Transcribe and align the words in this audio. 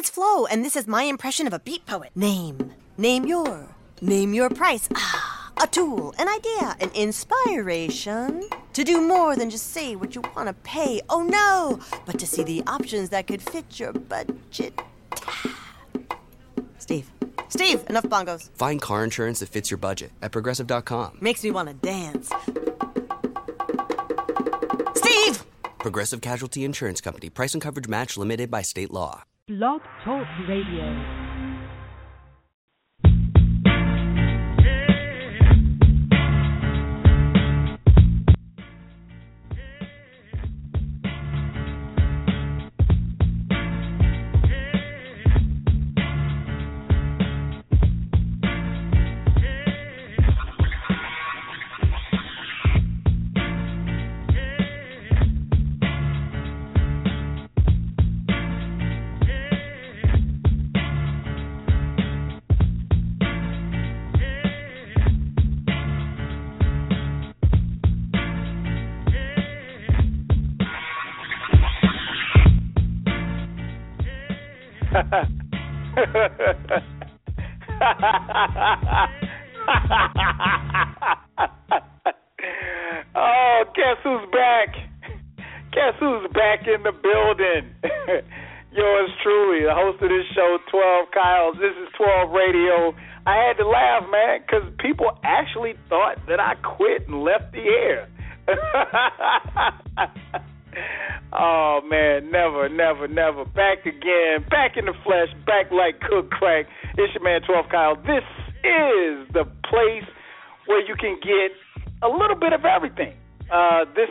it's 0.00 0.08
Flo, 0.08 0.46
and 0.46 0.64
this 0.64 0.76
is 0.76 0.86
my 0.86 1.02
impression 1.02 1.46
of 1.46 1.52
a 1.52 1.58
beat 1.58 1.84
poet. 1.84 2.10
Name. 2.16 2.72
Name 2.96 3.26
your. 3.26 3.68
Name 4.00 4.32
your 4.32 4.48
price. 4.48 4.88
Ah, 4.94 5.52
a 5.60 5.66
tool, 5.66 6.14
an 6.18 6.26
idea, 6.26 6.74
an 6.80 6.90
inspiration. 6.94 8.48
To 8.72 8.82
do 8.82 9.02
more 9.06 9.36
than 9.36 9.50
just 9.50 9.72
say 9.74 9.96
what 9.96 10.14
you 10.14 10.22
want 10.34 10.48
to 10.48 10.54
pay. 10.64 11.02
Oh 11.10 11.22
no! 11.22 11.80
But 12.06 12.18
to 12.18 12.26
see 12.26 12.42
the 12.42 12.62
options 12.66 13.10
that 13.10 13.26
could 13.26 13.42
fit 13.42 13.78
your 13.78 13.92
budget. 13.92 14.72
Steve. 16.78 17.10
Steve, 17.50 17.84
enough 17.90 18.04
bongos. 18.04 18.48
Find 18.54 18.80
car 18.80 19.04
insurance 19.04 19.40
that 19.40 19.50
fits 19.50 19.70
your 19.70 19.76
budget 19.76 20.12
at 20.22 20.32
progressive.com. 20.32 21.18
Makes 21.20 21.44
me 21.44 21.50
want 21.50 21.68
to 21.68 21.74
dance. 21.74 22.32
Steve! 24.94 25.44
Progressive 25.78 26.22
Casualty 26.22 26.64
Insurance 26.64 27.02
Company. 27.02 27.28
Price 27.28 27.52
and 27.52 27.60
coverage 27.60 27.88
match 27.88 28.16
limited 28.16 28.50
by 28.50 28.62
state 28.62 28.90
law. 28.90 29.24
Blog 29.50 29.80
Talk 30.04 30.28
Radio. 30.46 31.49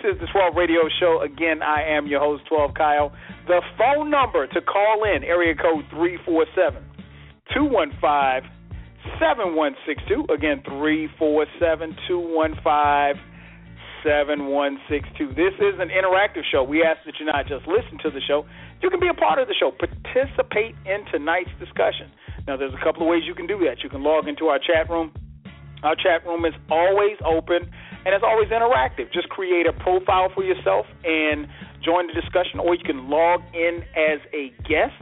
Is 0.09 0.19
the 0.19 0.27
12 0.33 0.55
Radio 0.57 0.89
Show. 0.99 1.21
Again, 1.21 1.61
I 1.61 1.85
am 1.85 2.07
your 2.07 2.19
host, 2.19 2.43
12 2.49 2.73
Kyle. 2.73 3.13
The 3.47 3.61
phone 3.77 4.09
number 4.09 4.47
to 4.47 4.61
call 4.61 5.05
in, 5.05 5.23
area 5.23 5.53
code 5.53 5.85
347 5.93 6.81
215 7.53 8.49
7162. 9.21 10.33
Again, 10.33 10.65
347 10.65 11.93
215 12.09 13.21
7162. 14.01 15.37
This 15.37 15.53
is 15.61 15.77
an 15.77 15.93
interactive 15.93 16.47
show. 16.49 16.63
We 16.63 16.81
ask 16.81 17.05
that 17.05 17.19
you 17.19 17.25
not 17.29 17.45
just 17.45 17.67
listen 17.69 18.01
to 18.01 18.09
the 18.09 18.21
show, 18.25 18.49
you 18.81 18.89
can 18.89 18.99
be 18.99 19.09
a 19.11 19.17
part 19.17 19.37
of 19.37 19.47
the 19.47 19.55
show. 19.55 19.69
Participate 19.69 20.73
in 20.89 21.05
tonight's 21.11 21.53
discussion. 21.59 22.09
Now, 22.47 22.57
there's 22.57 22.73
a 22.73 22.83
couple 22.83 23.03
of 23.03 23.09
ways 23.09 23.23
you 23.27 23.35
can 23.35 23.45
do 23.45 23.59
that. 23.69 23.83
You 23.83 23.89
can 23.89 24.01
log 24.01 24.27
into 24.27 24.47
our 24.47 24.57
chat 24.57 24.89
room. 24.89 25.11
Our 25.83 25.95
chat 25.95 26.25
room 26.25 26.45
is 26.45 26.53
always 26.69 27.15
open 27.23 27.69
and 28.09 28.15
it's 28.15 28.25
always 28.25 28.49
interactive. 28.49 29.13
Just 29.13 29.29
create 29.29 29.67
a 29.67 29.73
profile 29.73 30.31
for 30.33 30.43
yourself 30.43 30.87
and 31.05 31.47
join 31.85 32.07
the 32.07 32.13
discussion, 32.13 32.59
or 32.59 32.73
you 32.73 32.83
can 32.83 33.07
log 33.07 33.41
in 33.53 33.85
as 33.93 34.17
a 34.33 34.49
guest 34.67 34.97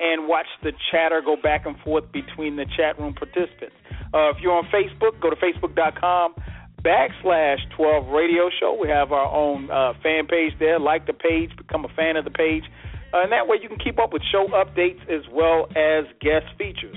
and 0.00 0.26
watch 0.26 0.46
the 0.62 0.72
chatter 0.90 1.20
go 1.20 1.36
back 1.36 1.66
and 1.66 1.76
forth 1.80 2.10
between 2.10 2.56
the 2.56 2.64
chat 2.74 2.98
room 2.98 3.12
participants. 3.12 3.76
Uh, 4.14 4.30
if 4.30 4.38
you're 4.40 4.56
on 4.56 4.64
Facebook, 4.72 5.20
go 5.20 5.28
to 5.28 5.36
facebook.com 5.36 6.34
backslash 6.80 7.58
12 7.76 8.08
radio 8.08 8.48
show. 8.58 8.78
We 8.80 8.88
have 8.88 9.12
our 9.12 9.28
own 9.28 9.70
uh, 9.70 9.92
fan 10.02 10.26
page 10.26 10.54
there. 10.58 10.80
Like 10.80 11.06
the 11.06 11.12
page, 11.12 11.50
become 11.54 11.84
a 11.84 11.92
fan 11.92 12.16
of 12.16 12.24
the 12.24 12.30
page. 12.30 12.64
Uh, 13.12 13.24
and 13.24 13.32
that 13.32 13.46
way 13.46 13.58
you 13.60 13.68
can 13.68 13.78
keep 13.78 13.98
up 13.98 14.14
with 14.14 14.22
show 14.32 14.46
updates 14.48 15.02
as 15.12 15.28
well 15.30 15.68
as 15.76 16.06
guest 16.22 16.46
features. 16.56 16.96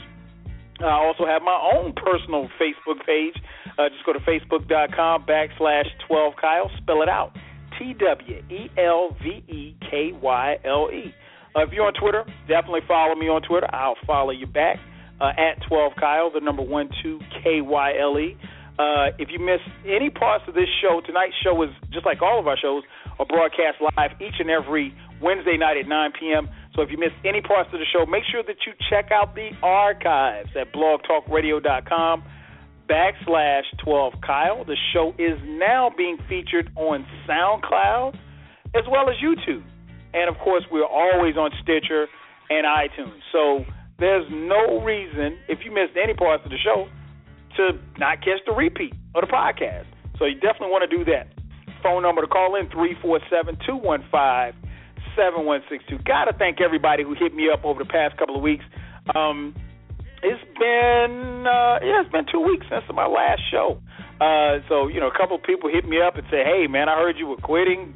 I 0.80 0.96
also 0.96 1.26
have 1.26 1.42
my 1.42 1.60
own 1.76 1.94
personal 1.94 2.48
Facebook 2.56 3.06
page. 3.06 3.36
Uh, 3.78 3.90
just 3.90 4.06
go 4.06 4.14
to 4.14 4.20
facebook.com 4.20 5.26
backslash 5.26 5.88
12 6.08 6.34
Kyle. 6.40 6.72
Spell 6.82 7.02
it 7.02 7.10
out. 7.10 7.32
T 7.80 7.94
W 7.94 8.44
E 8.50 8.70
L 8.78 9.16
V 9.22 9.44
E 9.52 9.76
K 9.90 10.12
Y 10.14 10.56
L 10.66 10.90
E. 10.92 11.14
Uh, 11.56 11.64
if 11.64 11.74
you're 11.74 11.86
on 11.86 11.94
Twitter, 11.94 12.24
definitely 12.48 12.82
follow 12.88 13.16
me 13.16 13.28
on 13.28 13.42
Twitter. 13.42 13.68
I'll 13.74 13.98
follow 14.06 14.32
you 14.32 14.48
back 14.48 14.78
uh, 15.20 15.32
at 15.38 15.62
12 15.68 15.94
Kyle, 16.00 16.32
the 16.32 16.40
number 16.40 16.62
one 16.62 16.90
two 17.04 17.20
K 17.44 17.62
Y 17.62 17.94
L 18.00 18.18
E. 18.20 18.38
Uh, 18.80 19.12
if 19.20 19.30
you 19.30 19.40
miss 19.40 19.60
any 19.86 20.10
parts 20.10 20.44
of 20.48 20.56
this 20.56 20.70
show, 20.82 21.02
tonight's 21.06 21.36
show 21.44 21.62
is 21.62 21.70
just 21.92 22.06
like 22.06 22.22
all 22.22 22.40
of 22.40 22.48
our 22.48 22.58
shows 22.58 22.84
are 23.20 23.26
broadcast 23.26 23.78
live 23.96 24.12
each 24.22 24.40
and 24.40 24.50
every 24.50 24.96
Wednesday 25.22 25.58
night 25.58 25.78
at 25.78 25.88
9 25.88 26.12
p.m. 26.20 26.50
So 26.76 26.82
if 26.82 26.90
you 26.90 26.98
miss 26.98 27.12
any 27.26 27.42
parts 27.42 27.70
of 27.74 27.80
the 27.80 27.86
show, 27.92 28.06
make 28.06 28.24
sure 28.32 28.42
that 28.42 28.56
you 28.66 28.74
check 28.90 29.12
out 29.12 29.36
the 29.36 29.50
archives 29.62 30.50
at 30.60 30.74
blogtalkradio.com 30.74 32.24
backslash 32.92 33.64
12 33.84 34.14
Kyle. 34.26 34.66
The 34.66 34.76
show 34.92 35.14
is 35.18 35.40
now 35.46 35.92
being 35.96 36.18
featured 36.28 36.70
on 36.76 37.06
SoundCloud 37.28 38.16
as 38.76 38.84
well 38.92 39.10
as 39.10 39.16
YouTube. 39.24 39.64
And 40.14 40.30
of 40.30 40.38
course, 40.44 40.64
we're 40.72 40.86
always 40.86 41.38
on 41.38 41.52
Stitcher 41.64 42.08
and 42.50 42.66
iTunes. 42.66 43.22
So 43.32 43.64
there's 43.98 44.28
no 44.30 44.84
reason, 44.84 45.38
if 45.48 45.60
you 45.64 45.72
missed 45.72 45.96
any 46.02 46.14
parts 46.14 46.44
of 46.44 46.52
the 46.52 46.58
show, 46.58 46.88
to 47.58 47.80
not 47.98 48.20
catch 48.20 48.40
the 48.46 48.54
repeat 48.54 48.94
of 49.16 49.22
the 49.22 49.28
podcast. 49.28 49.86
So 50.20 50.26
you 50.26 50.36
definitely 50.36 50.70
want 50.70 50.90
to 50.90 50.98
do 50.98 51.06
that. 51.06 51.28
Phone 51.82 52.04
number 52.04 52.22
to 52.22 52.28
call 52.28 52.56
in 52.56 52.70
347 52.70 53.58
215 53.66 54.72
7162. 55.16 56.04
Got 56.04 56.26
to 56.26 56.34
thank 56.38 56.62
everybody 56.62 57.04
who 57.04 57.16
hit 57.16 57.34
me 57.34 57.50
up 57.52 57.66
over 57.66 57.84
the 57.84 57.90
past 57.90 58.18
couple 58.18 58.36
of 58.36 58.42
weeks. 58.42 58.64
Um, 59.16 59.56
it's 60.24 60.44
been 60.60 61.46
uh, 61.48 61.80
yeah, 61.82 62.02
it's 62.02 62.12
been 62.12 62.26
two 62.32 62.42
weeks 62.42 62.66
since 62.70 62.84
my 62.94 63.08
last 63.08 63.42
show. 63.50 63.78
Uh, 64.22 64.62
so 64.70 64.88
you 64.88 65.00
know, 65.00 65.08
a 65.08 65.18
couple 65.18 65.36
of 65.36 65.44
people 65.44 65.70
hit 65.70 65.86
me 65.86 66.02
up 66.02 66.16
and 66.16 66.26
say, 66.30 66.44
"Hey, 66.44 66.68
man, 66.68 66.90
I 66.90 66.96
heard 66.96 67.18
you 67.18 67.28
were 67.28 67.38
quitting 67.38 67.94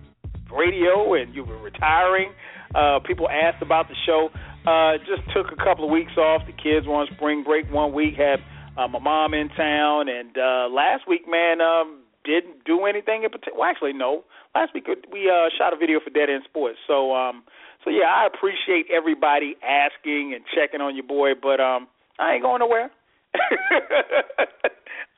radio 0.52 1.14
and 1.14 1.34
you 1.34 1.44
were 1.44 1.58
retiring." 1.58 2.32
Uh, 2.74 3.00
people 3.06 3.30
asked 3.30 3.62
about 3.62 3.88
the 3.88 3.96
show. 4.06 4.30
Uh, 4.66 4.98
just 5.06 5.22
took 5.34 5.54
a 5.54 5.56
couple 5.56 5.86
of 5.86 5.92
weeks 5.92 6.18
off. 6.18 6.42
The 6.48 6.54
kids 6.54 6.88
were 6.88 6.96
on 6.96 7.08
spring 7.16 7.44
break 7.44 7.72
one 7.72 7.94
week. 7.94 8.16
Had 8.18 8.42
uh, 8.78 8.88
my 8.88 9.00
mom 9.00 9.34
in 9.34 9.50
town, 9.50 10.10
and 10.10 10.36
uh, 10.38 10.68
last 10.74 11.08
week, 11.08 11.30
man, 11.30 11.62
um, 11.62 12.02
didn't 12.26 12.66
do 12.66 12.86
anything 12.86 13.24
in 13.24 13.30
particular. 13.30 13.60
Well, 13.60 13.70
actually, 13.70 13.94
no. 13.94 14.26
Last 14.56 14.74
week 14.74 14.88
we 15.12 15.30
uh, 15.30 15.50
shot 15.58 15.74
a 15.74 15.78
video 15.78 16.00
for 16.04 16.10
Dead 16.10 16.30
End 16.30 16.44
Sports. 16.46 16.80
So, 16.88 17.14
um, 17.14 17.44
so 17.84 17.92
yeah, 17.92 18.10
I 18.10 18.26
appreciate 18.26 18.88
everybody 18.90 19.56
asking 19.62 20.34
and 20.34 20.44
checking 20.56 20.82
on 20.82 20.96
your 20.96 21.06
boy, 21.06 21.38
but 21.40 21.60
um, 21.60 21.88
I 22.20 22.34
ain't 22.34 22.44
going 22.44 22.60
nowhere. 22.60 22.92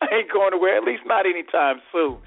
I 0.02 0.06
ain't 0.14 0.32
going 0.32 0.52
nowhere. 0.52 0.78
At 0.78 0.84
least 0.84 1.04
not 1.06 1.26
anytime 1.26 1.82
soon. 1.92 2.18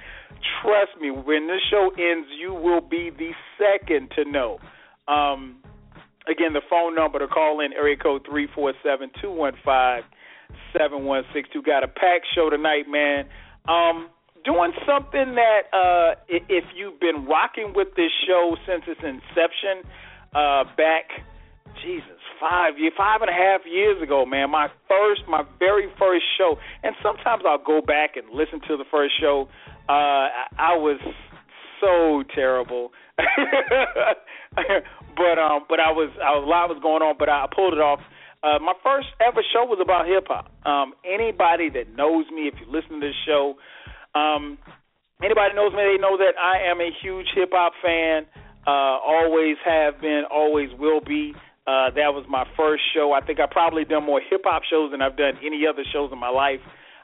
Trust 0.62 1.00
me, 1.00 1.10
when 1.10 1.48
this 1.48 1.60
show 1.70 1.90
ends, 1.98 2.28
you 2.38 2.54
will 2.54 2.80
be 2.80 3.10
the 3.10 3.30
second 3.58 4.10
to 4.16 4.24
know. 4.30 4.58
Um, 5.08 5.56
again, 6.28 6.52
the 6.52 6.62
phone 6.68 6.94
number 6.94 7.18
to 7.18 7.26
call 7.26 7.60
in 7.60 7.72
area 7.72 7.96
code 7.96 8.26
three 8.28 8.48
four 8.54 8.72
seven 8.82 9.10
two 9.20 9.30
one 9.30 9.54
five 9.64 10.04
seven 10.76 11.04
one 11.04 11.24
six 11.34 11.48
two. 11.52 11.62
Got 11.62 11.84
a 11.84 11.88
packed 11.88 12.26
show 12.34 12.50
tonight, 12.50 12.84
man. 12.88 13.26
Um, 13.68 14.08
doing 14.44 14.72
something 14.86 15.34
that 15.34 15.62
uh, 15.72 16.14
if 16.28 16.64
you've 16.74 17.00
been 17.00 17.26
rocking 17.26 17.72
with 17.74 17.88
this 17.96 18.10
show 18.26 18.56
since 18.66 18.84
its 18.86 19.00
inception, 19.02 19.88
uh, 20.34 20.64
back, 20.76 21.10
Jesus, 21.82 22.20
five 22.40 22.78
year, 22.78 22.90
five 22.96 23.22
and 23.22 23.30
a 23.30 23.34
half 23.34 23.62
years 23.66 24.02
ago, 24.02 24.24
man. 24.26 24.50
My 24.50 24.68
first, 24.88 25.22
my 25.28 25.42
very 25.58 25.88
first 25.98 26.24
show, 26.38 26.56
and 26.82 26.94
sometimes 27.02 27.42
I'll 27.46 27.62
go 27.62 27.80
back 27.80 28.16
and 28.16 28.28
listen 28.30 28.60
to 28.68 28.76
the 28.76 28.84
first 28.90 29.14
show. 29.20 29.48
Uh, 29.88 30.28
I 30.58 30.76
was 30.76 31.00
so 31.80 32.22
terrible. 32.34 32.90
but 35.16 35.38
um, 35.38 35.64
but 35.68 35.80
I 35.80 35.90
was 35.92 36.10
I 36.22 36.30
was 36.36 36.44
a 36.44 36.48
lot 36.48 36.68
was 36.68 36.78
going 36.82 37.02
on, 37.02 37.16
but 37.18 37.28
I 37.28 37.46
pulled 37.54 37.74
it 37.74 37.80
off. 37.80 38.00
Uh, 38.42 38.58
my 38.58 38.72
first 38.82 39.08
ever 39.20 39.42
show 39.52 39.64
was 39.68 39.78
about 39.82 40.08
hip 40.08 40.24
hop. 40.28 40.48
Um, 40.64 40.94
anybody 41.04 41.68
that 41.70 41.94
knows 41.94 42.24
me, 42.32 42.48
if 42.48 42.54
you 42.56 42.64
listen 42.72 43.00
to 43.00 43.06
this 43.06 43.16
show, 43.26 43.56
um, 44.14 44.56
anybody 45.22 45.54
knows 45.54 45.72
me, 45.72 45.84
they 45.84 46.00
know 46.00 46.16
that 46.16 46.40
I 46.40 46.70
am 46.70 46.80
a 46.80 46.88
huge 47.02 47.26
hip 47.34 47.50
hop 47.52 47.72
fan. 47.84 48.24
Uh, 48.66 48.96
always 49.04 49.56
have 49.64 50.00
been, 50.00 50.24
always 50.30 50.68
will 50.78 51.00
be. 51.00 51.34
Uh, 51.66 51.90
that 51.94 52.14
was 52.16 52.24
my 52.28 52.44
first 52.56 52.82
show. 52.94 53.12
I 53.12 53.20
think 53.24 53.38
I 53.38 53.46
probably 53.46 53.84
done 53.84 54.04
more 54.04 54.20
hip 54.20 54.42
hop 54.44 54.62
shows 54.64 54.90
than 54.90 55.02
I've 55.02 55.16
done 55.16 55.34
any 55.44 55.66
other 55.66 55.84
shows 55.92 56.10
in 56.12 56.18
my 56.18 56.30
life 56.30 56.60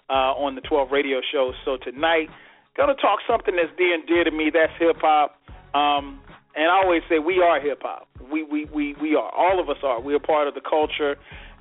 uh, 0.09 0.33
on 0.35 0.55
the 0.55 0.61
12 0.63 0.91
radio 0.91 1.21
shows. 1.33 1.55
So 1.65 1.77
tonight, 1.77 2.29
gonna 2.77 2.95
talk 2.95 3.21
something 3.29 3.55
that's 3.57 3.75
dear 3.77 3.95
and 3.95 4.07
dear 4.07 4.25
to 4.25 4.31
me. 4.31 4.51
That's 4.53 4.73
hip 4.79 4.97
hop. 5.01 5.39
Um, 5.75 6.21
and 6.55 6.71
I 6.71 6.81
always 6.83 7.03
say 7.09 7.19
we 7.19 7.41
are 7.41 7.61
hip 7.61 7.83
hop. 7.83 8.09
We 8.33 8.43
we 8.43 8.65
we 8.67 8.95
we 9.01 9.15
are. 9.15 9.31
All 9.35 9.61
of 9.61 9.69
us 9.69 9.77
are. 9.83 10.01
We 10.01 10.15
are 10.15 10.19
part 10.19 10.49
of 10.49 10.55
the 10.55 10.63
culture, 10.63 11.17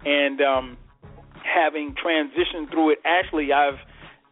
and 0.05 0.41
um, 0.41 0.77
having 1.43 1.93
transitioned 1.93 2.71
through 2.71 2.91
it, 2.91 2.99
actually, 3.05 3.51
I've 3.51 3.79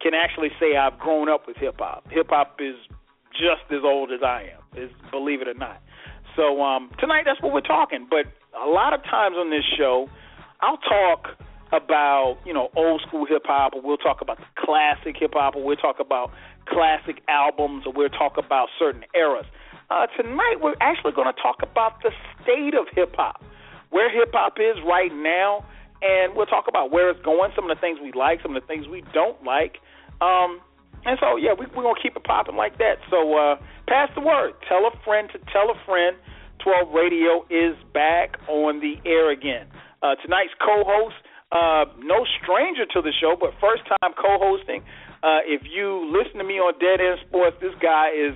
can 0.01 0.13
actually 0.13 0.50
say 0.59 0.75
I've 0.75 1.00
grown 1.00 1.30
up 1.30 1.48
with 1.48 1.57
hip 1.57 1.75
hop. 1.80 2.06
Hip 2.12 2.27
hop 2.30 2.57
is 2.59 2.75
just 3.31 3.71
as 3.71 3.83
old 3.83 4.12
as 4.12 4.21
I 4.24 4.51
am, 4.56 4.83
is 4.83 4.92
believe 5.12 5.42
it 5.42 5.48
or 5.48 5.54
not. 5.54 5.81
So 6.36 6.62
um, 6.62 6.89
tonight, 7.00 7.24
that's 7.25 7.42
what 7.42 7.54
we're 7.54 7.62
talking. 7.62 8.07
But 8.09 8.25
a 8.60 8.70
lot 8.70 8.94
of 8.94 9.04
times 9.04 9.36
on 9.38 9.50
this 9.50 9.64
show, 9.78 10.10
I'll 10.62 10.78
talk 10.78 11.38
about 11.72 12.38
you 12.46 12.54
know 12.54 12.70
old 12.76 13.02
school 13.08 13.26
hip 13.26 13.44
hop, 13.46 13.74
or 13.74 13.82
we'll 13.82 13.98
talk 13.98 14.22
about 14.22 14.38
the 14.38 14.46
classic 14.58 15.16
hip 15.20 15.34
hop, 15.34 15.56
or 15.56 15.64
we'll 15.64 15.76
talk 15.76 16.00
about 16.00 16.32
classic 16.68 17.22
albums, 17.28 17.86
or 17.86 17.94
we'll 17.94 18.10
talk 18.10 18.38
about 18.38 18.70
certain 18.78 19.04
eras. 19.16 19.46
Uh, 19.90 20.08
tonight, 20.18 20.56
we're 20.62 20.76
actually 20.82 21.12
going 21.12 21.32
to 21.32 21.42
talk 21.42 21.58
about 21.62 22.02
the 22.02 22.12
state 22.42 22.74
of 22.74 22.88
hip 22.96 23.16
hop, 23.16 23.44
where 23.90 24.10
hip 24.12 24.32
hop 24.34 24.58
is 24.60 24.78
right 24.88 25.14
now, 25.14 25.66
and 26.02 26.36
we'll 26.36 26.46
talk 26.46 26.66
about 26.68 26.92
where 26.92 27.10
it's 27.10 27.22
going, 27.24 27.52
some 27.56 27.70
of 27.70 27.76
the 27.76 27.82
things 27.82 28.00
we 28.02 28.12
like, 28.12 28.42
some 28.42 28.56
of 28.56 28.62
the 28.62 28.68
things 28.68 28.88
we 28.88 29.04
don't 29.14 29.44
like. 29.44 29.78
Um, 30.22 30.62
and 31.06 31.20
so, 31.20 31.36
yeah, 31.36 31.52
we, 31.54 31.66
we're 31.76 31.84
going 31.84 31.96
to 31.96 32.02
keep 32.02 32.16
it 32.16 32.24
popping 32.24 32.56
like 32.56 32.78
that. 32.78 32.96
So, 33.10 33.36
uh, 33.36 33.56
pass 33.88 34.10
the 34.16 34.22
word. 34.22 34.54
Tell 34.70 34.88
a 34.88 34.92
friend 35.04 35.30
to 35.34 35.40
tell 35.52 35.70
a 35.70 35.78
friend. 35.86 36.16
12 36.63 36.95
Radio 36.95 37.44
is 37.51 37.75
back 37.94 38.39
on 38.48 38.80
the 38.80 38.95
air 39.06 39.31
again. 39.31 39.68
Uh, 40.01 40.15
tonight's 40.24 40.56
co 40.63 40.83
host, 40.88 41.15
uh, 41.51 41.86
no 42.00 42.25
stranger 42.39 42.88
to 42.88 43.01
the 43.01 43.12
show, 43.19 43.36
but 43.39 43.51
first 43.60 43.83
time 43.88 44.15
co 44.15 44.39
hosting. 44.39 44.81
Uh, 45.24 45.44
if 45.44 45.63
you 45.68 46.07
listen 46.12 46.39
to 46.39 46.44
me 46.44 46.56
on 46.56 46.74
Dead 46.80 47.04
End 47.04 47.19
Sports, 47.27 47.57
this 47.62 47.75
guy 47.81 48.12
is 48.15 48.36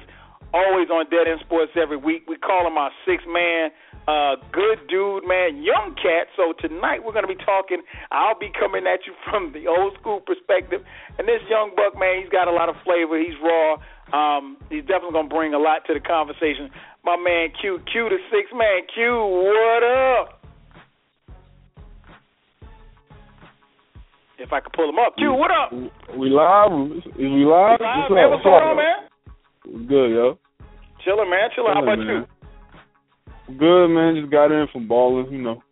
always 0.53 0.89
on 0.91 1.09
Dead 1.09 1.27
End 1.27 1.39
Sports 1.44 1.71
every 1.79 1.97
week. 1.97 2.24
We 2.27 2.35
call 2.38 2.68
him 2.68 2.77
our 2.77 2.91
six 3.06 3.24
man 3.27 3.71
uh, 4.07 4.39
good 4.56 4.80
dude, 4.88 5.27
man, 5.27 5.62
young 5.62 5.94
cat. 6.00 6.31
So 6.39 6.56
tonight 6.56 7.03
we're 7.03 7.12
going 7.12 7.27
to 7.27 7.33
be 7.33 7.44
talking. 7.44 7.83
I'll 8.09 8.39
be 8.39 8.50
coming 8.57 8.88
at 8.88 9.03
you 9.06 9.13
from 9.30 9.51
the 9.51 9.68
old 9.68 10.00
school 10.00 10.21
perspective. 10.21 10.81
And 11.19 11.27
this 11.27 11.44
young 11.50 11.75
buck, 11.75 12.00
man, 12.00 12.23
he's 12.23 12.31
got 12.31 12.47
a 12.47 12.56
lot 12.56 12.69
of 12.69 12.75
flavor. 12.88 13.19
He's 13.19 13.35
raw. 13.44 13.75
Um, 14.15 14.56
he's 14.71 14.88
definitely 14.88 15.12
going 15.12 15.27
to 15.27 15.35
bring 15.35 15.53
a 15.53 15.59
lot 15.59 15.83
to 15.88 15.94
the 15.94 16.00
conversation. 16.00 16.71
My 17.07 17.15
man 17.15 17.48
Q, 17.62 17.80
Q 17.89 18.09
the 18.09 18.18
six 18.30 18.51
man. 18.51 18.83
Q, 18.94 19.15
what 19.48 19.80
up? 19.80 20.44
If 24.38 24.51
I 24.51 24.59
could 24.59 24.74
pull 24.74 24.89
him 24.89 25.00
up. 25.00 25.15
Q, 25.15 25.31
what 25.31 25.50
up? 25.50 25.71
We 26.19 26.30
live? 26.30 26.92
Is 26.98 27.04
we 27.15 27.48
live? 27.48 27.80
We 27.80 27.88
live, 27.88 28.12
man. 28.12 28.30
What's 28.30 28.44
going 28.44 28.59
on, 28.59 28.75
man? 28.75 29.88
Good, 29.88 30.12
yo. 30.12 30.38
Chilling, 31.06 31.30
man. 31.30 31.48
Chilling. 31.56 31.71
How 31.75 31.83
about 31.83 31.98
man. 31.98 32.27
you? 33.48 33.56
Good 33.56 33.88
man, 33.88 34.19
just 34.19 34.30
got 34.30 34.51
in 34.51 34.68
from 34.74 34.89
balling, 34.89 35.31
you 35.31 35.42
know. 35.42 35.63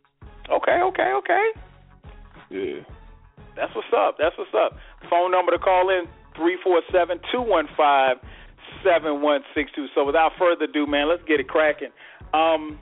Okay, 0.50 0.80
okay, 0.88 1.12
okay. 1.20 1.48
Yeah. 2.50 2.80
That's 3.58 3.76
what's 3.76 3.92
up. 3.92 4.16
That's 4.18 4.38
what's 4.38 4.56
up. 4.56 4.80
Phone 5.10 5.32
number 5.32 5.52
to 5.52 5.60
call 5.60 5.90
in 5.90 6.06
three 6.38 6.58
four 6.64 6.82
seven 6.94 7.20
two 7.30 7.42
one 7.42 7.68
five 7.76 8.16
seven 8.84 9.22
one 9.22 9.42
six 9.54 9.72
two. 9.76 9.88
So 9.96 10.06
without 10.06 10.32
further 10.38 10.66
ado, 10.66 10.86
man, 10.86 11.10
let's 11.10 11.24
get 11.24 11.40
it 11.40 11.48
cracking. 11.48 11.90
Um, 12.34 12.80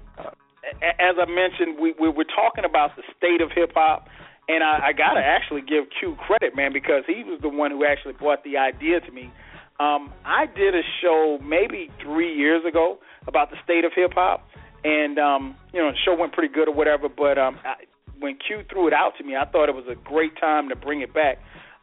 as 0.81 1.15
I 1.19 1.25
mentioned, 1.25 1.77
we, 1.79 1.93
we 1.99 2.09
were 2.09 2.25
talking 2.25 2.63
about 2.65 2.95
the 2.95 3.03
state 3.17 3.41
of 3.41 3.51
hip 3.51 3.71
hop, 3.75 4.07
and 4.47 4.63
I, 4.63 4.87
I 4.87 4.93
got 4.93 5.13
to 5.13 5.19
actually 5.19 5.61
give 5.61 5.85
Q 5.99 6.15
credit, 6.15 6.55
man, 6.55 6.71
because 6.71 7.03
he 7.05 7.23
was 7.23 7.39
the 7.41 7.49
one 7.49 7.71
who 7.71 7.85
actually 7.85 8.13
brought 8.13 8.43
the 8.43 8.57
idea 8.57 9.01
to 9.01 9.11
me. 9.11 9.31
Um, 9.79 10.13
I 10.23 10.45
did 10.45 10.75
a 10.75 10.81
show 11.01 11.39
maybe 11.43 11.89
three 12.01 12.33
years 12.33 12.63
ago 12.65 12.99
about 13.27 13.49
the 13.49 13.57
state 13.63 13.83
of 13.83 13.91
hip 13.93 14.13
hop, 14.13 14.47
and 14.83 15.19
um, 15.19 15.55
you 15.73 15.81
know 15.81 15.91
the 15.91 15.97
show 16.05 16.15
went 16.15 16.31
pretty 16.33 16.53
good 16.53 16.67
or 16.67 16.73
whatever. 16.73 17.09
But 17.09 17.37
um, 17.37 17.59
I, 17.65 17.83
when 18.19 18.37
Q 18.37 18.63
threw 18.69 18.87
it 18.87 18.93
out 18.93 19.13
to 19.17 19.23
me, 19.23 19.35
I 19.35 19.45
thought 19.45 19.67
it 19.67 19.75
was 19.75 19.85
a 19.89 19.95
great 19.95 20.37
time 20.39 20.69
to 20.69 20.75
bring 20.75 21.01
it 21.01 21.13
back. 21.13 21.39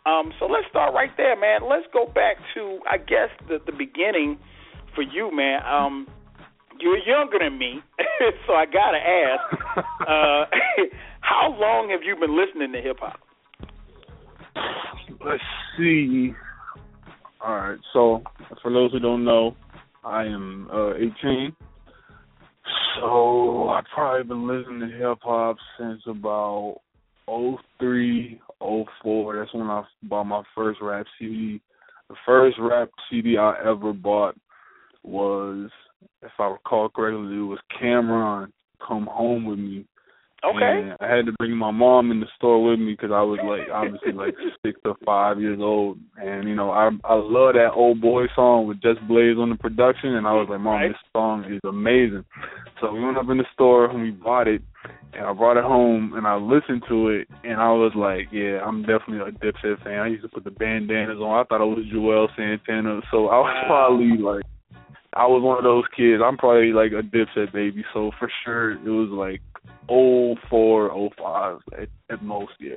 Um, 0.07 0.33
so 0.39 0.47
let's 0.47 0.67
start 0.71 0.95
right 0.95 1.11
there, 1.17 1.39
man. 1.39 1.69
Let's 1.69 1.87
go 1.93 2.07
back 2.07 2.37
to 2.55 2.81
I 2.91 2.97
guess 2.97 3.29
the 3.49 3.59
the 3.65 3.73
beginning 3.73 4.39
for 4.95 5.03
you, 5.03 5.31
man. 5.35 5.61
Um, 5.65 6.07
you're 6.81 6.99
younger 6.99 7.39
than 7.39 7.59
me, 7.59 7.81
so 8.47 8.55
I 8.55 8.65
gotta 8.67 8.99
ask, 8.99 9.63
uh, 10.01 10.45
how 11.21 11.55
long 11.59 11.91
have 11.91 12.01
you 12.03 12.17
been 12.17 12.37
listening 12.37 12.73
to 12.73 12.81
hip 12.81 12.97
hop? 13.01 13.21
Let's 15.25 15.43
see. 15.77 16.33
All 17.41 17.55
right. 17.55 17.79
So 17.93 18.23
for 18.63 18.73
those 18.73 18.93
who 18.93 18.99
don't 18.99 19.25
know, 19.25 19.55
I 20.05 20.25
am 20.25 20.69
uh, 20.73 20.95
18. 20.95 21.55
So 22.97 23.69
I've 23.69 23.85
probably 23.95 24.25
been 24.25 24.47
listening 24.47 24.81
to 24.81 24.97
hip 24.97 25.19
hop 25.23 25.57
since 25.79 26.01
about 26.07 26.81
oh 27.29 27.59
three, 27.79 28.41
oh 28.61 28.85
four. 29.03 29.37
That's 29.37 29.53
when 29.55 29.69
I 29.69 29.83
bought 30.05 30.25
my 30.25 30.43
first 30.55 30.81
rap 30.81 31.07
CD. 31.19 31.61
The 32.09 32.17
first 32.27 32.57
rap 32.59 32.91
CD 33.09 33.37
I 33.37 33.55
ever 33.65 33.93
bought 33.93 34.37
was, 35.03 35.71
if 36.23 36.33
I 36.39 36.45
recall 36.47 36.89
correctly, 36.89 37.37
it 37.37 37.41
was 37.41 37.61
Cam'ron 37.81 38.53
Come 38.87 39.07
Home 39.07 39.45
with 39.45 39.59
Me. 39.59 39.85
Okay. 40.43 40.89
And 40.91 40.97
I 41.01 41.15
had 41.15 41.27
to 41.27 41.33
bring 41.39 41.57
my 41.57 41.71
mom 41.71 42.11
in 42.11 42.21
the 42.21 42.27
store 42.37 42.63
with 42.63 42.79
me 42.79 42.93
because 42.93 43.11
I 43.13 43.21
was 43.21 43.39
like 43.45 43.69
obviously 43.73 44.13
like 44.13 44.35
six 44.65 44.81
or 44.85 44.97
five 45.05 45.41
years 45.41 45.59
old, 45.61 45.99
and 46.17 46.49
you 46.49 46.55
know 46.55 46.71
I 46.71 46.91
I 47.05 47.15
love 47.15 47.55
that 47.55 47.73
old 47.75 48.01
boy 48.01 48.25
song 48.35 48.67
with 48.67 48.81
Just 48.81 49.07
Blaze 49.07 49.37
on 49.37 49.51
the 49.51 49.57
production, 49.57 50.15
and 50.15 50.27
I 50.27 50.33
was 50.33 50.49
like, 50.49 50.61
Mom, 50.61 50.75
Right. 50.81 50.89
this 50.89 50.97
song 51.13 51.45
is 51.45 51.61
amazing. 51.69 52.25
So 52.81 52.93
we 52.93 53.05
went 53.05 53.19
up 53.19 53.29
in 53.29 53.37
the 53.37 53.45
store 53.53 53.91
and 53.91 54.01
we 54.03 54.11
bought 54.13 54.49
it, 54.49 54.63
and 55.13 55.27
I 55.27 55.33
brought 55.35 55.59
it 55.59 55.65
home 55.65 56.15
and 56.15 56.27
I 56.27 56.37
listened 56.37 56.85
to 56.89 57.09
it, 57.09 57.29
and 57.45 57.61
I 57.61 57.73
was 57.73 57.93
like, 57.95 58.29
yeah, 58.33 58.61
I'm 58.65 58.81
definitely 58.81 59.21
a 59.21 59.33
Dipset 59.33 59.85
fan. 59.85 60.01
I 60.01 60.07
used 60.09 60.23
to 60.23 60.29
put 60.29 60.45
the 60.45 60.51
bandanas 60.51 61.19
on. 61.19 61.41
I 61.41 61.45
thought 61.45 61.61
it 61.61 61.77
was 61.77 61.85
Juelz 61.93 62.35
Santana, 62.37 63.01
so 63.11 63.29
I 63.29 63.39
was 63.39 63.65
probably 63.67 64.17
like. 64.17 64.45
I 65.13 65.27
was 65.27 65.43
one 65.43 65.59
of 65.59 65.65
those 65.65 65.83
kids. 65.97 66.23
I'm 66.25 66.37
probably 66.39 66.73
like 66.73 66.93
a 66.93 67.03
Dipset 67.03 67.53
baby, 67.53 67.85
so 67.93 68.13
for 68.17 68.31
sure 68.45 68.75
it 68.75 68.85
was 68.85 69.11
like 69.11 69.43
oh 69.89 70.35
four, 70.49 70.91
oh 70.93 71.11
five 71.19 71.59
at, 71.81 71.89
at 72.11 72.23
most, 72.23 72.53
yeah. 72.61 72.77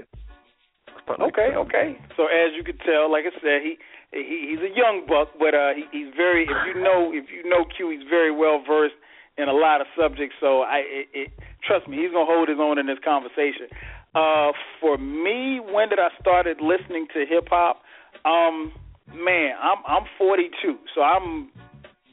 Like 1.08 1.20
Okay, 1.20 1.50
that. 1.52 1.58
okay. 1.68 1.98
So 2.16 2.28
as 2.28 2.52
you 2.56 2.64
can 2.64 2.78
tell, 2.80 3.12
like 3.12 3.26
I 3.26 3.34
said, 3.42 3.62
he, 3.62 3.78
he 4.12 4.52
he's 4.52 4.60
a 4.60 4.74
young 4.76 5.06
buck, 5.08 5.30
but 5.38 5.54
uh, 5.54 5.74
he, 5.76 5.84
he's 5.92 6.14
very. 6.16 6.44
If 6.44 6.58
you 6.68 6.82
know, 6.82 7.12
if 7.14 7.26
you 7.34 7.48
know 7.50 7.66
Q, 7.76 7.90
he's 7.90 8.08
very 8.10 8.32
well 8.32 8.64
versed 8.66 8.96
in 9.38 9.50
a 9.50 9.54
lot 9.54 9.82
of 9.82 9.88
subjects. 10.00 10.36
So 10.40 10.62
I, 10.62 10.78
it, 10.86 11.08
it, 11.14 11.28
trust 11.68 11.88
me, 11.88 11.98
he's 11.98 12.12
gonna 12.12 12.26
hold 12.30 12.48
his 12.48 12.60
own 12.60 12.78
in 12.78 12.86
this 12.88 13.00
conversation. 13.04 13.68
Uh, 14.16 14.52
for 14.80 14.98
me, 14.98 15.60
when 15.60 15.90
did 15.90 16.00
I 16.00 16.10
started 16.22 16.62
listening 16.62 17.08
to 17.14 17.26
hip 17.28 17.48
hop? 17.50 17.82
Um, 18.24 18.72
man, 19.12 19.56
I'm 19.62 19.80
I'm 19.86 20.04
42, 20.18 20.78
so 20.96 21.02
I'm 21.02 21.50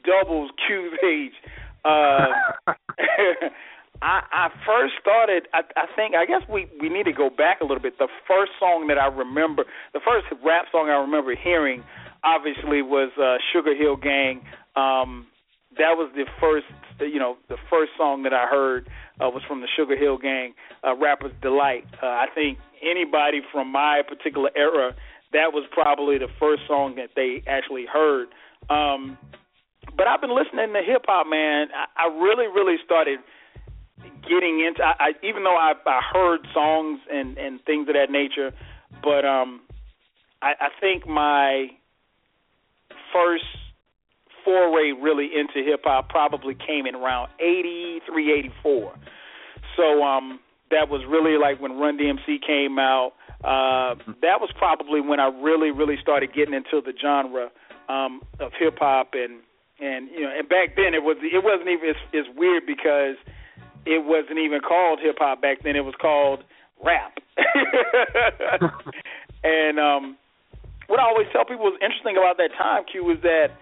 doubles 0.03 0.51
Q's 0.67 0.97
age. 1.05 1.37
Uh, 1.85 2.27
I, 4.01 4.23
I 4.31 4.49
first 4.65 4.93
started. 4.99 5.47
I, 5.53 5.61
I 5.77 5.85
think. 5.95 6.15
I 6.15 6.25
guess 6.25 6.41
we 6.49 6.67
we 6.81 6.89
need 6.89 7.05
to 7.05 7.13
go 7.13 7.29
back 7.29 7.61
a 7.61 7.63
little 7.63 7.81
bit. 7.81 7.97
The 7.99 8.07
first 8.27 8.51
song 8.59 8.87
that 8.87 8.97
I 8.97 9.07
remember, 9.07 9.63
the 9.93 10.01
first 10.03 10.27
rap 10.43 10.65
song 10.71 10.89
I 10.89 10.97
remember 10.97 11.35
hearing, 11.35 11.83
obviously 12.23 12.81
was 12.81 13.11
uh, 13.21 13.37
Sugar 13.53 13.75
Hill 13.75 13.95
Gang. 13.95 14.41
Um, 14.75 15.27
that 15.77 15.95
was 15.95 16.11
the 16.15 16.25
first, 16.39 16.65
you 16.99 17.19
know, 17.19 17.37
the 17.47 17.57
first 17.69 17.91
song 17.97 18.23
that 18.23 18.33
I 18.33 18.45
heard 18.45 18.89
uh, 19.21 19.29
was 19.29 19.41
from 19.47 19.61
the 19.61 19.67
Sugar 19.75 19.95
Hill 19.95 20.17
Gang, 20.17 20.53
uh, 20.83 20.95
Rapper's 20.95 21.31
Delight. 21.41 21.85
Uh, 22.01 22.07
I 22.07 22.25
think 22.33 22.57
anybody 22.81 23.41
from 23.51 23.71
my 23.71 24.01
particular 24.07 24.49
era, 24.55 24.93
that 25.31 25.53
was 25.53 25.63
probably 25.71 26.17
the 26.17 26.27
first 26.39 26.63
song 26.67 26.95
that 26.95 27.11
they 27.15 27.43
actually 27.47 27.85
heard. 27.85 28.27
Um, 28.69 29.17
but 29.95 30.07
I've 30.07 30.21
been 30.21 30.35
listening 30.35 30.73
to 30.73 30.81
hip 30.83 31.05
hop, 31.07 31.27
man. 31.27 31.67
I, 31.71 32.07
I 32.07 32.07
really, 32.07 32.47
really 32.47 32.75
started 32.83 33.19
getting 34.27 34.63
into. 34.65 34.83
I, 34.83 34.93
I 34.99 35.09
even 35.23 35.43
though 35.43 35.57
I, 35.57 35.73
I 35.85 36.01
heard 36.13 36.41
songs 36.53 36.99
and 37.11 37.37
and 37.37 37.63
things 37.65 37.87
of 37.87 37.95
that 37.95 38.11
nature, 38.11 38.51
but 39.03 39.25
um, 39.25 39.61
I, 40.41 40.53
I 40.59 40.69
think 40.79 41.07
my 41.07 41.67
first 43.13 43.45
foray 44.43 44.91
really 44.91 45.29
into 45.35 45.67
hip 45.67 45.81
hop 45.83 46.09
probably 46.09 46.55
came 46.55 46.85
in 46.85 46.95
around 46.95 47.29
eighty 47.39 47.99
three, 48.07 48.33
eighty 48.33 48.51
four. 48.63 48.93
So 49.77 50.03
um, 50.03 50.39
that 50.71 50.89
was 50.89 51.01
really 51.07 51.37
like 51.37 51.61
when 51.61 51.77
Run 51.77 51.97
DMC 51.97 52.41
came 52.45 52.79
out. 52.79 53.13
Uh, 53.43 53.95
that 54.21 54.39
was 54.39 54.49
probably 54.57 55.01
when 55.01 55.19
I 55.19 55.27
really, 55.27 55.71
really 55.71 55.97
started 56.01 56.33
getting 56.33 56.53
into 56.53 56.81
the 56.81 56.93
genre 56.99 57.49
um, 57.89 58.21
of 58.39 58.51
hip 58.57 58.77
hop, 58.79 59.13
and 59.13 59.41
and 59.79 60.09
you 60.09 60.21
know, 60.21 60.31
and 60.37 60.47
back 60.47 60.75
then 60.75 60.93
it 60.93 61.03
was 61.03 61.17
it 61.21 61.43
wasn't 61.43 61.69
even 61.69 61.89
it's, 61.89 61.99
it's 62.13 62.29
weird 62.37 62.65
because 62.65 63.15
it 63.85 64.05
wasn't 64.05 64.39
even 64.39 64.59
called 64.61 64.99
hip 65.01 65.17
hop 65.19 65.41
back 65.41 65.63
then. 65.63 65.75
It 65.75 65.85
was 65.85 65.95
called 65.99 66.43
rap. 66.83 67.17
and 69.43 69.79
um, 69.79 70.17
what 70.87 70.99
I 70.99 71.03
always 71.03 71.27
tell 71.31 71.45
people 71.45 71.65
was 71.65 71.79
interesting 71.81 72.17
about 72.17 72.37
that 72.37 72.51
time, 72.57 72.83
Q, 72.91 73.03
was 73.03 73.17
that, 73.23 73.55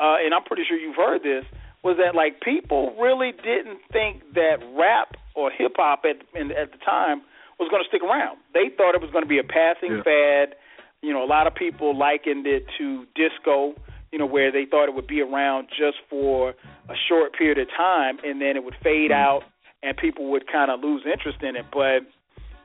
uh, 0.00 0.16
and 0.22 0.32
I'm 0.32 0.44
pretty 0.44 0.62
sure 0.68 0.76
you've 0.78 0.96
heard 0.96 1.22
this, 1.22 1.44
was 1.82 1.96
that 1.98 2.14
like 2.14 2.40
people 2.40 2.94
really 3.00 3.32
didn't 3.32 3.80
think 3.92 4.22
that 4.34 4.58
rap 4.76 5.16
or 5.34 5.50
hip 5.50 5.72
hop 5.76 6.04
at 6.04 6.22
in, 6.38 6.50
at 6.52 6.72
the 6.72 6.78
time 6.78 7.22
was 7.58 7.68
going 7.70 7.82
to 7.82 7.88
stick 7.88 8.02
around. 8.02 8.38
They 8.52 8.68
thought 8.76 8.94
it 8.94 9.00
was 9.00 9.10
going 9.10 9.24
to 9.24 9.28
be 9.28 9.38
a 9.38 9.44
passing 9.44 9.98
yeah. 9.98 10.02
fad. 10.02 10.56
You 11.02 11.12
know, 11.12 11.24
a 11.24 11.30
lot 11.30 11.46
of 11.46 11.54
people 11.54 11.96
likened 11.96 12.46
it 12.46 12.66
to 12.78 13.04
disco. 13.14 13.74
You 14.12 14.18
know, 14.18 14.26
where 14.26 14.50
they 14.50 14.64
thought 14.64 14.88
it 14.88 14.94
would 14.94 15.06
be 15.06 15.20
around 15.20 15.68
just 15.68 15.98
for 16.08 16.50
a 16.88 16.94
short 17.08 17.34
period 17.34 17.58
of 17.58 17.68
time, 17.76 18.18
and 18.24 18.40
then 18.40 18.56
it 18.56 18.64
would 18.64 18.76
fade 18.82 19.10
mm-hmm. 19.10 19.20
out, 19.20 19.42
and 19.82 19.96
people 19.96 20.30
would 20.30 20.46
kind 20.50 20.70
of 20.70 20.80
lose 20.80 21.02
interest 21.04 21.42
in 21.42 21.56
it. 21.56 21.66
But 21.72 22.06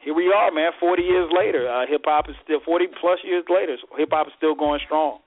here 0.03 0.13
we 0.13 0.33
are, 0.33 0.51
man. 0.51 0.71
Forty 0.79 1.03
years 1.03 1.29
later, 1.35 1.69
uh, 1.69 1.85
hip 1.87 2.01
hop 2.05 2.29
is 2.29 2.35
still 2.43 2.59
forty 2.65 2.87
plus 2.87 3.19
years 3.23 3.43
later. 3.49 3.77
Hip 3.97 4.09
hop 4.11 4.27
is 4.27 4.33
still 4.37 4.55
going 4.55 4.79
strong. 4.85 5.19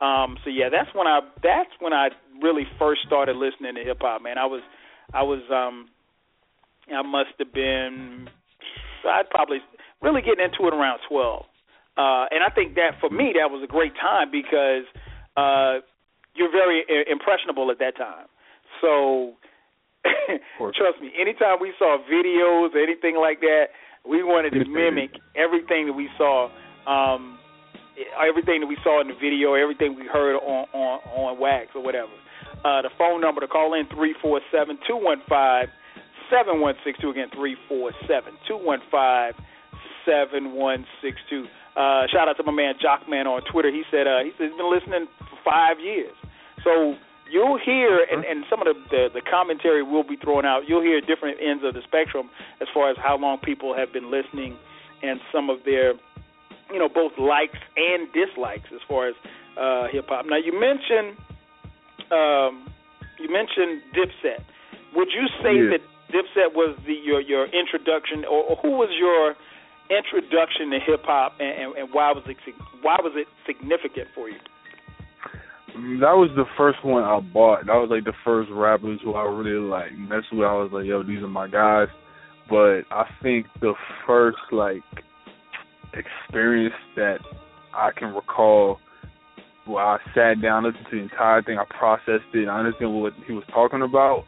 Um, 0.00 0.36
so 0.44 0.50
yeah, 0.50 0.68
that's 0.68 0.92
when 0.94 1.06
I 1.06 1.20
that's 1.42 1.70
when 1.80 1.92
I 1.92 2.10
really 2.42 2.66
first 2.78 3.00
started 3.06 3.36
listening 3.36 3.76
to 3.76 3.84
hip 3.84 3.98
hop, 4.00 4.22
man. 4.22 4.36
I 4.38 4.46
was 4.46 4.62
I 5.14 5.22
was 5.22 5.40
um 5.50 5.88
I 6.92 7.02
must 7.02 7.30
have 7.38 7.52
been 7.52 8.28
I'd 9.06 9.30
probably 9.30 9.58
really 10.02 10.20
getting 10.20 10.44
into 10.44 10.66
it 10.66 10.74
around 10.74 11.00
twelve. 11.08 11.46
Uh 11.96 12.26
and 12.30 12.44
I 12.44 12.50
think 12.54 12.74
that 12.74 13.00
for 13.00 13.08
me 13.08 13.34
that 13.38 13.50
was 13.50 13.62
a 13.62 13.66
great 13.66 13.94
time 13.94 14.30
because 14.30 14.84
uh 15.36 15.80
you're 16.34 16.52
very 16.52 16.84
impressionable 17.10 17.70
at 17.70 17.78
that 17.78 17.96
time. 17.96 18.26
So 18.82 19.32
trust 20.76 21.00
me, 21.00 21.12
anytime 21.18 21.58
we 21.60 21.72
saw 21.78 21.98
videos, 22.10 22.74
or 22.74 22.82
anything 22.82 23.16
like 23.16 23.40
that, 23.40 23.74
we 24.08 24.22
wanted 24.22 24.50
to 24.50 24.64
mimic 24.68 25.18
everything 25.34 25.86
that 25.86 25.92
we 25.92 26.08
saw, 26.16 26.48
um, 26.86 27.38
everything 28.22 28.60
that 28.60 28.66
we 28.66 28.76
saw 28.84 29.00
in 29.00 29.08
the 29.08 29.14
video, 29.14 29.54
everything 29.54 29.96
we 29.96 30.06
heard 30.06 30.36
on 30.36 30.66
on 30.72 31.00
on 31.10 31.40
wax 31.40 31.70
or 31.74 31.82
whatever. 31.82 32.12
Uh, 32.64 32.82
the 32.82 32.90
phone 32.98 33.20
number 33.20 33.40
to 33.40 33.48
call 33.48 33.74
in 33.74 33.86
three 33.94 34.14
four 34.22 34.40
seven 34.52 34.78
two 34.86 34.96
one 34.96 35.22
five 35.28 35.68
seven 36.30 36.60
one 36.60 36.74
six 36.84 36.98
two 37.00 37.10
again 37.10 37.28
three 37.34 37.56
four 37.68 37.92
seven 38.06 38.34
two 38.46 38.56
one 38.56 38.80
five 38.90 39.34
seven 40.04 40.52
one 40.52 40.86
six 41.02 41.16
two. 41.28 41.46
Uh, 41.76 42.06
shout 42.08 42.28
out 42.28 42.36
to 42.36 42.42
my 42.42 42.52
man 42.52 42.74
Jockman 42.80 43.26
on 43.26 43.42
Twitter. 43.50 43.70
He 43.70 43.82
said 43.90 44.06
uh, 44.06 44.22
he 44.22 44.30
said 44.38 44.48
he's 44.48 44.56
been 44.56 44.70
listening 44.70 45.06
for 45.18 45.38
five 45.44 45.78
years. 45.80 46.14
So 46.64 46.94
you'll 47.30 47.58
hear, 47.58 48.04
and, 48.10 48.24
and 48.24 48.44
some 48.48 48.60
of 48.60 48.66
the, 48.66 48.74
the 48.90 49.08
the 49.14 49.20
commentary 49.20 49.82
will 49.82 50.04
be 50.04 50.16
thrown 50.16 50.44
out. 50.44 50.62
You'll 50.68 50.82
hear 50.82 51.00
different 51.00 51.38
ends 51.40 51.64
of 51.64 51.74
the 51.74 51.82
spectrum 51.82 52.30
as 52.60 52.68
far 52.72 52.90
as 52.90 52.96
how 52.96 53.16
long 53.18 53.38
people 53.38 53.74
have 53.74 53.92
been 53.92 54.10
listening, 54.10 54.56
and 55.02 55.20
some 55.32 55.50
of 55.50 55.58
their, 55.64 55.94
you 56.72 56.78
know, 56.78 56.88
both 56.88 57.12
likes 57.18 57.58
and 57.76 58.08
dislikes 58.12 58.68
as 58.74 58.80
far 58.88 59.08
as 59.08 59.14
uh, 59.58 59.88
hip 59.90 60.06
hop. 60.08 60.26
Now 60.26 60.36
you 60.38 60.52
mentioned, 60.58 61.16
um, 62.10 62.68
you 63.18 63.28
mentioned 63.30 63.82
Dipset. 63.94 64.44
Would 64.94 65.08
you 65.12 65.26
say 65.42 65.54
yeah. 65.56 65.76
that 65.76 65.82
Dipset 66.12 66.54
was 66.54 66.76
the 66.86 66.94
your 66.94 67.20
your 67.20 67.46
introduction, 67.46 68.24
or, 68.24 68.42
or 68.42 68.56
who 68.56 68.70
was 68.70 68.90
your 68.98 69.34
introduction 69.90 70.70
to 70.70 70.78
hip 70.84 71.02
hop, 71.04 71.34
and, 71.38 71.48
and, 71.48 71.76
and 71.76 71.94
why 71.94 72.12
was 72.12 72.24
it 72.26 72.36
why 72.82 72.96
was 73.02 73.12
it 73.16 73.26
significant 73.46 74.08
for 74.14 74.28
you? 74.28 74.38
That 76.00 76.16
was 76.16 76.30
the 76.36 76.44
first 76.56 76.84
one 76.84 77.04
I 77.04 77.20
bought. 77.20 77.66
That 77.66 77.74
was 77.74 77.88
like 77.90 78.04
the 78.04 78.12
first 78.24 78.50
rappers 78.52 79.00
who 79.04 79.14
I 79.14 79.24
really 79.24 79.60
like 79.60 79.92
messed 79.96 80.32
with. 80.32 80.46
I 80.46 80.52
was 80.54 80.70
like, 80.72 80.86
yo, 80.86 81.02
these 81.02 81.22
are 81.22 81.28
my 81.28 81.48
guys. 81.48 81.88
But 82.48 82.82
I 82.90 83.04
think 83.22 83.46
the 83.60 83.74
first 84.06 84.38
like 84.52 84.82
experience 85.92 86.74
that 86.96 87.18
I 87.74 87.90
can 87.96 88.14
recall 88.14 88.78
where 89.66 89.84
I 89.84 89.98
sat 90.14 90.40
down, 90.40 90.64
listened 90.64 90.86
to 90.90 90.96
the 90.96 91.02
entire 91.02 91.42
thing, 91.42 91.58
I 91.58 91.64
processed 91.76 92.32
it, 92.34 92.48
I 92.48 92.58
understood 92.58 92.88
what 92.88 93.12
he 93.26 93.32
was 93.32 93.44
talking 93.52 93.82
about. 93.82 94.24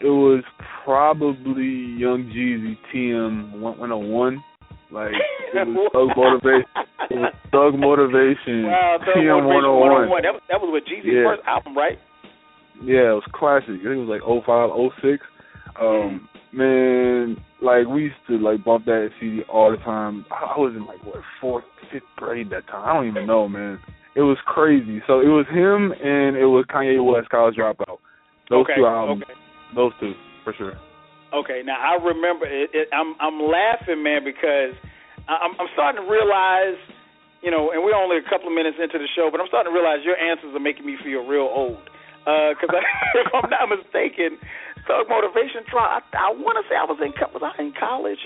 It 0.00 0.06
was 0.06 0.42
probably 0.84 1.94
Young 1.98 2.32
Jeezy 2.34 2.76
TM 2.92 3.60
101. 3.60 4.42
Like 4.92 5.16
it 5.56 5.66
was 5.66 5.88
Thug 5.96 6.12
Motivation. 6.12 6.68
It 7.08 7.16
was 7.16 7.34
Thug 7.48 7.72
Motivation. 7.80 8.68
Wow, 8.68 9.00
Thug 9.00 9.24
Motivation 9.24 10.08
101. 10.12 10.22
That 10.22 10.32
was 10.36 10.42
that 10.52 10.60
was 10.60 10.68
with 10.68 10.84
Jeezy's 10.84 11.16
yeah. 11.16 11.24
first 11.24 11.42
album, 11.48 11.72
right? 11.72 11.96
Yeah, 12.84 13.16
it 13.16 13.18
was 13.24 13.28
classic. 13.32 13.80
I 13.80 13.88
think 13.88 13.96
it 13.96 14.04
was 14.04 14.12
like 14.12 14.24
05, 14.26 14.68
06. 15.00 15.24
Um, 15.80 15.86
mm. 15.86 16.52
man, 16.52 17.36
like 17.62 17.86
we 17.86 18.12
used 18.12 18.20
to 18.28 18.36
like 18.36 18.64
bump 18.64 18.84
that 18.84 19.08
CD 19.18 19.42
all 19.48 19.70
the 19.70 19.78
time. 19.78 20.26
I 20.28 20.58
was 20.58 20.74
in 20.76 20.84
like 20.84 21.00
what 21.06 21.24
fourth, 21.40 21.64
fifth 21.90 22.02
grade 22.16 22.50
that 22.50 22.66
time. 22.66 22.84
I 22.84 22.92
don't 22.92 23.08
even 23.08 23.26
know, 23.26 23.48
man. 23.48 23.78
It 24.14 24.20
was 24.20 24.36
crazy. 24.44 25.00
So 25.06 25.20
it 25.20 25.32
was 25.32 25.46
him 25.48 25.92
and 25.92 26.36
it 26.36 26.44
was 26.44 26.66
Kanye 26.68 27.00
West, 27.00 27.30
College 27.30 27.56
Dropout. 27.56 27.96
Those 28.50 28.66
okay, 28.68 28.76
two 28.76 28.86
albums. 28.86 29.22
Okay. 29.24 29.40
Those 29.74 29.92
two 30.00 30.12
for 30.44 30.52
sure. 30.52 30.74
Okay, 31.32 31.62
now 31.64 31.80
I 31.80 31.96
remember. 31.96 32.44
It, 32.44 32.70
it, 32.76 32.88
I'm 32.92 33.16
I'm 33.16 33.40
laughing, 33.40 34.04
man, 34.04 34.20
because 34.20 34.76
I'm 35.28 35.56
I'm 35.56 35.70
starting 35.72 36.04
to 36.04 36.08
realize, 36.08 36.76
you 37.40 37.50
know, 37.50 37.72
and 37.72 37.80
we're 37.80 37.96
only 37.96 38.20
a 38.20 38.26
couple 38.28 38.52
of 38.52 38.54
minutes 38.54 38.76
into 38.76 39.00
the 39.00 39.08
show, 39.16 39.32
but 39.32 39.40
I'm 39.40 39.48
starting 39.48 39.72
to 39.72 39.76
realize 39.76 40.04
your 40.04 40.20
answers 40.20 40.52
are 40.52 40.60
making 40.60 40.84
me 40.84 41.00
feel 41.00 41.24
real 41.24 41.48
old. 41.48 41.80
Because 42.22 42.68
uh, 42.68 42.84
if 43.24 43.32
I'm 43.32 43.48
not 43.48 43.64
mistaken, 43.72 44.36
Thug 44.86 45.08
Motivation 45.08 45.64
Trial. 45.72 46.02
I, 46.02 46.02
I 46.12 46.30
want 46.36 46.60
to 46.60 46.64
say 46.68 46.76
I 46.76 46.84
was 46.84 47.00
in 47.00 47.16
was 47.32 47.42
I 47.42 47.56
in 47.56 47.72
college? 47.72 48.20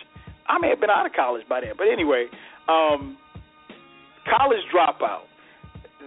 I 0.48 0.58
may 0.58 0.70
have 0.70 0.80
been 0.80 0.90
out 0.90 1.06
of 1.06 1.12
college 1.12 1.46
by 1.48 1.60
then, 1.60 1.74
but 1.76 1.86
anyway, 1.90 2.26
um, 2.68 3.18
College 4.26 4.62
Dropout. 4.70 5.26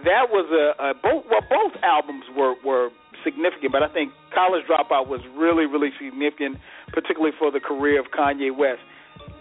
That 0.04 0.32
was 0.32 0.48
a, 0.48 0.64
a 0.80 0.94
both 0.94 1.24
well 1.28 1.44
both 1.48 1.76
albums 1.82 2.24
were 2.36 2.54
were 2.64 2.90
significant, 3.24 3.72
but 3.72 3.82
I 3.82 3.88
think 3.92 4.12
College 4.32 4.64
Dropout 4.64 5.08
was 5.08 5.20
really, 5.36 5.66
really 5.66 5.90
significant, 6.00 6.56
particularly 6.92 7.32
for 7.38 7.50
the 7.50 7.60
career 7.60 8.00
of 8.00 8.06
Kanye 8.06 8.56
West. 8.56 8.80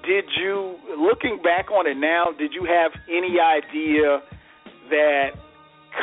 Did 0.06 0.26
you, 0.40 0.76
looking 0.98 1.42
back 1.44 1.72
on 1.72 1.88
it 1.88 1.98
now, 1.98 2.28
did 2.38 2.54
you 2.54 2.66
have 2.66 2.92
any 3.10 3.38
idea 3.40 4.22
that 4.90 5.32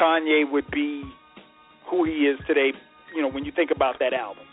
Kanye 0.00 0.50
would 0.50 0.70
be 0.70 1.02
who 1.90 2.04
he 2.04 2.26
is 2.26 2.38
today? 2.46 2.72
You 3.14 3.22
know, 3.22 3.28
when 3.28 3.44
you 3.44 3.52
think 3.54 3.70
about 3.74 3.98
that 4.00 4.12
album. 4.12 4.44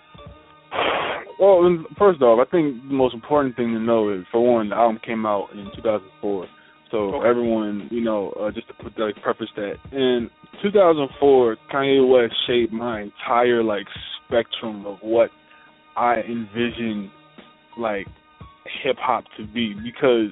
Well, 1.40 1.86
first 1.98 2.22
off, 2.22 2.46
I 2.46 2.50
think 2.50 2.88
the 2.88 2.94
most 2.94 3.14
important 3.14 3.56
thing 3.56 3.74
to 3.74 3.80
know 3.80 4.10
is, 4.14 4.24
for 4.32 4.42
one, 4.42 4.70
the 4.70 4.76
album 4.76 5.00
came 5.06 5.26
out 5.26 5.50
in 5.52 5.66
2004. 5.76 6.48
So 6.92 7.16
okay. 7.16 7.28
everyone, 7.28 7.88
you 7.92 8.02
know, 8.02 8.30
uh, 8.40 8.52
just 8.52 8.68
to 8.68 8.74
put 8.76 8.98
like 9.00 9.16
preface 9.24 9.50
that 9.56 9.78
in 9.92 10.30
2004, 10.62 11.58
Kanye 11.74 12.08
West 12.08 12.36
shaped 12.46 12.72
my 12.72 13.02
entire 13.02 13.64
like 13.64 13.88
spectrum 14.28 14.86
of 14.86 15.00
what 15.02 15.32
I 15.96 16.16
envision 16.22 17.12
like 17.78 18.08
hip 18.84 18.98
hop 19.00 19.26
to 19.38 19.46
be 19.48 19.74
because 19.74 20.32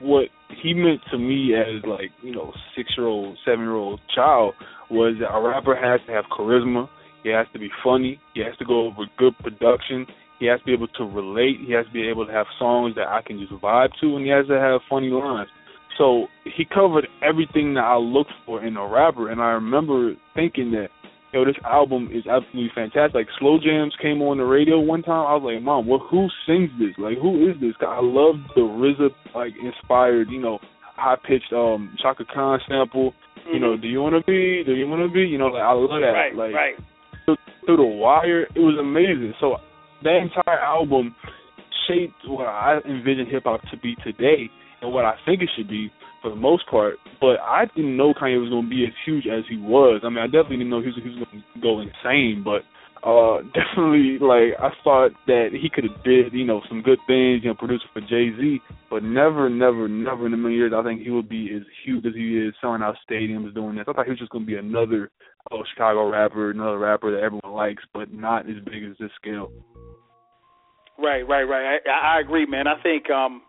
what 0.00 0.26
he 0.62 0.74
meant 0.74 1.00
to 1.10 1.18
me 1.18 1.54
as 1.54 1.82
like 1.84 2.10
you 2.22 2.34
know 2.34 2.52
six 2.76 2.90
year 2.96 3.06
old, 3.06 3.38
seven 3.44 3.60
year 3.60 3.74
old 3.74 4.00
child 4.14 4.54
was 4.90 5.16
that 5.20 5.34
a 5.34 5.40
rapper 5.40 5.74
has 5.74 6.00
to 6.06 6.12
have 6.12 6.24
charisma. 6.36 6.88
He 7.22 7.30
has 7.30 7.46
to 7.54 7.58
be 7.58 7.70
funny. 7.82 8.20
He 8.34 8.40
has 8.40 8.56
to 8.58 8.64
go 8.64 8.86
over 8.86 9.04
good 9.16 9.36
production. 9.38 10.06
He 10.38 10.46
has 10.46 10.60
to 10.60 10.66
be 10.66 10.72
able 10.72 10.88
to 10.88 11.04
relate. 11.04 11.56
He 11.66 11.72
has 11.72 11.86
to 11.86 11.92
be 11.92 12.06
able 12.08 12.26
to 12.26 12.32
have 12.32 12.46
songs 12.58 12.94
that 12.96 13.08
I 13.08 13.22
can 13.22 13.38
just 13.38 13.52
vibe 13.62 13.90
to, 14.00 14.16
and 14.16 14.24
he 14.24 14.30
has 14.30 14.46
to 14.48 14.60
have 14.60 14.80
funny 14.90 15.08
lines. 15.08 15.48
So 15.96 16.26
he 16.44 16.64
covered 16.64 17.06
everything 17.22 17.74
that 17.74 17.84
I 17.84 17.96
looked 17.96 18.32
for 18.44 18.64
in 18.64 18.76
a 18.76 18.86
rapper, 18.86 19.30
and 19.30 19.40
I 19.40 19.50
remember 19.50 20.14
thinking 20.34 20.72
that, 20.72 20.88
yo, 21.34 21.44
this 21.44 21.58
album 21.64 22.08
is 22.14 22.24
absolutely 22.30 22.70
fantastic. 22.74 23.14
Like 23.14 23.26
slow 23.38 23.58
jams 23.58 23.92
came 24.00 24.22
on 24.22 24.38
the 24.38 24.44
radio 24.44 24.78
one 24.78 25.02
time. 25.02 25.26
I 25.26 25.34
was 25.34 25.42
like, 25.42 25.62
Mom, 25.62 25.86
what? 25.86 26.00
Who 26.10 26.28
sings 26.46 26.70
this? 26.78 26.94
Like, 26.96 27.18
who 27.18 27.50
is 27.50 27.60
this? 27.60 27.74
I 27.82 27.98
love 28.00 28.36
the 28.54 28.62
RZA 28.62 29.10
like 29.34 29.52
inspired, 29.60 30.30
you 30.30 30.40
know, 30.40 30.60
high 30.94 31.16
pitched 31.26 31.52
um 31.52 31.94
Chaka 32.00 32.24
Khan 32.32 32.60
sample. 32.68 33.10
Mm-hmm. 33.10 33.50
You 33.52 33.60
know, 33.60 33.72
mm-hmm. 33.74 33.82
do 33.82 33.88
you 33.88 34.00
want 34.00 34.14
to 34.14 34.22
be? 34.22 34.62
Do 34.64 34.78
you 34.78 34.86
want 34.86 35.02
to 35.02 35.12
be? 35.12 35.26
You 35.26 35.38
know, 35.38 35.50
like 35.50 35.66
I 35.66 35.72
love 35.72 35.90
that. 36.00 36.14
Right, 36.14 36.34
like 36.34 36.54
right. 36.54 36.74
Through, 37.26 37.36
through 37.66 37.76
the 37.78 37.90
wire, 37.98 38.42
it 38.42 38.62
was 38.62 38.78
amazing. 38.78 39.34
So 39.40 39.56
that 40.04 40.16
entire 40.22 40.60
album 40.60 41.16
shaped 41.88 42.22
what 42.26 42.46
I 42.46 42.78
envision 42.86 43.26
hip 43.26 43.42
hop 43.44 43.60
to 43.72 43.76
be 43.82 43.96
today 44.04 44.48
and 44.80 44.92
what 44.92 45.04
I 45.04 45.16
think 45.26 45.42
it 45.42 45.50
should 45.56 45.68
be 45.68 45.90
for 46.24 46.30
the 46.30 46.36
most 46.36 46.66
part. 46.70 46.96
But 47.20 47.38
I 47.44 47.66
didn't 47.76 47.96
know 47.96 48.14
Kanye 48.14 48.40
was 48.40 48.48
going 48.48 48.64
to 48.64 48.70
be 48.70 48.84
as 48.84 48.96
huge 49.04 49.26
as 49.26 49.44
he 49.48 49.58
was. 49.58 50.00
I 50.02 50.08
mean, 50.08 50.18
I 50.18 50.26
definitely 50.26 50.64
didn't 50.64 50.70
know 50.70 50.80
he 50.80 50.88
was, 50.88 50.96
he 50.96 51.08
was 51.08 51.20
going 51.20 51.44
to 51.44 51.60
go 51.60 51.80
insane, 51.80 52.42
but 52.42 52.64
uh 53.04 53.44
definitely 53.52 54.16
like 54.18 54.56
I 54.58 54.72
thought 54.82 55.10
that 55.26 55.50
he 55.52 55.68
could 55.68 55.84
have 55.84 56.02
did 56.04 56.32
you 56.32 56.46
know 56.46 56.62
some 56.68 56.80
good 56.80 56.98
things 57.06 57.44
you 57.44 57.50
know 57.50 57.54
producing 57.54 57.88
for 57.92 58.00
Jay 58.00 58.32
Z 58.34 58.60
but 58.88 59.02
never 59.02 59.50
never 59.50 59.86
never 59.88 60.26
in 60.26 60.32
a 60.32 60.38
million 60.38 60.58
years 60.58 60.72
I 60.74 60.82
think 60.82 61.02
he 61.02 61.10
would 61.10 61.28
be 61.28 61.52
as 61.54 61.62
huge 61.84 62.06
as 62.06 62.14
he 62.14 62.38
is 62.38 62.54
selling 62.62 62.80
out 62.80 62.96
stadiums 63.04 63.54
doing 63.54 63.76
this 63.76 63.84
I 63.86 63.92
thought 63.92 64.06
he 64.06 64.10
was 64.10 64.18
just 64.18 64.30
going 64.30 64.46
to 64.46 64.50
be 64.50 64.56
another 64.56 65.10
oh, 65.52 65.62
Chicago 65.74 66.08
rapper 66.08 66.50
another 66.50 66.78
rapper 66.78 67.12
that 67.12 67.22
everyone 67.22 67.52
likes 67.52 67.82
but 67.92 68.10
not 68.10 68.48
as 68.48 68.56
big 68.64 68.82
as 68.84 68.96
this 68.98 69.10
scale 69.20 69.52
right 70.98 71.28
right 71.28 71.44
right 71.44 71.80
I, 71.86 72.16
I 72.16 72.20
agree 72.20 72.46
man 72.46 72.66
I 72.66 72.80
think 72.82 73.10
um 73.10 73.42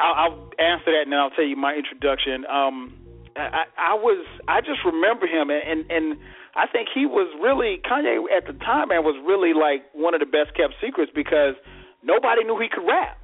I'll, 0.00 0.14
I'll 0.14 0.38
answer 0.58 0.92
that 0.92 1.02
and 1.04 1.12
then 1.12 1.18
I'll 1.18 1.30
tell 1.30 1.44
you 1.44 1.56
my 1.56 1.74
introduction 1.74 2.46
um 2.46 2.94
I, 3.36 3.64
I 3.78 3.94
was 3.94 4.26
I 4.48 4.60
just 4.60 4.84
remember 4.84 5.26
him 5.26 5.50
and 5.50 5.62
and, 5.62 5.90
and 5.90 6.18
I 6.54 6.66
think 6.66 6.88
he 6.92 7.06
was 7.06 7.30
really 7.38 7.78
Kanye 7.86 8.18
at 8.34 8.46
the 8.46 8.58
time, 8.64 8.88
man, 8.88 9.04
was 9.04 9.14
really 9.22 9.54
like 9.54 9.86
one 9.94 10.14
of 10.14 10.20
the 10.20 10.26
best 10.26 10.54
kept 10.58 10.74
secrets 10.82 11.12
because 11.14 11.54
nobody 12.02 12.42
knew 12.42 12.58
he 12.58 12.68
could 12.68 12.86
rap. 12.86 13.18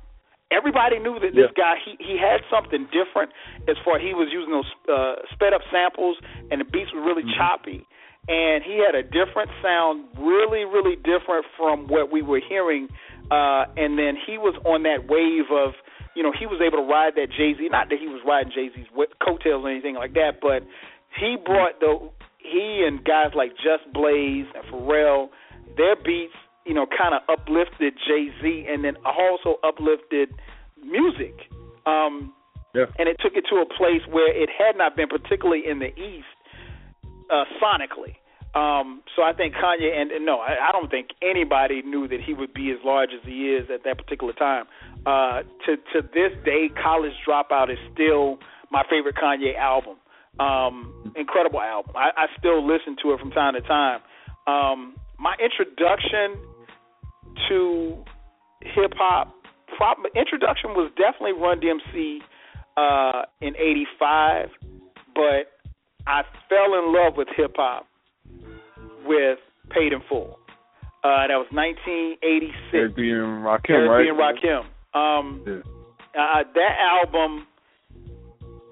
Everybody 0.55 1.03
knew 1.03 1.19
that 1.19 1.35
this 1.35 1.51
yeah. 1.51 1.59
guy 1.59 1.75
he 1.83 1.99
he 1.99 2.15
had 2.15 2.47
something 2.47 2.87
different 2.95 3.35
as 3.67 3.75
far 3.83 3.99
he 3.99 4.15
was 4.15 4.31
using 4.31 4.55
those 4.55 4.71
uh, 4.87 5.27
sped 5.35 5.51
up 5.53 5.63
samples 5.75 6.17
and 6.51 6.61
the 6.61 6.65
beats 6.65 6.95
were 6.95 7.03
really 7.03 7.27
mm-hmm. 7.27 7.39
choppy 7.39 7.83
and 8.29 8.63
he 8.63 8.79
had 8.79 8.95
a 8.95 9.03
different 9.03 9.51
sound, 9.59 10.07
really 10.15 10.63
really 10.63 10.95
different 10.95 11.51
from 11.59 11.89
what 11.91 12.13
we 12.13 12.23
were 12.23 12.41
hearing. 12.41 12.87
Uh, 13.27 13.67
and 13.77 13.99
then 13.99 14.15
he 14.15 14.39
was 14.39 14.55
on 14.63 14.85
that 14.87 15.11
wave 15.11 15.51
of 15.51 15.75
you 16.17 16.23
know 16.25 16.33
he 16.33 16.47
was 16.47 16.61
able 16.65 16.81
to 16.81 16.89
ride 16.89 17.15
that 17.21 17.29
Jay 17.31 17.53
Z. 17.53 17.69
Not 17.71 17.91
that 17.91 18.01
he 18.01 18.09
was 18.09 18.25
riding 18.27 18.51
Jay 18.51 18.73
Z's 18.75 18.89
coattails 19.21 19.63
or 19.63 19.71
anything 19.71 19.95
like 19.95 20.15
that, 20.15 20.41
but 20.41 20.65
he 21.21 21.37
brought 21.37 21.79
the 21.79 22.11
he 22.41 22.85
and 22.87 23.05
guys 23.05 23.37
like 23.37 23.53
Just 23.57 23.85
Blaze 23.93 24.47
and 24.55 24.65
Pharrell, 24.73 25.29
their 25.77 25.97
beats, 25.97 26.35
you 26.65 26.75
know, 26.75 26.87
kind 26.87 27.15
of 27.15 27.23
uplifted 27.29 27.95
Jay 28.09 28.33
Z, 28.41 28.67
and 28.69 28.83
then 28.83 28.97
also 29.05 29.61
uplifted 29.63 30.33
music. 30.83 31.35
Um, 31.85 32.33
yeah. 32.75 32.87
And 32.99 33.09
it 33.09 33.17
took 33.21 33.35
it 33.37 33.45
to 33.51 33.57
a 33.57 33.67
place 33.67 34.03
where 34.09 34.31
it 34.31 34.49
had 34.49 34.77
not 34.77 34.97
been, 34.97 35.09
particularly 35.09 35.63
in 35.69 35.79
the 35.79 35.93
East, 35.97 36.33
uh, 37.31 37.45
sonically. 37.61 38.17
Um, 38.55 39.03
so 39.15 39.23
I 39.23 39.33
think 39.33 39.55
Kanye, 39.55 39.93
and, 39.93 40.11
and 40.11 40.25
no, 40.25 40.39
I, 40.39 40.69
I 40.69 40.73
don't 40.73 40.91
think 40.91 41.09
anybody 41.21 41.83
knew 41.83 42.09
that 42.09 42.21
he 42.25 42.33
would 42.33 42.55
be 42.55 42.71
as 42.71 42.79
large 42.85 43.11
as 43.13 43.21
he 43.27 43.53
is 43.53 43.69
at 43.73 43.85
that 43.85 43.99
particular 43.99 44.33
time. 44.33 44.65
Uh, 45.07 45.43
to 45.65 45.77
to 45.93 46.03
this 46.03 46.33
day, 46.45 46.69
College 46.83 47.13
Dropout 47.27 47.71
is 47.71 47.79
still 47.95 48.39
my 48.73 48.83
favorite 48.91 49.15
Kanye 49.15 49.57
album. 49.57 49.97
Um, 50.41 51.15
incredible 51.17 51.61
album. 51.61 51.95
I, 51.95 52.11
I 52.17 52.27
still 52.39 52.67
listen 52.67 52.97
to 53.05 53.13
it 53.13 53.21
from 53.21 53.31
time 53.31 53.55
to 53.55 53.61
time. 53.63 54.01
Um, 54.49 54.97
my 55.19 55.35
introduction 55.43 56.43
to 57.49 58.05
hip 58.63 58.93
hop, 58.97 59.33
introduction 60.17 60.71
was 60.71 60.91
definitely 60.99 61.41
Run 61.41 61.61
DMC 61.61 62.19
uh, 62.77 63.27
in 63.41 63.55
'85, 63.57 64.49
but 65.15 65.55
I 66.09 66.23
fell 66.49 66.75
in 66.79 66.93
love 66.93 67.15
with 67.17 67.29
hip 67.37 67.53
hop 67.57 67.87
with 69.07 69.39
Paid 69.71 69.93
in 69.93 70.01
Full. 70.09 70.39
Uh, 71.05 71.29
that 71.29 71.39
was 71.39 71.47
1986. 71.53 72.75
Eric 72.75 72.97
B. 72.97 73.11
and 73.11 73.47
Rakim, 73.47 73.89
right? 73.89 74.03
B. 74.03 74.09
and 74.09 74.19
Rakim. 74.19 74.67
Um, 74.97 75.43
yeah. 75.47 75.61
uh, 76.21 76.43
that 76.55 76.75
album 76.81 77.47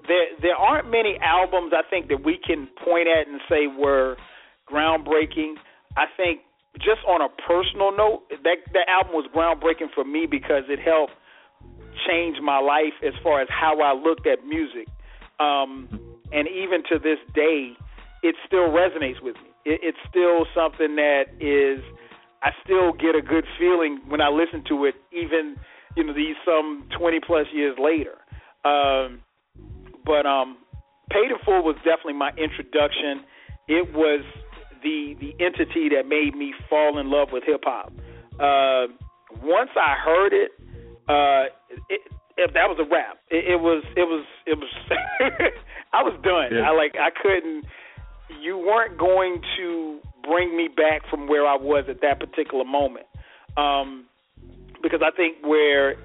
there 0.07 0.27
there 0.41 0.55
aren't 0.55 0.89
many 0.89 1.17
albums 1.21 1.73
I 1.75 1.87
think 1.89 2.07
that 2.09 2.23
we 2.23 2.37
can 2.37 2.67
point 2.83 3.07
at 3.07 3.27
and 3.27 3.41
say 3.49 3.67
were 3.67 4.17
groundbreaking. 4.69 5.55
I 5.97 6.05
think 6.17 6.41
just 6.77 7.01
on 7.07 7.21
a 7.21 7.29
personal 7.47 7.95
note, 7.95 8.23
that 8.43 8.57
that 8.73 8.87
album 8.89 9.13
was 9.13 9.29
groundbreaking 9.33 9.93
for 9.93 10.03
me 10.03 10.25
because 10.29 10.63
it 10.67 10.79
helped 10.79 11.13
change 12.07 12.37
my 12.41 12.59
life 12.59 12.93
as 13.05 13.13
far 13.23 13.41
as 13.41 13.47
how 13.49 13.79
I 13.81 13.93
looked 13.93 14.27
at 14.27 14.45
music. 14.45 14.87
Um, 15.39 15.87
and 16.31 16.47
even 16.47 16.83
to 16.89 16.99
this 16.99 17.19
day, 17.33 17.73
it 18.23 18.35
still 18.45 18.69
resonates 18.69 19.21
with 19.21 19.35
me. 19.35 19.49
It, 19.65 19.79
it's 19.83 19.97
still 20.09 20.45
something 20.53 20.95
that 20.95 21.31
is 21.39 21.83
I 22.43 22.51
still 22.63 22.91
get 22.93 23.15
a 23.15 23.21
good 23.21 23.45
feeling 23.57 24.01
when 24.07 24.21
I 24.21 24.29
listen 24.29 24.63
to 24.69 24.85
it, 24.85 24.95
even 25.11 25.55
you 25.95 26.03
know 26.03 26.13
these 26.13 26.35
some 26.45 26.87
twenty 26.97 27.19
plus 27.25 27.47
years 27.53 27.77
later. 27.79 28.15
Um, 28.63 29.21
but 30.05 30.25
um, 30.25 30.57
Paid 31.09 31.31
in 31.31 31.37
Full 31.45 31.63
was 31.63 31.75
definitely 31.77 32.13
my 32.13 32.31
introduction. 32.37 33.23
It 33.67 33.93
was 33.93 34.23
the 34.83 35.15
the 35.19 35.33
entity 35.43 35.89
that 35.95 36.07
made 36.07 36.35
me 36.35 36.53
fall 36.69 36.99
in 36.99 37.09
love 37.09 37.29
with 37.31 37.43
hip 37.45 37.61
hop. 37.63 37.93
Uh, 38.39 38.91
once 39.43 39.69
I 39.75 39.95
heard 40.03 40.33
it, 40.33 40.51
uh, 41.07 41.45
it, 41.89 42.01
if 42.37 42.53
that 42.53 42.67
was 42.67 42.77
a 42.79 42.89
rap, 42.89 43.17
it, 43.29 43.53
it 43.53 43.59
was 43.59 43.83
it 43.95 44.03
was 44.03 44.25
it 44.45 44.57
was. 44.57 44.69
I 45.93 46.03
was 46.03 46.13
done. 46.23 46.51
Yeah. 46.51 46.69
I 46.69 46.75
like 46.75 46.95
I 46.99 47.09
couldn't. 47.09 47.65
You 48.41 48.57
weren't 48.57 48.97
going 48.97 49.41
to 49.57 49.99
bring 50.23 50.57
me 50.57 50.67
back 50.67 51.01
from 51.09 51.27
where 51.27 51.45
I 51.45 51.55
was 51.55 51.85
at 51.87 52.01
that 52.01 52.19
particular 52.19 52.65
moment, 52.65 53.05
um, 53.55 54.05
because 54.85 55.01
I 55.01 55.09
think 55.09 55.41
where 55.41 55.97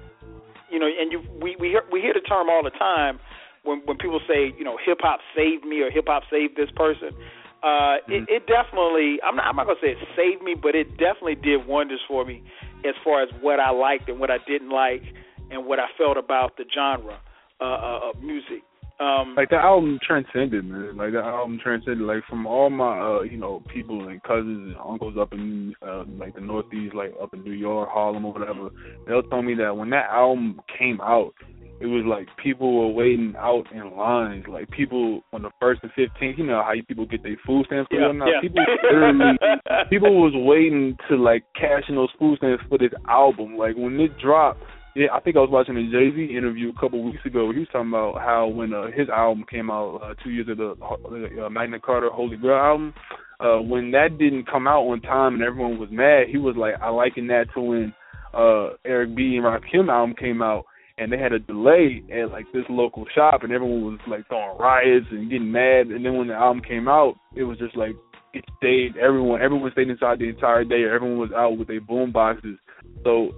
you 0.71 0.79
know, 0.79 0.87
and 0.89 1.11
you 1.11 1.21
we 1.39 1.55
we 1.59 1.67
hear, 1.69 1.83
we 1.91 2.01
hear 2.01 2.13
the 2.13 2.25
term 2.25 2.49
all 2.49 2.63
the 2.63 2.71
time 2.71 3.19
when 3.63 3.81
when 3.85 3.97
people 3.97 4.19
say 4.27 4.53
you 4.57 4.63
know 4.63 4.77
hip 4.83 4.97
hop 5.01 5.19
saved 5.35 5.65
me 5.65 5.81
or 5.81 5.91
hip 5.91 6.05
hop 6.07 6.23
saved 6.31 6.57
this 6.57 6.71
person, 6.75 7.13
uh, 7.61 8.01
mm-hmm. 8.01 8.11
it, 8.11 8.23
it 8.27 8.47
definitely 8.47 9.19
I'm 9.21 9.35
not 9.35 9.45
I'm 9.45 9.55
not 9.55 9.67
gonna 9.67 9.79
say 9.81 9.91
it 9.91 10.07
saved 10.17 10.41
me, 10.41 10.55
but 10.55 10.73
it 10.73 10.97
definitely 10.97 11.35
did 11.35 11.67
wonders 11.67 12.01
for 12.07 12.25
me 12.25 12.41
as 12.83 12.95
far 13.03 13.21
as 13.21 13.29
what 13.41 13.59
I 13.59 13.69
liked 13.69 14.09
and 14.09 14.19
what 14.19 14.31
I 14.31 14.37
didn't 14.47 14.71
like 14.71 15.03
and 15.51 15.67
what 15.67 15.79
I 15.79 15.85
felt 15.95 16.17
about 16.17 16.57
the 16.57 16.65
genre 16.73 17.19
uh, 17.59 17.63
uh, 17.63 18.09
of 18.09 18.23
music. 18.23 18.63
Um, 19.01 19.33
like 19.35 19.49
the 19.49 19.55
album 19.55 19.99
transcended, 20.05 20.63
man. 20.63 20.95
Like 20.95 21.13
the 21.13 21.19
album 21.19 21.59
transcended. 21.61 22.05
Like 22.05 22.23
from 22.29 22.45
all 22.45 22.69
my, 22.69 22.99
uh, 22.99 23.21
you 23.21 23.37
know, 23.37 23.63
people 23.73 24.07
and 24.07 24.21
cousins 24.21 24.67
and 24.67 24.75
uncles 24.77 25.15
up 25.19 25.33
in 25.33 25.73
uh, 25.81 26.03
like 26.19 26.35
the 26.35 26.41
Northeast, 26.41 26.93
like 26.93 27.11
up 27.21 27.33
in 27.33 27.43
New 27.43 27.53
York, 27.53 27.89
Harlem, 27.91 28.25
or 28.25 28.33
whatever. 28.33 28.69
They'll 29.07 29.23
tell 29.23 29.41
me 29.41 29.55
that 29.55 29.75
when 29.75 29.89
that 29.89 30.05
album 30.11 30.61
came 30.77 31.01
out, 31.01 31.33
it 31.81 31.87
was 31.87 32.05
like 32.05 32.27
people 32.37 32.77
were 32.77 32.93
waiting 32.93 33.33
out 33.39 33.63
in 33.73 33.97
lines. 33.97 34.45
Like 34.47 34.69
people 34.69 35.23
on 35.33 35.41
the 35.41 35.49
first 35.59 35.81
and 35.81 35.91
fifteenth, 35.93 36.37
you 36.37 36.45
know 36.45 36.61
how 36.63 36.73
you 36.73 36.83
people 36.83 37.07
get 37.07 37.23
their 37.23 37.37
food 37.43 37.65
stamps 37.65 37.89
yeah, 37.91 38.05
or 38.05 38.13
Yeah. 38.13 38.39
People 38.39 38.65
literally 38.83 39.37
people 39.89 40.21
was 40.21 40.33
waiting 40.35 40.95
to 41.09 41.15
like 41.15 41.43
cash 41.55 41.83
in 41.89 41.95
those 41.95 42.11
food 42.19 42.37
stamps 42.37 42.63
for 42.69 42.77
this 42.77 42.93
album. 43.09 43.57
Like 43.57 43.75
when 43.75 43.99
it 43.99 44.15
dropped, 44.19 44.61
yeah, 44.95 45.07
I 45.13 45.19
think 45.19 45.35
I 45.35 45.39
was 45.39 45.49
watching 45.49 45.77
a 45.77 45.83
Jay 45.83 46.15
Z 46.15 46.35
interview 46.35 46.69
a 46.69 46.79
couple 46.79 47.03
weeks 47.03 47.25
ago. 47.25 47.51
He 47.51 47.59
was 47.59 47.67
talking 47.71 47.89
about 47.89 48.19
how 48.19 48.47
when 48.47 48.73
uh, 48.73 48.87
his 48.87 49.09
album 49.09 49.45
came 49.49 49.71
out 49.71 50.01
uh, 50.03 50.13
two 50.23 50.31
years 50.31 50.47
ago, 50.49 50.75
the 50.79 51.45
uh, 51.45 51.49
Magna 51.49 51.79
Carta 51.79 52.09
Holy 52.11 52.37
Grail 52.37 52.57
album, 52.57 52.93
uh, 53.39 53.61
when 53.61 53.91
that 53.91 54.17
didn't 54.19 54.49
come 54.49 54.67
out 54.67 54.83
on 54.83 55.01
time 55.01 55.35
and 55.35 55.43
everyone 55.43 55.79
was 55.79 55.89
mad, 55.91 56.27
he 56.29 56.37
was 56.37 56.55
like, 56.57 56.75
I 56.81 56.89
liken 56.89 57.27
that 57.27 57.45
to 57.55 57.61
when 57.61 57.93
uh 58.33 58.69
Eric 58.85 59.15
B 59.15 59.37
and 59.37 59.43
Rakim 59.43 59.89
album 59.89 60.15
came 60.17 60.41
out 60.41 60.65
and 60.97 61.11
they 61.11 61.17
had 61.17 61.33
a 61.33 61.39
delay 61.39 62.03
at 62.13 62.31
like 62.31 62.45
this 62.53 62.63
local 62.69 63.05
shop 63.13 63.43
and 63.43 63.51
everyone 63.51 63.83
was 63.83 63.99
like 64.07 64.27
throwing 64.27 64.57
riots 64.57 65.07
and 65.11 65.29
getting 65.29 65.51
mad 65.51 65.87
and 65.87 66.05
then 66.05 66.17
when 66.17 66.27
the 66.27 66.33
album 66.33 66.61
came 66.63 66.87
out 66.87 67.15
it 67.35 67.43
was 67.43 67.57
just 67.57 67.75
like 67.75 67.93
it 68.33 68.45
stayed 68.57 68.95
everyone 68.97 69.41
everyone 69.41 69.71
stayed 69.73 69.89
inside 69.89 70.19
the 70.19 70.29
entire 70.29 70.63
day 70.63 70.83
everyone 70.85 71.17
was 71.17 71.31
out 71.35 71.57
with 71.57 71.67
their 71.67 71.81
boom 71.81 72.11
boxes 72.11 72.57
so 73.03 73.31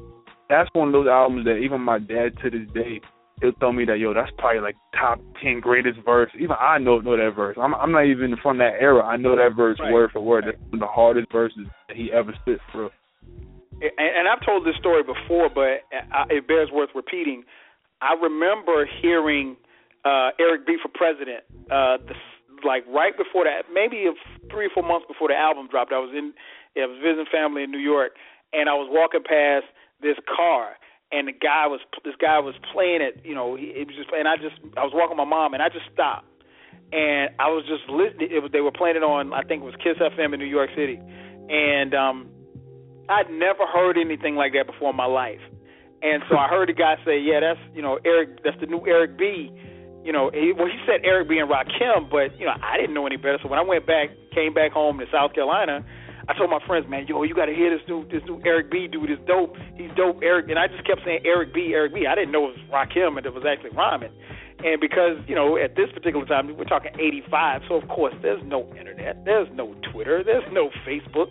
that's 0.49 0.69
one 0.73 0.89
of 0.89 0.93
those 0.93 1.07
albums 1.07 1.45
that 1.45 1.57
even 1.57 1.81
my 1.81 1.99
dad 1.99 2.37
to 2.41 2.49
this 2.49 2.69
day 2.73 3.01
he'll 3.41 3.53
tell 3.53 3.73
me 3.73 3.85
that 3.85 3.99
yo 3.99 4.13
that's 4.13 4.31
probably 4.37 4.61
like 4.61 4.75
top 4.99 5.19
ten 5.41 5.59
greatest 5.59 5.99
verse 6.05 6.31
even 6.35 6.55
i 6.59 6.77
know 6.77 6.99
know 6.99 7.17
that 7.17 7.35
verse 7.35 7.57
i'm 7.59 7.73
i'm 7.75 7.91
not 7.91 8.05
even 8.05 8.35
from 8.41 8.57
that 8.57 8.73
era 8.79 9.03
i 9.03 9.17
know 9.17 9.35
that 9.35 9.55
verse 9.55 9.79
right. 9.79 9.91
word 9.91 10.09
for 10.11 10.21
word 10.21 10.45
that's 10.47 10.57
one 10.69 10.75
of 10.75 10.79
the 10.79 10.87
hardest 10.87 11.31
verses 11.31 11.65
that 11.87 11.97
he 11.97 12.11
ever 12.11 12.33
spit 12.41 12.59
for 12.71 12.89
and 13.81 14.27
I've 14.27 14.43
told 14.45 14.65
this 14.65 14.75
story 14.79 15.03
before, 15.03 15.49
but 15.49 15.83
it 16.29 16.47
bears 16.47 16.69
worth 16.71 16.89
repeating. 16.95 17.43
I 18.01 18.13
remember 18.15 18.87
hearing 19.01 19.57
uh, 20.05 20.31
Eric 20.39 20.67
B 20.67 20.77
for 20.81 20.89
president, 20.93 21.43
uh, 21.71 21.97
the, 21.99 22.15
like 22.65 22.83
right 22.87 23.15
before 23.17 23.43
that, 23.43 23.67
maybe 23.73 24.07
three 24.51 24.67
or 24.67 24.73
four 24.73 24.83
months 24.83 25.05
before 25.07 25.27
the 25.27 25.35
album 25.35 25.67
dropped. 25.67 25.91
I 25.91 25.99
was 25.99 26.11
in, 26.15 26.33
I 26.79 26.87
was 26.87 26.99
visiting 27.03 27.27
family 27.31 27.63
in 27.63 27.71
New 27.71 27.83
York, 27.83 28.11
and 28.53 28.69
I 28.69 28.73
was 28.73 28.87
walking 28.91 29.23
past 29.23 29.67
this 30.03 30.17
car, 30.27 30.75
and 31.11 31.27
the 31.27 31.31
guy 31.31 31.67
was, 31.67 31.79
this 32.03 32.15
guy 32.19 32.39
was 32.39 32.55
playing 32.71 33.01
it. 33.01 33.21
You 33.23 33.33
know, 33.33 33.55
he, 33.55 33.73
it 33.73 33.87
was 33.87 33.95
just, 33.95 34.09
and 34.11 34.27
I 34.27 34.35
just, 34.37 34.59
I 34.77 34.83
was 34.83 34.91
walking 34.93 35.17
my 35.17 35.25
mom, 35.25 35.53
and 35.53 35.63
I 35.63 35.69
just 35.69 35.87
stopped, 35.93 36.27
and 36.91 37.31
I 37.39 37.47
was 37.49 37.63
just 37.65 37.89
listening. 37.89 38.29
It 38.29 38.43
was, 38.43 38.51
they 38.51 38.61
were 38.61 38.75
playing 38.75 38.97
it 38.97 39.03
on, 39.03 39.33
I 39.33 39.41
think 39.41 39.63
it 39.63 39.65
was 39.65 39.79
Kiss 39.81 39.97
FM 39.97 40.33
in 40.35 40.39
New 40.39 40.51
York 40.51 40.69
City, 40.75 40.99
and 41.49 41.95
um 41.95 42.29
I'd 43.09 43.29
never 43.29 43.67
heard 43.67 43.97
anything 43.97 44.35
like 44.35 44.53
that 44.53 44.65
before 44.65 44.91
in 44.91 44.95
my 44.95 45.05
life. 45.05 45.43
And 46.01 46.23
so 46.29 46.37
I 46.37 46.47
heard 46.47 46.69
the 46.69 46.73
guy 46.73 46.95
say, 47.03 47.19
"Yeah, 47.19 47.39
that's 47.41 47.59
you 47.75 47.81
know 47.81 47.99
Eric. 48.05 48.43
That's 48.43 48.59
the 48.59 48.67
new 48.67 48.83
Eric 48.87 49.17
B." 49.17 49.51
you 50.03 50.11
know, 50.11 50.29
he, 50.33 50.51
well, 50.51 50.67
he 50.67 50.77
said 50.85 51.01
Eric 51.03 51.29
B 51.29 51.39
and 51.39 51.49
Rakim, 51.49 52.11
but 52.11 52.37
you 52.37 52.45
know, 52.45 52.53
I 52.61 52.77
didn't 52.77 52.93
know 52.93 53.07
any 53.07 53.15
better. 53.15 53.39
So 53.41 53.47
when 53.47 53.57
I 53.57 53.63
went 53.63 53.87
back, 53.87 54.09
came 54.35 54.53
back 54.53 54.71
home 54.71 54.99
to 54.99 55.05
South 55.11 55.33
Carolina, 55.33 55.83
I 56.27 56.33
told 56.37 56.49
my 56.49 56.59
friends, 56.65 56.87
man, 56.89 57.05
yo, 57.07 57.23
you 57.23 57.35
got 57.35 57.47
to 57.47 57.53
hear 57.53 57.69
this 57.75 57.85
new 57.87 58.07
this 58.07 58.23
new 58.25 58.41
Eric 58.45 58.71
B 58.71 58.87
dude 58.87 59.11
is 59.11 59.19
dope. 59.27 59.55
He's 59.75 59.91
dope, 59.95 60.19
Eric. 60.23 60.47
And 60.49 60.57
I 60.57 60.67
just 60.67 60.85
kept 60.87 61.01
saying 61.03 61.19
Eric 61.25 61.53
B, 61.53 61.71
Eric 61.73 61.93
B. 61.93 62.07
I 62.07 62.15
didn't 62.15 62.31
know 62.31 62.47
it 62.47 62.55
was 62.55 62.65
Rakim 62.71 63.17
and 63.17 63.25
it 63.25 63.33
was 63.33 63.43
actually 63.43 63.75
rhyming. 63.75 64.11
And 64.63 64.79
because 64.79 65.19
you 65.27 65.35
know, 65.35 65.57
at 65.57 65.75
this 65.75 65.91
particular 65.93 66.25
time, 66.25 66.55
we're 66.55 66.63
talking 66.63 66.91
'85, 66.95 67.61
so 67.67 67.75
of 67.75 67.87
course 67.89 68.13
there's 68.21 68.41
no 68.45 68.63
internet, 68.79 69.25
there's 69.25 69.49
no 69.53 69.75
Twitter, 69.91 70.23
there's 70.23 70.47
no 70.53 70.69
Facebook, 70.87 71.27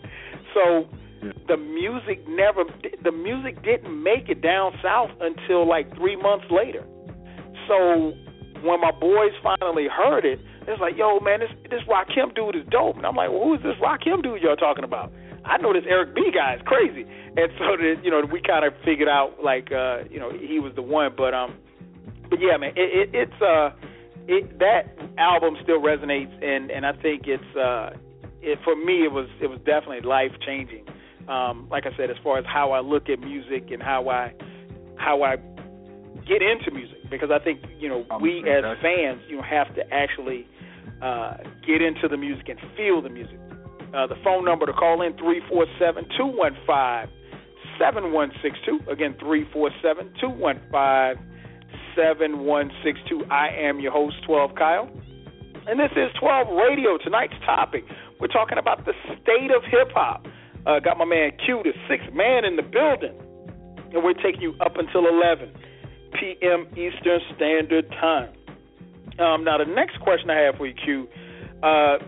so 0.52 0.88
the 1.48 1.56
music 1.56 2.26
never 2.28 2.64
the 3.02 3.12
music 3.12 3.62
didn't 3.62 4.02
make 4.02 4.28
it 4.28 4.42
down 4.42 4.72
south 4.82 5.10
until 5.20 5.66
like 5.66 5.94
three 5.96 6.16
months 6.16 6.46
later. 6.50 6.84
So 7.68 8.12
when 8.62 8.80
my 8.80 8.90
boys 8.90 9.32
finally 9.42 9.88
heard 9.88 10.26
it, 10.26 10.40
it's 10.68 10.80
like, 10.80 10.96
yo, 10.96 11.20
man, 11.20 11.40
this 11.40 11.50
this 11.70 11.82
Rakim 11.88 12.34
dude 12.34 12.56
is 12.56 12.66
dope. 12.70 12.96
And 12.96 13.06
I'm 13.06 13.16
like, 13.16 13.30
well, 13.30 13.44
who 13.44 13.54
is 13.54 13.62
this 13.62 13.76
Rakim 13.82 14.22
dude 14.22 14.42
y'all 14.42 14.56
talking 14.56 14.84
about? 14.84 15.12
I 15.44 15.58
know 15.58 15.72
this 15.72 15.84
Eric 15.88 16.14
B 16.14 16.30
guy 16.32 16.54
is 16.54 16.62
crazy. 16.64 17.02
And 17.02 17.50
so 17.58 17.76
that 17.76 17.96
you 18.02 18.10
know, 18.10 18.22
we 18.30 18.40
kind 18.40 18.64
of 18.64 18.74
figured 18.84 19.08
out 19.08 19.42
like, 19.42 19.72
uh, 19.72 20.04
you 20.10 20.18
know, 20.18 20.30
he 20.30 20.60
was 20.60 20.74
the 20.74 20.82
one. 20.82 21.12
But 21.16 21.34
um, 21.34 21.56
but 22.30 22.40
yeah, 22.40 22.56
man, 22.56 22.72
it, 22.76 23.10
it, 23.10 23.10
it's 23.12 23.42
uh, 23.42 23.70
it 24.28 24.58
that 24.58 24.94
album 25.18 25.56
still 25.62 25.80
resonates, 25.80 26.32
and 26.44 26.70
and 26.70 26.86
I 26.86 26.92
think 26.92 27.26
it's 27.26 27.56
uh, 27.56 27.90
it 28.40 28.58
for 28.64 28.76
me 28.76 29.04
it 29.04 29.12
was 29.12 29.28
it 29.40 29.48
was 29.48 29.58
definitely 29.60 30.02
life 30.02 30.32
changing. 30.46 30.86
Um, 31.28 31.68
like 31.70 31.86
I 31.86 31.96
said, 31.96 32.10
as 32.10 32.16
far 32.22 32.38
as 32.38 32.44
how 32.46 32.72
I 32.72 32.80
look 32.80 33.08
at 33.08 33.20
music 33.20 33.70
and 33.70 33.82
how 33.82 34.08
I 34.08 34.34
how 34.96 35.22
I 35.22 35.36
get 36.26 36.42
into 36.42 36.70
music 36.70 36.98
because 37.10 37.30
I 37.30 37.38
think 37.42 37.60
you 37.78 37.88
know 37.88 38.04
we 38.20 38.40
as 38.40 38.64
fans 38.82 39.20
you 39.28 39.36
know 39.36 39.42
have 39.42 39.74
to 39.74 39.82
actually 39.92 40.46
uh, 41.02 41.36
get 41.66 41.82
into 41.82 42.08
the 42.08 42.16
music 42.16 42.48
and 42.48 42.58
feel 42.76 43.02
the 43.02 43.10
music. 43.10 43.38
Uh, 43.94 44.06
the 44.06 44.16
phone 44.24 44.44
number 44.44 44.64
to 44.64 44.72
call 44.72 45.02
in 45.02 45.16
three 45.18 45.42
four 45.50 45.66
seven 45.78 46.06
two 46.16 46.26
one 46.26 46.56
five 46.66 47.08
seven 47.78 48.12
one 48.12 48.30
six 48.42 48.56
two. 48.64 48.78
Again 48.90 49.16
three 49.20 49.46
four 49.52 49.70
seven 49.82 50.12
two 50.20 50.30
one 50.30 50.60
five 50.70 51.16
seven 51.96 52.44
one 52.44 52.70
six 52.84 52.98
two. 53.08 53.24
I 53.30 53.48
am 53.48 53.80
your 53.80 53.92
host 53.92 54.16
Twelve 54.24 54.54
Kyle, 54.54 54.88
and 55.66 55.78
this 55.78 55.92
is 55.92 56.08
Twelve 56.18 56.48
Radio. 56.48 56.96
Tonight's 56.96 57.34
topic 57.44 57.84
we're 58.22 58.28
talking 58.28 58.56
about 58.56 58.86
the 58.86 58.92
state 59.20 59.50
of 59.50 59.64
hip 59.64 59.90
hop. 59.92 60.24
Uh, 60.64 60.78
got 60.78 60.96
my 60.96 61.04
man 61.04 61.32
Q, 61.44 61.60
the 61.64 61.72
sixth 61.90 62.14
man 62.14 62.44
in 62.44 62.54
the 62.54 62.62
building, 62.62 63.18
and 63.92 64.04
we're 64.04 64.14
taking 64.14 64.40
you 64.40 64.54
up 64.64 64.76
until 64.76 65.08
eleven 65.08 65.52
p.m. 66.14 66.68
Eastern 66.78 67.20
Standard 67.34 67.90
Time. 68.00 68.32
Um, 69.18 69.44
now, 69.44 69.58
the 69.58 69.66
next 69.68 70.00
question 70.00 70.30
I 70.30 70.40
have 70.40 70.56
for 70.56 70.66
you, 70.66 70.74
Q, 70.74 71.08
uh, 71.62 71.98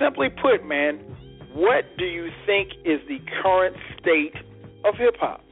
simply 0.00 0.28
put, 0.30 0.64
man, 0.66 0.98
what 1.54 1.84
do 1.98 2.04
you 2.04 2.28
think 2.44 2.70
is 2.84 3.00
the 3.08 3.18
current 3.42 3.76
state 4.00 4.34
of 4.84 4.94
hip 4.96 5.16
hop? 5.18 5.42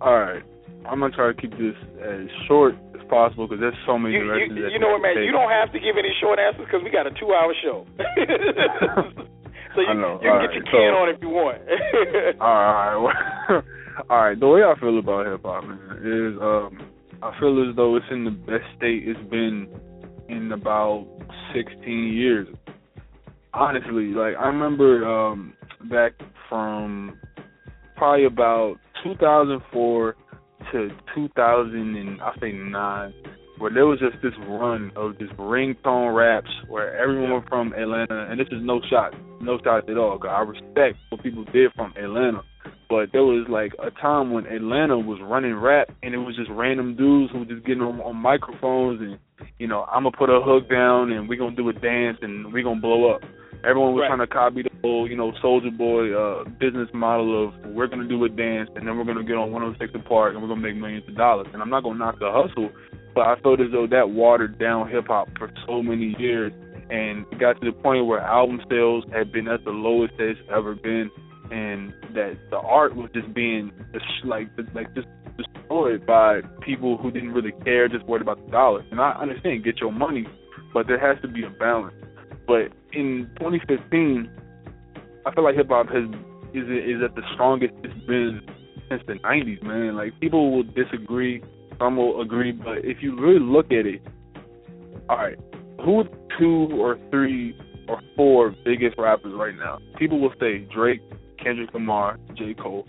All 0.00 0.18
right, 0.18 0.42
I'm 0.84 1.00
gonna 1.00 1.14
try 1.14 1.28
to 1.32 1.34
keep 1.34 1.52
this 1.52 1.76
as 2.02 2.28
short 2.46 2.74
as 2.94 3.00
possible 3.08 3.46
because 3.46 3.60
there's 3.60 3.78
so 3.86 3.96
many 3.96 4.14
you, 4.14 4.24
directions. 4.24 4.58
You, 4.58 4.62
that 4.64 4.72
you 4.72 4.78
know 4.78 4.90
what, 4.90 5.02
man? 5.02 5.16
take. 5.16 5.24
You 5.24 5.32
don't 5.32 5.50
have 5.50 5.72
to 5.72 5.78
give 5.80 5.96
any 5.96 6.12
short 6.20 6.38
answers 6.38 6.66
because 6.66 6.82
we 6.84 6.90
got 6.90 7.06
a 7.06 7.10
two-hour 7.14 7.54
show. 7.62 7.86
so 9.74 9.80
you, 9.80 9.88
I 9.88 9.94
know. 9.94 10.18
you 10.20 10.28
can 10.28 10.34
All 10.34 10.40
get 10.42 10.50
right, 10.50 10.52
your 10.52 10.64
can 10.64 10.72
so- 10.72 10.98
on 10.98 11.08
if 11.14 11.22
you 11.22 11.28
want. 11.30 11.62
all 12.40 12.58
right, 12.58 12.94
all 12.94 13.06
right. 13.08 13.64
all 14.10 14.16
right. 14.28 14.38
The 14.38 14.48
way 14.48 14.60
I 14.62 14.74
feel 14.78 14.98
about 14.98 15.26
hip 15.26 15.40
hop, 15.44 15.64
man, 15.64 15.78
is 16.04 16.36
um, 16.42 16.93
I 17.24 17.32
feel 17.40 17.66
as 17.66 17.74
though 17.74 17.96
it's 17.96 18.04
in 18.10 18.26
the 18.26 18.30
best 18.30 18.64
state 18.76 19.04
it's 19.06 19.30
been 19.30 19.66
in 20.28 20.52
about 20.52 21.06
16 21.54 22.12
years. 22.12 22.46
Honestly, 23.54 24.08
like 24.08 24.34
I 24.38 24.46
remember 24.48 25.08
um 25.08 25.54
back 25.90 26.12
from 26.50 27.18
probably 27.96 28.26
about 28.26 28.76
2004 29.04 30.16
to 30.72 30.88
2000 31.14 31.96
and 31.96 32.20
I 32.20 32.32
say 32.40 32.52
nine, 32.52 33.14
where 33.58 33.70
there 33.70 33.86
was 33.86 34.00
just 34.00 34.20
this 34.22 34.32
run 34.48 34.90
of 34.96 35.18
just 35.18 35.32
ringtone 35.36 36.14
raps 36.14 36.50
where 36.68 36.96
everyone 36.98 37.44
from 37.48 37.72
Atlanta, 37.72 38.26
and 38.30 38.38
this 38.38 38.48
is 38.48 38.62
no 38.62 38.80
shot, 38.90 39.14
no 39.40 39.58
shot 39.62 39.88
at 39.88 39.96
all, 39.96 40.18
'cause 40.18 40.30
I 40.30 40.42
respect 40.42 40.98
what 41.10 41.22
people 41.22 41.44
did 41.44 41.72
from 41.74 41.92
Atlanta, 41.96 42.42
but 42.88 43.12
there 43.12 43.24
was 43.24 43.48
like 43.48 43.72
a 43.78 43.90
time 43.92 44.32
when 44.32 44.46
Atlanta 44.46 44.98
was 44.98 45.20
running 45.20 45.54
rap, 45.54 45.90
and 46.02 46.14
it 46.14 46.18
was 46.18 46.36
just 46.36 46.50
random 46.50 46.94
dudes 46.96 47.32
who 47.32 47.40
were 47.40 47.44
just 47.44 47.64
getting 47.64 47.82
on, 47.82 48.00
on 48.00 48.16
microphones 48.16 49.00
and, 49.00 49.18
you 49.58 49.66
know, 49.66 49.84
I'm 49.84 50.04
gonna 50.04 50.16
put 50.16 50.30
a 50.30 50.40
hook 50.40 50.68
down 50.68 51.12
and 51.12 51.28
we're 51.28 51.38
gonna 51.38 51.56
do 51.56 51.68
a 51.68 51.72
dance 51.72 52.18
and 52.22 52.52
we're 52.52 52.64
gonna 52.64 52.80
blow 52.80 53.10
up. 53.10 53.22
Everyone 53.64 53.94
was 53.94 54.02
Right. 54.02 54.08
trying 54.08 54.18
to 54.18 54.26
copy 54.26 54.62
the 54.62 54.70
whole, 54.82 55.08
you 55.08 55.16
know, 55.16 55.32
Soulja 55.42 55.74
Boy 55.76 56.12
uh, 56.12 56.44
business 56.60 56.88
model 56.92 57.44
of 57.44 57.54
we're 57.66 57.86
gonna 57.86 58.04
do 58.04 58.22
a 58.24 58.28
dance 58.28 58.68
and 58.76 58.86
then 58.86 58.98
we're 58.98 59.04
gonna 59.04 59.24
get 59.24 59.36
on 59.36 59.52
106 59.52 59.92
& 60.00 60.04
Park 60.08 60.34
and 60.34 60.42
we're 60.42 60.48
gonna 60.48 60.60
make 60.60 60.76
millions 60.76 61.08
of 61.08 61.16
dollars. 61.16 61.46
And 61.52 61.62
I'm 61.62 61.70
not 61.70 61.82
gonna 61.82 61.98
knock 61.98 62.18
the 62.18 62.30
hustle, 62.30 62.70
but 63.14 63.26
I 63.26 63.36
felt 63.36 63.60
as 63.60 63.70
though 63.72 63.86
that 63.86 64.10
watered 64.10 64.58
down 64.58 64.88
hip 64.90 65.06
hop 65.06 65.28
for 65.38 65.50
so 65.66 65.82
many 65.82 66.14
years, 66.18 66.52
and 66.90 67.24
it 67.32 67.38
got 67.38 67.58
to 67.60 67.64
the 67.64 67.72
point 67.72 68.06
where 68.06 68.20
album 68.20 68.60
sales 68.68 69.04
had 69.12 69.32
been 69.32 69.48
at 69.48 69.64
the 69.64 69.70
lowest 69.70 70.12
it's 70.18 70.38
ever 70.54 70.74
been, 70.74 71.10
and 71.50 71.92
that 72.12 72.36
the 72.50 72.58
art 72.58 72.94
was 72.94 73.08
just 73.14 73.32
being 73.32 73.72
just 73.92 74.04
like 74.24 74.48
like 74.74 74.94
just 74.94 75.08
destroyed 75.38 76.04
by 76.04 76.40
people 76.60 76.96
who 76.98 77.10
didn't 77.10 77.32
really 77.32 77.52
care, 77.64 77.88
just 77.88 78.04
worried 78.04 78.22
about 78.22 78.44
the 78.44 78.50
dollars. 78.52 78.84
And 78.90 79.00
I 79.00 79.12
understand, 79.12 79.64
get 79.64 79.80
your 79.80 79.92
money, 79.92 80.26
but 80.74 80.86
there 80.86 80.98
has 80.98 81.20
to 81.22 81.28
be 81.28 81.44
a 81.44 81.50
balance. 81.50 81.94
But 82.46 82.72
in 82.92 83.30
2015, 83.38 84.30
I 85.26 85.34
feel 85.34 85.44
like 85.44 85.56
hip 85.56 85.68
hop 85.68 85.88
has 85.88 86.04
is 86.54 86.68
is 86.68 87.02
at 87.02 87.14
the 87.16 87.22
strongest 87.34 87.72
it's 87.82 88.06
been 88.06 88.40
since 88.88 89.02
the 89.06 89.14
90s, 89.14 89.62
man. 89.62 89.96
Like 89.96 90.18
people 90.20 90.52
will 90.52 90.62
disagree, 90.62 91.42
some 91.78 91.96
will 91.96 92.20
agree, 92.20 92.52
but 92.52 92.78
if 92.84 92.98
you 93.02 93.18
really 93.18 93.40
look 93.40 93.66
at 93.66 93.86
it, 93.86 94.02
all 95.08 95.16
right, 95.16 95.38
who 95.84 96.00
are 96.00 96.08
two 96.38 96.68
or 96.72 96.98
three 97.10 97.58
or 97.88 98.00
four 98.16 98.54
biggest 98.64 98.96
rappers 98.98 99.32
right 99.34 99.56
now? 99.56 99.78
People 99.98 100.20
will 100.20 100.32
say 100.40 100.66
Drake, 100.74 101.00
Kendrick 101.42 101.72
Lamar, 101.74 102.18
J. 102.36 102.54
Cole. 102.54 102.86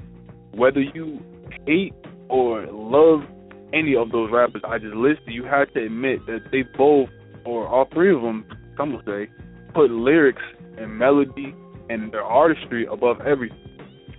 Whether 0.53 0.81
you 0.81 1.19
hate 1.65 1.93
or 2.29 2.65
love 2.71 3.21
any 3.73 3.95
of 3.95 4.11
those 4.11 4.31
rappers 4.31 4.61
I 4.65 4.77
just 4.77 4.95
listed, 4.95 5.27
you 5.27 5.43
have 5.43 5.73
to 5.73 5.85
admit 5.85 6.25
that 6.27 6.39
they 6.51 6.63
both, 6.77 7.09
or 7.45 7.67
all 7.67 7.87
three 7.93 8.13
of 8.13 8.21
them, 8.21 8.45
some 8.77 8.93
will 8.93 9.01
say, 9.05 9.29
put 9.75 9.91
lyrics 9.91 10.41
and 10.77 10.97
melody 10.97 11.53
and 11.89 12.11
their 12.11 12.23
artistry 12.23 12.87
above 12.91 13.21
everything. 13.21 13.59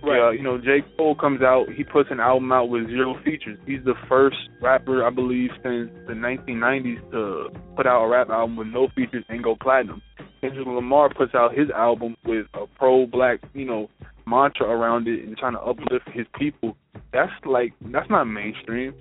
Right. 0.03 0.27
Uh, 0.27 0.31
you 0.31 0.43
know, 0.43 0.59
J. 0.59 0.85
Cole 0.95 1.15
comes 1.15 1.41
out, 1.41 1.65
he 1.75 1.83
puts 1.83 2.09
an 2.11 2.19
album 2.19 2.51
out 2.51 2.69
with 2.69 2.87
zero 2.87 3.15
features. 3.25 3.57
He's 3.65 3.83
the 3.83 3.95
first 4.07 4.37
rapper, 4.61 5.03
I 5.03 5.09
believe, 5.09 5.49
since 5.63 5.89
the 6.05 6.13
1990s 6.13 7.11
to 7.11 7.49
put 7.75 7.87
out 7.87 8.05
a 8.05 8.07
rap 8.07 8.29
album 8.29 8.55
with 8.55 8.67
no 8.67 8.87
features 8.95 9.25
and 9.27 9.43
go 9.43 9.55
platinum. 9.59 10.01
Kendrick 10.39 10.67
Lamar 10.67 11.09
puts 11.13 11.33
out 11.33 11.57
his 11.57 11.69
album 11.71 12.15
with 12.25 12.45
a 12.53 12.67
pro-black, 12.77 13.39
you 13.53 13.65
know, 13.65 13.89
mantra 14.27 14.67
around 14.67 15.07
it 15.07 15.25
and 15.25 15.35
trying 15.35 15.53
to 15.53 15.59
uplift 15.59 16.07
his 16.13 16.27
people. 16.37 16.77
That's 17.11 17.31
like, 17.45 17.73
that's 17.91 18.09
not 18.09 18.25
mainstream. 18.25 18.93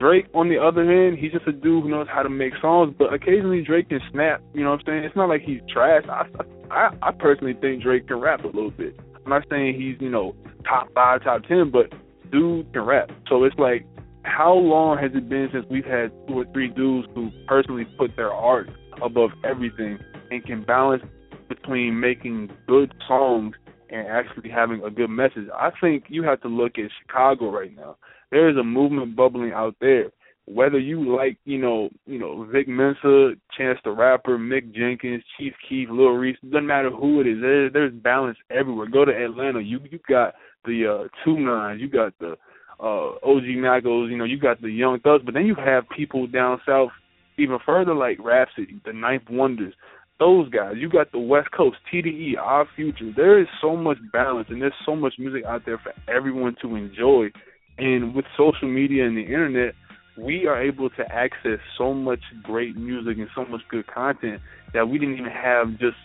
Drake, 0.00 0.26
on 0.34 0.48
the 0.48 0.58
other 0.58 0.84
hand, 0.84 1.18
he's 1.18 1.32
just 1.32 1.46
a 1.46 1.52
dude 1.52 1.84
who 1.84 1.88
knows 1.88 2.08
how 2.12 2.22
to 2.22 2.28
make 2.28 2.52
songs, 2.60 2.94
but 2.98 3.12
occasionally 3.12 3.62
Drake 3.62 3.88
can 3.88 4.00
snap. 4.10 4.42
You 4.52 4.64
know 4.64 4.70
what 4.70 4.80
I'm 4.80 4.86
saying? 4.86 5.04
It's 5.04 5.16
not 5.16 5.28
like 5.28 5.42
he's 5.42 5.60
trash. 5.72 6.04
I, 6.08 6.26
I, 6.70 6.90
I 7.02 7.12
personally 7.12 7.54
think 7.60 7.82
Drake 7.82 8.08
can 8.08 8.18
rap 8.20 8.44
a 8.44 8.48
little 8.48 8.70
bit. 8.70 8.98
I'm 9.24 9.30
not 9.30 9.44
saying 9.48 9.80
he's, 9.80 10.00
you 10.00 10.10
know, 10.10 10.34
top 10.68 10.88
five, 10.94 11.22
top 11.22 11.42
ten, 11.44 11.70
but 11.70 11.92
dude 12.30 12.72
can 12.72 12.82
rap. 12.82 13.10
So 13.28 13.44
it's 13.44 13.56
like, 13.56 13.86
how 14.22 14.54
long 14.54 14.98
has 14.98 15.12
it 15.14 15.28
been 15.28 15.48
since 15.52 15.64
we've 15.70 15.84
had 15.84 16.10
two 16.26 16.40
or 16.40 16.44
three 16.52 16.68
dudes 16.68 17.08
who 17.14 17.30
personally 17.46 17.86
put 17.96 18.16
their 18.16 18.32
art 18.32 18.68
above 19.02 19.30
everything 19.44 19.98
and 20.30 20.44
can 20.44 20.64
balance 20.64 21.02
between 21.48 22.00
making 22.00 22.50
good 22.66 22.92
songs 23.06 23.54
and 23.90 24.08
actually 24.08 24.50
having 24.50 24.82
a 24.82 24.90
good 24.90 25.10
message? 25.10 25.46
I 25.54 25.70
think 25.80 26.04
you 26.08 26.22
have 26.24 26.40
to 26.40 26.48
look 26.48 26.78
at 26.78 26.90
Chicago 27.02 27.50
right 27.50 27.74
now. 27.76 27.96
There 28.34 28.50
is 28.50 28.56
a 28.56 28.64
movement 28.64 29.14
bubbling 29.14 29.52
out 29.52 29.76
there. 29.80 30.10
Whether 30.46 30.80
you 30.80 31.16
like, 31.16 31.38
you 31.44 31.56
know, 31.56 31.88
you 32.04 32.18
know, 32.18 32.42
Vic 32.52 32.66
Mensa, 32.66 33.34
Chance 33.56 33.78
the 33.84 33.92
Rapper, 33.92 34.36
Mick 34.36 34.74
Jenkins, 34.74 35.22
Chief 35.38 35.52
Keef, 35.68 35.88
Lil 35.88 36.08
Reese, 36.08 36.36
doesn't 36.42 36.66
matter 36.66 36.90
who 36.90 37.20
it 37.20 37.28
is. 37.28 37.40
There, 37.40 37.70
there's 37.70 37.92
balance 37.92 38.36
everywhere. 38.50 38.88
Go 38.88 39.04
to 39.04 39.12
Atlanta, 39.12 39.60
you 39.60 39.78
you 39.88 40.00
got 40.08 40.34
the 40.64 41.06
uh 41.06 41.08
two 41.24 41.38
nines, 41.38 41.80
you 41.80 41.88
got 41.88 42.12
the 42.18 42.32
uh 42.80 43.10
OG 43.22 43.44
Migos, 43.54 44.10
you 44.10 44.18
know, 44.18 44.24
you 44.24 44.36
got 44.36 44.60
the 44.60 44.68
Young 44.68 44.98
Thugs, 44.98 45.22
but 45.24 45.32
then 45.32 45.46
you 45.46 45.54
have 45.54 45.88
people 45.96 46.26
down 46.26 46.60
south 46.66 46.90
even 47.38 47.58
further 47.64 47.94
like 47.94 48.18
Rapsody, 48.20 48.80
the 48.84 48.92
Ninth 48.92 49.30
Wonders, 49.30 49.74
those 50.18 50.48
guys. 50.50 50.74
You 50.76 50.88
got 50.88 51.12
the 51.12 51.20
West 51.20 51.50
Coast, 51.56 51.76
TDE, 51.92 52.36
Odd 52.36 52.66
Future. 52.74 53.12
There 53.14 53.40
is 53.40 53.46
so 53.60 53.76
much 53.76 53.98
balance 54.12 54.48
and 54.50 54.60
there's 54.60 54.74
so 54.84 54.96
much 54.96 55.14
music 55.20 55.44
out 55.44 55.62
there 55.64 55.78
for 55.78 55.92
everyone 56.12 56.56
to 56.62 56.74
enjoy. 56.74 57.28
And 57.78 58.14
with 58.14 58.24
social 58.36 58.68
media 58.68 59.06
and 59.06 59.16
the 59.16 59.22
internet, 59.22 59.74
we 60.16 60.46
are 60.46 60.62
able 60.62 60.90
to 60.90 61.02
access 61.12 61.58
so 61.76 61.92
much 61.92 62.20
great 62.42 62.76
music 62.76 63.18
and 63.18 63.28
so 63.34 63.44
much 63.44 63.62
good 63.68 63.86
content 63.86 64.40
that 64.72 64.88
we 64.88 64.98
didn't 64.98 65.14
even 65.14 65.30
have 65.30 65.70
just 65.78 65.96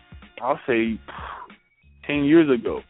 I'll 0.42 0.60
say 0.66 1.00
ten 2.08 2.24
years 2.24 2.50
ago. 2.50 2.82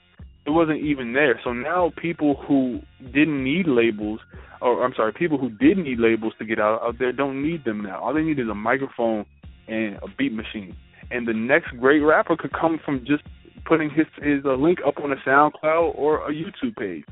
It 0.46 0.52
wasn't 0.52 0.82
even 0.82 1.14
there. 1.14 1.40
So 1.44 1.52
now 1.52 1.92
people 2.02 2.36
who 2.48 2.80
didn't 3.14 3.44
need 3.44 3.68
labels 3.68 4.20
or 4.62 4.84
I'm 4.84 4.94
sorry, 4.96 5.14
people 5.14 5.38
who 5.38 5.50
did 5.50 5.78
need 5.78 6.00
labels 6.00 6.34
to 6.40 6.46
get 6.46 6.60
out 6.60 6.82
out 6.82 6.96
there 7.00 7.12
don't 7.12 7.42
need 7.42 7.66
them 7.66 7.82
now. 7.82 8.02
All 8.02 8.14
they 8.14 8.24
need 8.24 8.40
is 8.40 8.48
a 8.50 8.56
microphone 8.56 9.26
and 9.68 9.96
a 9.96 10.08
beat 10.18 10.34
machine. 10.34 10.76
And 11.12 11.28
the 11.28 11.34
next 11.34 11.70
great 11.80 12.00
rapper 12.00 12.36
could 12.38 12.54
come 12.54 12.80
from 12.84 13.06
just 13.06 13.24
putting 13.66 13.90
his 13.90 14.06
his 14.22 14.44
uh, 14.46 14.56
link 14.56 14.80
up 14.86 14.96
on 15.04 15.12
a 15.12 15.16
SoundCloud 15.18 15.98
or 15.98 16.30
a 16.30 16.34
YouTube 16.34 16.76
page. 16.78 17.04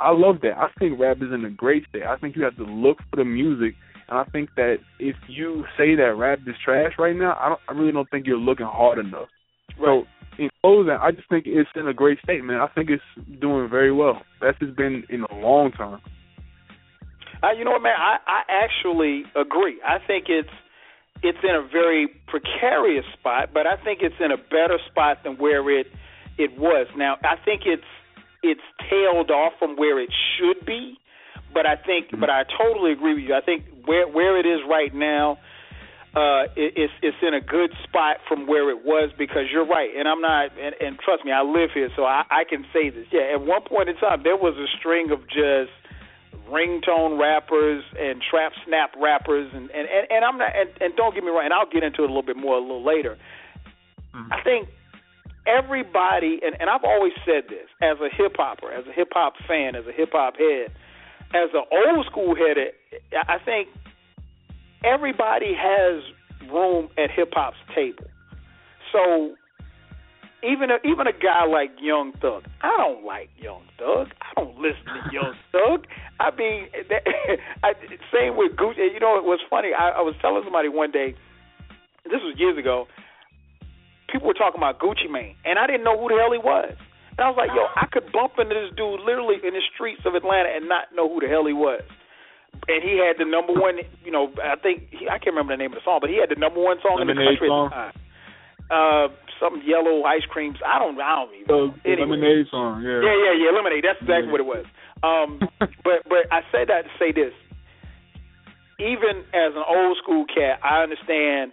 I 0.00 0.12
love 0.12 0.40
that. 0.42 0.56
I 0.56 0.68
think 0.78 0.98
rap 0.98 1.18
is 1.18 1.32
in 1.32 1.44
a 1.44 1.50
great 1.50 1.84
state. 1.88 2.02
I 2.02 2.16
think 2.16 2.34
you 2.34 2.42
have 2.44 2.56
to 2.56 2.64
look 2.64 2.98
for 3.10 3.16
the 3.16 3.24
music, 3.24 3.74
and 4.08 4.18
I 4.18 4.24
think 4.24 4.48
that 4.56 4.76
if 4.98 5.16
you 5.28 5.64
say 5.76 5.94
that 5.94 6.14
rap 6.16 6.40
is 6.46 6.54
trash 6.64 6.92
right 6.98 7.14
now, 7.14 7.36
I 7.38 7.50
don't. 7.50 7.60
I 7.68 7.72
really 7.72 7.92
don't 7.92 8.10
think 8.10 8.26
you're 8.26 8.38
looking 8.38 8.66
hard 8.66 8.98
enough. 8.98 9.28
Right. 9.78 10.04
So 10.38 10.42
in 10.42 10.48
closing, 10.62 10.96
I 11.00 11.10
just 11.10 11.28
think 11.28 11.44
it's 11.46 11.68
in 11.76 11.86
a 11.86 11.92
great 11.92 12.18
state, 12.24 12.42
man. 12.42 12.60
I 12.60 12.68
think 12.68 12.88
it's 12.88 13.02
doing 13.40 13.68
very 13.68 13.92
well. 13.92 14.22
That's 14.40 14.58
just 14.58 14.74
been 14.76 15.04
in 15.10 15.24
a 15.30 15.34
long 15.34 15.70
time. 15.72 16.00
Uh, 17.42 17.52
you 17.56 17.64
know 17.64 17.72
what, 17.72 17.82
man? 17.82 17.96
I, 17.96 18.16
I 18.26 18.42
actually 18.64 19.24
agree. 19.36 19.80
I 19.86 19.98
think 20.06 20.26
it's 20.28 20.48
it's 21.22 21.38
in 21.42 21.54
a 21.54 21.66
very 21.70 22.08
precarious 22.26 23.04
spot, 23.18 23.50
but 23.52 23.66
I 23.66 23.76
think 23.84 24.00
it's 24.02 24.14
in 24.18 24.32
a 24.32 24.36
better 24.38 24.78
spot 24.90 25.18
than 25.24 25.36
where 25.36 25.68
it 25.78 25.86
it 26.38 26.58
was. 26.58 26.86
Now, 26.96 27.16
I 27.22 27.36
think 27.44 27.62
it's 27.66 27.82
it's 28.42 28.60
tailed 28.88 29.30
off 29.30 29.52
from 29.58 29.76
where 29.76 30.00
it 30.00 30.10
should 30.36 30.64
be, 30.64 30.98
but 31.52 31.66
I 31.66 31.76
think, 31.76 32.08
mm-hmm. 32.08 32.20
but 32.20 32.30
I 32.30 32.44
totally 32.44 32.92
agree 32.92 33.14
with 33.14 33.24
you. 33.24 33.34
I 33.34 33.40
think 33.40 33.64
where 33.84 34.08
where 34.08 34.38
it 34.38 34.46
is 34.46 34.60
right 34.68 34.94
now, 34.94 35.38
uh, 36.14 36.50
it, 36.56 36.74
it's 36.76 36.92
it's 37.02 37.16
in 37.22 37.34
a 37.34 37.40
good 37.40 37.72
spot 37.84 38.18
from 38.28 38.46
where 38.46 38.70
it 38.70 38.84
was 38.84 39.10
because 39.16 39.44
you're 39.52 39.66
right, 39.66 39.90
and 39.96 40.08
I'm 40.08 40.20
not, 40.20 40.50
and, 40.58 40.74
and 40.80 40.98
trust 40.98 41.24
me, 41.24 41.32
I 41.32 41.42
live 41.42 41.70
here, 41.74 41.90
so 41.96 42.04
I, 42.04 42.24
I 42.30 42.44
can 42.48 42.64
say 42.72 42.90
this. 42.90 43.06
Yeah, 43.12 43.34
at 43.34 43.40
one 43.40 43.62
point 43.62 43.88
in 43.88 43.96
time, 43.96 44.22
there 44.22 44.36
was 44.36 44.56
a 44.56 44.66
string 44.78 45.10
of 45.10 45.20
just 45.28 45.70
ringtone 46.50 47.18
rappers 47.18 47.84
and 47.98 48.20
trap 48.28 48.52
snap 48.66 48.90
rappers 48.98 49.50
and 49.54 49.70
and 49.70 49.86
and, 49.88 50.06
and 50.10 50.24
I'm 50.24 50.36
not 50.36 50.50
and, 50.56 50.70
and 50.80 50.96
don't 50.96 51.14
get 51.14 51.22
me 51.22 51.30
wrong 51.30 51.44
and 51.44 51.54
I'll 51.54 51.70
get 51.70 51.84
into 51.84 52.02
it 52.02 52.10
a 52.10 52.12
little 52.12 52.26
bit 52.26 52.36
more 52.36 52.56
a 52.56 52.60
little 52.60 52.84
later. 52.84 53.16
Mm-hmm. 54.14 54.32
I 54.32 54.42
think 54.42 54.68
everybody 55.58 56.40
and, 56.42 56.56
and 56.60 56.70
I've 56.70 56.84
always 56.84 57.12
said 57.24 57.44
this 57.48 57.68
as 57.82 57.98
a 58.00 58.14
hip 58.14 58.36
hopper, 58.36 58.72
as 58.72 58.86
a 58.86 58.92
hip 58.92 59.08
hop 59.12 59.34
fan, 59.48 59.74
as 59.74 59.86
a 59.86 59.92
hip 59.92 60.10
hop 60.12 60.36
head, 60.36 60.72
as 61.34 61.50
an 61.54 61.64
old 61.70 62.06
school 62.06 62.34
head, 62.34 62.56
I 63.28 63.38
think 63.44 63.68
everybody 64.84 65.54
has 65.56 66.02
room 66.50 66.88
at 66.98 67.10
hip 67.10 67.30
hop's 67.34 67.56
table. 67.74 68.04
So 68.92 69.34
even 70.42 70.70
a, 70.70 70.78
even 70.84 71.06
a 71.06 71.12
guy 71.12 71.44
like 71.44 71.70
Young 71.80 72.12
Thug, 72.20 72.44
I 72.62 72.74
don't 72.76 73.04
like 73.04 73.28
Young 73.36 73.62
Thug. 73.78 74.08
I 74.20 74.40
don't 74.40 74.56
listen 74.56 74.84
to 74.86 75.12
Young 75.12 75.34
Thug. 75.52 75.86
I 76.18 76.34
mean, 76.34 76.68
that, 76.88 77.02
I, 77.62 77.72
same 78.12 78.36
with 78.36 78.52
Gucci. 78.56 78.92
You 78.92 79.00
know, 79.00 79.18
it 79.18 79.24
was 79.24 79.40
funny. 79.48 79.70
I, 79.78 79.90
I 79.90 80.00
was 80.00 80.14
telling 80.20 80.42
somebody 80.44 80.68
one 80.68 80.90
day, 80.90 81.14
this 82.04 82.20
was 82.22 82.34
years 82.38 82.58
ago. 82.58 82.86
People 84.10 84.28
were 84.28 84.34
talking 84.34 84.58
about 84.58 84.78
Gucci 84.78 85.10
Mane, 85.10 85.36
and 85.44 85.58
I 85.58 85.66
didn't 85.66 85.84
know 85.84 85.98
who 85.98 86.08
the 86.10 86.18
hell 86.18 86.32
he 86.32 86.42
was. 86.42 86.74
And 87.20 87.22
I 87.22 87.30
was 87.30 87.38
like, 87.38 87.52
yo, 87.54 87.68
I 87.76 87.86
could 87.90 88.10
bump 88.12 88.38
into 88.38 88.54
this 88.54 88.72
dude 88.76 89.04
literally 89.04 89.36
in 89.44 89.54
the 89.54 89.64
streets 89.74 90.02
of 90.06 90.14
Atlanta 90.14 90.50
and 90.50 90.68
not 90.68 90.88
know 90.94 91.04
who 91.04 91.20
the 91.20 91.28
hell 91.28 91.44
he 91.44 91.52
was. 91.52 91.84
And 92.66 92.82
he 92.82 92.98
had 92.98 93.20
the 93.20 93.28
number 93.28 93.52
one, 93.52 93.78
you 94.04 94.10
know, 94.10 94.32
I 94.42 94.56
think 94.56 94.90
he, 94.90 95.06
I 95.06 95.20
can't 95.20 95.36
remember 95.36 95.54
the 95.54 95.60
name 95.60 95.72
of 95.72 95.78
the 95.78 95.86
song, 95.86 95.98
but 96.00 96.10
he 96.10 96.18
had 96.18 96.32
the 96.32 96.40
number 96.40 96.58
one 96.58 96.78
song 96.82 96.98
Lemonade 96.98 97.12
in 97.12 97.18
the 97.18 97.28
country 97.30 97.48
song. 97.48 97.70
at 97.70 97.70
the 97.70 97.76
time. 97.76 97.94
Uh, 98.70 99.06
some 99.36 99.62
yellow 99.66 100.04
ice 100.04 100.24
creams. 100.28 100.58
I 100.64 100.78
don't. 100.78 101.00
I 101.00 101.24
don't 101.24 101.34
even. 101.34 101.48
know. 101.48 101.74
Uh, 101.74 101.88
anyway. 101.88 102.06
Lemonade 102.06 102.46
song. 102.50 102.82
Yeah. 102.82 103.02
Yeah, 103.02 103.16
yeah, 103.16 103.34
yeah. 103.36 103.50
Lemonade. 103.52 103.82
That's 103.82 103.98
exactly 103.98 104.28
yeah. 104.28 104.32
what 104.32 104.40
it 104.40 104.48
was. 104.48 104.66
Um, 105.02 105.40
but 105.82 106.06
but 106.06 106.24
I 106.30 106.40
say 106.52 106.64
that 106.68 106.86
to 106.86 106.92
say 106.98 107.10
this. 107.10 107.34
Even 108.78 109.28
as 109.36 109.52
an 109.56 109.64
old 109.66 109.98
school 110.00 110.24
cat, 110.24 110.60
I 110.62 110.82
understand 110.84 111.52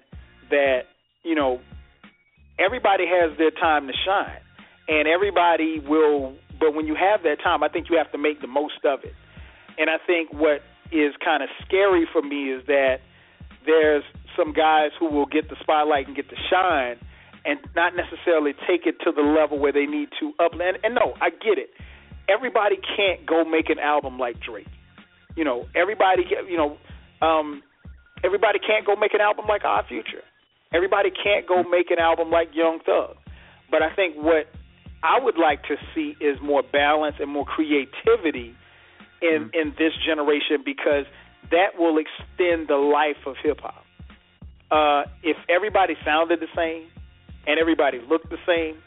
that 0.52 0.88
you 1.24 1.36
know 1.36 1.60
everybody 2.60 3.06
has 3.08 3.38
their 3.38 3.52
time 3.52 3.88
to 3.88 3.94
shine, 4.06 4.40
and 4.88 5.08
everybody 5.08 5.80
will. 5.80 6.36
But 6.60 6.74
when 6.74 6.88
you 6.88 6.96
have 6.96 7.24
that 7.24 7.38
time, 7.44 7.64
I 7.64 7.70
think 7.70 7.90
you 7.90 7.98
have 7.98 8.12
to 8.12 8.18
make 8.18 8.42
the 8.42 8.48
most 8.48 8.84
of 8.84 9.04
it. 9.04 9.14
And 9.78 9.90
I 9.90 9.98
think 10.06 10.34
what 10.34 10.64
is 10.92 11.14
kind 11.24 11.44
of 11.44 11.50
scary 11.66 12.08
for 12.12 12.22
me 12.22 12.52
is 12.52 12.66
that 12.66 12.98
there's 13.66 14.04
some 14.36 14.54
guys 14.54 14.92
who 15.00 15.10
will 15.10 15.26
get 15.26 15.50
the 15.50 15.56
spotlight 15.62 16.08
and 16.08 16.16
get 16.16 16.30
to 16.30 16.36
shine, 16.50 16.98
and 17.46 17.60
not 17.76 17.94
necessarily 17.96 18.54
take 18.68 18.86
it 18.86 18.96
to 19.06 19.12
the 19.12 19.22
level 19.22 19.60
where 19.60 19.72
they 19.72 19.86
need 19.86 20.10
to 20.20 20.34
up. 20.44 20.54
And, 20.54 20.78
and 20.84 20.96
no, 20.96 21.14
I 21.22 21.30
get 21.30 21.58
it. 21.58 21.70
Everybody 22.28 22.76
can't 22.76 23.26
go 23.26 23.46
make 23.46 23.70
an 23.70 23.80
album 23.80 24.20
like 24.20 24.40
Drake. 24.42 24.68
You 25.36 25.46
know, 25.46 25.66
everybody, 25.76 26.24
you 26.50 26.58
know, 26.58 26.78
um, 27.26 27.62
everybody 28.24 28.60
can't 28.60 28.86
go 28.86 28.96
make 28.96 29.14
an 29.14 29.22
album 29.22 29.46
like 29.48 29.64
Odd 29.64 29.86
Future. 29.88 30.24
Everybody 30.74 31.10
can't 31.12 31.48
go 31.48 31.64
make 31.64 31.92
an 31.92 32.00
album 32.00 32.30
like 32.30 32.50
Young 32.54 32.80
Thug. 32.86 33.16
But 33.72 33.82
I 33.82 33.94
think 33.96 34.16
what 34.16 34.48
I 35.04 35.20
would 35.20 35.38
like 35.38 35.64
to 35.64 35.76
see 35.94 36.16
is 36.20 36.38
more 36.42 36.64
balance 36.64 37.16
and 37.20 37.30
more 37.30 37.46
creativity 37.46 38.56
in 39.22 39.50
mm-hmm. 39.50 39.60
in 39.60 39.74
this 39.78 39.94
generation 40.06 40.64
because 40.64 41.06
that 41.52 41.78
will 41.78 41.98
extend 41.98 42.68
the 42.68 42.76
life 42.76 43.26
of 43.26 43.36
hip 43.42 43.60
hop. 43.62 43.84
Uh, 44.70 45.10
if 45.24 45.38
everybody 45.50 45.96
sounded 46.04 46.40
the 46.42 46.52
same, 46.56 46.90
and 47.48 47.60
everybody 47.60 48.00
looked 48.10 48.30
the 48.30 48.38
same, 48.46 48.78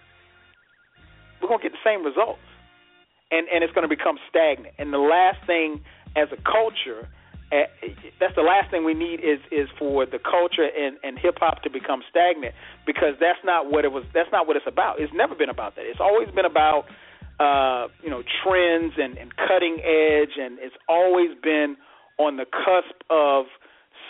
we're 1.41 1.49
gonna 1.49 1.63
get 1.63 1.73
the 1.73 1.85
same 1.85 2.05
results, 2.05 2.45
and 3.31 3.49
and 3.49 3.65
it's 3.65 3.73
gonna 3.73 3.89
become 3.89 4.19
stagnant. 4.29 4.75
And 4.79 4.93
the 4.93 4.99
last 4.99 5.39
thing 5.47 5.81
as 6.17 6.29
a 6.33 6.41
culture, 6.43 7.09
that's 7.51 8.35
the 8.37 8.43
last 8.43 8.71
thing 8.71 8.85
we 8.85 8.95
need 8.95 9.21
is 9.21 9.41
is 9.51 9.69
for 9.79 10.07
the 10.07 10.19
culture 10.19 10.67
and 10.67 10.97
and 11.03 11.19
hip 11.19 11.37
hop 11.39 11.63
to 11.63 11.71
become 11.71 12.03
stagnant 12.09 12.55
because 12.87 13.15
that's 13.19 13.41
not 13.45 13.71
what 13.71 13.85
it 13.85 13.93
was. 13.93 14.05
That's 14.15 14.31
not 14.31 14.47
what 14.47 14.57
it's 14.57 14.67
about. 14.67 15.01
It's 15.01 15.13
never 15.13 15.35
been 15.35 15.51
about 15.51 15.75
that. 15.77 15.85
It's 15.85 16.01
always 16.01 16.29
been 16.31 16.45
about 16.45 16.85
uh, 17.41 17.89
you 18.03 18.11
know 18.11 18.23
trends 18.43 18.95
and 18.99 19.19
and 19.19 19.35
cutting 19.37 19.81
edge, 19.81 20.39
and 20.39 20.59
it's 20.61 20.77
always 20.89 21.31
been 21.43 21.77
on 22.19 22.37
the 22.37 22.45
cusp 22.45 23.03
of 23.11 23.47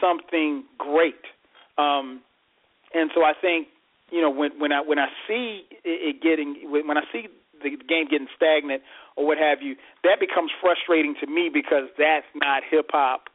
something 0.01 0.65
great. 0.77 1.25
Um, 1.79 2.21
and 2.93 3.11
so 3.15 3.23
I 3.23 3.33
think 3.41 3.69
you 4.11 4.21
know 4.21 4.31
when 4.31 4.59
when 4.59 4.73
I 4.73 4.83
when 4.83 4.99
I 4.99 5.09
see 5.27 5.65
it 5.85 6.21
getting 6.21 6.57
when 6.69 6.99
I 6.99 7.03
see 7.13 7.29
the 7.63 7.71
game 7.71 8.07
getting 8.11 8.29
stagnant 8.37 8.83
or 9.21 9.27
what 9.27 9.37
have 9.37 9.61
you, 9.61 9.77
that 10.03 10.17
becomes 10.19 10.51
frustrating 10.65 11.15
to 11.21 11.29
me 11.29 11.51
because 11.53 11.93
that's 12.01 12.25
not 12.35 12.65
hip 12.65 12.89
hop. 12.89 13.29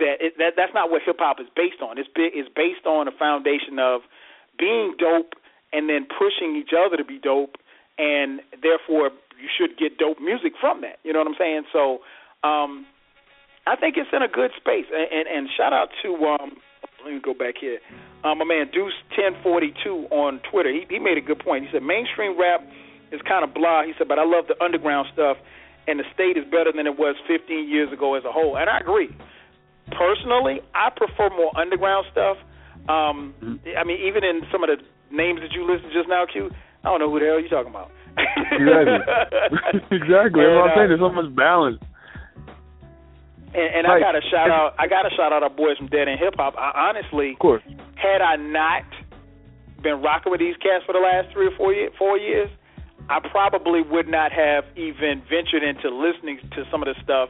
That 0.00 0.16
it, 0.24 0.32
that 0.40 0.56
that's 0.56 0.72
not 0.72 0.90
what 0.90 1.02
hip 1.04 1.20
hop 1.20 1.36
is 1.40 1.46
based 1.54 1.84
on. 1.84 1.98
It's 1.98 2.08
be, 2.08 2.32
it's 2.32 2.48
based 2.48 2.86
on 2.86 3.04
a 3.06 3.12
foundation 3.12 3.76
of 3.76 4.00
being 4.58 4.96
dope 4.96 5.36
and 5.72 5.88
then 5.92 6.08
pushing 6.08 6.56
each 6.56 6.72
other 6.72 6.96
to 6.96 7.04
be 7.04 7.18
dope, 7.20 7.60
and 7.98 8.40
therefore 8.62 9.12
you 9.36 9.48
should 9.52 9.76
get 9.76 9.98
dope 9.98 10.20
music 10.20 10.56
from 10.56 10.80
that. 10.80 10.96
You 11.04 11.12
know 11.12 11.20
what 11.20 11.28
I'm 11.28 11.38
saying? 11.38 11.64
So 11.72 12.00
um, 12.42 12.86
I 13.66 13.76
think 13.76 13.96
it's 14.00 14.10
in 14.12 14.22
a 14.22 14.28
good 14.28 14.56
space. 14.56 14.88
And 14.88 15.04
and, 15.12 15.26
and 15.28 15.42
shout 15.52 15.74
out 15.76 15.92
to 16.02 16.08
um, 16.24 16.56
let 17.04 17.12
me 17.12 17.20
go 17.20 17.34
back 17.34 17.60
here. 17.60 17.78
Um, 18.24 18.38
my 18.38 18.44
man 18.44 18.70
Deuce 18.72 18.96
ten 19.12 19.36
forty 19.42 19.74
two 19.84 20.06
on 20.10 20.40
Twitter. 20.50 20.72
He 20.72 20.86
he 20.88 20.98
made 20.98 21.18
a 21.18 21.24
good 21.24 21.40
point. 21.40 21.66
He 21.66 21.70
said 21.72 21.82
mainstream 21.82 22.40
rap 22.40 22.64
is 23.12 23.20
kind 23.26 23.44
of 23.44 23.54
blah. 23.54 23.84
He 23.84 23.92
said, 23.98 24.08
but 24.08 24.18
I 24.18 24.24
love 24.24 24.46
the 24.46 24.56
underground 24.62 25.08
stuff, 25.12 25.36
and 25.86 25.98
the 25.98 26.04
state 26.14 26.36
is 26.36 26.44
better 26.44 26.72
than 26.74 26.86
it 26.86 26.98
was 26.98 27.16
15 27.26 27.68
years 27.68 27.92
ago 27.92 28.14
as 28.14 28.24
a 28.24 28.32
whole. 28.32 28.56
And 28.56 28.70
I 28.70 28.78
agree. 28.78 29.10
Personally, 29.90 30.60
I 30.74 30.90
prefer 30.94 31.30
more 31.30 31.50
underground 31.58 32.06
stuff. 32.12 32.36
Um, 32.88 33.34
mm-hmm. 33.42 33.76
I 33.76 33.84
mean, 33.84 33.98
even 34.06 34.24
in 34.24 34.42
some 34.52 34.62
of 34.62 34.70
the 34.70 34.78
names 35.14 35.40
that 35.40 35.52
you 35.52 35.66
listed 35.66 35.90
just 35.92 36.08
now, 36.08 36.24
Q, 36.30 36.50
I 36.84 36.88
don't 36.88 37.00
know 37.00 37.10
who 37.10 37.18
the 37.18 37.26
hell 37.26 37.40
you're 37.40 37.50
talking 37.50 37.70
about. 37.70 37.90
exactly. 38.16 39.90
exactly. 39.98 40.44
And, 40.44 40.58
I'm 40.58 40.72
saying 40.74 40.88
there's 40.88 41.00
so 41.00 41.10
much 41.10 41.34
balance. 41.34 41.82
And, 43.52 43.82
and 43.82 43.82
right. 43.86 43.98
I 43.98 44.00
got 44.00 44.12
to 44.12 44.22
shout 44.30 44.50
out. 44.50 44.74
I 44.78 44.86
got 44.86 45.02
to 45.02 45.10
shout 45.16 45.32
out 45.32 45.42
our 45.42 45.50
boys 45.50 45.76
from 45.76 45.88
Dead 45.88 46.06
End 46.06 46.20
Hip 46.20 46.34
Hop. 46.38 46.54
I 46.56 46.90
honestly, 46.90 47.32
of 47.32 47.38
course, 47.38 47.62
had 47.96 48.22
I 48.22 48.36
not 48.36 48.86
been 49.82 50.00
rocking 50.02 50.30
with 50.30 50.40
these 50.40 50.56
cats 50.62 50.84
for 50.86 50.92
the 50.92 51.02
last 51.02 51.32
three 51.32 51.48
or 51.48 51.56
four 51.56 51.74
year, 51.74 51.90
four 51.98 52.16
years, 52.16 52.48
I 53.10 53.18
probably 53.18 53.82
would 53.82 54.08
not 54.08 54.30
have 54.32 54.64
even 54.76 55.22
ventured 55.28 55.64
into 55.64 55.90
listening 55.90 56.38
to 56.54 56.64
some 56.70 56.80
of 56.82 56.86
the 56.86 56.94
stuff, 57.02 57.28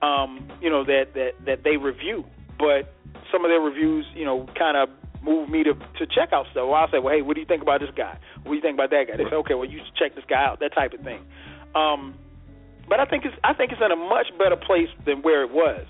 um, 0.00 0.48
you 0.62 0.70
know, 0.70 0.84
that 0.84 1.14
that 1.14 1.32
that 1.44 1.64
they 1.64 1.76
review. 1.76 2.24
But 2.58 2.94
some 3.32 3.44
of 3.44 3.50
their 3.50 3.60
reviews, 3.60 4.06
you 4.14 4.24
know, 4.24 4.46
kind 4.56 4.76
of 4.76 4.88
moved 5.22 5.50
me 5.50 5.64
to 5.64 5.74
to 5.74 6.06
check 6.06 6.32
out 6.32 6.46
stuff. 6.52 6.66
Well, 6.70 6.74
I'll 6.74 6.90
say, 6.90 7.00
well, 7.00 7.14
hey, 7.14 7.22
what 7.22 7.34
do 7.34 7.40
you 7.40 7.46
think 7.46 7.62
about 7.62 7.80
this 7.80 7.90
guy? 7.96 8.16
What 8.44 8.52
do 8.52 8.56
you 8.56 8.62
think 8.62 8.76
about 8.76 8.90
that 8.90 9.04
guy? 9.08 9.16
They 9.16 9.24
say, 9.28 9.36
okay, 9.42 9.54
well, 9.54 9.68
you 9.68 9.80
should 9.84 9.96
check 9.96 10.14
this 10.14 10.24
guy 10.28 10.42
out. 10.44 10.60
That 10.60 10.72
type 10.74 10.92
of 10.94 11.00
thing. 11.00 11.20
Um, 11.74 12.14
but 12.88 13.00
I 13.00 13.04
think 13.04 13.24
it's 13.24 13.36
I 13.42 13.54
think 13.54 13.72
it's 13.72 13.82
in 13.84 13.90
a 13.90 13.96
much 13.96 14.28
better 14.38 14.56
place 14.56 14.88
than 15.04 15.22
where 15.22 15.42
it 15.42 15.50
was. 15.50 15.84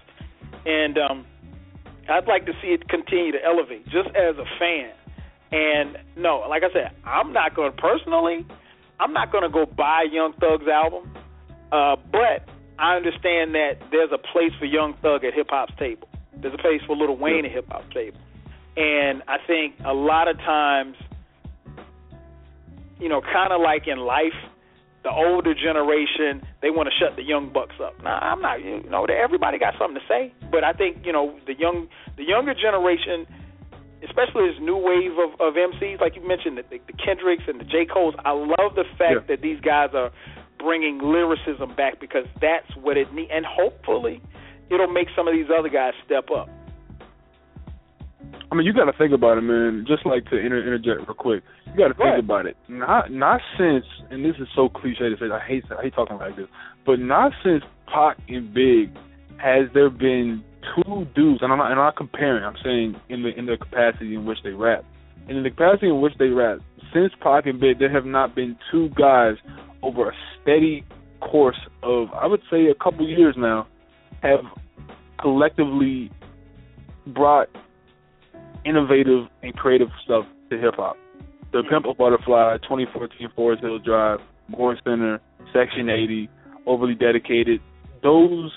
and 0.66 0.98
um, 0.98 1.26
I'd 2.08 2.26
like 2.26 2.46
to 2.46 2.52
see 2.62 2.68
it 2.68 2.88
continue 2.88 3.32
to 3.32 3.44
elevate, 3.44 3.84
just 3.86 4.08
as 4.16 4.36
a 4.36 4.44
fan. 4.58 4.92
And 5.52 5.96
no, 6.16 6.44
like 6.48 6.62
I 6.62 6.72
said, 6.72 6.92
I'm 7.04 7.32
not 7.32 7.54
going 7.54 7.72
to 7.72 7.76
personally. 7.80 8.46
I'm 9.00 9.12
not 9.12 9.30
going 9.30 9.44
to 9.44 9.48
go 9.48 9.66
buy 9.66 10.06
Young 10.10 10.32
Thug's 10.40 10.68
album, 10.68 11.10
uh, 11.70 11.96
but 12.10 12.48
I 12.78 12.96
understand 12.96 13.54
that 13.54 13.78
there's 13.90 14.10
a 14.12 14.18
place 14.18 14.52
for 14.58 14.64
Young 14.64 14.94
Thug 15.02 15.24
at 15.24 15.34
hip 15.34 15.48
hop's 15.50 15.72
table. 15.78 16.08
There's 16.40 16.54
a 16.54 16.58
place 16.58 16.80
for 16.86 16.96
Lil 16.96 17.16
Wayne 17.16 17.44
at 17.44 17.52
hip 17.52 17.66
hop's 17.70 17.92
table, 17.94 18.18
and 18.76 19.22
I 19.28 19.38
think 19.46 19.74
a 19.84 19.94
lot 19.94 20.28
of 20.28 20.36
times, 20.38 20.96
you 23.00 23.08
know, 23.08 23.20
kind 23.20 23.52
of 23.52 23.60
like 23.60 23.86
in 23.86 23.98
life, 23.98 24.38
the 25.04 25.10
older 25.10 25.54
generation 25.54 26.42
they 26.60 26.70
want 26.70 26.88
to 26.88 26.94
shut 26.98 27.16
the 27.16 27.22
young 27.22 27.52
bucks 27.52 27.76
up. 27.82 27.94
Now, 28.02 28.18
I'm 28.18 28.42
not, 28.42 28.62
you 28.62 28.82
know, 28.90 29.04
everybody 29.04 29.58
got 29.58 29.74
something 29.78 30.00
to 30.00 30.06
say, 30.08 30.34
but 30.50 30.64
I 30.64 30.72
think 30.72 31.06
you 31.06 31.12
know 31.12 31.38
the 31.46 31.54
young, 31.54 31.88
the 32.16 32.24
younger 32.24 32.54
generation, 32.54 33.26
especially 34.04 34.48
this 34.50 34.60
new 34.60 34.76
wave 34.76 35.12
of, 35.18 35.40
of 35.40 35.54
MCs, 35.54 36.00
like 36.00 36.14
you 36.16 36.26
mentioned, 36.26 36.58
the, 36.58 36.64
the 36.70 36.92
Kendricks 36.92 37.44
and 37.48 37.60
the 37.60 37.64
J 37.64 37.86
Cole's. 37.86 38.14
I 38.24 38.32
love 38.32 38.74
the 38.74 38.84
fact 38.96 39.26
yeah. 39.26 39.36
that 39.36 39.40
these 39.42 39.60
guys 39.60 39.90
are 39.94 40.10
bringing 40.58 40.98
lyricism 40.98 41.74
back 41.76 42.00
because 42.00 42.24
that's 42.40 42.68
what 42.76 42.96
it 42.96 43.12
needs, 43.12 43.30
and 43.32 43.44
hopefully, 43.46 44.20
it'll 44.70 44.92
make 44.92 45.08
some 45.16 45.28
of 45.28 45.34
these 45.34 45.46
other 45.56 45.68
guys 45.68 45.92
step 46.04 46.30
up. 46.30 46.48
I 48.50 48.54
mean, 48.54 48.66
you 48.66 48.72
got 48.72 48.90
to 48.90 48.96
think 48.96 49.12
about 49.12 49.38
it, 49.38 49.42
man. 49.42 49.84
Just 49.86 50.06
like 50.06 50.24
to 50.30 50.36
inter- 50.36 50.62
interject 50.62 51.06
real 51.06 51.14
quick, 51.14 51.42
you 51.66 51.76
got 51.76 51.88
to 51.88 51.94
think 51.94 52.08
ahead. 52.08 52.24
about 52.24 52.46
it. 52.46 52.56
Not 52.68 53.12
not 53.12 53.40
since, 53.58 53.84
and 54.10 54.24
this 54.24 54.36
is 54.40 54.48
so 54.54 54.68
cliche 54.68 55.10
to 55.10 55.16
say. 55.18 55.26
I 55.30 55.40
hate 55.40 55.64
I 55.70 55.82
hate 55.82 55.94
talking 55.94 56.16
like 56.16 56.36
this, 56.36 56.46
but 56.86 56.98
not 56.98 57.32
since 57.44 57.62
Pac 57.86 58.16
and 58.28 58.52
Big 58.52 58.96
has 59.36 59.68
there 59.74 59.90
been 59.90 60.42
two 60.74 61.06
dudes, 61.14 61.42
and 61.42 61.52
I'm 61.52 61.58
not, 61.58 61.70
and 61.70 61.80
I'm 61.80 61.86
not 61.86 61.96
comparing. 61.96 62.44
I'm 62.44 62.56
saying 62.62 62.96
in 63.08 63.22
the 63.22 63.30
in 63.36 63.46
the 63.46 63.56
capacity 63.56 64.14
in 64.14 64.24
which 64.24 64.38
they 64.42 64.50
rap, 64.50 64.84
and 65.28 65.36
in 65.36 65.42
the 65.42 65.50
capacity 65.50 65.88
in 65.88 66.00
which 66.00 66.14
they 66.18 66.28
rap. 66.28 66.58
Since 66.92 67.12
Pac 67.20 67.46
and 67.46 67.60
Big, 67.60 67.78
there 67.78 67.92
have 67.92 68.06
not 68.06 68.34
been 68.34 68.56
two 68.70 68.88
guys 68.90 69.34
over 69.82 70.08
a 70.08 70.12
steady 70.40 70.84
course 71.20 71.58
of 71.82 72.08
I 72.12 72.26
would 72.26 72.42
say 72.50 72.66
a 72.66 72.74
couple 72.74 73.06
years 73.08 73.34
now 73.36 73.66
have 74.22 74.40
collectively 75.20 76.10
brought 77.06 77.48
innovative 78.64 79.26
and 79.42 79.54
creative 79.54 79.88
stuff 80.04 80.24
to 80.50 80.58
hip 80.58 80.74
hop. 80.76 80.96
The 81.52 81.62
Pimp 81.70 81.86
a 81.86 81.94
Butterfly, 81.94 82.58
2014 82.62 83.28
Forest 83.34 83.62
Hill 83.62 83.78
Drive, 83.78 84.20
Born 84.50 84.76
Sinner, 84.84 85.20
Section 85.52 85.88
80, 85.88 86.28
Overly 86.66 86.94
Dedicated. 86.94 87.60
Those 88.02 88.56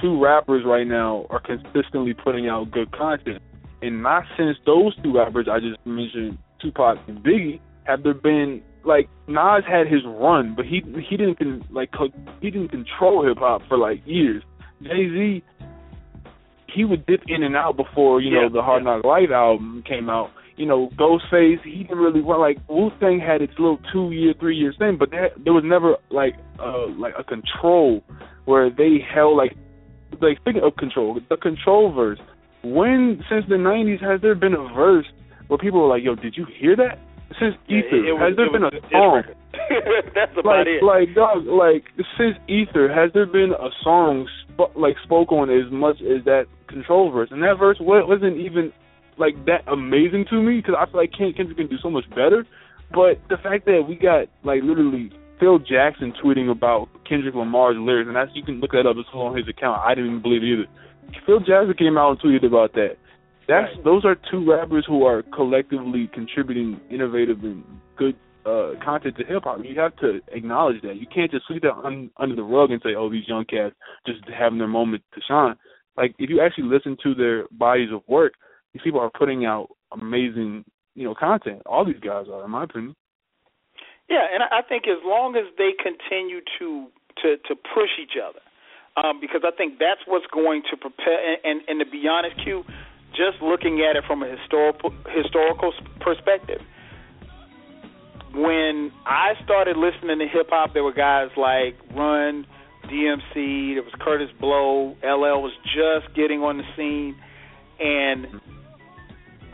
two 0.00 0.22
rappers 0.22 0.64
right 0.64 0.86
now 0.86 1.26
are 1.30 1.40
consistently 1.40 2.14
putting 2.14 2.48
out 2.48 2.70
good 2.70 2.90
content. 2.92 3.42
And 3.82 4.02
not 4.02 4.24
since 4.36 4.56
those 4.66 4.94
two 5.02 5.16
rappers 5.16 5.48
I 5.50 5.58
just 5.60 5.84
mentioned, 5.86 6.38
Tupac 6.60 6.98
and 7.08 7.18
Biggie, 7.24 7.60
have 7.84 8.02
there 8.02 8.14
been 8.14 8.62
like 8.84 9.08
Nas 9.26 9.62
had 9.66 9.86
his 9.86 10.02
run, 10.04 10.54
but 10.54 10.64
he 10.64 10.82
he 11.08 11.16
didn't 11.16 11.72
like 11.72 11.90
he 12.40 12.50
didn't 12.50 12.68
control 12.68 13.26
hip 13.26 13.38
hop 13.38 13.62
for 13.68 13.78
like 13.78 14.02
years. 14.06 14.42
Jay 14.82 15.08
Z 15.08 15.42
he 16.74 16.84
would 16.84 17.04
dip 17.06 17.22
in 17.26 17.42
and 17.42 17.56
out 17.56 17.76
before 17.76 18.20
you 18.20 18.30
know 18.30 18.48
the 18.48 18.62
Hard 18.62 18.84
yeah. 18.84 18.96
Knock 18.96 19.04
Life 19.04 19.30
album 19.30 19.82
came 19.86 20.08
out. 20.08 20.30
You 20.56 20.66
know, 20.66 20.90
Ghostface, 20.98 21.62
he 21.64 21.84
didn't 21.84 21.98
really 21.98 22.20
want 22.20 22.40
like 22.40 22.58
Wu 22.68 22.90
Tang 23.00 23.18
had 23.18 23.40
its 23.40 23.54
little 23.58 23.80
two 23.92 24.10
year, 24.10 24.34
three 24.38 24.56
year 24.56 24.74
thing, 24.78 24.96
but 24.98 25.10
there 25.10 25.30
there 25.42 25.52
was 25.52 25.64
never 25.64 25.96
like 26.10 26.34
uh 26.58 26.86
like 26.88 27.14
a 27.18 27.24
control 27.24 28.02
where 28.44 28.70
they 28.70 28.98
held 29.12 29.36
like 29.36 29.56
like 30.20 30.38
speaking 30.38 30.62
of 30.62 30.76
control, 30.76 31.18
the 31.28 31.36
control 31.36 31.92
verse. 31.92 32.18
When 32.62 33.24
since 33.30 33.46
the 33.48 33.56
nineties 33.56 34.00
has 34.00 34.20
there 34.20 34.34
been 34.34 34.54
a 34.54 34.68
verse 34.74 35.06
where 35.48 35.58
people 35.58 35.80
were 35.80 35.88
like, 35.88 36.02
Yo, 36.02 36.14
did 36.14 36.36
you 36.36 36.46
hear 36.58 36.76
that? 36.76 36.98
Since 37.38 37.54
Yeah, 37.68 37.78
Ether, 37.78 37.96
it, 37.96 38.14
it 38.14 38.18
has 38.18 38.36
there 38.36 38.50
been 38.50 38.64
a 38.64 38.70
song 38.90 39.22
That's 40.14 40.32
about 40.36 40.66
like, 40.66 40.66
it. 40.66 40.82
Like 40.82 41.14
dog, 41.14 41.46
like 41.46 41.84
since 42.18 42.36
Ether, 42.48 42.92
has 42.92 43.12
there 43.14 43.26
been 43.26 43.52
a 43.52 43.70
song 43.82 44.28
sp- 44.50 44.74
like 44.76 44.96
spoke 45.04 45.32
on 45.32 45.48
as 45.50 45.70
much 45.72 46.00
as 46.02 46.24
that 46.24 46.46
control 46.68 47.10
verse? 47.10 47.28
And 47.30 47.42
that 47.42 47.58
verse 47.58 47.78
wa- 47.80 48.06
wasn't 48.06 48.36
even 48.36 48.72
like 49.18 49.34
that 49.46 49.62
amazing 49.66 50.26
to 50.30 50.42
me 50.42 50.56
because 50.56 50.74
I 50.78 50.86
feel 50.90 51.00
like 51.00 51.12
Ken- 51.16 51.32
Kendrick 51.36 51.56
can 51.56 51.68
do 51.68 51.78
so 51.82 51.90
much 51.90 52.08
better. 52.10 52.46
But 52.92 53.20
the 53.28 53.36
fact 53.36 53.66
that 53.66 53.84
we 53.88 53.94
got 53.94 54.26
like 54.42 54.62
literally 54.62 55.12
Phil 55.40 55.58
Jackson 55.58 56.12
tweeting 56.22 56.50
about 56.50 56.88
Kendrick 57.08 57.34
Lamar's 57.34 57.76
lyrics, 57.78 58.06
and 58.06 58.16
that's 58.16 58.30
you 58.34 58.42
can 58.44 58.60
look 58.60 58.72
that 58.72 58.86
up. 58.86 58.96
It's 58.98 59.08
all 59.14 59.28
on 59.28 59.36
his 59.36 59.48
account. 59.48 59.80
I 59.84 59.94
didn't 59.94 60.10
even 60.10 60.22
believe 60.22 60.42
it 60.42 60.52
either. 60.52 60.66
Phil 61.26 61.40
Jackson 61.40 61.74
came 61.76 61.98
out 61.98 62.10
and 62.10 62.20
tweeted 62.20 62.46
about 62.46 62.74
that. 62.74 62.96
That's 63.48 63.74
Right. 63.74 63.84
those 63.84 64.04
are 64.04 64.16
two 64.30 64.48
rappers 64.48 64.84
who 64.86 65.04
are 65.04 65.22
collectively 65.34 66.08
contributing 66.12 66.80
innovative 66.90 67.42
and 67.42 67.64
good 67.96 68.14
uh 68.46 68.72
content 68.84 69.16
to 69.16 69.24
hip 69.24 69.42
hop. 69.44 69.64
You 69.64 69.78
have 69.80 69.96
to 69.96 70.20
acknowledge 70.32 70.80
that. 70.82 70.96
You 70.96 71.06
can't 71.06 71.30
just 71.30 71.46
sweep 71.46 71.62
that 71.62 71.74
un, 71.84 72.10
under 72.16 72.36
the 72.36 72.42
rug 72.42 72.70
and 72.70 72.80
say, 72.82 72.94
"Oh, 72.94 73.10
these 73.10 73.26
young 73.26 73.44
cats 73.44 73.74
just 74.06 74.20
having 74.28 74.58
their 74.58 74.68
moment 74.68 75.02
to 75.14 75.20
shine." 75.26 75.56
Like 75.96 76.14
if 76.18 76.30
you 76.30 76.40
actually 76.40 76.64
listen 76.68 76.96
to 77.02 77.14
their 77.14 77.46
bodies 77.50 77.90
of 77.92 78.02
work, 78.06 78.34
these 78.72 78.82
people 78.82 79.00
are 79.00 79.10
putting 79.10 79.44
out 79.46 79.68
amazing, 79.92 80.64
you 80.94 81.04
know, 81.04 81.14
content. 81.14 81.62
All 81.66 81.84
these 81.84 81.98
guys 82.00 82.26
are, 82.32 82.44
in 82.44 82.50
my 82.50 82.64
opinion. 82.64 82.94
Yeah, 84.10 84.26
and 84.34 84.42
I 84.42 84.60
think 84.66 84.88
as 84.88 84.98
long 85.04 85.36
as 85.36 85.46
they 85.56 85.70
continue 85.78 86.40
to 86.58 86.88
to 87.22 87.36
to 87.46 87.54
push 87.54 87.90
each 88.02 88.18
other, 88.18 88.42
um, 88.96 89.20
because 89.20 89.42
I 89.46 89.54
think 89.56 89.78
that's 89.78 90.00
what's 90.06 90.26
going 90.26 90.62
to 90.70 90.76
prepare. 90.76 91.14
And, 91.14 91.38
and, 91.44 91.60
and 91.68 91.80
to 91.80 91.86
be 91.86 92.08
honest, 92.08 92.42
Q, 92.42 92.64
just 93.12 93.40
looking 93.40 93.86
at 93.88 93.94
it 93.94 94.04
from 94.06 94.24
a 94.24 94.28
historical 94.28 94.92
historical 95.14 95.72
perspective, 96.00 96.60
when 98.34 98.90
I 99.06 99.34
started 99.44 99.76
listening 99.76 100.18
to 100.18 100.26
hip 100.26 100.48
hop, 100.50 100.74
there 100.74 100.82
were 100.82 100.92
guys 100.92 101.30
like 101.36 101.78
Run, 101.94 102.46
DMC, 102.86 103.74
there 103.74 103.82
was 103.86 103.94
Kurtis 104.00 104.36
Blow, 104.40 104.96
LL 105.02 105.38
was 105.38 105.52
just 105.62 106.14
getting 106.16 106.42
on 106.42 106.58
the 106.58 106.64
scene, 106.76 107.14
and 107.78 108.26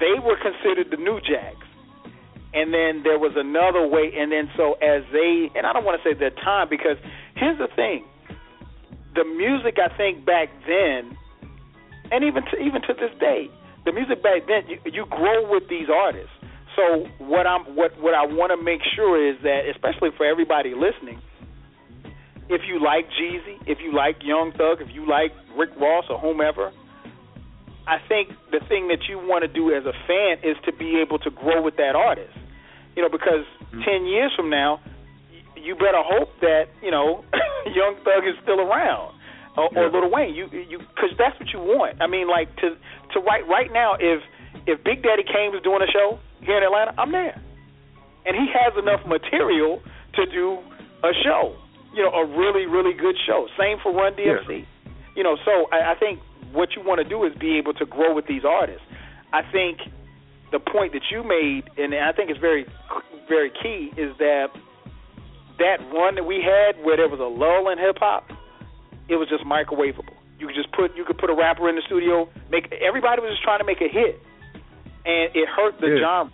they 0.00 0.16
were 0.22 0.36
considered 0.40 0.90
the 0.90 0.96
new 0.96 1.20
Jacks. 1.20 1.65
And 2.56 2.72
then 2.72 3.04
there 3.04 3.20
was 3.20 3.36
another 3.36 3.84
way, 3.84 4.16
and 4.16 4.32
then 4.32 4.48
so 4.56 4.80
as 4.80 5.04
they, 5.12 5.52
and 5.52 5.68
I 5.68 5.76
don't 5.76 5.84
want 5.84 6.00
to 6.00 6.04
say 6.08 6.16
their 6.16 6.32
time 6.32 6.72
because 6.72 6.96
here's 7.36 7.58
the 7.60 7.68
thing: 7.76 8.08
the 9.12 9.28
music 9.28 9.76
I 9.76 9.92
think 9.92 10.24
back 10.24 10.48
then, 10.64 11.12
and 12.08 12.24
even 12.24 12.48
to, 12.48 12.56
even 12.56 12.80
to 12.88 12.96
this 12.96 13.12
day, 13.20 13.52
the 13.84 13.92
music 13.92 14.22
back 14.22 14.48
then, 14.48 14.64
you, 14.72 14.80
you 14.88 15.04
grow 15.12 15.44
with 15.44 15.68
these 15.68 15.92
artists. 15.92 16.32
So 16.76 17.04
what 17.20 17.46
I'm 17.46 17.76
what 17.76 17.92
what 18.00 18.16
I 18.16 18.24
want 18.24 18.56
to 18.56 18.60
make 18.62 18.80
sure 18.96 19.20
is 19.20 19.36
that, 19.44 19.68
especially 19.68 20.16
for 20.16 20.24
everybody 20.24 20.72
listening, 20.72 21.20
if 22.48 22.62
you 22.64 22.80
like 22.80 23.04
Jeezy, 23.20 23.60
if 23.66 23.78
you 23.84 23.92
like 23.92 24.16
Young 24.24 24.52
Thug, 24.56 24.80
if 24.80 24.94
you 24.94 25.08
like 25.08 25.32
Rick 25.56 25.70
Ross 25.80 26.04
or 26.08 26.18
whomever, 26.18 26.72
I 27.86 27.98
think 28.08 28.30
the 28.50 28.60
thing 28.68 28.88
that 28.88 29.08
you 29.08 29.18
want 29.18 29.42
to 29.44 29.48
do 29.48 29.72
as 29.76 29.84
a 29.84 29.92
fan 30.06 30.40
is 30.42 30.56
to 30.64 30.72
be 30.72 31.00
able 31.04 31.18
to 31.20 31.30
grow 31.30 31.62
with 31.62 31.76
that 31.76 31.94
artist. 31.94 32.36
You 32.96 33.02
know, 33.02 33.08
because 33.08 33.44
mm-hmm. 33.70 33.82
ten 33.82 34.06
years 34.06 34.32
from 34.34 34.50
now, 34.50 34.80
you 35.54 35.74
better 35.74 36.02
hope 36.02 36.30
that 36.40 36.68
you 36.82 36.90
know 36.90 37.24
Young 37.74 37.96
Thug 38.04 38.24
is 38.26 38.34
still 38.42 38.60
around, 38.60 39.14
or, 39.56 39.68
or 39.76 39.86
Yeah. 39.86 40.00
Lil 40.00 40.10
Wayne. 40.10 40.34
You 40.34 40.48
you 40.50 40.78
because 40.78 41.12
that's 41.18 41.38
what 41.38 41.52
you 41.52 41.60
want. 41.60 42.00
I 42.00 42.06
mean, 42.06 42.28
like 42.28 42.54
to 42.56 42.76
to 43.14 43.20
right 43.20 43.46
right 43.46 43.72
now, 43.72 43.94
if 44.00 44.22
if 44.66 44.82
Big 44.84 45.02
Daddy 45.02 45.22
Kane 45.22 45.52
was 45.52 45.62
doing 45.62 45.82
a 45.82 45.90
show 45.92 46.18
here 46.40 46.56
in 46.56 46.64
Atlanta, 46.64 46.94
I'm 46.98 47.12
there, 47.12 47.40
and 48.24 48.36
he 48.36 48.46
has 48.52 48.72
enough 48.78 49.04
material 49.06 49.82
to 50.14 50.26
do 50.26 50.58
a 51.04 51.12
show. 51.22 51.56
You 51.94 52.04
know, 52.04 52.12
a 52.12 52.24
really 52.26 52.66
really 52.66 52.92
good 52.92 53.16
show. 53.26 53.48
Same 53.58 53.78
for 53.82 53.92
Run 53.92 54.14
DMC. 54.14 54.64
You 55.14 55.22
know, 55.22 55.36
so 55.44 55.66
I, 55.72 55.92
I 55.92 55.94
think 55.98 56.20
what 56.52 56.76
you 56.76 56.82
want 56.82 57.00
to 57.02 57.08
do 57.08 57.24
is 57.24 57.32
be 57.38 57.56
able 57.58 57.72
to 57.74 57.86
grow 57.86 58.14
with 58.14 58.26
these 58.26 58.44
artists. 58.44 58.84
I 59.32 59.42
think 59.50 59.78
the 60.56 60.70
point 60.72 60.92
that 60.96 61.04
you 61.12 61.20
made, 61.22 61.68
and 61.76 61.92
I 61.94 62.12
think 62.16 62.30
it's 62.32 62.40
very, 62.40 62.64
very 63.28 63.52
key, 63.62 63.92
is 64.00 64.16
that 64.16 64.48
that 65.58 65.78
run 65.92 66.14
that 66.16 66.24
we 66.24 66.40
had 66.40 66.80
where 66.84 66.96
there 66.96 67.08
was 67.08 67.20
a 67.20 67.28
lull 67.28 67.68
in 67.68 67.76
hip 67.78 67.96
hop, 68.00 68.24
it 69.08 69.16
was 69.16 69.28
just 69.28 69.44
microwavable. 69.44 70.16
You 70.40 70.46
could 70.48 70.56
just 70.56 70.72
put 70.72 70.96
you 70.96 71.04
could 71.04 71.18
put 71.18 71.28
a 71.30 71.34
rapper 71.36 71.68
in 71.68 71.76
the 71.76 71.82
studio, 71.84 72.28
make 72.50 72.72
everybody 72.80 73.20
was 73.20 73.30
just 73.32 73.42
trying 73.42 73.60
to 73.60 73.64
make 73.68 73.80
a 73.80 73.88
hit, 73.88 74.20
and 75.04 75.28
it 75.36 75.48
hurt 75.48 75.76
the 75.80 75.88
Yeah. 75.96 76.00
genre. 76.00 76.32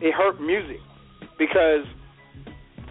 It 0.00 0.12
hurt 0.14 0.40
music 0.40 0.80
because 1.38 1.84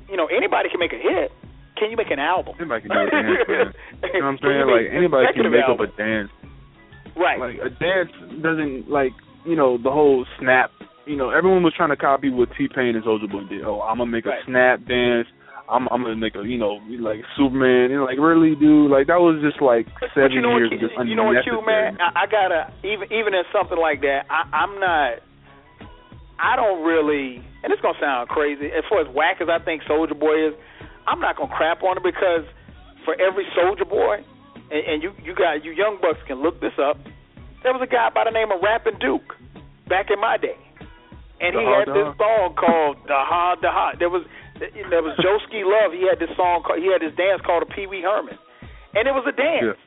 you 0.10 0.18
know 0.18 0.26
anybody 0.28 0.70
can 0.70 0.80
make 0.80 0.94
a 0.94 1.00
hit. 1.02 1.32
Can 1.78 1.90
you 1.92 1.98
make 1.98 2.10
an 2.10 2.20
album? 2.20 2.56
Anybody 2.60 2.82
can 2.88 2.92
do 2.92 2.98
a 3.06 3.10
dance, 3.10 3.48
man. 3.48 3.74
You 4.14 4.20
know 4.22 4.26
what 4.26 4.26
I'm 4.26 4.38
saying? 4.42 4.66
make 4.66 4.74
Like 4.74 4.90
anybody 4.94 5.26
can 5.34 5.52
make 5.52 5.70
up 5.70 5.80
a 5.80 5.88
dance. 5.98 6.30
right. 7.16 7.40
Like 7.40 7.58
a 7.62 7.70
dance 7.70 8.12
doesn't 8.42 8.90
like 8.90 9.14
you 9.48 9.56
know 9.56 9.78
the 9.78 9.92
whole 9.92 10.26
snap. 10.40 10.72
You 11.06 11.16
know 11.16 11.30
everyone 11.32 11.64
was 11.64 11.74
trying 11.76 11.90
to 11.90 11.96
copy 11.98 12.30
what 12.30 12.50
T 12.58 12.68
Pain 12.68 12.96
and 12.96 13.04
Soulja 13.04 13.32
Boy 13.32 13.48
did. 13.50 13.64
Oh, 13.64 13.82
I'm 13.82 13.98
gonna 13.98 14.12
make 14.12 14.26
Right. 14.26 14.44
a 14.44 14.46
snap 14.46 14.86
dance. 14.86 15.28
I'm 15.70 15.88
I'm 15.92 16.04
gonna 16.04 16.16
make 16.16 16.36
a 16.36 16.44
you 16.44 16.58
know 16.58 16.80
like 17.00 17.20
Superman 17.36 17.92
and 17.92 18.04
like 18.04 18.20
really 18.20 18.56
dude 18.56 18.92
like 18.92 19.08
that 19.08 19.20
was 19.20 19.40
just 19.44 19.62
like 19.62 19.88
seven 20.16 20.32
you 20.32 20.42
know 20.42 20.56
years 20.58 20.72
what, 20.72 20.80
just 20.80 20.94
you 21.08 21.16
know 21.16 21.28
what, 21.28 21.44
Q, 21.44 21.60
man? 21.66 21.98
I, 22.00 22.24
I 22.24 22.26
gotta 22.28 22.72
even 22.84 23.12
even 23.12 23.36
in 23.36 23.44
something 23.52 23.80
like 23.80 24.02
that, 24.02 24.28
I, 24.30 24.48
I'm 24.52 24.80
not. 24.80 25.24
I 26.40 26.56
don't 26.56 26.86
really, 26.86 27.42
and 27.64 27.74
it's 27.74 27.82
gonna 27.82 27.98
sound 28.00 28.30
crazy. 28.30 28.68
As 28.68 28.84
far 28.88 29.02
as 29.02 29.08
whack 29.16 29.42
as 29.42 29.50
I 29.50 29.58
think 29.64 29.82
Soulja 29.90 30.14
Boy 30.18 30.48
is, 30.48 30.54
I'm 31.08 31.20
not 31.20 31.36
gonna 31.36 31.54
crap 31.56 31.82
on 31.84 31.98
it 31.98 32.04
because 32.04 32.46
for 33.04 33.16
every 33.20 33.44
Soulja 33.58 33.90
Boy, 33.90 34.22
and, 34.72 34.84
and 34.88 34.98
you 35.04 35.12
you 35.24 35.34
got 35.34 35.66
you 35.66 35.72
young 35.72 35.98
bucks 36.00 36.20
can 36.28 36.44
look 36.44 36.62
this 36.62 36.78
up. 36.80 36.98
There 37.64 37.74
was 37.74 37.82
a 37.82 37.90
guy 37.90 38.10
by 38.14 38.24
the 38.24 38.32
name 38.32 38.52
of 38.52 38.62
Rappin' 38.62 39.00
Duke 39.00 39.36
back 39.90 40.10
in 40.12 40.20
my 40.20 40.38
day, 40.38 40.56
and 41.42 41.56
he 41.58 41.64
had 41.66 41.88
this 41.90 42.10
song 42.18 42.54
called 42.56 42.98
"Da 43.08 43.26
Ha 43.26 43.56
Da 43.62 43.72
Ha." 43.72 43.94
There 44.00 44.10
was 44.10 44.24
there 44.90 45.04
was 45.04 45.18
Joeski 45.20 45.66
Love. 45.74 45.94
He 45.94 46.08
had 46.08 46.20
this 46.20 46.32
song 46.38 46.64
called 46.64 46.80
he 46.80 46.88
had 46.92 47.02
this 47.02 47.16
dance 47.18 47.42
called 47.46 47.64
a 47.64 47.70
Pee 47.70 47.88
Wee 47.88 48.02
Herman, 48.02 48.38
and 48.96 49.08
it 49.08 49.14
was 49.14 49.26
a 49.28 49.36
dance. 49.36 49.78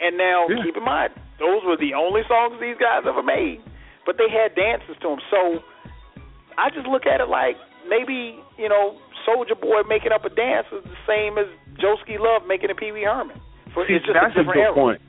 And 0.00 0.16
now 0.16 0.48
Yeah. 0.48 0.64
keep 0.64 0.76
in 0.76 0.84
mind, 0.84 1.12
those 1.38 1.60
were 1.64 1.76
the 1.76 1.92
only 1.94 2.22
songs 2.26 2.56
these 2.60 2.76
guys 2.80 3.04
ever 3.06 3.22
made, 3.22 3.60
but 4.06 4.16
they 4.16 4.28
had 4.32 4.54
dances 4.56 4.96
to 5.04 5.08
them. 5.12 5.20
So 5.30 5.60
I 6.56 6.70
just 6.70 6.86
look 6.88 7.04
at 7.06 7.20
it 7.20 7.28
like 7.28 7.56
maybe 7.88 8.40
you 8.58 8.68
know 8.68 8.96
Soulja 9.28 9.54
Boy 9.60 9.82
making 9.88 10.12
up 10.12 10.24
a 10.24 10.30
dance 10.32 10.66
is 10.72 10.82
the 10.84 10.98
same 11.06 11.36
as 11.38 11.46
Joeski 11.76 12.18
Love 12.18 12.48
making 12.48 12.70
a 12.70 12.74
Pee 12.74 12.92
Wee 12.92 13.04
Herman. 13.04 13.40
For, 13.72 13.86
See, 13.86 13.94
it's 13.94 14.04
just 14.04 14.16
that's 14.18 14.34
a 14.34 14.40
a 14.40 14.42
different 14.42 14.56
good 14.58 14.72
era. 14.72 14.74
point. 14.74 15.00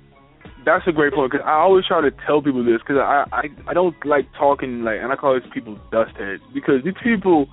That's 0.63 0.85
a 0.87 0.91
great 0.91 1.13
point 1.13 1.31
because 1.31 1.45
I 1.45 1.53
always 1.53 1.85
try 1.87 2.01
to 2.01 2.11
tell 2.25 2.41
people 2.41 2.63
this 2.63 2.81
because 2.85 2.97
I, 2.97 3.25
I 3.31 3.43
I 3.67 3.73
don't 3.73 3.95
like 4.05 4.27
talking 4.37 4.83
like 4.83 4.99
and 5.01 5.11
I 5.11 5.15
call 5.15 5.39
these 5.39 5.49
people 5.51 5.79
dust 5.91 6.15
heads 6.17 6.41
because 6.53 6.83
these 6.83 6.93
people 7.03 7.47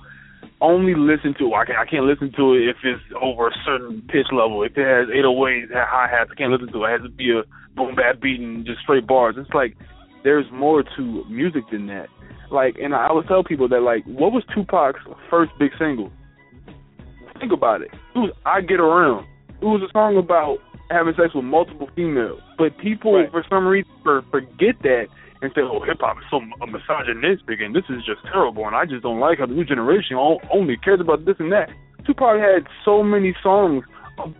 only 0.61 0.93
listen 0.93 1.33
to 1.39 1.53
I 1.55 1.65
can't 1.65 1.79
I 1.79 1.85
can't 1.85 2.05
listen 2.05 2.31
to 2.37 2.53
it 2.53 2.69
if 2.69 2.77
it's 2.83 3.01
over 3.19 3.47
a 3.47 3.51
certain 3.65 4.03
pitch 4.09 4.27
level. 4.31 4.61
If 4.63 4.77
it 4.77 4.85
has 4.85 5.07
808s 5.09 5.73
hi 5.73 6.07
hats 6.09 6.29
I 6.31 6.35
can't 6.35 6.51
listen 6.51 6.71
to 6.71 6.83
it. 6.83 6.87
It 6.87 6.91
has 6.91 7.09
to 7.09 7.09
be 7.09 7.31
a 7.31 7.41
boom 7.75 7.95
bap 7.95 8.21
beat 8.21 8.39
and 8.39 8.65
just 8.65 8.81
straight 8.81 9.07
bars. 9.07 9.35
It's 9.37 9.53
like 9.53 9.75
there's 10.23 10.45
more 10.51 10.83
to 10.83 11.25
music 11.29 11.63
than 11.71 11.87
that. 11.87 12.09
Like 12.51 12.77
and 12.77 12.93
I 12.93 13.11
would 13.11 13.27
tell 13.27 13.43
people 13.43 13.67
that 13.69 13.81
like 13.81 14.05
what 14.05 14.31
was 14.31 14.43
Tupac's 14.53 15.01
first 15.31 15.51
big 15.57 15.71
single? 15.79 16.11
Think 17.39 17.53
about 17.53 17.81
it. 17.81 17.89
It 18.13 18.19
was 18.19 18.31
I 18.45 18.61
Get 18.61 18.79
Around 18.79 19.25
it 19.61 19.65
was 19.65 19.81
a 19.81 19.91
song 19.91 20.17
about 20.17 20.59
having 20.91 21.13
sex 21.15 21.33
with 21.35 21.45
multiple 21.45 21.89
females. 21.95 22.41
But 22.57 22.77
people, 22.77 23.15
Right. 23.15 23.31
for 23.31 23.43
some 23.49 23.67
reason, 23.67 23.91
for, 24.03 24.23
forget 24.31 24.75
that 24.83 25.07
and 25.41 25.51
say, 25.53 25.61
"Oh, 25.61 25.79
hip 25.81 26.01
hop 26.01 26.17
is 26.17 26.23
so 26.29 26.41
misogynistic, 26.67 27.61
and 27.61 27.75
this 27.75 27.85
is 27.89 28.03
just 28.05 28.21
terrible, 28.31 28.65
and 28.65 28.75
I 28.75 28.85
just 28.85 29.03
don't 29.03 29.19
like 29.19 29.39
how 29.39 29.45
the 29.45 29.53
new 29.53 29.63
generation 29.63 30.17
only 30.17 30.77
cares 30.77 30.99
about 30.99 31.25
this 31.25 31.39
and 31.39 31.51
that." 31.51 31.69
Tupac 32.05 32.39
had 32.39 32.65
so 32.83 33.03
many 33.03 33.35
songs 33.43 33.83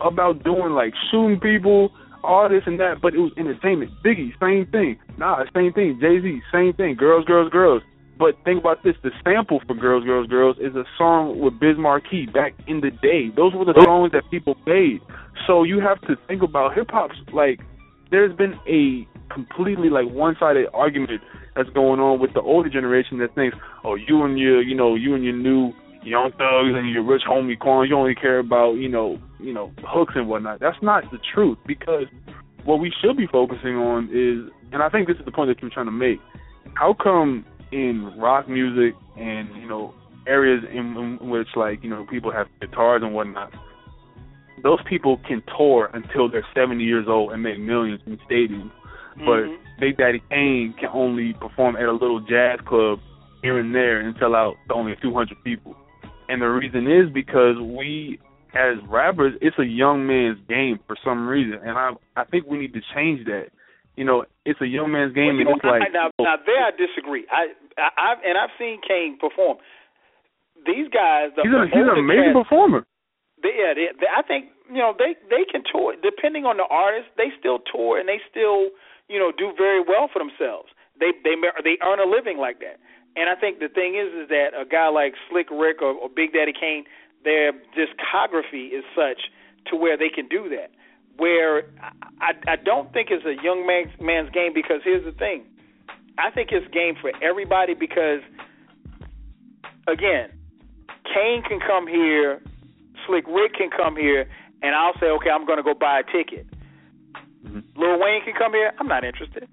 about 0.01 0.43
doing 0.43 0.73
like 0.73 0.93
shooting 1.09 1.39
people, 1.39 1.91
all 2.23 2.49
this 2.49 2.63
and 2.65 2.79
that, 2.79 2.99
but 2.99 3.13
it 3.13 3.19
was 3.19 3.31
entertainment. 3.37 3.91
Biggie, 4.03 4.33
same 4.39 4.65
thing. 4.65 4.97
Nah, 5.17 5.45
same 5.53 5.71
thing. 5.71 5.99
Jay 6.01 6.19
Z, 6.19 6.41
same 6.51 6.73
thing. 6.73 6.95
Girls, 6.95 7.25
girls, 7.25 7.49
girls. 7.49 7.81
But 8.19 8.35
think 8.43 8.59
about 8.59 8.83
this: 8.83 8.95
the 9.01 9.11
sample 9.23 9.61
for 9.65 9.73
"Girls, 9.73 10.03
Girls, 10.03 10.27
Girls" 10.27 10.57
is 10.59 10.75
a 10.75 10.83
song 10.97 11.39
with 11.39 11.57
Biz 11.59 11.77
Markie 11.77 12.25
back 12.25 12.53
in 12.67 12.81
the 12.81 12.91
day. 12.91 13.31
Those 13.35 13.53
were 13.55 13.65
the 13.65 13.79
songs 13.83 14.11
that 14.11 14.29
people 14.29 14.55
made. 14.67 14.99
So 15.47 15.63
you 15.63 15.79
have 15.79 16.01
to 16.01 16.17
think 16.27 16.43
about 16.43 16.75
hip 16.75 16.91
hop's 16.91 17.15
like. 17.33 17.61
There's 18.11 18.35
been 18.35 18.55
a 18.67 19.07
completely 19.31 19.89
like 19.89 20.09
one-sided 20.09 20.67
argument 20.73 21.21
that's 21.55 21.69
going 21.69 21.99
on 21.99 22.19
with 22.19 22.33
the 22.33 22.41
older 22.41 22.67
generation 22.67 23.19
that 23.19 23.35
thinks, 23.35 23.55
oh, 23.83 23.93
you 23.93 24.23
and 24.23 24.39
your, 24.39 24.63
you 24.63 24.75
know, 24.75 24.95
you 24.95 25.13
and 25.13 25.23
your 25.23 25.35
new 25.35 25.71
young 26.03 26.31
thugs 26.31 26.73
and 26.75 26.89
your 26.89 27.03
rich 27.03 27.21
homie 27.29 27.57
Quan, 27.59 27.87
you 27.87 27.95
only 27.95 28.15
care 28.15 28.39
about, 28.39 28.73
you 28.73 28.89
know, 28.89 29.19
you 29.39 29.53
know, 29.53 29.71
hooks 29.85 30.13
and 30.15 30.27
whatnot. 30.27 30.59
That's 30.59 30.81
not 30.81 31.03
the 31.11 31.19
truth 31.33 31.57
because 31.67 32.05
what 32.65 32.79
we 32.79 32.91
should 33.01 33.17
be 33.17 33.27
focusing 33.27 33.75
on 33.75 34.05
is, 34.05 34.51
and 34.71 34.81
I 34.81 34.89
think 34.89 35.07
this 35.07 35.17
is 35.17 35.25
the 35.25 35.31
point 35.31 35.49
that 35.49 35.61
you're 35.61 35.71
trying 35.71 35.85
to 35.85 35.91
make. 35.91 36.19
How 36.73 36.93
come 36.93 37.45
in 37.71 38.17
rock 38.17 38.47
music 38.47 38.95
and 39.17 39.49
you 39.55 39.67
know 39.67 39.93
areas 40.27 40.63
in, 40.71 41.17
in 41.21 41.29
which 41.29 41.47
like 41.55 41.83
you 41.83 41.89
know 41.89 42.05
people 42.09 42.31
have 42.31 42.47
guitars 42.61 43.01
and 43.03 43.13
whatnot, 43.13 43.53
those 44.63 44.79
people 44.89 45.19
can 45.27 45.41
tour 45.57 45.89
until 45.93 46.29
they're 46.29 46.45
70 46.53 46.83
years 46.83 47.05
old 47.07 47.31
and 47.31 47.41
make 47.43 47.59
millions 47.59 48.01
in 48.05 48.17
stadiums. 48.29 48.71
But 49.17 49.45
Mhm. 49.47 49.57
Big 49.79 49.97
Daddy 49.97 50.21
Kane 50.29 50.73
can 50.73 50.89
only 50.93 51.33
perform 51.33 51.75
at 51.77 51.83
a 51.83 51.91
little 51.91 52.19
jazz 52.19 52.59
club 52.65 52.99
here 53.41 53.57
and 53.57 53.73
there 53.73 53.99
and 54.01 54.15
sell 54.17 54.35
out 54.35 54.57
to 54.67 54.73
only 54.73 54.95
200 55.01 55.41
people. 55.43 55.75
And 56.27 56.41
the 56.41 56.47
reason 56.49 56.87
is 56.87 57.09
because 57.09 57.57
we, 57.57 58.19
as 58.53 58.77
rappers, 58.87 59.35
it's 59.41 59.57
a 59.57 59.65
young 59.65 60.05
man's 60.05 60.39
game 60.47 60.79
for 60.85 60.95
some 61.03 61.27
reason, 61.27 61.59
and 61.63 61.77
I 61.77 61.91
I 62.15 62.23
think 62.25 62.45
we 62.47 62.57
need 62.57 62.73
to 62.73 62.81
change 62.93 63.25
that. 63.25 63.47
You 63.99 64.07
know, 64.07 64.23
it's 64.47 64.63
a 64.63 64.69
young 64.71 64.95
man's 64.95 65.11
game, 65.11 65.35
Well, 65.35 65.43
and 65.43 65.51
know, 65.51 65.59
it's 65.59 65.67
like 65.67 65.83
I, 65.83 65.91
now, 65.91 66.07
now 66.23 66.39
there 66.47 66.63
I 66.63 66.71
disagree. 66.71 67.27
I, 67.27 67.51
I 67.75 67.91
I've 67.99 68.23
and 68.23 68.39
I've 68.39 68.55
seen 68.55 68.79
Kane 68.79 69.19
perform. 69.19 69.59
These 70.63 70.87
guys, 70.87 71.35
the, 71.35 71.43
he's, 71.43 71.51
a, 71.51 71.67
he's 71.67 71.83
an 71.83 71.99
amazing 71.99 72.31
cats, 72.31 72.47
performer. 72.47 72.87
They, 73.43 73.51
yeah, 73.59 73.75
they, 73.75 73.91
they, 73.99 74.07
I 74.07 74.23
think 74.23 74.55
you 74.71 74.79
know 74.79 74.95
they 74.95 75.19
they 75.27 75.43
can 75.43 75.67
tour 75.67 75.99
depending 75.99 76.47
on 76.47 76.55
the 76.55 76.63
artist. 76.71 77.11
They 77.19 77.35
still 77.35 77.59
tour 77.59 77.99
and 77.99 78.07
they 78.07 78.23
still 78.31 78.71
you 79.11 79.19
know 79.19 79.35
do 79.35 79.51
very 79.59 79.83
well 79.83 80.07
for 80.07 80.23
themselves. 80.23 80.71
They 80.95 81.11
they 81.27 81.35
they 81.59 81.75
earn 81.83 81.99
a 81.99 82.07
living 82.07 82.39
like 82.39 82.63
that. 82.63 82.79
And 83.19 83.27
I 83.27 83.35
think 83.35 83.59
the 83.59 83.67
thing 83.67 83.99
is 83.99 84.15
is 84.15 84.31
that 84.31 84.55
a 84.55 84.63
guy 84.63 84.87
like 84.87 85.19
Slick 85.27 85.51
Rick 85.51 85.83
or, 85.83 85.91
or 85.91 86.07
Big 86.07 86.31
Daddy 86.31 86.55
Kane, 86.55 86.87
their 87.27 87.51
discography 87.75 88.71
is 88.71 88.87
such 88.95 89.27
to 89.67 89.75
where 89.75 89.99
they 89.99 90.07
can 90.07 90.31
do 90.31 90.47
that. 90.55 90.71
Where 91.19 91.65
I 92.21 92.31
I 92.47 92.55
don't 92.55 92.91
think 92.93 93.09
it's 93.11 93.25
a 93.25 93.35
young 93.43 93.67
man's 93.67 93.91
man's 94.01 94.29
game 94.31 94.53
because 94.53 94.81
here's 94.83 95.03
the 95.05 95.11
thing. 95.11 95.43
I 96.17 96.31
think 96.31 96.49
it's 96.51 96.67
game 96.73 96.95
for 96.99 97.11
everybody 97.21 97.73
because 97.75 98.21
again, 99.87 100.29
Kane 101.13 101.43
can 101.43 101.59
come 101.59 101.87
here, 101.87 102.41
Slick 103.07 103.25
Rick 103.27 103.53
can 103.55 103.69
come 103.69 103.95
here, 103.95 104.29
and 104.61 104.75
I'll 104.75 104.93
say, 104.99 105.07
okay, 105.07 105.29
I'm 105.29 105.45
going 105.45 105.57
to 105.57 105.63
go 105.63 105.73
buy 105.73 105.99
a 105.99 106.03
ticket. 106.11 106.45
Mhm. 107.45 107.63
Lil 107.75 107.99
Wayne 107.99 108.21
can 108.23 108.33
come 108.37 108.53
here. 108.53 108.73
I'm 108.79 108.87
not 108.87 109.03
interested. 109.03 109.47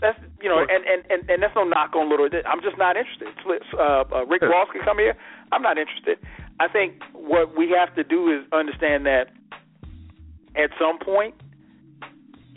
That's 0.00 0.18
you 0.42 0.48
know, 0.48 0.64
Sure. 0.66 0.70
and, 0.76 0.84
and 0.84 1.02
and 1.10 1.30
and 1.30 1.42
that's 1.42 1.54
no 1.54 1.64
knock 1.64 1.94
on 1.96 2.10
Little. 2.10 2.28
I'm 2.46 2.60
just 2.60 2.76
not 2.76 2.96
interested. 2.96 3.28
Uh, 3.74 4.04
uh, 4.12 4.26
Rick 4.26 4.42
Sure. 4.42 4.50
Ross 4.50 4.68
can 4.72 4.82
come 4.82 4.98
here. 4.98 5.16
I'm 5.52 5.62
not 5.62 5.78
interested. 5.78 6.18
I 6.60 6.68
think 6.68 7.00
what 7.12 7.56
we 7.56 7.70
have 7.70 7.94
to 7.96 8.04
do 8.04 8.28
is 8.30 8.44
understand 8.52 9.06
that 9.06 9.30
at 10.56 10.70
some 10.78 10.98
point, 10.98 11.34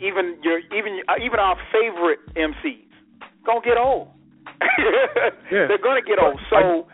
even 0.00 0.38
your 0.42 0.58
even 0.76 1.00
uh, 1.08 1.14
even 1.22 1.38
our 1.38 1.56
favorite 1.72 2.20
MCs 2.34 2.86
gonna 3.44 3.60
get 3.64 3.76
old. 3.78 4.08
Yeah. 5.50 5.66
They're 5.66 5.78
gonna 5.82 6.02
get 6.02 6.18
old. 6.22 6.38
But 6.50 6.56
I- 6.58 6.62
So 6.62 6.88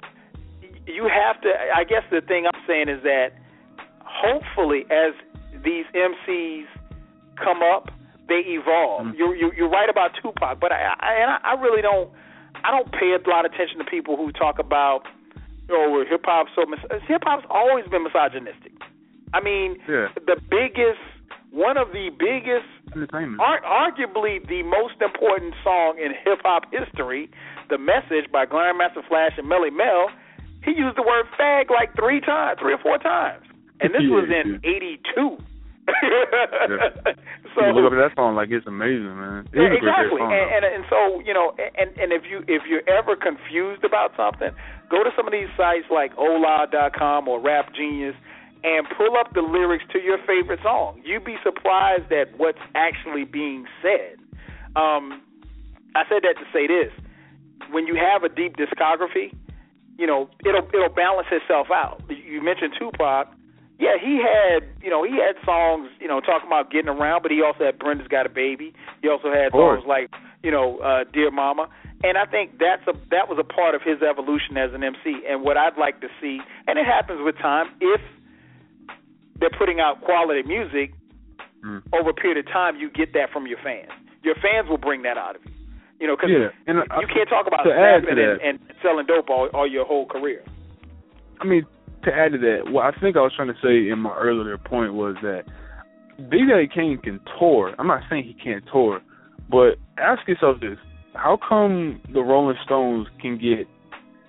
you 0.86 1.08
have 1.08 1.40
to. 1.42 1.48
I 1.74 1.82
guess 1.84 2.02
the 2.10 2.20
thing 2.20 2.46
I'm 2.46 2.60
saying 2.66 2.88
is 2.88 3.02
that 3.02 3.30
hopefully, 4.04 4.84
as 4.90 5.12
these 5.64 5.84
MCs 5.94 6.66
come 7.42 7.62
up, 7.62 7.90
they 8.28 8.42
evolve. 8.46 9.06
Mhm. 9.08 9.18
You're, 9.18 9.34
you're 9.34 9.54
you're 9.54 9.68
right 9.68 9.88
about 9.90 10.12
Tupac, 10.22 10.60
but 10.60 10.72
I, 10.72 10.94
I 11.00 11.12
and 11.20 11.30
I, 11.30 11.38
I 11.44 11.60
really 11.60 11.82
don't. 11.82 12.10
I 12.64 12.70
don't 12.70 12.90
pay 12.92 13.12
a 13.12 13.28
lot 13.28 13.44
of 13.44 13.52
attention 13.52 13.78
to 13.78 13.84
people 13.84 14.16
who 14.16 14.30
talk 14.32 14.58
about 14.58 15.02
oh 15.70 16.04
hip 16.08 16.22
hop 16.24 16.46
so 16.54 16.64
mis- 16.66 16.80
hip 17.08 17.22
hop's 17.24 17.44
always 17.50 17.84
been 17.88 18.04
misogynistic. 18.04 18.72
I 19.34 19.40
mean, 19.42 19.76
Yeah. 19.90 20.08
the 20.30 20.38
biggest, 20.48 21.02
one 21.50 21.76
of 21.76 21.90
the 21.92 22.10
biggest 22.14 22.70
Ar- 23.42 23.60
arguably 23.66 24.38
the 24.46 24.62
most 24.62 25.02
important 25.02 25.54
song 25.64 25.98
in 25.98 26.12
hip 26.24 26.38
hop 26.44 26.70
history, 26.72 27.28
"The 27.68 27.78
Message" 27.78 28.30
by 28.30 28.46
Grandmaster 28.46 29.02
Flash 29.08 29.34
and 29.36 29.48
Melle 29.50 29.70
Mel, 29.72 30.10
he 30.62 30.70
used 30.72 30.96
the 30.96 31.02
word 31.02 31.26
"fag" 31.38 31.70
like 31.70 31.90
three 31.96 32.20
times, 32.20 32.60
three 32.60 32.72
or 32.74 32.78
four 32.78 32.98
times, 32.98 33.42
and 33.80 33.92
this 33.92 34.02
Yeah, 34.06 34.14
was 34.14 34.30
in 34.30 34.60
yeah. 34.62 34.70
'82. 34.70 35.38
So 35.86 35.92
so 37.54 37.66
you 37.66 37.72
look 37.72 37.84
up 37.90 37.92
at 37.92 38.00
that 38.08 38.14
song 38.16 38.34
like 38.36 38.50
it's 38.50 38.66
amazing, 38.66 39.16
man. 39.18 39.44
It 39.52 39.58
yeah, 39.60 39.68
is 39.68 39.76
a 39.76 39.80
great, 39.80 39.82
exactly, 39.82 40.20
song. 40.22 40.32
and, 40.32 40.46
and 40.54 40.64
and 40.64 40.84
so 40.88 41.20
you 41.26 41.34
know, 41.34 41.52
and 41.76 41.90
and 41.98 42.12
if 42.12 42.22
you 42.30 42.44
if 42.48 42.62
you're 42.68 42.86
ever 42.88 43.16
confused 43.16 43.82
about 43.84 44.14
something, 44.16 44.50
go 44.88 45.02
to 45.04 45.10
some 45.16 45.26
of 45.26 45.32
these 45.32 45.50
sites 45.56 45.86
like 45.90 46.14
OHHLA.com 46.16 47.28
or 47.28 47.40
Rap 47.40 47.74
Genius, 47.74 48.14
and 48.64 48.86
pull 48.96 49.16
up 49.16 49.34
the 49.34 49.42
lyrics 49.42 49.84
to 49.92 50.00
your 50.00 50.18
favorite 50.26 50.60
song. 50.62 51.00
You'd 51.04 51.24
be 51.24 51.36
surprised 51.44 52.10
at 52.10 52.36
what's 52.38 52.58
actually 52.74 53.24
being 53.24 53.66
said. 53.82 54.16
Um, 54.74 55.22
I 55.94 56.02
said 56.08 56.24
that 56.24 56.34
to 56.40 56.46
say 56.52 56.66
this: 56.66 56.90
when 57.70 57.86
you 57.86 57.94
have 57.94 58.24
a 58.24 58.34
deep 58.34 58.56
discography, 58.56 59.36
you 59.98 60.06
know 60.06 60.28
it'll 60.44 60.66
it'll 60.72 60.88
balance 60.88 61.28
itself 61.30 61.68
out. 61.72 62.02
You 62.08 62.42
mentioned 62.42 62.72
Tupac. 62.78 63.28
Yeah, 63.76 63.98
he 64.00 64.22
had, 64.22 64.62
you 64.80 64.88
know, 64.88 65.02
he 65.02 65.18
had 65.18 65.34
songs, 65.44 65.90
you 65.98 66.06
know, 66.06 66.20
talking 66.20 66.46
about 66.46 66.70
getting 66.70 66.88
around, 66.88 67.22
but 67.22 67.32
he 67.32 67.42
also 67.42 67.64
had 67.64 67.76
Brenda's 67.76 68.06
Got 68.06 68.24
a 68.24 68.28
Baby. 68.28 68.72
He 69.02 69.08
also 69.08 69.32
had 69.32 69.50
songs 69.50 69.82
like, 69.84 70.10
you 70.44 70.52
know, 70.52 70.78
uh, 70.78 71.02
Dear 71.12 71.32
Mama. 71.32 71.68
And 72.04 72.16
I 72.16 72.24
think 72.24 72.60
that's 72.60 72.86
a 72.86 72.92
that 73.10 73.28
was 73.28 73.36
a 73.40 73.42
part 73.42 73.74
of 73.74 73.82
his 73.82 74.00
evolution 74.00 74.56
as 74.56 74.72
an 74.74 74.84
MC. 74.84 75.26
And 75.28 75.42
what 75.42 75.56
I'd 75.56 75.76
like 75.76 76.00
to 76.02 76.08
see, 76.20 76.38
and 76.68 76.78
it 76.78 76.86
happens 76.86 77.18
with 77.24 77.36
time, 77.38 77.66
if 77.80 78.00
they're 79.40 79.50
putting 79.58 79.80
out 79.80 80.00
quality 80.02 80.42
music, 80.42 80.92
Mm. 81.64 81.80
over 81.98 82.10
a 82.10 82.14
period 82.14 82.36
of 82.36 82.52
time, 82.52 82.76
you 82.76 82.90
get 82.90 83.14
that 83.14 83.30
from 83.32 83.46
your 83.46 83.56
fans. 83.64 83.88
Your 84.22 84.34
fans 84.36 84.68
will 84.68 84.76
bring 84.76 85.00
that 85.02 85.16
out 85.16 85.36
of 85.36 85.42
you. 85.46 85.52
You 85.98 86.06
know, 86.08 86.16
because 86.16 86.28
Yeah, 86.30 86.48
I- 86.90 87.00
you 87.00 87.06
can't 87.06 87.26
talk 87.28 87.46
about 87.46 87.64
snapping 87.64 88.18
and, 88.18 88.40
and 88.42 88.58
selling 88.82 89.06
dope 89.06 89.30
all, 89.30 89.46
all 89.54 89.66
your 89.66 89.86
whole 89.86 90.04
career. 90.04 90.42
I 91.40 91.44
mean, 91.46 91.64
to 92.02 92.14
add 92.14 92.32
to 92.32 92.38
that, 92.38 92.68
what 92.70 92.84
I 92.84 93.00
think 93.00 93.16
I 93.16 93.22
was 93.22 93.32
trying 93.34 93.48
to 93.48 93.56
say 93.62 93.88
in 93.88 93.98
my 93.98 94.14
earlier 94.14 94.58
point 94.58 94.92
was 94.92 95.16
that 95.22 95.44
Big 96.28 96.48
Daddy 96.48 96.68
Kane 96.68 96.98
can 96.98 97.18
tour. 97.38 97.74
I'm 97.78 97.86
not 97.86 98.02
saying 98.10 98.24
he 98.24 98.34
can't 98.34 98.62
tour, 98.70 99.00
but 99.48 99.76
ask 99.96 100.28
yourself 100.28 100.60
this: 100.60 100.78
How 101.14 101.38
come 101.48 102.00
the 102.12 102.20
Rolling 102.22 102.56
Stones 102.64 103.08
can 103.22 103.38
get 103.38 103.66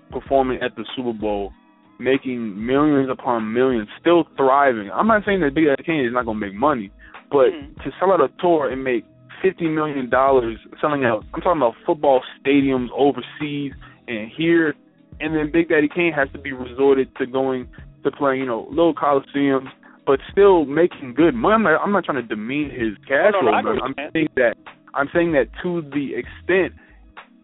performing 0.10 0.62
at 0.62 0.76
the 0.78 0.86
Super 0.96 1.12
Bowl, 1.14 1.52
making 2.00 2.66
millions 2.66 3.10
upon 3.10 3.54
millions, 3.54 3.88
still 4.00 4.26
thriving? 4.38 4.92
I'm 4.92 5.08
not 5.08 5.24
saying 5.26 5.42
that 5.42 5.54
Big 5.54 5.66
Daddy 5.66 5.84
Kane 5.84 6.06
is 6.06 6.14
not 6.14 6.26
going 6.26 6.40
to 6.40 6.46
make 6.46 6.56
money, 6.56 6.92
but 7.32 7.52
Mhm. 7.52 7.84
to 7.84 7.92
sell 8.00 8.12
out 8.12 8.22
a 8.22 8.30
tour 8.40 8.70
and 8.70 8.84
make 8.84 9.06
fifty 9.42 9.68
million 9.68 10.10
dollars 10.10 10.58
selling 10.80 11.06
out, 11.06 11.24
I'm 11.34 11.42
talking 11.42 11.62
about 11.62 11.76
football 11.86 12.24
stadiums 12.40 12.90
overseas 12.92 13.74
and 14.08 14.30
here 14.30 14.76
and 15.20 15.36
then 15.36 15.50
Big 15.52 15.70
Daddy 15.70 15.88
Kane 15.88 16.12
has 16.14 16.30
to 16.34 16.38
be 16.38 16.52
resorted 16.52 17.14
to 17.18 17.26
going 17.26 17.68
to 18.04 18.12
playing, 18.12 18.42
you 18.42 18.46
know, 18.46 18.68
little 18.70 18.94
coliseums, 18.94 19.68
but 20.06 20.20
still 20.32 20.66
making 20.66 21.14
good 21.16 21.34
money. 21.34 21.56
I'm 21.56 21.64
not, 21.64 21.82
I'm 21.82 21.92
not 21.92 22.04
trying 22.06 22.22
to 22.22 22.28
demean 22.28 22.70
his 22.70 22.98
cash 23.08 23.32
No, 23.32 23.42
no, 23.42 23.42
flow. 23.42 23.52
I 23.52 23.62
know 23.62 23.74
man. 23.74 23.80
what 23.80 23.94
I'm 24.00 24.12
saying 24.14 24.28
that 24.36 24.58
I'm 24.94 25.10
saying 25.14 25.32
that 25.34 25.48
to 25.64 25.82
the 25.94 26.16
extent 26.16 26.74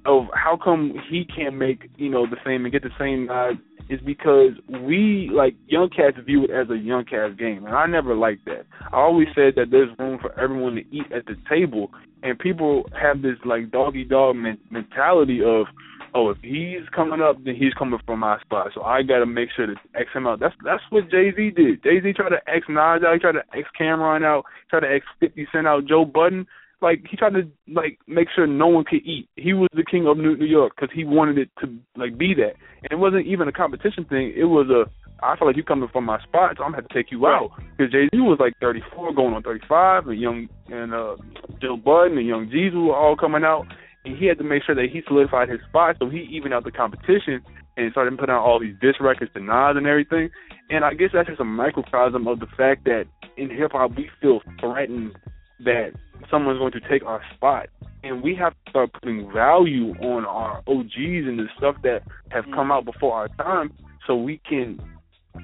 of 0.06 0.26
how 0.34 0.58
come 0.62 0.94
he 1.10 1.26
can't 1.26 1.56
make 1.56 1.90
you 1.98 2.10
know 2.10 2.26
the 2.26 2.38
same 2.46 2.66
and 2.66 2.72
get 2.72 2.84
the 2.84 2.90
same 3.00 3.28
nod 3.28 3.60
is 3.90 4.00
because 4.06 4.52
we 4.70 5.30
like 5.34 5.56
young 5.68 5.90
cats 5.90 6.18
view 6.26 6.46
it 6.46 6.52
as 6.52 6.70
a 6.70 6.78
young 6.78 7.04
cats 7.04 7.36
game, 7.38 7.66
and 7.66 7.76
I 7.76 7.86
never 7.88 8.16
liked 8.16 8.46
that. 8.46 8.66
I 8.92 8.98
always 8.98 9.28
said 9.36 9.54
that 9.58 9.70
there's 9.70 9.90
room 10.00 10.18
for 10.22 10.38
everyone 10.40 10.76
to 10.76 10.82
eat 10.92 11.12
at 11.14 11.26
the 11.26 11.36
table, 11.50 11.92
and 12.24 12.40
people 12.40 12.86
have 13.00 13.22
this 13.22 13.38
like 13.46 13.72
doggy 13.72 14.06
dog 14.06 14.38
men- 14.38 14.60
mentality 14.70 15.42
of 15.44 15.66
oh, 16.14 16.30
if 16.30 16.38
he's 16.42 16.88
coming 16.94 17.22
up, 17.22 17.44
then 17.44 17.56
he's 17.56 17.74
coming 17.74 18.00
from 18.06 18.20
my 18.20 18.40
spot. 18.42 18.72
So 18.74 18.84
I 18.84 19.02
got 19.02 19.20
to 19.20 19.26
make 19.26 19.50
sure 19.56 19.68
to 19.68 19.76
X 19.96 20.10
him 20.14 20.28
out. 20.28 20.40
That's 20.40 20.56
that's 20.64 20.84
what 20.90 21.10
Jay 21.10 21.32
Z 21.36 21.52
did. 21.52 21.84
Jay 21.84 22.02
Z 22.02 22.14
tried 22.14 22.30
to 22.30 22.50
X 22.50 22.66
Nas 22.70 23.04
out. 23.06 23.14
He 23.14 23.20
tried 23.20 23.34
to 23.34 23.58
X 23.58 23.68
Cam'ron 23.80 24.24
out. 24.24 24.46
Tried 24.70 24.82
to 24.82 24.94
X 24.94 25.06
Fifty 25.20 25.48
Cent 25.52 25.68
out. 25.68 25.86
Joe 25.86 26.06
Budden. 26.06 26.48
Like 26.82 27.06
he 27.10 27.16
tried 27.16 27.34
to 27.34 27.44
like 27.72 28.00
make 28.08 28.28
sure 28.36 28.48
no 28.48 28.68
one 28.68 28.84
could 28.84 29.06
eat. 29.06 29.30
He 29.36 29.54
was 29.54 29.70
the 29.74 29.86
king 29.86 30.08
of 30.08 30.18
New 30.18 30.36
New 30.36 30.46
York 30.46 30.74
because 30.76 30.94
he 30.94 31.04
wanted 31.04 31.38
it 31.38 31.50
to 31.62 31.78
like 31.96 32.18
be 32.18 32.34
that. 32.36 32.56
And 32.84 32.92
it 32.92 33.00
wasn't 33.00 33.28
even 33.28 33.48
a 33.48 33.52
competition 33.52 34.06
thing. 34.06 34.34
It 34.36 34.46
was 34.46 34.68
a 34.70 34.90
I 35.24 35.38
feel 35.38 35.48
like 35.48 35.58
you 35.58 35.64
coming 35.64 35.90
from 35.92 36.06
my 36.06 36.20
spot, 36.24 36.56
so 36.58 36.64
I'm 36.64 36.72
gonna 36.72 36.82
have 36.82 36.88
to 36.88 36.94
take 36.94 37.12
you 37.12 37.28
out. 37.28 37.52
Because 37.78 37.92
Jay 37.92 38.10
Z 38.12 38.20
was 38.20 38.40
like 38.40 38.54
34, 38.60 39.14
going 39.14 39.36
on 39.36 39.44
35, 39.44 40.08
and 40.08 40.20
young 40.20 40.50
and 40.68 40.94
uh 40.94 41.16
Joe 41.62 41.78
Budden 41.78 42.18
and 42.18 42.28
Young 42.28 42.48
Jeezy 42.48 42.88
were 42.88 42.96
all 42.96 43.16
coming 43.16 43.44
out 43.44 43.68
and 44.04 44.18
he 44.18 44.26
had 44.26 44.38
to 44.40 44.44
make 44.44 44.64
sure 44.64 44.76
that 44.76 44.88
he 44.92 45.02
solidified 45.08 45.50
his 45.50 45.60
spot 45.70 45.98
so 46.00 46.10
he 46.10 46.22
evened 46.32 46.54
out 46.54 46.64
the 46.64 46.72
competition 46.72 47.42
and 47.78 47.92
started 47.92 48.18
putting 48.18 48.34
out 48.34 48.44
all 48.44 48.60
these 48.60 48.76
diss 48.82 48.96
records 49.00 49.32
to 49.34 49.40
Nas 49.40 49.78
and 49.78 49.88
everything. 49.88 50.30
And 50.70 50.84
I 50.84 50.94
guess 50.94 51.10
that's 51.14 51.30
just 51.30 51.40
a 51.40 51.46
microcosm 51.46 52.28
of 52.28 52.40
the 52.40 52.48
fact 52.58 52.86
that 52.86 53.06
in 53.38 53.50
hip 53.50 53.72
hop 53.74 53.96
we 53.96 54.10
feel 54.22 54.42
threatened 54.60 55.16
that 55.64 55.92
someone's 56.30 56.60
going 56.60 56.72
to 56.74 56.82
take 56.82 57.04
our 57.06 57.22
spot. 57.36 57.70
And 58.04 58.24
we 58.24 58.36
have 58.36 58.54
to 58.54 58.70
start 58.70 58.94
putting 58.94 59.32
value 59.32 59.94
on 60.02 60.26
our 60.26 60.64
OGs 60.68 61.28
and 61.28 61.40
the 61.40 61.48
stuff 61.58 61.76
that 61.84 62.02
have 62.30 62.46
come 62.46 62.70
mm. 62.70 62.74
out 62.74 62.86
before 62.86 63.14
our 63.14 63.28
time 63.30 63.72
so 64.08 64.16
we 64.16 64.42
can 64.48 64.80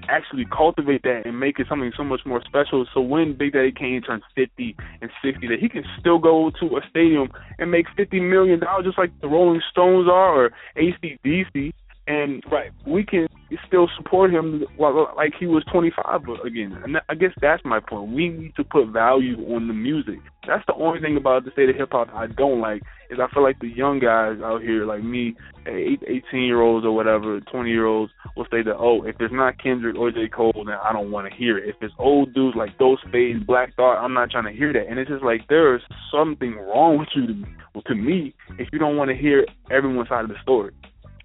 actually 0.10 0.46
cultivate 0.46 1.04
that 1.04 1.22
and 1.26 1.40
make 1.40 1.60
it 1.60 1.68
something 1.70 1.92
so 1.96 2.04
much 2.04 2.22
more 2.26 2.42
special. 2.46 2.86
So 2.94 3.02
when 3.02 3.38
Big 3.38 3.54
Daddy 3.54 3.72
Kane 3.72 4.02
turns 4.02 4.24
50 4.36 4.76
and 5.02 5.12
60, 5.24 5.48
that 5.48 5.60
he 5.60 5.70
can 5.70 5.84
still 6.00 6.20
go 6.20 6.52
to 6.60 6.78
a 6.78 6.82
stadium 6.90 7.30
and 7.60 7.72
make 7.72 7.86
50 7.96 8.20
million 8.20 8.60
dollars, 8.60 8.86
just 8.86 8.98
like 8.98 9.12
the 9.22 9.28
Rolling 9.28 9.62
Stones 9.72 10.08
are 10.10 10.46
or 10.46 10.52
ACDC, 10.78 11.74
and 12.08 12.44
Right. 12.50 12.72
we 12.86 13.04
can 13.04 13.28
still 13.66 13.88
support 13.96 14.32
him 14.32 14.66
while- 14.76 15.14
like 15.16 15.34
he 15.36 15.46
was 15.46 15.64
25 15.66 16.28
again. 16.44 16.78
And 16.84 17.00
I 17.10 17.16
guess 17.16 17.34
that's 17.40 17.64
my 17.64 17.80
point. 17.80 18.12
We 18.12 18.30
need 18.30 18.56
to 18.56 18.64
put 18.64 18.88
value 18.88 19.38
on 19.54 19.68
the 19.68 19.74
music. 19.74 20.20
That's 20.46 20.66
the 20.66 20.74
only 20.76 21.00
thing 21.00 21.18
about 21.18 21.44
the 21.46 21.52
state 21.52 21.70
of 21.70 21.76
hip 21.76 21.92
hop 21.92 22.14
I 22.14 22.28
don't 22.28 22.60
like 22.60 22.82
is 23.10 23.20
I 23.20 23.28
feel 23.28 23.44
like 23.44 23.60
the 23.60 23.70
young 23.70 24.00
guys 24.00 24.42
out 24.42 24.62
here, 24.62 24.86
like 24.86 25.04
me, 25.04 25.36
eight, 25.66 26.04
18 26.08 26.44
year 26.44 26.62
olds 26.62 26.86
or 26.86 26.94
whatever, 26.94 27.40
20 27.42 27.70
year 27.70 27.86
olds, 27.86 28.12
will 28.36 28.48
say 28.52 28.62
that 28.64 28.76
oh, 28.78 29.04
if 29.04 29.20
it's 29.20 29.34
not 29.34 29.58
Kendrick 29.62 29.98
or 29.98 30.12
J 30.12 30.28
Cole, 30.28 30.64
then 30.66 30.78
I 30.84 30.92
don't 30.94 31.12
want 31.12 31.30
to 31.30 31.36
hear 31.36 31.58
it. 31.58 31.70
If 31.70 31.76
it's 31.82 31.94
old 31.98 32.34
dudes 32.34 32.56
like 32.58 32.78
Ghostface, 32.78 33.46
Black 33.46 33.76
Thought, 33.76 34.04
I'm 34.04 34.14
not 34.14 34.32
trying 34.32 34.46
to 34.46 34.58
hear 34.58 34.74
that. 34.74 34.88
And 34.88 35.00
it's 35.00 35.10
just 35.10 35.24
like 35.24 35.48
there 35.48 35.76
is 35.76 35.82
something 36.12 36.56
wrong 36.56 36.98
with 36.98 37.10
you 37.16 37.28
to, 37.28 37.82
to 37.82 37.96
me 37.96 38.34
if 38.58 38.68
you 38.72 38.80
don't 38.80 38.98
want 38.98 39.10
to 39.10 39.16
hear 39.16 39.46
everyone's 39.72 40.10
side 40.10 40.24
of 40.24 40.30
the 40.30 40.40
story. 40.42 40.72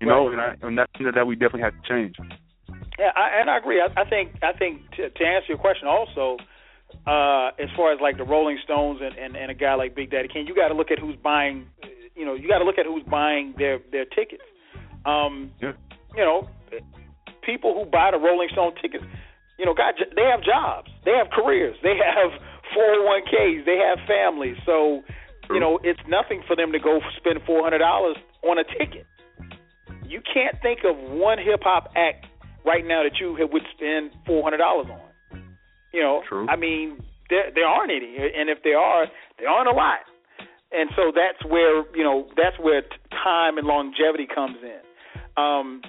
You 0.03 0.09
know, 0.09 0.29
and, 0.29 0.41
I, 0.41 0.57
and 0.63 0.77
that's 0.77 0.91
something 0.97 1.13
that 1.15 1.27
we 1.27 1.35
definitely 1.37 1.63
have 1.63 1.75
to 1.81 1.89
change. 1.89 2.17
Yeah, 2.99 3.13
I, 3.17 3.41
and 3.41 3.49
I 3.49 3.57
agree. 3.57 3.81
I, 3.81 3.89
I 4.01 4.05
think 4.09 4.35
I 4.43 4.53
think 4.53 4.91
to, 4.97 5.09
to 5.11 5.25
answer 5.25 5.49
your 5.49 5.59
question 5.59 5.89
also, 5.89 6.37
uh, 7.07 7.51
as 7.59 7.71
far 7.77 7.93
as 7.93 8.01
like 8.01 8.19
the 8.19 8.25
Rolling 8.25 8.59
Stones 8.65 9.01
and, 9.03 9.17
and, 9.17 9.37
and 9.37 9.51
a 9.51 9.55
guy 9.55 9.75
like 9.75 9.95
Big 9.95 10.11
Daddy 10.11 10.29
King, 10.29 10.47
you 10.47 10.55
got 10.55 10.69
to 10.69 10.75
look 10.75 10.91
at 10.91 10.99
who's 10.99 11.17
buying. 11.17 11.67
You 12.15 12.27
know, 12.27 12.35
you 12.35 12.49
got 12.49 12.59
to 12.59 12.65
look 12.65 12.79
at 12.79 12.85
who's 12.87 13.05
buying 13.09 13.55
their 13.57 13.79
their 13.91 14.05
tickets. 14.05 14.45
Um, 15.07 15.51
Yeah. 15.61 15.73
You 16.15 16.25
know, 16.25 16.49
people 17.43 17.73
who 17.75 17.91
buy 17.91 18.11
the 18.13 18.19
Rolling 18.19 18.49
Stone 18.53 18.75
tickets, 18.83 19.05
you 19.59 19.65
know, 19.65 19.75
God, 19.75 19.95
they 20.15 20.29
have 20.29 20.43
jobs, 20.45 20.91
they 21.05 21.13
have 21.13 21.29
careers, 21.31 21.77
they 21.83 21.97
have 21.97 22.31
401ks, 22.77 23.65
they 23.65 23.79
have 23.79 23.99
families. 24.07 24.57
So, 24.67 25.03
you 25.51 25.61
know, 25.61 25.79
it's 25.83 26.01
nothing 26.09 26.43
for 26.47 26.57
them 26.57 26.73
to 26.73 26.79
go 26.79 27.01
spend 27.17 27.41
four 27.47 27.63
hundred 27.63 27.79
dollars 27.79 28.17
on 28.43 28.59
a 28.59 28.65
ticket. 28.65 29.07
You 30.13 30.21
can't 30.21 30.61
think 30.61 30.81
of 30.85 30.95
one 31.11 31.39
hip 31.39 31.61
hop 31.65 31.89
act 31.97 32.27
right 32.67 32.85
now 32.87 33.03
that 33.03 33.17
you 33.19 33.33
would 33.33 33.63
spend 33.75 34.13
four 34.27 34.43
hundred 34.43 34.59
dollars 34.59 34.87
on. 34.93 35.01
You 35.93 36.03
know, 36.03 36.23
True. 36.29 36.47
I 36.49 36.57
mean, 36.57 37.01
there 37.31 37.51
there 37.55 37.65
aren't 37.65 37.91
any, 37.91 38.17
and 38.17 38.51
if 38.51 38.59
there 38.63 38.79
are, 38.79 39.07
there 39.39 39.49
aren't 39.49 39.69
a 39.69 39.73
lot. 39.73 40.05
And 40.71 40.91
so 40.97 41.13
that's 41.17 41.43
where 41.51 41.85
you 41.97 42.05
know 42.05 42.29
that's 42.37 42.59
where 42.61 42.83
t- 42.83 42.89
time 43.25 43.57
and 43.57 43.67
longevity 43.67 44.27
comes 44.29 44.59
in. 44.63 44.81
Um, 45.37 45.81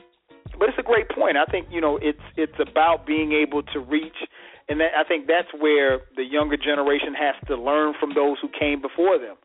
but 0.58 0.70
it's 0.70 0.80
a 0.80 0.84
great 0.84 1.10
point. 1.10 1.36
I 1.36 1.44
think 1.50 1.68
you 1.70 1.82
know 1.82 2.00
it's 2.02 2.24
it's 2.38 2.60
about 2.60 3.06
being 3.06 3.34
able 3.34 3.64
to 3.76 3.80
reach, 3.80 4.18
and 4.70 4.80
that, 4.80 4.92
I 4.96 5.04
think 5.04 5.28
that's 5.28 5.52
where 5.60 6.00
the 6.16 6.24
younger 6.24 6.56
generation 6.56 7.14
has 7.14 7.36
to 7.48 7.56
learn 7.56 7.94
from 8.00 8.14
those 8.16 8.38
who 8.42 8.48
came 8.48 8.82
before 8.82 9.20
them, 9.20 9.36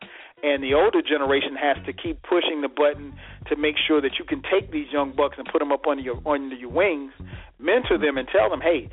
and 0.43 0.63
the 0.63 0.75
older 0.75 1.03
generation 1.03 1.57
has 1.57 1.77
to 1.87 1.93
keep 1.93 2.23
pushing 2.23 2.61
the 2.63 2.69
button 2.69 3.15
to 3.49 3.57
make 3.57 3.77
sure 3.77 4.01
that 4.01 4.19
you 4.19 4.25
can 4.25 4.43
take 4.43 4.71
these 4.71 4.87
young 4.93 5.13
bucks 5.15 5.37
and 5.39 5.49
put 5.51 5.59
them 5.59 5.73
up 5.73 5.87
under 5.87 6.03
your 6.03 6.21
under 6.27 6.55
your 6.55 6.71
wings, 6.71 7.13
mentor 7.59 7.99
them, 7.99 8.19
and 8.19 8.29
tell 8.29 8.51
them, 8.51 8.61
hey, 8.61 8.89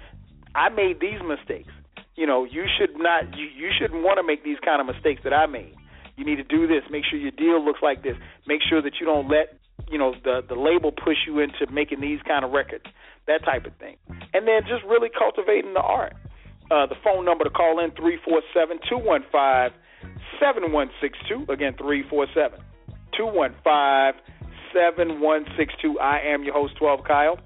I 0.56 0.70
made 0.70 1.00
these 1.00 1.20
mistakes. 1.22 1.72
You 2.16 2.26
know, 2.26 2.46
you 2.46 2.66
should 2.78 2.98
not 2.98 3.38
you, 3.38 3.46
you 3.46 3.70
shouldn't 3.78 4.04
want 4.04 4.18
to 4.18 4.24
make 4.24 4.44
these 4.44 4.58
kind 4.64 4.82
of 4.82 4.88
mistakes 4.88 5.22
that 5.24 5.34
I 5.34 5.46
made. 5.46 5.76
You 6.18 6.26
need 6.26 6.38
to 6.38 6.44
do 6.44 6.66
this. 6.66 6.84
Make 6.90 7.04
sure 7.10 7.20
your 7.20 7.32
deal 7.32 7.64
looks 7.64 7.82
like 7.84 8.04
this. 8.04 8.16
Make 8.48 8.62
sure 8.68 8.82
that 8.82 8.94
you 9.00 9.06
don't 9.06 9.30
let 9.30 9.60
you 9.90 9.98
know 9.98 10.16
the 10.24 10.42
the 10.48 10.56
label 10.56 10.92
push 10.92 11.18
you 11.28 11.40
into 11.40 11.70
making 11.72 12.02
these 12.02 12.20
kind 12.26 12.46
of 12.46 12.52
records, 12.52 12.86
that 13.28 13.44
type 13.44 13.66
of 13.66 13.76
thing. 13.78 13.98
And 14.34 14.48
then 14.48 14.62
just 14.68 14.84
really 14.86 15.10
cultivating 15.10 15.74
the 15.74 15.82
art. 15.82 16.14
Uh, 16.72 16.88
the 16.88 16.96
phone 17.04 17.26
number 17.26 17.44
to 17.44 17.50
call 17.52 17.84
in 17.84 17.92
three 17.92 18.18
four 18.26 18.42
seven 18.54 18.80
two 18.90 18.98
one 18.98 19.24
five 19.32 19.72
seven 20.40 20.72
one 20.72 20.90
six 21.02 21.18
two. 21.28 21.46
Again, 21.50 21.76
three 21.78 22.04
four 22.10 22.28
seven 22.34 22.60
two 23.18 23.26
one 23.26 23.56
five 23.64 24.16
seven 24.74 25.22
one 25.22 25.46
six 25.58 25.74
two. 25.82 26.00
I 26.00 26.20
am 26.20 26.44
your 26.44 26.54
host, 26.54 26.76
Twelve 26.78 27.04
Kyle. 27.06 27.40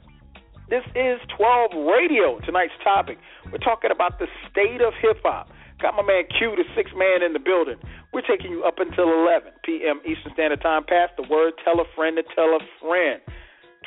This 0.70 0.86
is 0.94 1.18
12 1.36 1.72
Radio. 1.90 2.38
Tonight's 2.46 2.78
topic. 2.84 3.18
We're 3.52 3.58
talking 3.58 3.90
about 3.90 4.20
the 4.20 4.28
state 4.52 4.82
of 4.86 4.94
hip 5.02 5.18
hop. 5.24 5.50
Got 5.82 5.96
my 5.96 6.04
man 6.04 6.26
Q, 6.30 6.54
the 6.56 6.64
sixth 6.76 6.94
man 6.96 7.24
in 7.24 7.34
the 7.34 7.40
building. 7.40 7.78
We're 8.14 8.22
taking 8.22 8.52
you 8.52 8.64
up 8.64 8.78
until 8.78 9.10
11 9.10 9.52
p.m. 9.64 10.00
Eastern 10.06 10.34
Standard 10.34 10.62
Time. 10.62 10.84
Pass 10.86 11.10
the 11.18 11.26
word. 11.28 11.54
Tell 11.66 11.80
a 11.80 11.86
friend 11.96 12.18
to 12.18 12.24
tell 12.36 12.54
a 12.54 12.60
friend. 12.78 13.20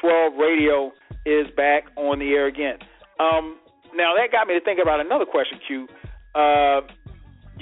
12 0.01 0.35
Radio 0.35 0.91
is 1.25 1.47
back 1.55 1.85
on 1.97 2.19
the 2.19 2.33
air 2.33 2.47
again. 2.47 2.79
Um, 3.21 3.59
now 3.95 4.17
that 4.17 4.33
got 4.33 4.49
me 4.49 4.55
to 4.55 4.65
think 4.65 4.81
about 4.83 4.99
another 4.99 5.27
question, 5.27 5.61
Q. 5.67 5.87
Uh, 6.35 6.81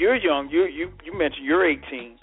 you're 0.00 0.16
young. 0.16 0.48
You 0.50 0.64
you 0.64 0.90
you 1.04 1.16
mentioned 1.16 1.44
you're 1.44 1.68
18. 1.68 2.16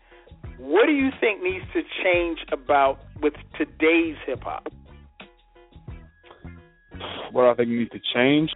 What 0.57 0.87
do 0.87 0.91
you 0.91 1.09
think 1.21 1.43
needs 1.43 1.65
to 1.73 1.81
change 2.03 2.39
about 2.51 2.99
with 3.21 3.33
today's 3.57 4.15
hip 4.25 4.41
hop? 4.41 4.67
What 7.31 7.43
do 7.43 7.49
I 7.49 7.53
think 7.53 7.69
needs 7.69 7.91
to 7.91 7.99
change. 8.13 8.49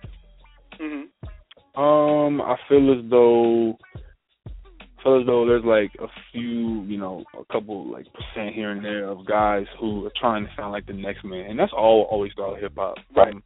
hmm 0.79 1.79
Um, 1.79 2.41
I 2.41 2.55
feel 2.67 2.91
as 2.97 3.09
though 3.09 3.77
I 4.47 5.03
feel 5.03 5.19
as 5.21 5.27
though 5.27 5.45
there's 5.45 5.65
like 5.65 5.91
a 5.99 6.07
few, 6.31 6.83
you 6.83 6.97
know, 6.97 7.23
a 7.39 7.53
couple 7.53 7.91
like 7.91 8.07
percent 8.13 8.55
here 8.55 8.71
and 8.71 8.83
there 8.83 9.07
of 9.07 9.25
guys 9.27 9.65
who 9.79 10.05
are 10.05 10.11
trying 10.19 10.45
to 10.45 10.51
sound 10.57 10.71
like 10.71 10.87
the 10.87 10.93
next 10.93 11.23
man, 11.23 11.45
and 11.49 11.59
that's 11.59 11.73
all 11.75 12.07
always 12.09 12.31
throughout 12.33 12.59
hip 12.59 12.73
hop. 12.75 12.95
Right. 13.15 13.33
Um, 13.35 13.43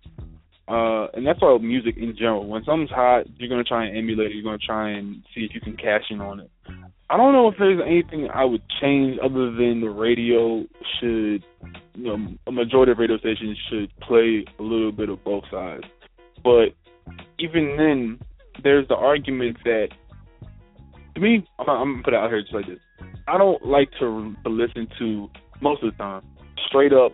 Uh, 0.67 1.07
and 1.13 1.25
that's 1.25 1.39
all 1.43 1.59
music 1.59 1.95
in 1.97 2.15
general. 2.17 2.47
When 2.47 2.63
something's 2.63 2.89
hot, 2.89 3.25
you're 3.37 3.49
gonna 3.49 3.63
try 3.63 3.85
and 3.85 3.97
emulate 3.97 4.31
it. 4.31 4.35
You're 4.35 4.43
gonna 4.43 4.57
try 4.57 4.89
and 4.89 5.23
see 5.33 5.41
if 5.41 5.53
you 5.53 5.61
can 5.61 5.77
cash 5.77 6.03
in 6.09 6.21
on 6.21 6.39
it. 6.39 6.49
I 7.07 7.17
don't 7.17 7.33
know 7.33 7.47
if 7.49 7.55
there's 7.59 7.79
anything 7.85 8.29
I 8.33 8.45
would 8.45 8.63
change 8.81 9.19
other 9.23 9.51
than 9.51 9.81
the 9.81 9.91
radio 9.91 10.65
should, 10.99 11.45
you 11.93 12.17
know, 12.17 12.17
a 12.47 12.51
majority 12.51 12.93
of 12.93 12.97
radio 12.97 13.17
stations 13.19 13.59
should 13.69 13.91
play 13.99 14.43
a 14.57 14.63
little 14.63 14.91
bit 14.91 15.09
of 15.09 15.23
both 15.23 15.43
sides. 15.51 15.83
But 16.43 16.69
even 17.37 17.75
then, 17.77 18.19
there's 18.63 18.87
the 18.87 18.95
argument 18.95 19.57
that, 19.65 19.89
to 21.13 21.21
me, 21.21 21.47
I'm, 21.59 21.69
I'm 21.69 21.91
gonna 21.91 22.03
put 22.03 22.13
it 22.15 22.17
out 22.17 22.31
here 22.31 22.41
just 22.41 22.55
like 22.55 22.65
this. 22.65 22.79
I 23.27 23.37
don't 23.37 23.63
like 23.63 23.91
to, 23.99 24.35
to 24.43 24.49
listen 24.49 24.87
to 24.97 25.29
most 25.61 25.83
of 25.83 25.91
the 25.91 25.97
time 25.97 26.23
straight 26.67 26.93
up 26.93 27.13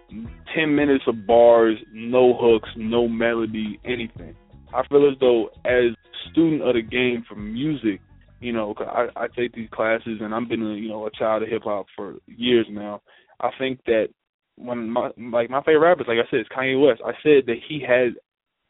10 0.56 0.76
minutes 0.76 1.04
of 1.08 1.26
bars, 1.26 1.78
no 1.94 2.38
hooks, 2.39 2.70
no 2.76 3.08
melody, 3.08 3.80
anything. 3.86 4.36
I 4.74 4.86
feel 4.88 5.10
as 5.10 5.18
though 5.20 5.50
as 5.66 5.96
student 6.32 6.62
of 6.62 6.76
the 6.76 6.82
game 6.82 7.26
for 7.28 7.36
music, 7.36 8.02
you 8.39 8.54
know, 8.54 8.74
I, 8.80 9.08
I 9.16 9.28
take 9.28 9.54
these 9.54 9.70
classes 9.72 10.20
and 10.22 10.34
I've 10.34 10.50
been 10.50 10.64
a, 10.64 10.74
you 10.74 10.89
know 10.89 11.06
a 11.06 11.12
child 11.12 11.44
of 11.44 11.50
hip 11.50 11.64
hop 11.64 11.86
for 11.96 12.16
years 12.28 12.66
now. 12.70 13.02
I 13.39 13.50
think 13.60 13.80
that 13.86 14.08
when 14.56 14.89
my 14.89 15.10
like 15.32 15.50
my 15.50 15.62
favorite 15.64 15.88
rappers, 15.88 16.06
like 16.08 16.18
I 16.18 16.30
said, 16.30 16.42
is 16.42 16.48
Kanye 16.56 16.82
West. 16.82 17.02
I 17.06 17.12
said 17.24 17.46
that 17.48 17.58
he 17.68 17.84
had 17.86 18.14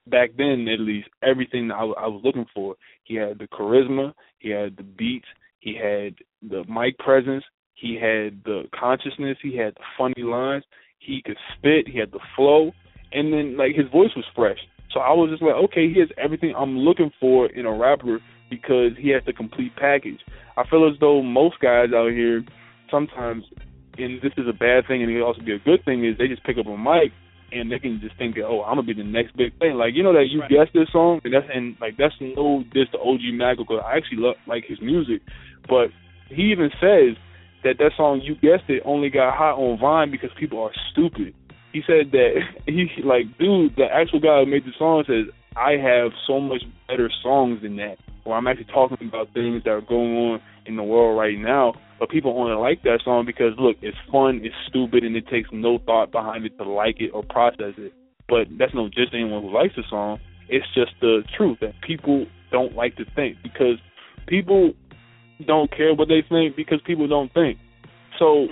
back 0.08 0.32
then 0.38 0.68
at 0.68 0.80
least 0.80 1.10
everything 1.24 1.68
that 1.68 1.76
I, 1.76 1.84
I 1.84 2.08
was 2.08 2.22
looking 2.24 2.46
for. 2.54 2.76
He 3.04 3.16
had 3.16 3.40
the 3.40 3.48
charisma, 3.48 4.14
he 4.40 4.50
had 4.50 4.78
the 4.78 4.84
beats, 4.84 5.28
he 5.60 5.76
had 5.76 6.16
the 6.42 6.64
mic 6.68 6.98
presence, 6.98 7.44
he 7.82 7.96
had 7.96 8.44
the 8.46 8.64
consciousness, 8.78 9.38
he 9.42 9.58
had 9.58 9.74
the 9.74 9.84
funny 9.98 10.24
lines, 10.24 10.64
he 11.00 11.22
could 11.26 11.38
spit, 11.58 11.88
he 11.88 11.98
had 11.98 12.12
the 12.12 12.20
flow, 12.36 12.72
and 13.12 13.34
then 13.34 13.58
like 13.58 13.76
his 13.76 13.90
voice 13.92 14.12
was 14.16 14.26
fresh. 14.36 14.60
So 14.94 15.00
I 15.00 15.12
was 15.14 15.32
just 15.32 15.42
like, 15.42 15.56
okay, 15.66 15.92
he 15.92 16.00
has 16.00 16.10
everything 16.18 16.54
I'm 16.56 16.78
looking 16.78 17.12
for 17.20 17.48
in 17.48 17.66
a 17.66 17.74
rapper 17.74 18.20
because 18.50 18.92
he 19.00 19.10
has 19.10 19.24
the 19.26 19.34
complete 19.34 19.76
package. 19.76 20.20
I 20.58 20.64
feel 20.70 20.88
as 20.88 21.00
though 21.00 21.24
most 21.24 21.60
guys 21.60 21.90
out 21.96 22.12
here 22.12 22.44
sometimes, 22.92 23.46
and 23.98 24.22
this 24.22 24.34
is 24.38 24.46
a 24.48 24.54
bad 24.54 24.86
thing, 24.88 25.02
and 25.02 25.10
it 25.10 25.16
can 25.16 25.24
also 25.24 25.42
be 25.42 25.54
a 25.54 25.60
good 25.60 25.84
thing, 25.84 26.06
is 26.06 26.18
they 26.18 26.28
just 26.28 26.44
pick 26.44 26.58
up 26.60 26.68
a 26.68 26.78
mic 26.78 27.12
and 27.52 27.72
they 27.72 27.80
can 27.80 28.00
just 28.02 28.18
think, 28.18 28.38
oh, 28.38 28.62
I'm 28.64 28.78
gonna 28.78 28.88
be 28.88 28.94
the 28.94 29.04
next 29.04 29.36
big 29.36 29.58
thing. 29.60 29.74
Like 29.76 29.96
you 29.96 30.04
know 30.04 30.14
that 30.14 30.28
you 30.30 30.42
right. 30.42 30.50
guessed 30.50 30.72
this 30.74 30.88
song, 30.92 31.20
and 31.24 31.34
that's 31.34 31.48
and 31.54 31.76
like 31.82 31.98
that's 31.98 32.14
no 32.22 32.64
this 32.74 32.88
to 32.94 33.00
OG 33.00 33.34
Maco 33.34 33.64
because 33.64 33.82
I 33.84 33.98
actually 33.98 34.20
love 34.20 34.36
like 34.48 34.64
his 34.68 34.80
music, 34.82 35.22
but 35.68 35.90
he 36.30 36.52
even 36.52 36.70
says 36.80 37.18
that 37.64 37.78
that 37.78 37.92
song 37.98 38.22
you 38.24 38.36
guessed 38.36 38.70
it 38.70 38.82
only 38.86 39.10
got 39.10 39.36
hot 39.36 39.58
on 39.58 39.80
Vine 39.80 40.12
because 40.12 40.30
people 40.40 40.62
are 40.64 40.72
stupid. 40.92 41.34
He 41.74 41.82
said 41.86 42.12
that 42.12 42.42
he 42.66 42.88
like 43.04 43.38
dude, 43.38 43.76
the 43.76 43.86
actual 43.92 44.20
guy 44.20 44.40
who 44.40 44.46
made 44.46 44.66
the 44.66 44.74
song 44.78 45.04
says 45.08 45.34
I 45.56 45.72
have 45.72 46.12
so 46.28 46.40
much 46.40 46.64
better 46.88 47.10
songs 47.22 47.62
than 47.62 47.76
that. 47.78 47.98
Or 48.24 48.38
I'm 48.38 48.48
actually 48.48 48.66
talking 48.66 49.08
about 49.08 49.34
things 49.34 49.64
that 49.64 49.72
are 49.72 49.82
going 49.82 50.16
on 50.16 50.42
in 50.66 50.76
the 50.76 50.84
world 50.84 51.18
right 51.18 51.38
now, 51.38 51.74
but 52.00 52.10
people 52.10 52.38
only 52.38 52.56
like 52.56 52.84
that 52.84 53.02
song 53.04 53.26
because 53.26 53.54
look, 53.58 53.78
it's 53.82 53.98
fun, 54.12 54.42
it's 54.44 54.56
stupid, 54.68 55.04
and 55.04 55.16
it 55.16 55.28
takes 55.28 55.50
no 55.52 55.80
thought 55.80 56.12
behind 56.12 56.46
it 56.46 56.56
to 56.58 56.64
like 56.64 56.98
it 57.00 57.10
or 57.14 57.24
process 57.24 57.74
it. 57.78 57.94
But 58.30 58.48
that's 58.58 58.74
no 58.74 58.88
just 58.88 59.14
anyone 59.14 59.42
who 59.42 59.54
likes 59.54 59.76
the 59.76 59.84
song. 59.90 60.20
It's 60.50 60.66
just 60.76 60.92
the 61.02 61.24
truth 61.36 61.58
that 61.62 61.74
people 61.82 62.28
don't 62.52 62.76
like 62.76 62.96
to 62.98 63.06
think 63.16 63.38
because 63.42 63.78
people 64.28 64.74
don't 65.46 65.70
care 65.76 65.94
what 65.94 66.08
they 66.08 66.24
think 66.28 66.56
because 66.56 66.80
people 66.86 67.08
don't 67.08 67.34
think. 67.34 67.58
So 68.20 68.48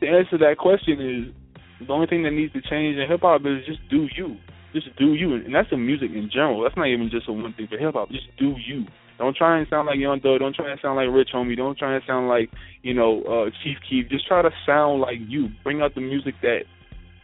the 0.00 0.08
answer 0.08 0.32
to 0.32 0.38
that 0.38 0.58
question 0.58 1.00
is 1.00 1.86
the 1.86 1.92
only 1.92 2.06
thing 2.06 2.22
that 2.24 2.32
needs 2.32 2.52
to 2.52 2.60
change 2.60 2.96
in 2.96 3.08
hip 3.08 3.20
hop 3.22 3.42
is 3.42 3.64
just 3.66 3.80
do 3.88 4.08
you. 4.16 4.36
Just 4.72 4.94
do 4.96 5.14
you, 5.14 5.34
and 5.34 5.54
that's 5.54 5.72
in 5.72 5.84
music 5.84 6.10
in 6.14 6.30
general. 6.32 6.62
That's 6.62 6.76
not 6.76 6.86
even 6.86 7.10
just 7.10 7.28
a 7.28 7.32
one 7.32 7.52
thing 7.54 7.66
for 7.66 7.76
hip 7.76 7.94
hop. 7.94 8.08
Just 8.10 8.26
do 8.38 8.54
you. 8.64 8.86
Don't 9.18 9.36
try 9.36 9.58
and 9.58 9.66
sound 9.68 9.86
like 9.86 9.98
Young 9.98 10.20
Thug. 10.20 10.38
Don't 10.38 10.54
try 10.54 10.70
and 10.70 10.80
sound 10.80 10.96
like 10.96 11.08
Rich 11.14 11.30
Homie. 11.34 11.56
Don't 11.56 11.76
try 11.76 11.94
and 11.94 12.02
sound 12.06 12.28
like 12.28 12.50
you 12.82 12.94
know 12.94 13.22
uh, 13.24 13.50
Chief 13.62 13.76
Keef. 13.88 14.08
Just 14.08 14.26
try 14.26 14.42
to 14.42 14.50
sound 14.64 15.00
like 15.00 15.18
you. 15.26 15.48
Bring 15.64 15.82
out 15.82 15.94
the 15.94 16.00
music 16.00 16.34
that 16.42 16.60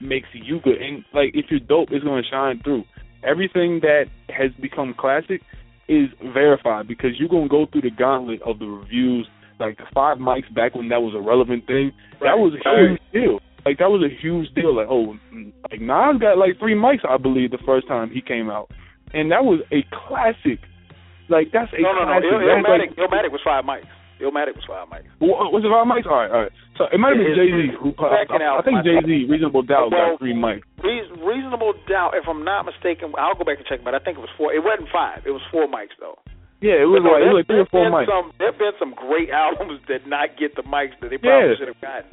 makes 0.01 0.28
you 0.32 0.61
good. 0.61 0.80
And 0.82 1.05
like 1.14 1.30
if 1.34 1.47
you're 1.51 1.61
dope, 1.61 1.88
it's 1.92 2.05
gonna 2.05 2.22
shine 2.28 2.61
through. 2.62 2.84
Everything 3.22 3.80
that 3.80 4.07
has 4.28 4.51
become 4.61 4.94
classic 4.99 5.40
is 5.89 6.09
verified 6.32 6.89
because 6.89 7.11
you're 7.18 7.28
gonna 7.28 7.49
go 7.49 7.66
through 7.70 7.82
the 7.82 7.91
gauntlet 7.91 8.43
of 8.43 8.59
the 8.59 8.66
reviews, 8.66 9.28
like 9.61 9.76
the 9.78 9.84
five 9.95 10.18
mics 10.18 10.53
back 10.55 10.74
when 10.74 10.89
that 10.89 11.01
was 11.03 11.14
a 11.14 11.20
relevant 11.20 11.66
thing. 11.66 11.93
Right. 12.20 12.32
That 12.32 12.39
was 12.39 12.55
a 12.55 12.62
huge 12.62 13.01
deal. 13.12 13.41
Like 13.64 13.78
that 13.78 13.91
was 13.91 14.03
a 14.03 14.12
huge 14.22 14.53
deal. 14.55 14.74
Like 14.74 14.89
oh, 14.91 15.16
like 15.70 15.80
Nas 15.80 16.20
got 16.20 16.39
like 16.39 16.59
three 16.59 16.74
mics, 16.74 17.07
I 17.09 17.16
believe, 17.16 17.51
the 17.51 17.62
first 17.66 17.89
time 17.89 18.11
he 18.11 18.20
came 18.20 18.51
out, 18.51 18.70
and 19.12 19.30
that 19.32 19.45
was 19.45 19.61
a 19.72 19.82
classic. 19.91 20.61
Like 21.28 21.51
that's 21.53 21.72
a 21.72 21.82
no, 21.82 21.93
no, 21.93 22.07
classic. 22.07 22.30
no. 22.30 22.39
Illmatic, 22.39 22.95
like, 22.95 22.99
Illmatic 22.99 23.32
was 23.32 23.41
five 23.45 23.64
mics. 23.64 23.91
Illmatic 24.21 24.57
was 24.57 24.64
five 24.64 24.89
mics. 24.89 25.09
Was 25.21 25.61
it 25.61 25.69
five 25.69 25.85
mics? 25.85 26.09
All 26.09 26.17
right, 26.17 26.33
all 26.33 26.43
right. 26.49 26.55
So 26.81 26.89
it 26.89 26.97
might 26.97 27.17
have 27.17 27.21
been 27.21 27.37
Jay 27.37 27.53
Z 27.53 27.77
who. 27.77 27.93
I, 28.01 28.25
I, 28.25 28.61
I 28.61 28.62
think 28.64 28.81
Jay 28.81 28.97
Z, 29.05 29.11
Reasonable 29.29 29.61
Doubt, 29.61 29.93
well, 29.93 30.17
got 30.17 30.21
three 30.21 30.33
mics. 30.33 30.64
Reasonable 30.81 31.77
Doubt, 31.89 32.17
if 32.17 32.25
I'm 32.25 32.45
not 32.45 32.64
mistaken, 32.64 33.12
I'll 33.17 33.37
go 33.37 33.45
back 33.45 33.61
and 33.61 33.69
check, 33.69 33.85
but 33.85 33.93
I 33.93 34.01
think 34.01 34.17
it 34.17 34.25
was 34.25 34.33
four. 34.37 34.57
It 34.57 34.64
wasn't 34.64 34.89
five. 34.89 35.29
It 35.29 35.37
was 35.37 35.45
four 35.53 35.69
mics 35.69 35.97
though. 36.01 36.17
Yeah, 36.64 36.81
it 36.81 36.89
was 36.89 37.05
like 37.05 37.21
it 37.21 37.29
was 37.29 37.45
like 37.45 37.49
three 37.53 37.61
or 37.61 37.69
four 37.69 37.93
mics. 37.93 38.09
Some, 38.09 38.33
there've 38.41 38.57
been 38.57 38.73
some 38.81 38.97
great 38.97 39.29
albums 39.35 39.85
that 39.93 40.09
not 40.09 40.41
get 40.41 40.57
the 40.57 40.64
mics 40.64 40.97
that 41.05 41.12
they 41.12 41.21
probably 41.21 41.53
yeah. 41.53 41.61
should 41.61 41.69
have 41.69 41.81
gotten. 41.85 42.09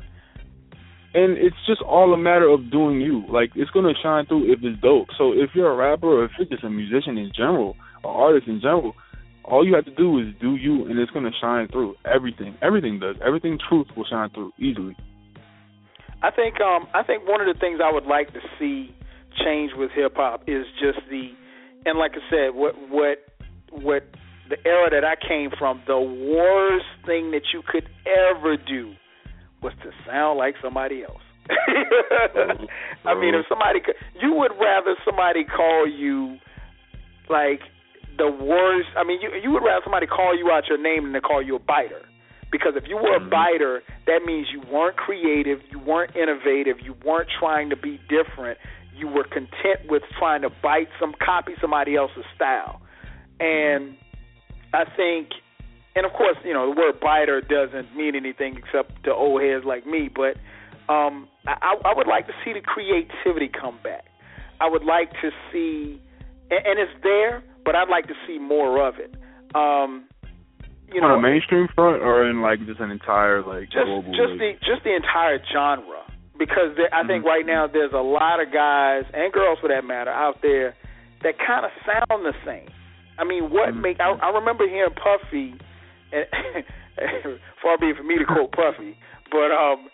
And 1.14 1.38
it's 1.38 1.56
just 1.70 1.80
all 1.86 2.12
a 2.12 2.18
matter 2.18 2.50
of 2.50 2.68
doing 2.68 3.00
you. 3.00 3.24
Like 3.32 3.56
it's 3.56 3.72
gonna 3.72 3.96
shine 4.04 4.28
through 4.28 4.52
if 4.52 4.60
it's 4.60 4.76
dope. 4.84 5.16
So 5.16 5.32
if 5.32 5.56
you're 5.56 5.72
a 5.72 5.78
rapper 5.78 6.08
or 6.08 6.26
if 6.26 6.32
you're 6.36 6.52
just 6.52 6.68
a 6.68 6.70
musician 6.70 7.18
in 7.18 7.32
general, 7.32 7.78
or 8.04 8.12
artist 8.12 8.48
in 8.48 8.60
general, 8.60 8.94
all 9.46 9.66
you 9.66 9.76
have 9.76 9.86
to 9.86 9.96
do 9.96 10.20
is 10.20 10.28
do 10.40 10.56
you, 10.56 10.86
and 10.86 10.98
it's 11.00 11.12
going 11.12 11.26
to 11.26 11.32
shine 11.42 11.68
through. 11.68 11.96
Everything, 12.06 12.56
everything 12.62 13.00
does. 13.00 13.16
Everything 13.26 13.60
truth 13.70 13.88
will 13.96 14.06
shine 14.10 14.30
through 14.30 14.52
easily. 14.58 14.96
I 16.22 16.32
think 16.32 16.62
um 16.62 16.88
I 16.94 17.04
think 17.04 17.28
one 17.28 17.42
of 17.42 17.54
the 17.54 17.60
things 17.60 17.80
I 17.84 17.92
would 17.92 18.06
like 18.06 18.32
to 18.34 18.40
see 18.58 18.96
change 19.44 19.72
with 19.76 19.92
hip 19.92 20.14
hop 20.16 20.44
is 20.48 20.66
just 20.80 21.00
the 21.10 21.32
and 21.86 22.00
like 22.00 22.14
I 22.14 22.24
said, 22.30 22.56
what 22.56 22.76
what 22.90 23.20
what 23.72 24.04
the 24.50 24.58
era 24.66 24.90
that 24.90 25.04
I 25.04 25.16
came 25.16 25.52
from, 25.58 25.82
the 25.88 26.00
worst 26.00 26.86
thing 27.06 27.32
that 27.32 27.44
you 27.54 27.62
could 27.68 27.88
ever 28.06 28.56
do 28.58 28.94
was 29.62 29.74
to 29.84 29.92
sound 30.08 30.38
like 30.38 30.56
somebody 30.62 31.04
else. 31.04 31.22
I 33.06 33.16
mean, 33.16 33.36
if 33.36 33.46
somebody 33.50 33.80
could, 33.80 33.96
you 34.22 34.34
would 34.34 34.52
rather 34.60 34.96
somebody 35.06 35.44
call 35.44 35.88
you 35.88 36.38
like 37.30 37.60
the 38.18 38.30
worst. 38.30 38.90
I 38.98 39.04
mean, 39.04 39.20
you 39.22 39.30
you 39.42 39.52
would 39.52 39.64
rather 39.64 39.82
somebody 39.84 40.08
call 40.08 40.38
you 40.38 40.52
out 40.52 40.68
your 40.68 40.82
name 40.82 41.04
than 41.04 41.14
to 41.14 41.22
call 41.22 41.42
you 41.42 41.56
a 41.56 41.60
biter. 41.60 42.06
Because 42.54 42.74
if 42.76 42.84
you 42.88 42.98
were 42.98 43.16
a 43.16 43.20
mm-hmm. 43.20 43.32
biter, 43.32 43.82
that 44.06 44.22
means 44.26 44.48
you 44.54 44.62
weren't 44.72 44.96
creative, 44.96 45.58
you 45.72 45.80
weren't 45.80 46.16
innovative, 46.16 46.78
you 46.84 46.94
weren't 47.04 47.28
trying 47.40 47.72
to 47.72 47.76
be 47.76 48.00
different. 48.08 48.60
You 48.96 49.08
were 49.08 49.24
content 49.24 49.90
with 49.90 50.04
trying 50.20 50.44
to 50.44 50.52
bite 50.62 50.88
some 51.00 51.16
copy 51.20 51.54
somebody 51.60 51.96
else's 51.96 52.26
style. 52.36 52.80
And 53.40 53.98
I 54.72 54.86
think 54.96 55.30
and 55.96 56.06
of 56.06 56.14
course, 56.14 56.38
you 56.46 56.54
know, 56.54 56.72
the 56.74 56.80
word 56.80 57.00
biter 57.00 57.42
doesn't 57.42 57.96
mean 57.96 58.16
anything 58.16 58.56
except 58.56 59.04
to 59.06 59.14
old 59.14 59.42
heads 59.42 59.66
like 59.66 59.88
me, 59.88 60.10
but 60.14 60.38
um 60.94 61.28
I, 61.48 61.74
I 61.84 61.94
would 61.96 62.08
like 62.08 62.28
to 62.28 62.34
see 62.46 62.54
the 62.54 62.62
creativity 62.62 63.50
come 63.50 63.80
back. 63.84 64.06
I 64.62 64.70
would 64.70 64.84
like 64.84 65.10
to 65.24 65.32
see 65.52 66.00
and, 66.52 66.66
and 66.68 66.80
it's 66.80 67.02
there, 67.02 67.44
but 67.66 67.76
I'd 67.76 67.90
like 67.90 68.08
to 68.08 68.14
see 68.28 68.40
more 68.40 68.86
of 68.88 68.96
it. 69.00 69.16
Um, 69.56 70.06
you 70.94 71.02
on 71.02 71.10
know, 71.10 71.16
a 71.16 71.22
mainstream 71.22 71.68
front, 71.74 72.02
or 72.02 72.30
in 72.30 72.42
like 72.42 72.60
just 72.66 72.80
an 72.80 72.92
entire 72.92 73.42
like 73.42 73.72
just 73.72 73.86
global 73.86 74.12
just 74.12 74.38
the 74.38 74.54
just 74.62 74.84
the 74.84 74.96
entire 74.96 75.40
genre. 75.52 76.06
Because 76.38 76.76
there, 76.76 76.90
I 76.94 77.06
think 77.06 77.22
mm-hmm. 77.24 77.34
right 77.34 77.46
now 77.46 77.68
there's 77.68 77.94
a 77.94 78.02
lot 78.02 78.42
of 78.42 78.52
guys 78.52 79.06
and 79.14 79.32
girls 79.32 79.60
for 79.62 79.70
that 79.70 79.86
matter 79.86 80.10
out 80.10 80.42
there 80.42 80.76
that 81.22 81.38
kind 81.38 81.64
of 81.64 81.72
sound 81.86 82.26
the 82.26 82.34
same. 82.46 82.68
I 83.18 83.24
mean, 83.24 83.50
what 83.54 83.70
mm-hmm. 83.70 83.82
make 83.82 84.00
I, 84.00 84.12
I 84.18 84.30
remember 84.34 84.68
hearing 84.68 84.94
Puffy, 84.98 85.54
and 86.12 86.26
far 87.62 87.78
be 87.78 87.94
it 87.94 87.98
for 87.98 88.04
me 88.04 88.18
to 88.18 88.26
quote 88.26 88.52
Puffy, 88.52 88.98
but 89.32 89.54
um, 89.54 89.88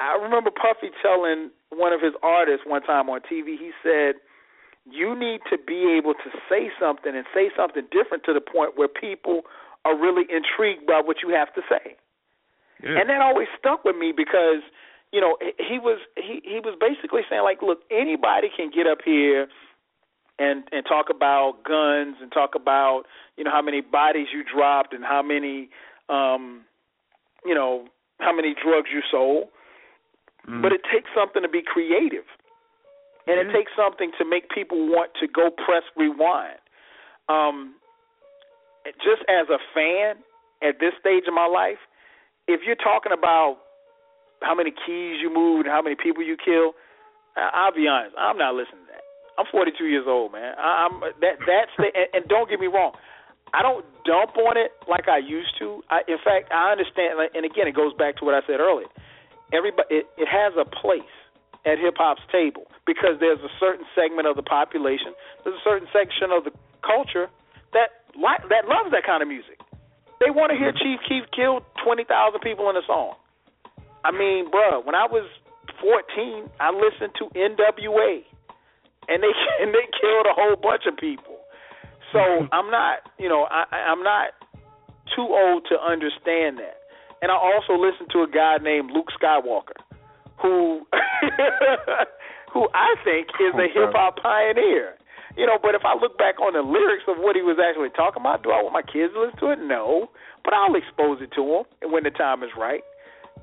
I 0.00 0.16
remember 0.20 0.50
Puffy 0.50 0.92
telling 1.00 1.50
one 1.70 1.92
of 1.92 2.00
his 2.00 2.12
artists 2.22 2.64
one 2.66 2.82
time 2.82 3.08
on 3.08 3.20
TV. 3.20 3.56
He 3.56 3.70
said, 3.82 4.16
you 4.90 5.18
need 5.18 5.40
to 5.50 5.58
be 5.58 5.96
able 5.98 6.14
to 6.14 6.30
say 6.48 6.70
something 6.78 7.14
and 7.14 7.26
say 7.34 7.50
something 7.56 7.84
different 7.90 8.24
to 8.24 8.32
the 8.32 8.40
point 8.40 8.78
where 8.78 8.88
people 8.88 9.42
are 9.84 9.96
really 9.96 10.24
intrigued 10.30 10.86
by 10.86 11.00
what 11.04 11.18
you 11.22 11.30
have 11.34 11.52
to 11.54 11.62
say. 11.68 11.96
Yeah. 12.82 13.00
And 13.00 13.08
that 13.08 13.20
always 13.20 13.48
stuck 13.58 13.84
with 13.84 13.96
me 13.96 14.12
because 14.16 14.62
you 15.12 15.20
know 15.20 15.36
he 15.58 15.78
was 15.78 15.98
he 16.16 16.42
he 16.44 16.60
was 16.60 16.76
basically 16.78 17.22
saying 17.30 17.42
like 17.42 17.62
look 17.62 17.80
anybody 17.90 18.48
can 18.54 18.70
get 18.70 18.86
up 18.86 18.98
here 19.04 19.48
and 20.38 20.64
and 20.72 20.84
talk 20.86 21.06
about 21.08 21.64
guns 21.64 22.16
and 22.20 22.30
talk 22.32 22.54
about 22.54 23.04
you 23.36 23.44
know 23.44 23.50
how 23.50 23.62
many 23.62 23.80
bodies 23.80 24.28
you 24.32 24.42
dropped 24.44 24.92
and 24.92 25.04
how 25.04 25.22
many 25.22 25.70
um 26.08 26.62
you 27.44 27.54
know 27.54 27.86
how 28.20 28.34
many 28.34 28.54
drugs 28.54 28.88
you 28.92 29.00
sold 29.10 29.48
mm. 30.46 30.60
but 30.60 30.72
it 30.72 30.82
takes 30.92 31.08
something 31.14 31.42
to 31.42 31.48
be 31.48 31.62
creative 31.62 32.24
and 33.26 33.42
it 33.42 33.52
takes 33.52 33.72
something 33.76 34.12
to 34.18 34.24
make 34.24 34.48
people 34.50 34.86
want 34.86 35.10
to 35.20 35.26
go 35.26 35.50
press 35.50 35.82
rewind. 35.96 36.62
Um, 37.28 37.74
just 39.02 39.26
as 39.26 39.50
a 39.50 39.58
fan 39.74 40.22
at 40.62 40.78
this 40.78 40.94
stage 41.00 41.24
of 41.26 41.34
my 41.34 41.46
life, 41.46 41.82
if 42.46 42.60
you're 42.64 42.78
talking 42.78 43.10
about 43.10 43.58
how 44.42 44.54
many 44.54 44.70
keys 44.70 45.18
you 45.18 45.32
moved, 45.32 45.66
and 45.66 45.74
how 45.74 45.82
many 45.82 45.96
people 45.96 46.22
you 46.22 46.36
kill, 46.38 46.78
I'll 47.34 47.74
be 47.74 47.88
honest, 47.88 48.14
I'm 48.16 48.38
not 48.38 48.54
listening 48.54 48.86
to 48.86 48.92
that. 48.94 49.04
I'm 49.38 49.46
42 49.50 49.84
years 49.84 50.06
old, 50.06 50.32
man. 50.32 50.54
I'm 50.56 51.00
that 51.20 51.42
that's 51.44 51.74
the 51.76 51.90
and, 51.92 52.08
and 52.14 52.22
don't 52.28 52.48
get 52.48 52.60
me 52.60 52.68
wrong, 52.68 52.92
I 53.52 53.60
don't 53.60 53.84
dump 54.06 54.38
on 54.38 54.56
it 54.56 54.70
like 54.88 55.08
I 55.08 55.18
used 55.18 55.58
to. 55.58 55.82
I, 55.90 56.00
in 56.08 56.16
fact, 56.22 56.52
I 56.52 56.72
understand, 56.72 57.18
and 57.34 57.44
again, 57.44 57.66
it 57.66 57.74
goes 57.74 57.92
back 57.98 58.16
to 58.18 58.24
what 58.24 58.34
I 58.34 58.40
said 58.46 58.60
earlier. 58.60 58.86
Everybody, 59.52 59.88
it, 59.90 60.06
it 60.16 60.28
has 60.30 60.54
a 60.56 60.64
place 60.64 61.02
at 61.66 61.78
hip 61.78 61.94
hop's 61.98 62.22
table 62.30 62.64
because 62.86 63.18
there's 63.20 63.42
a 63.42 63.52
certain 63.58 63.84
segment 63.94 64.26
of 64.26 64.36
the 64.36 64.46
population, 64.46 65.12
there's 65.42 65.58
a 65.58 65.64
certain 65.66 65.88
section 65.92 66.30
of 66.30 66.46
the 66.46 66.54
culture 66.86 67.28
that 67.74 68.06
like 68.14 68.46
that 68.48 68.70
loves 68.70 68.94
that 68.94 69.04
kind 69.04 69.20
of 69.20 69.28
music. 69.28 69.60
They 70.22 70.30
want 70.30 70.54
to 70.54 70.56
hear 70.56 70.72
mm-hmm. 70.72 70.96
Chief 70.96 70.98
Keef 71.04 71.24
kill 71.34 71.60
twenty 71.82 72.04
thousand 72.04 72.40
people 72.40 72.70
in 72.70 72.76
a 72.76 72.86
song. 72.86 73.18
I 74.06 74.14
mean, 74.14 74.48
bruh, 74.48 74.80
when 74.86 74.94
I 74.94 75.04
was 75.04 75.26
fourteen, 75.82 76.48
I 76.62 76.70
listened 76.70 77.12
to 77.20 77.28
N.W.A. 77.34 78.24
and 79.10 79.18
they 79.20 79.34
and 79.60 79.74
they 79.74 79.86
killed 80.00 80.26
a 80.30 80.34
whole 80.34 80.56
bunch 80.56 80.86
of 80.86 80.96
people. 80.96 81.42
So 82.14 82.22
mm-hmm. 82.22 82.54
I'm 82.54 82.70
not, 82.70 83.02
you 83.18 83.28
know, 83.28 83.46
I, 83.50 83.66
I'm 83.90 84.02
not 84.02 84.30
too 85.14 85.26
old 85.26 85.66
to 85.68 85.76
understand 85.80 86.58
that. 86.58 86.78
And 87.22 87.30
I 87.30 87.34
also 87.34 87.74
listened 87.74 88.10
to 88.12 88.22
a 88.22 88.30
guy 88.30 88.56
named 88.62 88.90
Luke 88.92 89.08
Skyywalker, 89.20 89.76
who 90.40 90.86
who 92.56 92.64
I 92.72 92.96
think 93.04 93.28
is 93.36 93.52
a 93.52 93.68
hip 93.68 93.92
hop 93.92 94.16
pioneer. 94.16 94.96
You 95.36 95.44
know, 95.44 95.60
but 95.60 95.76
if 95.76 95.84
I 95.84 95.92
look 95.92 96.16
back 96.16 96.40
on 96.40 96.56
the 96.56 96.64
lyrics 96.64 97.04
of 97.04 97.20
what 97.20 97.36
he 97.36 97.44
was 97.44 97.60
actually 97.60 97.92
talking 97.92 98.24
about, 98.24 98.40
do 98.40 98.56
I 98.56 98.64
want 98.64 98.72
my 98.72 98.80
kids 98.80 99.12
to 99.12 99.28
listen 99.28 99.36
to 99.44 99.52
it? 99.52 99.60
No. 99.60 100.08
But 100.40 100.56
I'll 100.56 100.72
expose 100.72 101.20
it 101.20 101.28
to 101.36 101.44
them 101.44 101.92
when 101.92 102.08
the 102.08 102.14
time 102.14 102.40
is 102.40 102.48
right. 102.56 102.80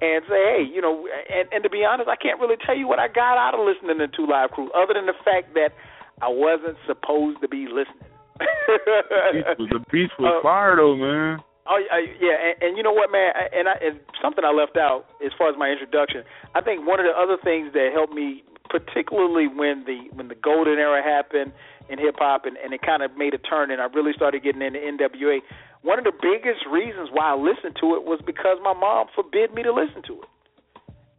And 0.01 0.26
say, 0.26 0.41
hey, 0.41 0.64
you 0.66 0.82
know, 0.82 1.05
and, 1.30 1.45
and 1.53 1.61
to 1.61 1.70
be 1.70 1.86
honest, 1.86 2.09
I 2.09 2.18
can't 2.18 2.41
really 2.41 2.57
tell 2.66 2.74
you 2.74 2.89
what 2.89 2.97
I 2.97 3.07
got 3.14 3.38
out 3.38 3.53
of 3.53 3.61
listening 3.61 4.01
to 4.01 4.09
Two 4.09 4.26
Live 4.26 4.49
Crew, 4.49 4.74
other 4.74 4.97
than 4.97 5.05
the 5.05 5.14
fact 5.22 5.53
that 5.53 5.70
I 6.18 6.34
wasn't 6.34 6.82
supposed 6.89 7.45
to 7.45 7.47
be 7.47 7.70
listening. 7.70 8.09
the 8.41 9.86
beach 9.93 10.09
was 10.18 10.34
uh, 10.34 10.41
fire 10.41 10.82
though, 10.82 10.97
man. 10.97 11.45
Oh 11.64 11.80
yeah, 11.80 12.36
and, 12.36 12.55
and 12.59 12.72
you 12.76 12.84
know 12.84 12.91
what, 12.91 13.07
man, 13.11 13.32
and, 13.32 13.70
I, 13.70 13.80
and 13.80 13.99
something 14.20 14.43
I 14.43 14.51
left 14.51 14.76
out 14.76 15.07
as 15.24 15.32
far 15.38 15.47
as 15.47 15.55
my 15.55 15.72
introduction. 15.72 16.28
I 16.55 16.59
think 16.59 16.84
one 16.84 16.99
of 16.99 17.07
the 17.07 17.16
other 17.16 17.39
things 17.39 17.72
that 17.72 17.95
helped 17.95 18.11
me, 18.11 18.43
particularly 18.74 19.45
when 19.45 19.86
the 19.86 20.09
when 20.17 20.28
the 20.34 20.36
golden 20.36 20.82
era 20.82 21.05
happened 21.05 21.53
in 21.89 22.01
hip 22.01 22.17
hop, 22.17 22.49
and, 22.49 22.57
and 22.57 22.74
it 22.74 22.82
kind 22.82 23.05
of 23.05 23.13
made 23.15 23.38
a 23.38 23.38
turn, 23.38 23.69
and 23.69 23.78
I 23.80 23.86
really 23.93 24.13
started 24.17 24.41
getting 24.41 24.65
into 24.65 24.80
NWA. 24.82 25.45
One 25.86 25.99
of 25.99 26.05
the 26.09 26.15
biggest 26.17 26.65
reasons 26.65 27.13
why 27.13 27.30
I 27.30 27.38
listened 27.38 27.78
to 27.86 27.93
it 27.93 28.01
was 28.01 28.17
because 28.26 28.57
my 28.63 28.74
mom 28.74 29.13
forbid 29.13 29.53
me 29.53 29.61
to 29.61 29.71
listen 29.71 30.01
to 30.09 30.26
it. 30.26 30.30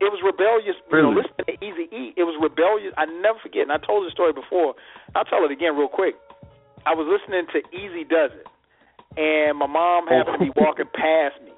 It 0.02 0.10
was 0.10 0.18
rebellious. 0.26 0.74
Really? 0.90 1.06
You 1.06 1.14
know, 1.14 1.22
listening 1.22 1.46
to 1.46 1.54
Easy 1.62 1.86
E, 1.94 2.02
it 2.18 2.26
was 2.26 2.34
rebellious. 2.42 2.90
I 2.98 3.06
never 3.22 3.38
forget, 3.38 3.62
and 3.62 3.72
I 3.72 3.78
told 3.78 4.02
the 4.02 4.10
story 4.10 4.34
before. 4.34 4.74
I'll 5.14 5.24
tell 5.24 5.46
it 5.46 5.54
again 5.54 5.78
real 5.78 5.88
quick. 5.88 6.18
I 6.84 6.92
was 6.92 7.06
listening 7.06 7.46
to 7.54 7.62
Eazy-Duz-It, 7.72 8.44
and 9.16 9.56
my 9.56 9.70
mom 9.70 10.10
happened 10.10 10.42
to 10.42 10.44
be 10.44 10.52
oh. 10.52 10.60
walking 10.66 10.90
past 10.92 11.38
me, 11.46 11.53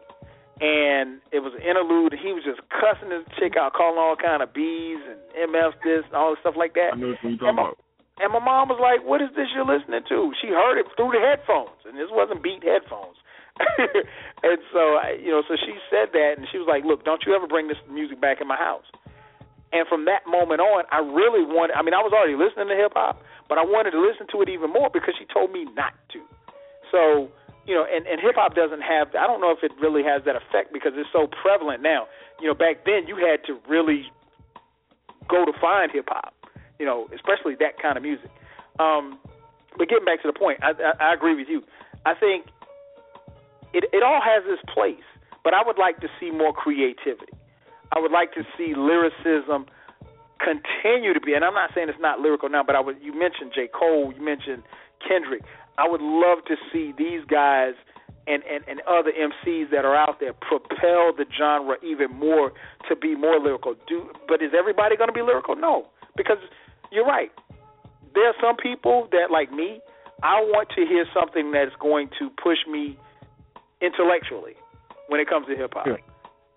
and 0.61 1.21
it 1.33 1.45
was 1.45 1.53
an 1.53 1.63
interlude. 1.63 2.17
And 2.17 2.21
he 2.21 2.33
was 2.33 2.45
just 2.45 2.61
cussing 2.73 3.13
this 3.13 3.25
chick 3.37 3.57
out, 3.57 3.77
calling 3.77 4.01
all 4.01 4.17
kind 4.17 4.43
of 4.43 4.53
B's 4.57 5.01
and 5.05 5.21
MFs 5.53 5.77
this 5.85 6.05
and 6.09 6.17
all 6.17 6.33
this 6.33 6.41
stuff 6.41 6.57
like 6.57 6.75
that. 6.75 6.95
I 6.95 6.97
know 6.97 7.13
what 7.13 7.23
you're 7.23 7.37
talking 7.37 7.61
about. 7.61 7.79
And 8.17 8.33
my 8.33 8.41
mom 8.41 8.73
was 8.73 8.81
like, 8.81 9.05
"What 9.05 9.21
is 9.21 9.29
this 9.37 9.53
you're 9.53 9.69
listening 9.69 10.01
to?" 10.09 10.33
She 10.41 10.49
heard 10.49 10.81
it 10.81 10.89
through 10.97 11.13
the 11.13 11.21
headphones, 11.21 11.85
and 11.85 12.01
this 12.01 12.09
wasn't 12.09 12.41
beat 12.41 12.65
headphones. 12.65 13.21
and 14.45 14.61
so, 14.73 14.97
I, 15.01 15.21
you 15.21 15.33
know, 15.33 15.45
so 15.45 15.57
she 15.57 15.77
said 15.93 16.13
that, 16.17 16.41
and 16.41 16.49
she 16.49 16.57
was 16.57 16.65
like, 16.65 16.85
"Look, 16.85 17.05
don't 17.05 17.21
you 17.29 17.37
ever 17.37 17.47
bring 17.47 17.69
this 17.69 17.77
music 17.93 18.21
back 18.21 18.41
in 18.41 18.49
my 18.49 18.57
house." 18.57 18.89
And 19.73 19.85
from 19.89 20.07
that 20.07 20.25
moment 20.25 20.65
on, 20.65 20.85
I 20.89 21.05
really 21.05 21.45
wanted. 21.45 21.77
I 21.77 21.83
mean, 21.83 21.93
I 21.93 22.01
was 22.01 22.17
already 22.17 22.41
listening 22.41 22.73
to 22.73 22.77
hip 22.77 22.97
hop, 22.97 23.21
but 23.49 23.59
I 23.59 23.65
wanted 23.65 23.93
to 23.93 24.01
listen 24.01 24.25
to 24.33 24.41
it 24.41 24.49
even 24.49 24.73
more 24.73 24.89
because 24.89 25.13
she 25.19 25.29
told 25.29 25.53
me 25.53 25.69
not 25.77 25.93
to. 26.17 26.25
So, 26.89 27.29
you 27.67 27.75
know, 27.75 27.85
and, 27.85 28.07
and 28.07 28.21
hip 28.21 28.37
hop 28.37 28.55
doesn't 28.55 28.83
have. 28.83 29.09
I 29.19 29.27
don't 29.27 29.41
know 29.41 29.51
if 29.51 29.63
it 29.63 29.73
really 29.81 30.03
has 30.03 30.23
that 30.25 30.37
effect 30.37 30.73
because 30.73 30.93
it's 30.95 31.11
so 31.13 31.27
prevalent 31.27 31.83
now. 31.83 32.07
You 32.41 32.49
know, 32.49 32.55
back 32.55 32.85
then 32.85 33.07
you 33.07 33.17
had 33.17 33.45
to 33.47 33.59
really 33.69 34.07
go 35.29 35.45
to 35.45 35.53
find 35.61 35.91
hip 35.91 36.07
hop 36.09 36.37
you 36.79 36.87
know, 36.87 37.09
especially 37.15 37.55
that 37.61 37.81
kind 37.81 37.97
of 37.97 38.03
music. 38.03 38.31
Um, 38.79 39.19
but 39.79 39.89
getting 39.89 40.05
back 40.05 40.23
to 40.23 40.29
the 40.29 40.39
point, 40.39 40.61
I, 40.63 40.73
I, 40.73 41.11
I 41.11 41.15
agree 41.15 41.35
with 41.35 41.49
you. 41.49 41.63
I 42.05 42.15
think 42.15 42.47
it 43.73 43.85
it 43.93 44.03
all 44.03 44.21
has 44.23 44.45
its 44.47 44.63
place, 44.73 45.05
but 45.45 45.55
I 45.55 45.63
would 45.65 45.79
like 45.79 46.01
to 46.01 46.09
see 46.21 46.31
more 46.31 46.53
creativity. 46.53 47.33
I 47.93 48.01
would 48.01 48.13
like 48.13 48.33
to 48.35 48.43
see 48.57 48.75
lyricism 48.77 49.67
continue 50.39 51.15
to 51.15 51.21
be, 51.21 51.35
and 51.35 51.45
I'm 51.45 51.55
not 51.55 51.71
saying 51.75 51.89
it's 51.89 52.01
not 52.01 52.21
lyrical 52.21 52.49
now, 52.49 52.63
but 52.63 52.77
I 52.77 52.81
would. 52.81 52.97
You 53.01 53.19
mentioned 53.19 53.53
J. 53.55 53.69
Cole, 53.69 54.13
you 54.17 54.25
mentioned 54.25 54.63
Kendrick. 55.07 55.43
I 55.79 55.89
would 55.89 56.01
love 56.01 56.45
to 56.47 56.57
see 56.73 56.93
these 56.97 57.25
guys 57.29 57.75
and, 58.27 58.43
and, 58.45 58.65
and 58.67 58.81
other 58.89 59.13
MCs 59.13 59.71
that 59.71 59.85
are 59.85 59.95
out 59.95 60.19
there 60.21 60.33
propel 60.33 61.13
the 61.15 61.25
genre 61.37 61.77
even 61.85 62.13
more 62.17 62.53
to 62.89 62.97
be 62.97 63.15
more 63.15 63.39
lyrical. 63.39 63.75
Do 63.87 64.11
but 64.27 64.43
is 64.43 64.51
everybody 64.57 64.97
going 64.97 65.09
to 65.09 65.15
be 65.15 65.23
lyrical? 65.23 65.55
No, 65.55 65.89
because 66.17 66.39
you're 66.91 67.07
right. 67.07 67.31
There 68.15 68.27
are 68.27 68.35
some 68.41 68.57
people 68.57 69.09
that, 69.13 69.31
like 69.31 69.53
me, 69.53 69.81
I 70.23 70.41
want 70.41 70.71
to 70.71 70.87
hear 70.87 71.05
something 71.13 71.53
that's 71.53 71.77
going 71.79 72.09
to 72.19 72.31
push 72.43 72.59
me 72.69 72.99
intellectually 73.83 74.55
when 75.09 75.21
it 75.21 75.29
comes 75.29 75.47
to 75.47 75.55
hip 75.55 75.75
hop. 75.75 75.87
Yeah. 75.87 75.97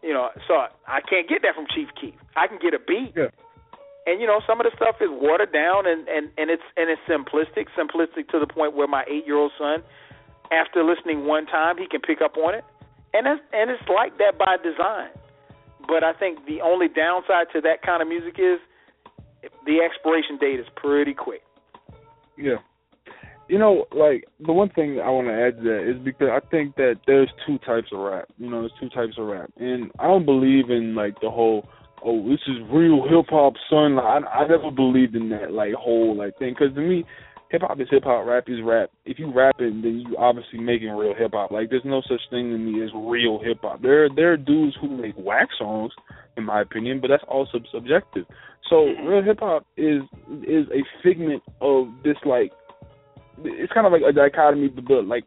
You 0.01 0.13
know, 0.13 0.30
so 0.47 0.53
I 0.88 1.01
can't 1.01 1.28
get 1.28 1.41
that 1.41 1.55
from 1.55 1.65
Chief 1.76 1.89
Keef. 1.99 2.13
I 2.38 2.47
can 2.47 2.57
get 2.61 2.74
a 2.74 2.80
beat. 2.80 3.13
Yeah. 3.15 3.28
And 4.05 4.21
you 4.21 4.27
know, 4.27 4.41
some 4.47 4.59
of 4.59 4.65
the 4.65 4.71
stuff 4.75 4.95
is 5.01 5.09
watered 5.11 5.53
down 5.53 5.85
and 5.85 6.07
and 6.07 6.29
and 6.37 6.49
it's 6.49 6.63
and 6.77 6.89
it's 6.89 7.01
simplistic, 7.07 7.67
simplistic 7.77 8.29
to 8.29 8.39
the 8.39 8.47
point 8.47 8.75
where 8.75 8.87
my 8.87 9.03
8-year-old 9.05 9.51
son 9.57 9.83
after 10.51 10.83
listening 10.83 11.25
one 11.25 11.45
time, 11.45 11.77
he 11.77 11.87
can 11.87 12.01
pick 12.01 12.21
up 12.21 12.37
on 12.37 12.55
it. 12.55 12.63
And 13.13 13.27
it's 13.27 13.41
and 13.53 13.69
it's 13.69 13.87
like 13.89 14.17
that 14.17 14.37
by 14.37 14.57
design. 14.57 15.09
But 15.87 16.03
I 16.03 16.13
think 16.13 16.45
the 16.45 16.61
only 16.61 16.87
downside 16.87 17.47
to 17.53 17.61
that 17.61 17.81
kind 17.81 18.01
of 18.01 18.07
music 18.07 18.35
is 18.37 18.59
the 19.65 19.79
expiration 19.79 20.37
date 20.37 20.59
is 20.59 20.67
pretty 20.75 21.13
quick. 21.13 21.41
Yeah. 22.37 22.57
You 23.47 23.57
know, 23.57 23.85
like 23.91 24.25
the 24.39 24.53
one 24.53 24.69
thing 24.69 24.99
I 24.99 25.09
want 25.09 25.27
to 25.27 25.33
add 25.33 25.57
to 25.57 25.63
that 25.63 25.89
is 25.89 25.97
because 26.03 26.29
I 26.31 26.39
think 26.51 26.75
that 26.75 26.97
there's 27.07 27.29
two 27.47 27.57
types 27.59 27.87
of 27.91 27.99
rap. 27.99 28.29
You 28.37 28.49
know, 28.49 28.61
there's 28.61 28.73
two 28.79 28.89
types 28.89 29.17
of 29.17 29.25
rap, 29.25 29.51
and 29.57 29.91
I 29.97 30.05
don't 30.05 30.25
believe 30.25 30.69
in 30.69 30.93
like 30.93 31.19
the 31.19 31.31
whole 31.31 31.67
oh 32.03 32.27
this 32.29 32.39
is 32.47 32.57
real 32.71 33.03
hip 33.03 33.27
hop, 33.29 33.53
son. 33.69 33.95
Like, 33.95 34.05
I 34.05 34.43
I 34.43 34.47
never 34.47 34.71
believed 34.71 35.15
in 35.15 35.29
that 35.29 35.51
like 35.51 35.73
whole 35.73 36.15
like 36.17 36.37
thing 36.37 36.55
because 36.57 36.73
to 36.75 36.81
me, 36.81 37.05
hip 37.49 37.61
hop 37.61 37.79
is 37.79 37.87
hip 37.89 38.03
hop, 38.03 38.25
rap 38.25 38.45
is 38.47 38.59
rap. 38.63 38.91
If 39.05 39.19
you 39.19 39.33
rap 39.33 39.55
it, 39.59 39.71
then 39.81 40.05
you 40.07 40.17
obviously 40.17 40.59
making 40.59 40.89
real 40.89 41.15
hip 41.15 41.31
hop. 41.33 41.51
Like 41.51 41.69
there's 41.69 41.85
no 41.85 42.01
such 42.01 42.21
thing 42.29 42.51
to 42.51 42.57
me 42.57 42.83
as 42.83 42.89
real 42.95 43.39
hip 43.43 43.59
hop. 43.61 43.81
There 43.81 44.09
there 44.09 44.33
are 44.33 44.37
dudes 44.37 44.75
who 44.79 44.89
make 44.89 45.15
whack 45.17 45.49
songs, 45.57 45.91
in 46.37 46.45
my 46.45 46.61
opinion, 46.61 46.99
but 47.01 47.07
that's 47.07 47.23
also 47.27 47.59
subjective. 47.71 48.25
So 48.69 48.75
mm-hmm. 48.75 49.05
real 49.05 49.23
hip 49.23 49.39
hop 49.39 49.65
is 49.77 50.01
is 50.43 50.67
a 50.73 50.83
figment 51.03 51.43
of 51.61 51.87
this 52.03 52.17
like 52.25 52.51
it's 53.43 53.73
kind 53.73 53.85
of 53.85 53.93
like 53.93 54.01
a 54.07 54.13
dichotomy, 54.13 54.69
but 54.69 55.05
like 55.05 55.23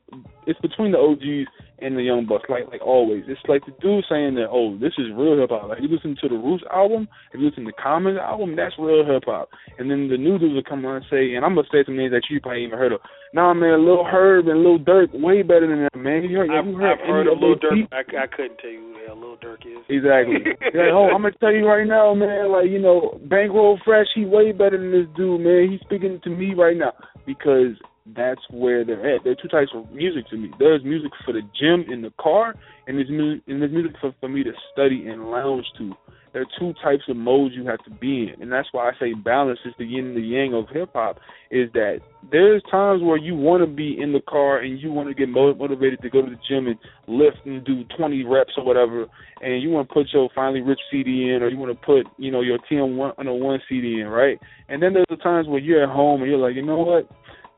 it's 0.47 0.61
between 0.61 0.93
the 0.93 0.99
OGs 0.99 1.49
and 1.83 1.97
the 1.97 2.03
young 2.03 2.27
bucks, 2.27 2.49
like 2.49 2.71
like 2.71 2.81
always. 2.81 3.25
It's 3.27 3.41
like 3.49 3.67
the 3.67 3.75
dude 3.83 4.05
saying 4.09 4.35
that, 4.37 4.49
oh, 4.51 4.79
this 4.79 4.95
is 4.99 5.11
real 5.15 5.37
hip 5.39 5.51
hop. 5.51 5.69
Like 5.69 5.83
you 5.83 5.89
listen 5.89 6.17
to 6.23 6.29
the 6.29 6.39
Roots 6.39 6.65
album, 6.73 7.09
if 7.33 7.41
you 7.41 7.47
listen 7.47 7.65
to 7.65 7.73
the 7.75 7.83
Common 7.83 8.17
album, 8.17 8.57
that's 8.57 8.75
real 8.79 9.05
hip 9.05 9.25
hop. 9.27 9.51
And 9.79 9.91
then 9.91 10.09
the 10.09 10.17
new 10.17 10.39
dudes 10.39 10.55
will 10.55 10.67
come 10.67 10.87
on 10.87 11.03
and 11.03 11.07
say, 11.11 11.35
and 11.35 11.45
I'm 11.45 11.55
gonna 11.55 11.69
say 11.73 11.85
some 11.85 11.97
names 11.97 12.13
that 12.13 12.31
you 12.31 12.41
probably 12.41 12.65
even 12.65 12.79
heard 12.79 12.93
of. 12.93 13.01
Nah, 13.35 13.55
man, 13.55 13.85
Lil 13.85 14.05
Herb 14.05 14.49
and 14.49 14.63
Lil 14.63 14.79
Durk, 14.79 15.09
way 15.13 15.43
better 15.43 15.67
than 15.67 15.89
that, 15.89 15.97
man. 15.97 16.23
You 16.25 16.39
heard, 16.39 16.51
I've, 16.51 16.67
you 16.67 16.77
heard, 16.77 16.93
I've 16.93 17.07
heard 17.07 17.27
of 17.27 17.39
Lil 17.41 17.57
Durk. 17.57 17.89
I, 17.91 18.05
I 18.05 18.27
couldn't 18.29 18.59
tell 18.59 18.71
you 18.71 18.81
who 18.81 18.93
the 18.93 19.07
hell 19.07 19.19
Lil 19.19 19.37
Durk 19.39 19.67
is. 19.67 19.83
Exactly. 19.89 20.53
yeah, 20.75 20.93
oh, 20.93 21.11
I'm 21.11 21.23
gonna 21.23 21.35
tell 21.41 21.53
you 21.53 21.67
right 21.67 21.87
now, 21.87 22.15
man. 22.15 22.53
Like 22.53 22.69
you 22.69 22.79
know, 22.79 23.19
Bankroll 23.27 23.81
Fresh, 23.85 24.09
he 24.15 24.25
way 24.25 24.53
better 24.53 24.79
than 24.79 24.93
this 24.93 25.09
dude, 25.17 25.41
man. 25.41 25.69
He's 25.71 25.81
speaking 25.81 26.21
to 26.25 26.31
me 26.31 26.55
right 26.55 26.77
now 26.77 26.93
because 27.27 27.75
that's 28.07 28.41
where 28.51 28.85
they're 28.85 29.15
at. 29.17 29.25
There 29.25 29.33
are 29.33 29.37
two 29.41 29.49
types 29.49 29.71
of 29.75 29.91
music 29.93 30.29
to 30.31 30.37
me. 30.37 30.51
There's 30.59 30.83
music 30.85 31.13
for 31.25 31.33
the 31.33 31.43
gym 31.59 31.85
in 31.93 32.03
the 32.03 32.13
car, 32.21 32.55
and 32.87 32.97
there's 32.99 33.11
music 33.11 33.43
and 33.47 33.61
there's 33.63 33.73
music 33.73 33.93
for, 34.01 34.15
for 34.21 34.29
me 34.29 34.43
to 34.43 34.53
study 34.73 35.07
and 35.09 35.31
lounge 35.31 35.67
to. 35.79 35.93
there 36.33 36.43
are 36.43 36.47
two 36.59 36.73
types 36.83 37.03
of 37.09 37.17
modes 37.17 37.55
you 37.55 37.67
have 37.67 37.83
to 37.85 37.91
be 37.91 38.33
in, 38.35 38.43
and 38.43 38.51
that's 38.51 38.69
why 38.73 38.89
I 38.89 38.93
say 38.99 39.15
balance 39.15 39.61
is 39.65 39.75
the 39.79 39.85
yin 39.85 40.07
and 40.07 40.17
the 40.17 40.21
yang 40.21 40.55
of 40.55 40.69
hip 40.73 40.91
hop. 40.95 41.19
Is 41.51 41.71
that 41.75 42.01
there's 42.31 42.63
times 42.71 43.03
where 43.03 43.19
you 43.19 43.35
want 43.35 43.63
to 43.63 43.67
be 43.67 44.01
in 44.01 44.13
the 44.13 44.21
car 44.21 44.59
and 44.59 44.81
you 44.81 44.91
want 44.91 45.09
to 45.09 45.15
get 45.15 45.29
motivated 45.29 46.01
to 46.01 46.11
go 46.11 46.23
to 46.23 46.31
the 46.31 46.39
gym 46.49 46.67
and 46.67 46.79
lift 47.07 47.45
and 47.45 47.65
do 47.65 47.85
20 47.97 48.25
reps 48.25 48.53
or 48.57 48.65
whatever, 48.65 49.07
and 49.43 49.63
you 49.63 49.71
want 49.71 49.89
to 49.89 49.95
put 49.95 50.07
your 50.13 50.29
Finally 50.35 50.63
Rich 50.63 50.81
CD 50.91 51.31
in, 51.31 51.43
or 51.43 51.49
you 51.49 51.59
want 51.59 51.79
to 51.79 51.87
put 51.87 52.07
you 52.19 52.33
know 52.33 52.41
your 52.41 52.59
TM 52.71 52.97
one 52.97 53.13
oh 53.19 53.35
one 53.35 53.61
CD 53.69 54.01
in, 54.01 54.09
right? 54.09 54.41
And 54.69 54.83
then 54.83 54.95
there's 54.95 55.07
the 55.11 55.17
times 55.17 55.47
where 55.47 55.61
you're 55.61 55.83
at 55.85 55.95
home 55.95 56.23
and 56.23 56.31
you're 56.31 56.41
like, 56.41 56.57
you 56.57 56.65
know 56.65 56.79
what? 56.79 57.09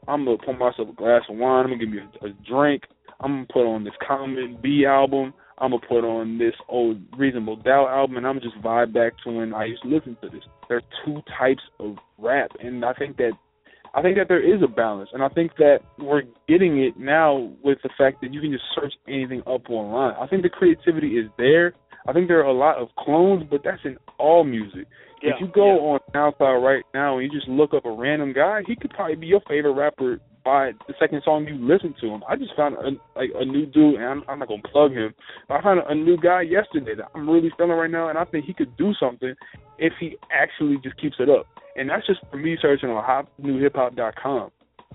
I'm 0.08 0.24
gonna 0.24 0.38
pour 0.38 0.54
myself 0.54 0.88
a 0.88 0.92
glass 0.92 1.22
of 1.28 1.36
wine. 1.36 1.64
I'm 1.64 1.70
gonna 1.70 1.78
give 1.78 1.88
me 1.88 1.98
a, 1.98 2.26
a 2.26 2.30
drink. 2.48 2.82
I'm 3.20 3.32
gonna 3.32 3.46
put 3.52 3.66
on 3.66 3.84
this 3.84 3.94
Common 4.06 4.58
Be 4.62 4.86
album. 4.86 5.34
I'm 5.58 5.70
gonna 5.70 5.86
put 5.88 6.04
on 6.04 6.38
this 6.38 6.54
old 6.68 7.00
Reasonable 7.16 7.56
Doubt 7.56 7.88
album, 7.88 8.16
and 8.16 8.26
I'm 8.26 8.40
just 8.40 8.60
vibe 8.62 8.92
back 8.92 9.12
to 9.24 9.30
when 9.30 9.54
I 9.54 9.66
used 9.66 9.82
to 9.82 9.88
listen 9.88 10.16
to 10.22 10.28
this. 10.28 10.42
There 10.68 10.78
are 10.78 11.04
two 11.04 11.22
types 11.38 11.62
of 11.78 11.96
rap, 12.18 12.50
and 12.62 12.84
I 12.84 12.92
think 12.94 13.16
that 13.18 13.32
I 13.94 14.02
think 14.02 14.16
that 14.16 14.26
there 14.28 14.42
is 14.42 14.60
a 14.62 14.66
balance, 14.66 15.10
and 15.12 15.22
I 15.22 15.28
think 15.28 15.52
that 15.58 15.78
we're 15.98 16.22
getting 16.48 16.82
it 16.82 16.98
now 16.98 17.52
with 17.62 17.78
the 17.84 17.90
fact 17.96 18.20
that 18.22 18.34
you 18.34 18.40
can 18.40 18.50
just 18.50 18.64
search 18.74 18.92
anything 19.06 19.42
up 19.46 19.70
online. 19.70 20.16
I 20.20 20.26
think 20.26 20.42
the 20.42 20.48
creativity 20.48 21.16
is 21.16 21.30
there. 21.38 21.74
I 22.06 22.12
think 22.12 22.26
there 22.26 22.40
are 22.40 22.50
a 22.50 22.52
lot 22.52 22.76
of 22.76 22.88
clones, 22.98 23.44
but 23.48 23.60
that's 23.64 23.80
in 23.84 23.96
all 24.18 24.42
music. 24.42 24.86
Yeah, 25.24 25.34
if 25.34 25.40
you 25.40 25.46
go 25.48 25.66
yeah. 25.66 25.80
on 25.80 26.00
SoundCloud 26.12 26.62
right 26.62 26.84
now 26.92 27.18
and 27.18 27.32
you 27.32 27.38
just 27.38 27.48
look 27.48 27.72
up 27.72 27.86
a 27.86 27.90
random 27.90 28.32
guy, 28.32 28.60
he 28.66 28.76
could 28.76 28.90
probably 28.90 29.16
be 29.16 29.26
your 29.26 29.40
favorite 29.48 29.72
rapper 29.72 30.20
by 30.44 30.72
the 30.86 30.94
second 31.00 31.22
song 31.24 31.46
you 31.46 31.56
listen 31.56 31.94
to 32.02 32.08
him. 32.08 32.22
I 32.28 32.36
just 32.36 32.54
found 32.54 32.76
a, 32.76 32.90
like 33.18 33.30
a 33.34 33.44
new 33.44 33.64
dude, 33.64 33.94
and 33.94 34.04
I'm, 34.04 34.22
I'm 34.28 34.38
not 34.38 34.48
gonna 34.48 34.62
plug 34.70 34.92
him. 34.92 35.14
But 35.48 35.54
I 35.54 35.62
found 35.62 35.80
a 35.88 35.94
new 35.94 36.18
guy 36.18 36.42
yesterday 36.42 36.94
that 36.96 37.08
I'm 37.14 37.28
really 37.28 37.50
feeling 37.56 37.72
right 37.72 37.90
now, 37.90 38.10
and 38.10 38.18
I 38.18 38.24
think 38.24 38.44
he 38.44 38.52
could 38.52 38.76
do 38.76 38.92
something 39.00 39.34
if 39.78 39.94
he 39.98 40.16
actually 40.30 40.76
just 40.84 41.00
keeps 41.00 41.16
it 41.18 41.30
up. 41.30 41.46
And 41.76 41.88
that's 41.88 42.06
just 42.06 42.20
for 42.30 42.36
me 42.36 42.58
searching 42.60 42.90
on 42.90 43.02
hotnewhiphop.com, 43.02 44.50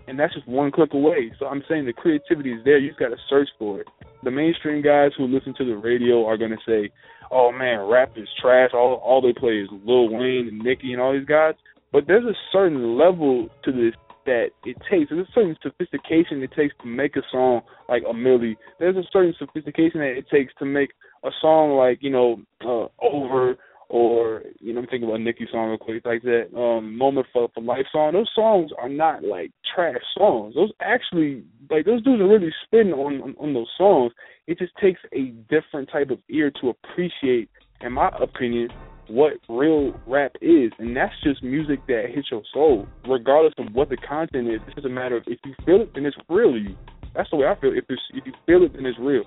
and 0.07 0.19
that's 0.19 0.33
just 0.35 0.47
one 0.47 0.71
click 0.71 0.93
away. 0.93 1.31
So 1.39 1.47
I'm 1.47 1.63
saying 1.67 1.85
the 1.85 1.93
creativity 1.93 2.53
is 2.53 2.63
there. 2.63 2.77
You 2.77 2.89
just 2.89 2.99
got 2.99 3.09
to 3.09 3.17
search 3.27 3.49
for 3.57 3.81
it. 3.81 3.87
The 4.23 4.31
mainstream 4.31 4.83
guys 4.83 5.11
who 5.17 5.25
listen 5.25 5.55
to 5.57 5.65
the 5.65 5.75
radio 5.75 6.25
are 6.27 6.37
gonna 6.37 6.57
say, 6.67 6.91
"Oh 7.31 7.51
man, 7.51 7.87
rap 7.87 8.11
is 8.15 8.27
trash. 8.41 8.71
All 8.73 8.95
all 9.03 9.21
they 9.21 9.33
play 9.33 9.61
is 9.61 9.69
Lil 9.85 10.09
Wayne 10.09 10.47
and 10.47 10.59
Nicki 10.59 10.93
and 10.93 11.01
all 11.01 11.13
these 11.13 11.25
guys." 11.25 11.55
But 11.91 12.05
there's 12.07 12.25
a 12.25 12.37
certain 12.51 12.97
level 12.97 13.49
to 13.63 13.71
this 13.71 13.95
that 14.25 14.49
it 14.63 14.77
takes. 14.89 15.09
There's 15.09 15.27
a 15.27 15.31
certain 15.33 15.57
sophistication 15.61 16.43
it 16.43 16.51
takes 16.55 16.75
to 16.81 16.87
make 16.87 17.15
a 17.15 17.21
song 17.31 17.61
like 17.87 18.03
a 18.07 18.13
Milli. 18.13 18.55
There's 18.79 18.95
a 18.95 19.03
certain 19.11 19.33
sophistication 19.39 20.01
that 20.01 20.17
it 20.17 20.29
takes 20.29 20.53
to 20.59 20.65
make 20.65 20.91
a 21.23 21.29
song 21.41 21.75
like 21.75 21.99
you 22.01 22.11
know 22.11 22.41
uh, 22.61 22.87
Over 23.03 23.57
or 23.89 24.43
you 24.59 24.73
know 24.73 24.81
I'm 24.81 24.87
thinking 24.87 25.09
about 25.09 25.21
Nicki 25.21 25.47
song 25.51 25.69
real 25.69 25.77
quick 25.77 26.05
like 26.05 26.21
that 26.23 26.55
um 26.55 26.97
Moment 26.97 27.27
for 27.33 27.49
for 27.53 27.61
Life 27.61 27.87
song. 27.91 28.13
Those 28.13 28.31
songs 28.33 28.71
are 28.77 28.89
not 28.89 29.23
like 29.23 29.51
trash 29.75 30.01
songs. 30.17 30.55
Those 30.55 30.71
actually 30.79 31.43
like 31.69 31.85
those 31.85 32.03
dudes 32.03 32.21
are 32.21 32.27
really 32.27 32.53
spitting 32.65 32.93
on, 32.93 33.21
on 33.21 33.35
on 33.39 33.53
those 33.53 33.69
songs. 33.77 34.13
It 34.47 34.57
just 34.57 34.73
takes 34.81 35.01
a 35.13 35.33
different 35.49 35.89
type 35.91 36.09
of 36.09 36.19
ear 36.29 36.51
to 36.61 36.69
appreciate, 36.69 37.49
in 37.81 37.93
my 37.93 38.09
opinion, 38.19 38.69
what 39.07 39.33
real 39.49 39.93
rap 40.07 40.33
is, 40.41 40.71
and 40.77 40.95
that's 40.95 41.13
just 41.23 41.43
music 41.43 41.79
that 41.87 42.05
hits 42.13 42.29
your 42.31 42.43
soul, 42.53 42.87
regardless 43.07 43.53
of 43.57 43.73
what 43.73 43.89
the 43.89 43.97
content 43.97 44.47
is. 44.47 44.61
It's 44.67 44.75
just 44.75 44.85
a 44.85 44.89
matter 44.89 45.17
of 45.17 45.23
if 45.27 45.39
you 45.45 45.53
feel 45.65 45.81
it, 45.81 45.93
then 45.93 46.05
it's 46.05 46.17
real 46.29 46.57
you. 46.57 46.75
That's 47.15 47.29
the 47.31 47.37
way 47.37 47.47
I 47.47 47.59
feel. 47.59 47.73
If 47.73 47.85
if 47.89 48.25
you 48.25 48.33
feel 48.45 48.63
it, 48.63 48.73
then 48.73 48.85
it's 48.85 48.99
real. 48.99 49.23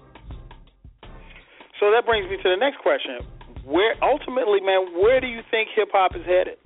So 1.80 1.90
that 1.90 2.06
brings 2.06 2.30
me 2.30 2.36
to 2.36 2.48
the 2.48 2.56
next 2.56 2.78
question: 2.78 3.26
Where 3.64 3.94
ultimately, 4.02 4.60
man, 4.60 5.00
where 5.00 5.20
do 5.20 5.26
you 5.26 5.40
think 5.50 5.68
hip 5.74 5.88
hop 5.92 6.16
is 6.16 6.26
headed? 6.26 6.58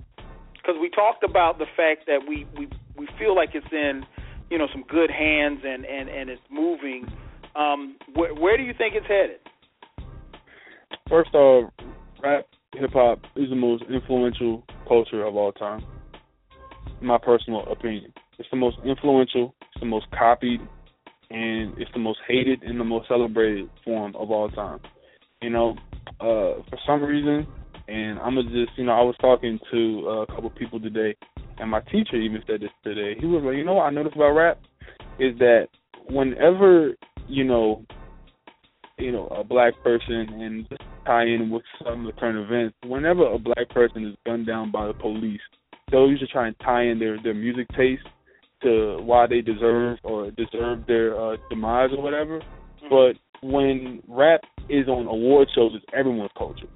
Because 0.53 0.75
we 0.81 0.89
talked 0.89 1.23
about 1.23 1.59
the 1.59 1.67
fact 1.75 2.07
that 2.07 2.19
we 2.27 2.45
we 2.57 2.67
we 2.97 3.07
feel 3.19 3.35
like 3.35 3.49
it's 3.53 3.71
in 3.71 4.03
you 4.49 4.57
know 4.57 4.67
some 4.71 4.83
good 4.87 5.11
hands 5.11 5.61
and 5.63 5.85
and 5.85 6.09
and 6.09 6.29
it's 6.29 6.41
moving. 6.49 7.07
Um, 7.55 7.97
where 8.13 8.33
where 8.33 8.57
do 8.57 8.63
you 8.63 8.73
think 8.77 8.95
it's 8.95 9.07
headed? 9.07 9.39
First 11.09 11.33
off, 11.33 11.71
rap 12.21 12.47
hip 12.73 12.91
hop 12.93 13.19
is 13.35 13.49
the 13.49 13.55
most 13.55 13.83
influential 13.89 14.63
culture 14.87 15.23
of 15.23 15.35
all 15.35 15.51
time. 15.51 15.83
In 16.99 17.07
my 17.07 17.17
personal 17.17 17.63
opinion, 17.71 18.11
it's 18.39 18.49
the 18.49 18.57
most 18.57 18.77
influential, 18.83 19.53
it's 19.61 19.79
the 19.79 19.85
most 19.85 20.07
copied, 20.17 20.61
and 21.29 21.77
it's 21.77 21.91
the 21.93 21.99
most 21.99 22.19
hated 22.27 22.63
and 22.63 22.79
the 22.79 22.83
most 22.83 23.07
celebrated 23.07 23.69
form 23.85 24.15
of 24.15 24.31
all 24.31 24.49
time. 24.49 24.79
You 25.41 25.51
know, 25.51 25.75
uh, 26.19 26.61
for 26.69 26.77
some 26.85 27.03
reason, 27.03 27.47
and 27.87 28.19
I'm 28.19 28.35
gonna 28.35 28.49
just, 28.49 28.77
you 28.77 28.85
know, 28.85 28.93
I 28.93 29.01
was 29.01 29.15
talking 29.19 29.59
to 29.71 30.09
a 30.09 30.27
couple 30.27 30.49
people 30.51 30.79
today, 30.79 31.15
and 31.57 31.69
my 31.69 31.81
teacher 31.81 32.15
even 32.15 32.41
said 32.47 32.61
this 32.61 32.69
today. 32.83 33.19
He 33.19 33.25
was 33.25 33.43
like, 33.43 33.55
you 33.55 33.65
know 33.65 33.73
what 33.73 33.83
I 33.83 33.89
noticed 33.91 34.15
about 34.15 34.31
rap 34.31 34.59
is 35.19 35.37
that 35.39 35.67
whenever 36.09 36.93
you 37.27 37.43
know 37.43 37.85
you 38.97 39.11
know, 39.11 39.27
a 39.27 39.43
black 39.43 39.73
person 39.83 40.27
and 40.41 40.67
just 40.69 40.81
tie 41.05 41.23
in 41.23 41.49
with 41.49 41.63
some 41.83 42.05
of 42.05 42.13
the 42.13 42.19
current 42.19 42.37
events. 42.37 42.75
Whenever 42.85 43.31
a 43.31 43.37
black 43.37 43.69
person 43.69 44.05
is 44.05 44.15
gunned 44.25 44.47
down 44.47 44.71
by 44.71 44.87
the 44.87 44.93
police, 44.93 45.41
they'll 45.91 46.09
usually 46.09 46.29
try 46.31 46.47
and 46.47 46.55
tie 46.59 46.83
in 46.83 46.99
their 46.99 47.21
their 47.21 47.33
music 47.33 47.67
taste 47.77 48.07
to 48.63 48.97
why 49.01 49.27
they 49.27 49.41
deserve 49.41 49.99
or 50.03 50.31
deserve 50.31 50.85
their 50.87 51.19
uh, 51.19 51.37
demise 51.49 51.89
or 51.95 52.01
whatever. 52.01 52.41
But 52.89 53.13
when 53.41 54.01
rap 54.07 54.41
is 54.69 54.87
on 54.87 55.07
award 55.07 55.49
shows, 55.53 55.71
it's 55.75 55.85
everyone's 55.93 56.31
culture, 56.37 56.67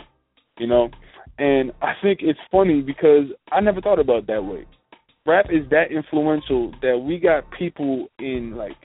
you 0.58 0.68
know. 0.68 0.90
And 1.38 1.72
I 1.82 1.94
think 2.02 2.20
it's 2.22 2.40
funny 2.52 2.82
because 2.82 3.26
I 3.52 3.62
never 3.62 3.82
thought 3.82 4.00
about 4.00 4.20
it 4.20 4.28
that 4.28 4.44
way. 4.44 4.66
Rap 5.26 5.48
is 5.52 5.70
that 5.70 5.92
influential 5.92 6.72
that 6.82 6.98
we 6.98 7.20
got 7.20 7.44
people 7.58 8.08
in 8.20 8.56
like 8.56 8.78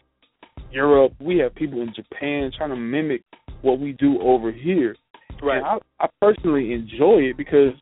Europe. 0.71 1.13
We 1.21 1.39
have 1.39 1.55
people 1.55 1.81
in 1.81 1.93
Japan 1.95 2.51
trying 2.57 2.71
to 2.71 2.77
mimic 2.77 3.23
what 3.63 3.81
we 3.81 3.93
do 3.93 4.21
over 4.21 4.53
here. 4.53 4.97
Right. 5.43 5.59
And 5.59 5.67
I, 5.67 5.79
I 6.01 6.09
personally 6.21 6.73
enjoy 6.73 7.21
it 7.21 7.37
because 7.37 7.73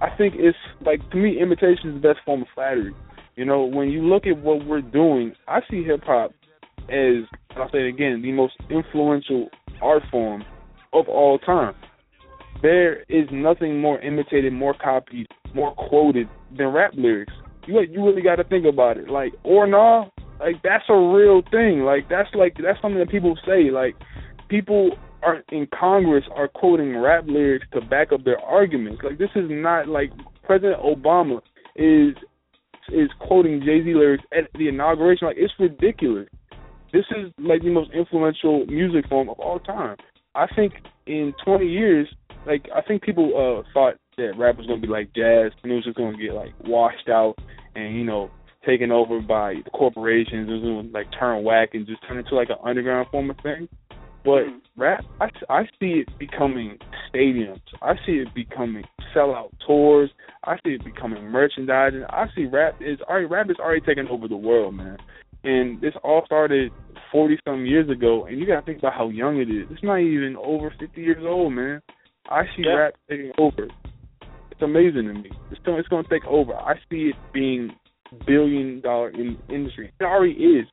I 0.00 0.08
think 0.16 0.34
it's 0.36 0.56
like 0.84 1.00
to 1.10 1.16
me, 1.16 1.40
imitation 1.40 1.90
is 1.90 1.94
the 1.94 2.08
best 2.08 2.20
form 2.24 2.42
of 2.42 2.48
flattery. 2.54 2.94
You 3.36 3.44
know, 3.44 3.64
when 3.64 3.88
you 3.88 4.02
look 4.02 4.26
at 4.26 4.36
what 4.36 4.66
we're 4.66 4.80
doing, 4.80 5.32
I 5.46 5.60
see 5.70 5.84
hip 5.84 6.02
hop 6.04 6.32
as 6.90 7.24
I'll 7.56 7.70
say 7.70 7.86
it 7.86 7.88
again, 7.88 8.22
the 8.22 8.32
most 8.32 8.54
influential 8.70 9.48
art 9.82 10.02
form 10.10 10.44
of 10.92 11.08
all 11.08 11.38
time. 11.38 11.74
There 12.62 13.02
is 13.08 13.28
nothing 13.30 13.80
more 13.80 14.00
imitated, 14.00 14.52
more 14.52 14.74
copied, 14.74 15.26
more 15.54 15.74
quoted 15.74 16.28
than 16.56 16.68
rap 16.68 16.92
lyrics. 16.96 17.32
You 17.66 17.80
you 17.80 18.04
really 18.04 18.22
got 18.22 18.36
to 18.36 18.44
think 18.44 18.66
about 18.66 18.96
it. 18.96 19.08
Like 19.08 19.32
or 19.44 19.66
nah, 19.66 20.06
like 20.40 20.56
that's 20.62 20.84
a 20.88 20.96
real 20.96 21.42
thing. 21.50 21.80
Like 21.80 22.08
that's 22.08 22.28
like 22.34 22.56
that's 22.62 22.80
something 22.80 22.98
that 22.98 23.10
people 23.10 23.38
say. 23.46 23.70
Like 23.70 23.94
people 24.48 24.92
are 25.22 25.42
in 25.50 25.68
Congress 25.78 26.24
are 26.34 26.48
quoting 26.48 26.96
rap 26.96 27.24
lyrics 27.26 27.66
to 27.72 27.80
back 27.80 28.12
up 28.12 28.24
their 28.24 28.40
arguments. 28.40 29.02
Like 29.04 29.18
this 29.18 29.30
is 29.34 29.46
not 29.48 29.88
like 29.88 30.10
President 30.44 30.80
Obama 30.80 31.40
is 31.76 32.14
is 32.90 33.10
quoting 33.20 33.60
Jay 33.60 33.82
Z 33.84 33.94
lyrics 33.94 34.24
at 34.32 34.50
the 34.58 34.68
inauguration. 34.68 35.26
Like 35.28 35.36
it's 35.38 35.52
ridiculous. 35.58 36.28
This 36.92 37.04
is 37.10 37.32
like 37.38 37.62
the 37.62 37.70
most 37.70 37.90
influential 37.92 38.64
music 38.66 39.08
form 39.08 39.28
of 39.28 39.38
all 39.38 39.58
time. 39.60 39.96
I 40.34 40.46
think 40.54 40.74
in 41.06 41.34
20 41.44 41.66
years, 41.66 42.08
like 42.46 42.66
I 42.74 42.80
think 42.82 43.02
people 43.02 43.32
uh 43.36 43.68
thought 43.72 43.96
that 44.16 44.36
rap 44.38 44.56
was 44.56 44.66
gonna 44.66 44.80
be 44.80 44.88
like 44.88 45.12
jazz 45.14 45.52
and 45.62 45.72
it 45.72 45.74
was 45.74 45.84
just 45.84 45.96
gonna 45.96 46.16
get 46.16 46.34
like 46.34 46.54
washed 46.64 47.08
out 47.08 47.36
and 47.74 47.94
you 47.96 48.04
know 48.04 48.30
taken 48.66 48.90
over 48.90 49.20
by 49.20 49.54
the 49.64 49.70
corporations. 49.70 50.48
It 50.48 50.52
was 50.52 50.62
gonna 50.62 50.88
like 50.92 51.06
turn 51.18 51.44
whack 51.44 51.70
and 51.74 51.86
just 51.86 52.06
turn 52.06 52.18
into 52.18 52.34
like 52.34 52.50
an 52.50 52.56
underground 52.64 53.08
form 53.10 53.30
of 53.30 53.36
thing. 53.42 53.68
But 54.24 54.44
rap, 54.76 55.04
I, 55.20 55.28
I 55.48 55.62
see 55.80 56.02
it 56.02 56.18
becoming 56.18 56.78
stadiums. 57.12 57.60
I 57.80 57.94
see 58.04 58.12
it 58.12 58.34
becoming 58.34 58.84
sellout 59.14 59.50
tours. 59.66 60.10
I 60.44 60.56
see 60.64 60.72
it 60.72 60.84
becoming 60.84 61.24
merchandising. 61.24 62.04
I 62.10 62.26
see 62.34 62.44
rap 62.46 62.76
is 62.80 63.00
already 63.02 63.26
rap 63.26 63.50
is 63.50 63.56
already 63.58 63.80
taking 63.80 64.08
over 64.08 64.28
the 64.28 64.36
world, 64.36 64.74
man. 64.74 64.98
And 65.44 65.80
this 65.80 65.94
all 66.02 66.22
started 66.26 66.72
forty 67.12 67.38
some 67.46 67.64
years 67.64 67.88
ago, 67.88 68.26
and 68.26 68.38
you 68.38 68.46
gotta 68.46 68.62
think 68.66 68.78
about 68.78 68.94
how 68.94 69.08
young 69.08 69.38
it 69.38 69.48
is. 69.48 69.66
It's 69.70 69.82
not 69.82 69.98
even 70.00 70.36
over 70.36 70.72
fifty 70.78 71.00
years 71.02 71.24
old, 71.26 71.52
man. 71.52 71.80
I 72.28 72.44
see 72.56 72.64
Yeah. 72.64 72.74
rap 72.74 72.94
taking 73.08 73.32
over. 73.38 73.68
It's 74.50 74.62
amazing 74.62 75.04
to 75.06 75.14
me. 75.14 75.30
It's 75.50 75.60
gonna, 75.64 75.78
it's 75.78 75.88
going 75.88 76.02
to 76.04 76.10
take 76.10 76.24
over. 76.26 76.54
I 76.54 76.74
see 76.90 77.10
it 77.10 77.14
being 77.32 77.70
billion 78.26 78.80
dollar 78.80 79.10
in 79.10 79.38
industry. 79.48 79.92
It 80.00 80.04
already 80.04 80.32
is. 80.32 80.66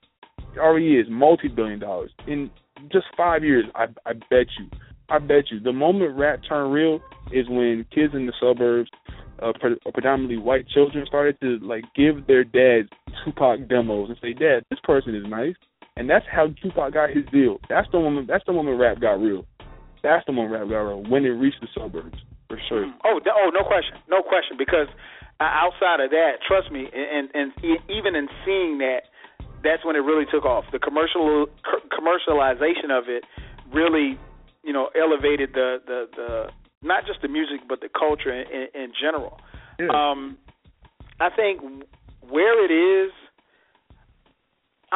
It 0.56 0.60
already 0.60 0.98
is 0.98 1.06
multi 1.10 1.48
billion 1.48 1.80
dollars 1.80 2.12
in 2.28 2.50
just 2.92 3.06
five 3.16 3.44
years. 3.44 3.66
I 3.76 3.86
I 4.06 4.14
bet 4.14 4.48
you. 4.58 4.70
I 5.10 5.20
bet 5.20 5.52
you. 5.52 5.60
The 5.60 5.72
moment 5.72 6.18
rap 6.18 6.40
turned 6.48 6.74
real 6.74 7.00
is 7.32 7.48
when 7.48 7.86
kids 7.94 8.14
in 8.16 8.26
the 8.26 8.34
suburbs, 8.42 8.90
uh, 9.42 9.54
pre- 9.60 9.80
predominantly 9.94 10.38
white 10.38 10.68
children, 10.70 11.06
started 11.08 11.40
to 11.42 11.60
like 11.60 11.84
give 11.96 12.28
their 12.28 12.44
dads 12.44 12.90
Tupac 13.24 13.68
demos 13.68 14.10
and 14.10 14.18
say, 14.22 14.34
"Dad, 14.34 14.64
this 14.70 14.80
person 14.84 15.16
is 15.16 15.24
nice," 15.28 15.56
and 15.98 16.10
that's 16.10 16.26
how 16.32 16.48
Tupac 16.62 16.94
got 16.94 17.10
his 17.10 17.26
deal. 17.32 17.60
That's 17.70 17.88
the 17.92 18.00
moment. 18.00 18.28
That's 18.28 18.46
the 18.46 18.54
moment 18.54 18.80
rap 18.80 19.00
got 19.00 19.20
real. 19.22 19.46
That's 20.06 20.24
the 20.28 20.34
one 20.38 20.52
rap 20.54 20.70
got 20.70 20.86
real 20.86 21.02
When 21.10 21.26
it 21.26 21.34
reached 21.34 21.62
the 21.62 21.68
suburbs, 21.74 22.22
for 22.48 22.62
sure. 22.70 22.86
Mm. 22.86 22.94
Oh, 23.04 23.20
oh, 23.26 23.50
no 23.50 23.66
question, 23.66 23.98
no 24.08 24.22
question. 24.22 24.54
Because 24.56 24.86
uh, 25.42 25.50
outside 25.50 25.98
of 26.00 26.12
that, 26.12 26.46
trust 26.48 26.72
me, 26.72 26.86
and 26.94 27.30
and 27.34 27.52
even 27.90 28.14
in 28.14 28.30
seeing 28.46 28.78
that, 28.86 29.10
that's 29.64 29.84
when 29.84 29.96
it 29.96 30.06
really 30.06 30.30
took 30.30 30.46
off. 30.46 30.64
The 30.72 30.78
commercial 30.78 31.48
commercialization 31.90 32.94
of 32.94 33.10
it 33.10 33.26
really, 33.74 34.20
you 34.62 34.74
know, 34.74 34.94
elevated 34.94 35.58
the 35.58 35.82
the 35.82 36.06
the 36.16 36.30
not 36.86 37.06
just 37.06 37.22
the 37.22 37.28
music 37.28 37.62
but 37.68 37.82
the 37.82 37.90
culture 37.90 38.32
in, 38.32 38.46
in, 38.48 38.84
in 38.84 38.94
general. 39.00 39.40
Yeah. 39.80 39.88
Um, 39.90 40.38
I 41.20 41.30
think 41.30 41.62
where 42.22 42.64
it 42.64 42.72
is 42.72 43.12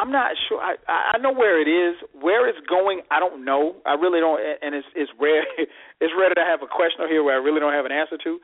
I'm 0.00 0.10
not 0.10 0.32
sure. 0.48 0.60
I 0.60 0.76
I 0.88 1.18
know 1.18 1.32
where 1.32 1.60
it 1.60 1.68
is. 1.68 2.00
Where 2.18 2.48
it's 2.48 2.58
going, 2.66 3.02
I 3.10 3.20
don't 3.20 3.44
know. 3.44 3.76
I 3.84 3.94
really 3.94 4.20
don't. 4.20 4.40
And 4.62 4.74
it's 4.74 4.86
it's 4.94 5.10
rare. 5.20 5.44
It's 6.00 6.14
rare 6.16 6.30
that 6.32 6.40
I 6.40 6.48
have 6.48 6.62
a 6.62 6.66
question 6.66 7.04
here 7.10 7.22
where 7.22 7.36
I 7.36 7.44
really 7.44 7.60
don't 7.60 7.74
have 7.74 7.84
an 7.84 7.92
answer 7.92 8.16
to. 8.24 8.40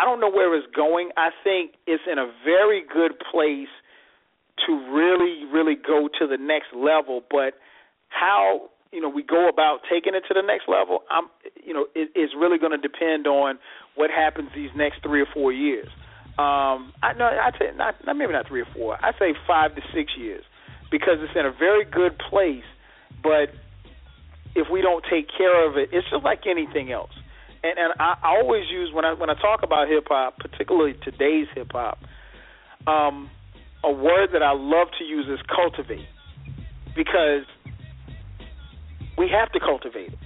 I 0.00 0.04
don't 0.04 0.18
know 0.20 0.28
where 0.28 0.52
it's 0.58 0.66
going. 0.74 1.10
I 1.16 1.30
think 1.44 1.78
it's 1.86 2.02
in 2.10 2.18
a 2.18 2.26
very 2.44 2.82
good 2.82 3.12
place 3.30 3.70
to 4.66 4.72
really 4.90 5.46
really 5.46 5.76
go 5.76 6.08
to 6.18 6.26
the 6.26 6.36
next 6.36 6.74
level. 6.74 7.22
But 7.30 7.54
how 8.08 8.70
you 8.92 9.00
know 9.00 9.08
we 9.08 9.22
go 9.22 9.48
about 9.48 9.80
taking 9.90 10.14
it 10.14 10.24
to 10.28 10.34
the 10.34 10.42
next 10.42 10.68
level, 10.68 11.02
I'm 11.10 11.28
you 11.62 11.74
know 11.74 11.86
it, 11.94 12.10
it's 12.14 12.34
really 12.36 12.58
going 12.58 12.72
to 12.72 12.78
depend 12.78 13.26
on 13.26 13.58
what 13.94 14.10
happens 14.10 14.50
these 14.54 14.70
next 14.76 15.02
three 15.02 15.20
or 15.20 15.26
four 15.32 15.52
years. 15.52 15.88
Um, 16.38 16.92
I 17.02 17.14
know 17.16 17.24
I 17.24 17.50
say 17.58 17.70
not, 17.76 17.94
not 18.04 18.16
maybe 18.16 18.32
not 18.32 18.46
three 18.46 18.60
or 18.60 18.68
four. 18.74 18.98
I 19.02 19.12
say 19.18 19.34
five 19.46 19.74
to 19.74 19.82
six 19.94 20.12
years 20.18 20.44
because 20.90 21.18
it's 21.20 21.32
in 21.34 21.46
a 21.46 21.52
very 21.52 21.84
good 21.84 22.18
place. 22.30 22.64
But 23.22 23.50
if 24.54 24.68
we 24.70 24.82
don't 24.82 25.04
take 25.08 25.28
care 25.36 25.68
of 25.68 25.76
it, 25.76 25.90
it's 25.92 26.08
just 26.10 26.24
like 26.24 26.46
anything 26.46 26.92
else. 26.92 27.12
And 27.64 27.78
and 27.78 27.92
I, 27.98 28.16
I 28.22 28.36
always 28.36 28.64
use 28.70 28.90
when 28.92 29.04
I 29.04 29.14
when 29.14 29.30
I 29.30 29.34
talk 29.34 29.62
about 29.62 29.88
hip 29.88 30.04
hop, 30.08 30.38
particularly 30.38 30.94
today's 31.02 31.48
hip 31.54 31.72
hop, 31.72 31.98
um, 32.86 33.30
a 33.82 33.90
word 33.90 34.30
that 34.32 34.42
I 34.42 34.52
love 34.52 34.88
to 34.98 35.04
use 35.04 35.26
is 35.28 35.40
cultivate, 35.48 36.06
because 36.94 37.44
we 39.18 39.28
have 39.28 39.50
to 39.52 39.60
cultivate 39.60 40.12
it. 40.12 40.18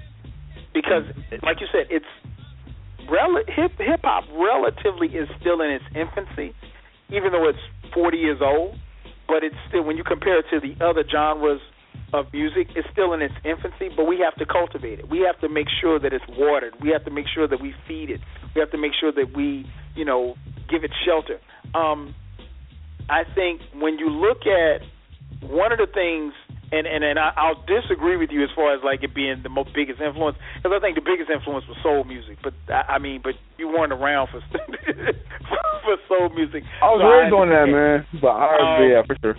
Because, 0.72 1.02
like 1.42 1.60
you 1.60 1.66
said, 1.72 1.86
it's 1.90 2.06
rel- 3.10 3.42
hip 3.48 3.72
hip 3.78 4.00
hop 4.04 4.24
relatively 4.32 5.08
is 5.08 5.28
still 5.40 5.60
in 5.60 5.70
its 5.70 5.84
infancy, 5.94 6.54
even 7.10 7.32
though 7.32 7.48
it's 7.48 7.58
40 7.92 8.18
years 8.18 8.38
old 8.40 8.76
but 9.30 9.44
it's 9.44 9.54
still 9.68 9.84
when 9.84 9.96
you 9.96 10.02
compare 10.02 10.40
it 10.40 10.46
to 10.50 10.58
the 10.58 10.74
other 10.84 11.04
genres 11.08 11.60
of 12.12 12.26
music, 12.32 12.66
it's 12.74 12.88
still 12.90 13.12
in 13.14 13.22
its 13.22 13.34
infancy, 13.44 13.88
but 13.96 14.04
we 14.04 14.18
have 14.18 14.34
to 14.34 14.44
cultivate 14.44 14.98
it. 14.98 15.08
We 15.08 15.20
have 15.20 15.40
to 15.40 15.48
make 15.48 15.68
sure 15.80 16.00
that 16.00 16.12
it's 16.12 16.24
watered. 16.28 16.74
We 16.82 16.90
have 16.90 17.04
to 17.04 17.10
make 17.12 17.26
sure 17.32 17.46
that 17.46 17.62
we 17.62 17.72
feed 17.86 18.10
it. 18.10 18.20
We 18.54 18.60
have 18.60 18.72
to 18.72 18.78
make 18.78 18.90
sure 19.00 19.12
that 19.12 19.36
we, 19.36 19.64
you 19.94 20.04
know, 20.04 20.34
give 20.68 20.82
it 20.82 20.90
shelter. 21.06 21.38
Um, 21.72 22.16
I 23.08 23.22
think 23.36 23.60
when 23.78 24.00
you 24.00 24.10
look 24.10 24.42
at 24.42 24.82
one 25.48 25.70
of 25.70 25.78
the 25.78 25.86
things 25.86 26.34
and 26.72 26.86
and 26.86 27.02
and 27.04 27.18
I, 27.18 27.32
I'll 27.36 27.62
disagree 27.66 28.16
with 28.16 28.30
you 28.30 28.42
as 28.44 28.50
far 28.54 28.74
as 28.74 28.80
like 28.84 29.02
it 29.02 29.14
being 29.14 29.42
the 29.42 29.48
most 29.48 29.70
biggest 29.74 30.00
influence 30.00 30.36
because 30.56 30.72
I 30.76 30.80
think 30.80 30.94
the 30.94 31.04
biggest 31.04 31.30
influence 31.30 31.66
was 31.66 31.76
soul 31.82 32.04
music. 32.04 32.38
But 32.42 32.54
I, 32.68 32.94
I 32.94 32.98
mean, 32.98 33.20
but 33.22 33.34
you 33.58 33.68
weren't 33.68 33.92
around 33.92 34.28
for 34.30 34.40
for 35.84 35.96
soul 36.08 36.30
music. 36.30 36.62
I 36.82 36.86
was 36.86 37.02
so 37.02 37.10
raised 37.10 37.34
on 37.34 37.48
that, 37.50 37.66
man. 37.66 38.06
But 38.20 38.34
I, 38.34 38.46
Um, 38.58 38.90
yeah, 38.90 39.02
for 39.06 39.16
sure. 39.20 39.36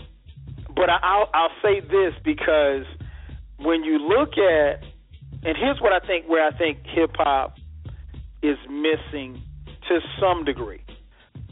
But 0.76 0.90
I, 0.90 1.00
I'll 1.02 1.30
I'll 1.34 1.56
say 1.62 1.80
this 1.80 2.14
because 2.24 2.86
when 3.58 3.84
you 3.84 3.98
look 3.98 4.38
at 4.38 4.84
and 5.44 5.58
here's 5.58 5.80
what 5.82 5.94
I 5.94 6.06
think 6.06 6.28
where 6.28 6.46
I 6.46 6.56
think 6.58 6.80
hip 6.84 7.12
hop 7.16 7.56
is 8.44 8.58
missing 8.70 9.42
to 9.88 10.00
some 10.20 10.44
degree. 10.46 10.82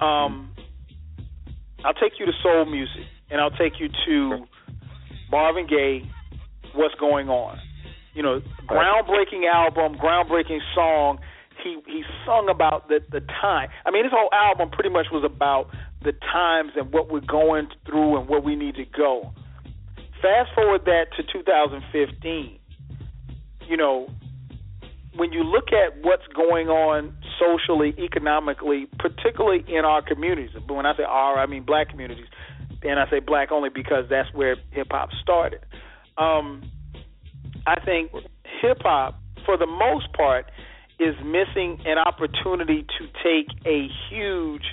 Um, 0.02 0.54
I'll 1.84 1.94
take 1.94 2.20
you 2.20 2.26
to 2.26 2.32
soul 2.44 2.66
music, 2.66 3.04
and 3.30 3.40
I'll 3.40 3.52
take 3.52 3.80
you 3.80 3.88
to 4.06 4.46
Marvin 5.32 5.68
Gaye. 5.68 6.04
What's 6.76 6.96
going 6.96 7.30
on? 7.30 7.58
You 8.14 8.24
know, 8.24 8.42
groundbreaking 8.68 9.48
album, 9.52 9.98
groundbreaking 9.98 10.60
song. 10.76 11.20
He 11.64 11.78
he 11.86 12.04
sung 12.26 12.48
about 12.50 12.88
the 12.88 13.00
the 13.12 13.22
time. 13.22 13.70
I 13.86 13.92
mean, 13.92 14.04
his 14.04 14.14
whole 14.14 14.30
album 14.34 14.70
pretty 14.70 14.90
much 14.90 15.08
was 15.12 15.24
about 15.24 15.70
the 16.04 16.14
times 16.32 16.72
and 16.76 16.92
what 16.94 17.12
we're 17.12 17.20
going 17.20 17.68
through 17.86 18.20
and 18.20 18.30
where 18.30 18.40
we 18.40 18.56
need 18.56 18.76
to 18.76 18.86
go. 18.86 19.34
Fast 20.22 20.52
forward 20.54 20.86
that 20.86 21.08
to 21.18 21.24
2015. 21.24 22.60
You 23.68 23.78
know, 23.78 24.10
when 25.16 25.32
you 25.34 25.44
look 25.44 25.70
at 25.72 26.02
what's 26.02 26.26
going 26.36 26.70
on 26.70 27.14
socially, 27.40 27.94
economically, 27.98 28.88
particularly 28.98 29.64
in 29.68 29.86
our 29.86 30.02
communities, 30.02 30.50
but 30.68 30.74
when 30.74 30.86
I 30.86 30.96
say 30.96 31.04
our, 31.04 31.38
I 31.38 31.46
mean 31.46 31.64
black 31.64 31.90
communities, 31.90 32.26
and 32.84 33.00
I 33.00 33.10
say 33.10 33.20
black 33.20 33.52
only 33.52 33.70
because 33.70 34.06
that's 34.10 34.34
where 34.34 34.56
hip 34.72 34.88
hop 34.92 35.10
started. 35.22 35.62
Um, 36.18 36.70
I 37.66 37.80
think 37.84 38.12
hip 38.62 38.80
hop, 38.82 39.20
for 39.46 39.58
the 39.58 39.68
most 39.68 40.12
part, 40.14 40.46
is 41.00 41.16
missing 41.24 41.80
an 41.86 41.98
opportunity 41.98 42.86
to 43.00 43.08
take 43.24 43.48
a 43.66 43.88
huge 44.10 44.64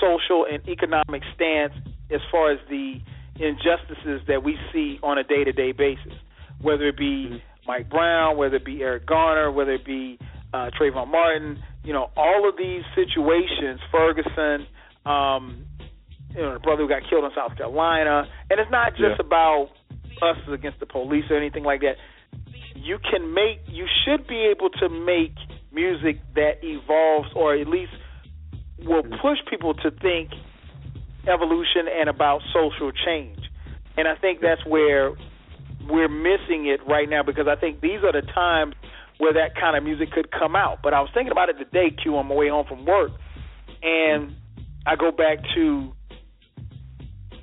social 0.00 0.46
and 0.50 0.66
economic 0.68 1.22
stance 1.34 1.74
as 2.10 2.20
far 2.30 2.52
as 2.52 2.58
the 2.68 3.00
injustices 3.36 4.22
that 4.26 4.42
we 4.42 4.56
see 4.72 4.98
on 5.02 5.18
a 5.18 5.24
day 5.24 5.44
to 5.44 5.52
day 5.52 5.72
basis, 5.72 6.12
whether 6.60 6.88
it 6.88 6.96
be 6.96 7.42
Mike 7.66 7.88
Brown, 7.88 8.36
whether 8.36 8.56
it 8.56 8.64
be 8.64 8.82
Eric 8.82 9.06
Garner, 9.06 9.50
whether 9.50 9.72
it 9.72 9.84
be 9.84 10.18
uh, 10.52 10.70
Trayvon 10.78 11.08
Martin, 11.08 11.62
you 11.84 11.92
know, 11.92 12.10
all 12.16 12.48
of 12.48 12.56
these 12.56 12.82
situations, 12.94 13.80
Ferguson, 13.92 14.66
um, 15.06 15.64
you 16.34 16.42
know, 16.42 16.54
the 16.54 16.60
brother 16.60 16.82
who 16.82 16.88
got 16.88 17.02
killed 17.08 17.24
in 17.24 17.30
South 17.34 17.56
Carolina, 17.56 18.28
and 18.50 18.60
it's 18.60 18.70
not 18.70 18.94
just 18.96 19.18
Yeah. 19.18 19.26
about 19.26 19.70
us 20.22 20.36
against 20.48 20.80
the 20.80 20.86
police 20.86 21.24
or 21.30 21.36
anything 21.36 21.64
like 21.64 21.80
that. 21.80 21.96
You 22.74 22.98
can 22.98 23.34
make, 23.34 23.60
you 23.66 23.86
should 24.04 24.26
be 24.26 24.46
able 24.46 24.70
to 24.70 24.88
make 24.88 25.34
music 25.72 26.20
that 26.34 26.62
evolves 26.62 27.28
or 27.34 27.54
at 27.54 27.66
least 27.66 27.92
will 28.78 29.02
push 29.02 29.38
people 29.48 29.74
to 29.74 29.90
think 29.90 30.30
evolution 31.26 31.88
and 31.88 32.08
about 32.08 32.42
social 32.52 32.90
change. 32.92 33.38
And 33.96 34.08
I 34.08 34.14
think 34.14 34.40
that's 34.40 34.64
where 34.64 35.12
we're 35.88 36.08
missing 36.08 36.66
it 36.66 36.80
right 36.86 37.08
now 37.08 37.22
because 37.22 37.46
I 37.48 37.56
think 37.56 37.80
these 37.80 38.02
are 38.04 38.12
the 38.12 38.22
times 38.22 38.74
where 39.18 39.34
that 39.34 39.54
kind 39.54 39.76
of 39.76 39.84
music 39.84 40.10
could 40.12 40.30
come 40.30 40.56
out. 40.56 40.78
But 40.82 40.94
I 40.94 41.00
was 41.00 41.10
thinking 41.12 41.32
about 41.32 41.50
it 41.50 41.58
today, 41.58 41.90
Q, 41.90 42.16
on 42.16 42.26
my 42.26 42.34
way 42.34 42.48
home 42.48 42.66
from 42.66 42.86
work, 42.86 43.12
and 43.82 44.34
I 44.86 44.96
go 44.96 45.10
back 45.10 45.38
to 45.54 45.92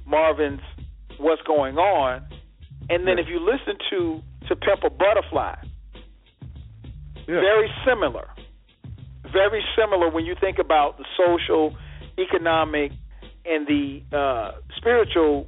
Marvin's 0.07 0.61
"What's 1.19 1.41
Going 1.43 1.77
On," 1.77 2.21
and 2.89 3.07
then 3.07 3.19
if 3.19 3.27
you 3.27 3.39
listen 3.39 3.77
to 3.91 4.21
to 4.47 4.55
Pimp 4.55 4.83
a 4.83 4.89
Butterfly, 4.89 5.55
Yeah. 7.27 7.41
very 7.41 7.71
similar. 7.85 8.29
Very 9.31 9.63
similar 9.75 10.09
when 10.09 10.25
you 10.25 10.35
think 10.39 10.57
about 10.59 10.97
the 10.97 11.05
social, 11.17 11.75
economic, 12.17 12.93
and 13.45 13.67
the 13.67 14.01
uh, 14.15 14.51
spiritual 14.77 15.47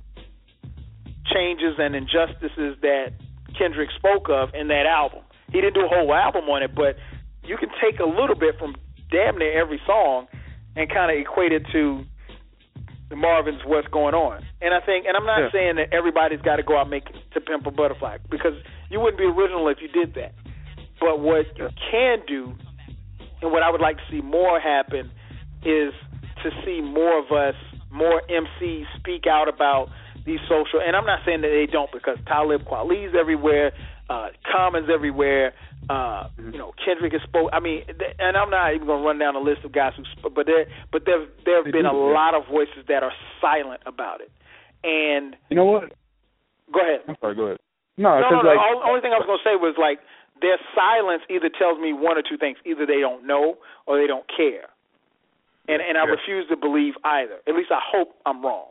changes 1.26 1.76
and 1.80 1.96
injustices 1.96 2.78
that 2.82 3.14
Kendrick 3.58 3.90
spoke 3.96 4.30
of 4.30 4.54
in 4.54 4.68
that 4.68 4.86
album. 4.86 5.22
He 5.52 5.62
didn't 5.62 5.76
do 5.76 5.86
a 5.86 5.88
whole 5.88 6.14
album 6.14 6.50
on 6.50 6.64
it, 6.64 6.76
but 6.76 6.98
you 7.44 7.58
can 7.58 7.70
take 7.82 8.00
a 8.00 8.06
little 8.06 8.36
bit 8.36 8.58
from 8.60 8.76
damn 9.12 9.38
near 9.38 9.60
every 9.60 9.82
song 9.86 10.28
and 10.76 10.90
kind 10.90 11.12
of 11.12 11.18
equate 11.18 11.52
it 11.52 11.64
to 11.72 12.04
the 13.10 13.16
Marvin's 13.16 13.62
"What's 13.66 13.88
Going 13.88 14.14
On." 14.14 14.44
And 14.62 14.74
I 14.74 14.80
think, 14.80 15.06
and 15.08 15.18
I'm 15.18 15.26
not 15.26 15.40
Yeah. 15.40 15.52
saying 15.52 15.76
that 15.76 15.94
everybody's 15.94 16.42
got 16.42 16.58
to 16.58 16.64
go 16.64 16.78
out 16.78 16.82
and 16.84 16.92
make 16.92 17.06
to 17.32 17.42
Pimp 17.42 17.66
a 17.66 17.72
Butterfly 17.72 18.18
because 18.30 18.54
you 18.90 19.00
wouldn't 19.00 19.18
be 19.18 19.26
original 19.26 19.68
if 19.70 19.82
you 19.82 19.88
did 19.88 20.14
that. 20.16 20.34
But 21.00 21.20
what 21.20 21.46
you 21.58 21.70
can 21.92 22.20
do, 22.28 22.54
and 23.42 23.52
what 23.52 23.64
I 23.64 23.70
would 23.70 23.82
like 23.82 23.98
to 23.98 24.04
see 24.12 24.22
more 24.22 24.60
happen, 24.60 25.12
is 25.64 25.94
to 26.44 26.52
see 26.66 26.82
more 26.82 27.18
of 27.20 27.32
us, 27.32 27.56
more 27.92 28.22
MCs 28.30 28.86
speak 28.98 29.26
out 29.28 29.48
about 29.48 29.90
these 30.26 30.40
social. 30.48 30.80
And 30.86 30.96
I'm 30.96 31.06
not 31.06 31.20
saying 31.26 31.42
that 31.42 31.48
they 31.50 31.66
don't 31.66 31.92
because 31.92 32.18
Talib 32.28 32.64
Kweli's 32.66 33.16
everywhere, 33.16 33.72
uh, 34.10 34.28
Commons 34.52 34.90
everywhere. 34.94 35.54
Uh, 35.90 36.30
you 36.38 36.58
know, 36.60 36.72
Kendrick 36.86 37.14
has 37.14 37.22
spoke. 37.24 37.50
I 37.52 37.60
mean, 37.60 37.82
th- 37.88 38.14
and 38.20 38.38
I'm 38.38 38.52
not 38.52 38.76
even 38.76 38.86
going 38.86 39.02
to 39.02 39.08
run 39.08 39.18
down 39.18 39.36
a 39.36 39.40
list 39.42 39.66
of 39.66 39.72
guys 39.74 39.94
who, 39.98 40.04
sp- 40.14 40.30
but 40.36 40.46
there, 40.46 40.66
but 40.92 41.02
there, 41.06 41.26
there 41.46 41.56
have 41.58 41.66
They 41.66 41.72
been 41.72 41.88
a 41.90 41.94
yeah. 41.94 42.14
lot 42.14 42.36
of 42.36 42.46
voices 42.46 42.86
that 42.88 43.02
are 43.02 43.12
silent 43.42 43.82
about 43.88 44.22
it. 44.22 44.30
And 44.86 45.36
You 45.50 45.56
know 45.58 45.66
what? 45.66 45.92
go 46.72 46.80
ahead. 46.82 47.02
I'm 47.10 47.16
sorry. 47.20 47.34
Go 47.36 47.46
ahead. 47.50 47.58
No, 47.98 48.22
No, 48.22 48.30
no, 48.30 48.42
no. 48.44 48.50
like 48.54 48.60
The 48.62 48.86
only 48.88 49.02
thing 49.02 49.12
I 49.14 49.18
was 49.18 49.26
going 49.26 49.40
to 49.42 49.48
say 49.50 49.56
was 49.58 49.74
like 49.82 49.98
their 50.42 50.58
silence 50.78 51.24
either 51.28 51.50
tells 51.50 51.80
me 51.82 51.92
one 51.92 52.18
or 52.18 52.22
two 52.22 52.38
things: 52.38 52.58
either 52.66 52.86
they 52.86 53.02
don't 53.02 53.26
know 53.26 53.58
or 53.88 54.00
they 54.00 54.06
don't 54.08 54.26
care. 54.30 54.70
And 55.68 55.82
and 55.82 55.98
I 55.98 56.06
Yeah. 56.06 56.12
refuse 56.14 56.48
to 56.50 56.56
believe 56.56 56.94
either. 57.04 57.42
At 57.48 57.56
least 57.56 57.72
I 57.74 57.82
hope 57.82 58.14
I'm 58.28 58.46
wrong. 58.46 58.70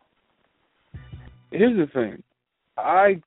here's 1.50 1.76
the 1.76 1.86
thing. 1.92 2.22
I 2.78 3.20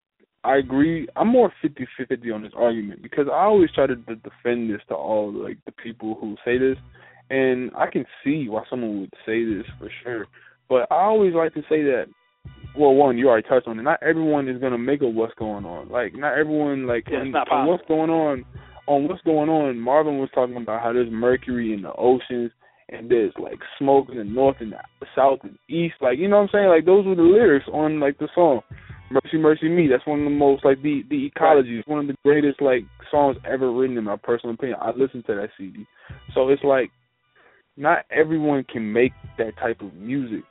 I 0.43 0.57
agree. 0.57 1.07
I'm 1.15 1.27
more 1.27 1.53
fifty 1.61 1.87
fifty 1.97 2.31
on 2.31 2.41
this 2.41 2.53
argument 2.55 3.03
because 3.03 3.27
I 3.31 3.43
always 3.43 3.71
try 3.71 3.85
to 3.85 3.95
defend 3.95 4.69
this 4.69 4.81
to 4.87 4.95
all 4.95 5.31
like 5.31 5.57
the 5.65 5.71
people 5.71 6.17
who 6.19 6.35
say 6.43 6.57
this, 6.57 6.77
and 7.29 7.71
I 7.77 7.87
can 7.87 8.05
see 8.23 8.49
why 8.49 8.63
someone 8.69 9.01
would 9.01 9.13
say 9.25 9.45
this 9.45 9.65
for 9.77 9.89
sure. 10.03 10.25
But 10.67 10.87
I 10.91 11.03
always 11.03 11.33
like 11.33 11.53
to 11.53 11.61
say 11.61 11.83
that. 11.83 12.05
Well, 12.75 12.95
one, 12.95 13.17
you 13.17 13.27
already 13.27 13.47
touched 13.47 13.67
on 13.67 13.77
it. 13.77 13.83
Not 13.83 14.01
everyone 14.01 14.47
is 14.47 14.59
gonna 14.59 14.77
make 14.79 15.03
up 15.03 15.13
what's 15.13 15.33
going 15.35 15.65
on. 15.65 15.89
Like, 15.89 16.15
not 16.15 16.37
everyone 16.37 16.87
like 16.87 17.05
Yeah, 17.07 17.17
it's 17.17 17.25
on, 17.25 17.31
not 17.31 17.51
on 17.51 17.67
what's 17.67 17.85
going 17.87 18.09
on. 18.09 18.45
On 18.87 19.07
what's 19.07 19.21
going 19.21 19.49
on, 19.49 19.79
Marvin 19.79 20.17
was 20.17 20.29
talking 20.33 20.57
about 20.57 20.81
how 20.81 20.91
there's 20.91 21.11
mercury 21.11 21.73
in 21.73 21.83
the 21.83 21.93
oceans 21.93 22.51
and 22.89 23.09
there's 23.09 23.33
like 23.39 23.59
smoke 23.77 24.07
in 24.09 24.17
the 24.17 24.23
north 24.23 24.57
and 24.59 24.73
the 24.73 25.05
south 25.15 25.39
and 25.43 25.57
east. 25.69 25.95
Like, 26.01 26.17
you 26.17 26.27
know 26.27 26.37
what 26.37 26.43
I'm 26.43 26.49
saying? 26.51 26.69
Like, 26.69 26.85
those 26.85 27.05
were 27.05 27.15
the 27.15 27.21
lyrics 27.21 27.67
on 27.71 27.99
like 27.99 28.17
the 28.17 28.27
song. 28.33 28.61
Mercy, 29.11 29.37
Mercy 29.37 29.69
Me. 29.69 29.87
That's 29.87 30.05
one 30.05 30.19
of 30.19 30.25
the 30.25 30.31
most 30.31 30.63
like 30.65 30.81
the 30.81 31.03
the 31.09 31.25
ecology. 31.25 31.77
It's 31.79 31.87
one 31.87 31.99
of 31.99 32.07
the 32.07 32.15
greatest 32.23 32.61
like 32.61 32.83
songs 33.09 33.37
ever 33.45 33.71
written 33.71 33.97
in 33.97 34.03
my 34.03 34.17
personal 34.17 34.55
opinion. 34.55 34.77
I 34.81 34.91
listened 34.91 35.25
to 35.27 35.35
that 35.35 35.49
CD, 35.57 35.85
so 36.33 36.49
it's 36.49 36.63
like 36.63 36.91
not 37.77 38.05
everyone 38.11 38.63
can 38.63 38.91
make 38.91 39.13
that 39.37 39.57
type 39.57 39.81
of 39.81 39.93
music, 39.93 40.43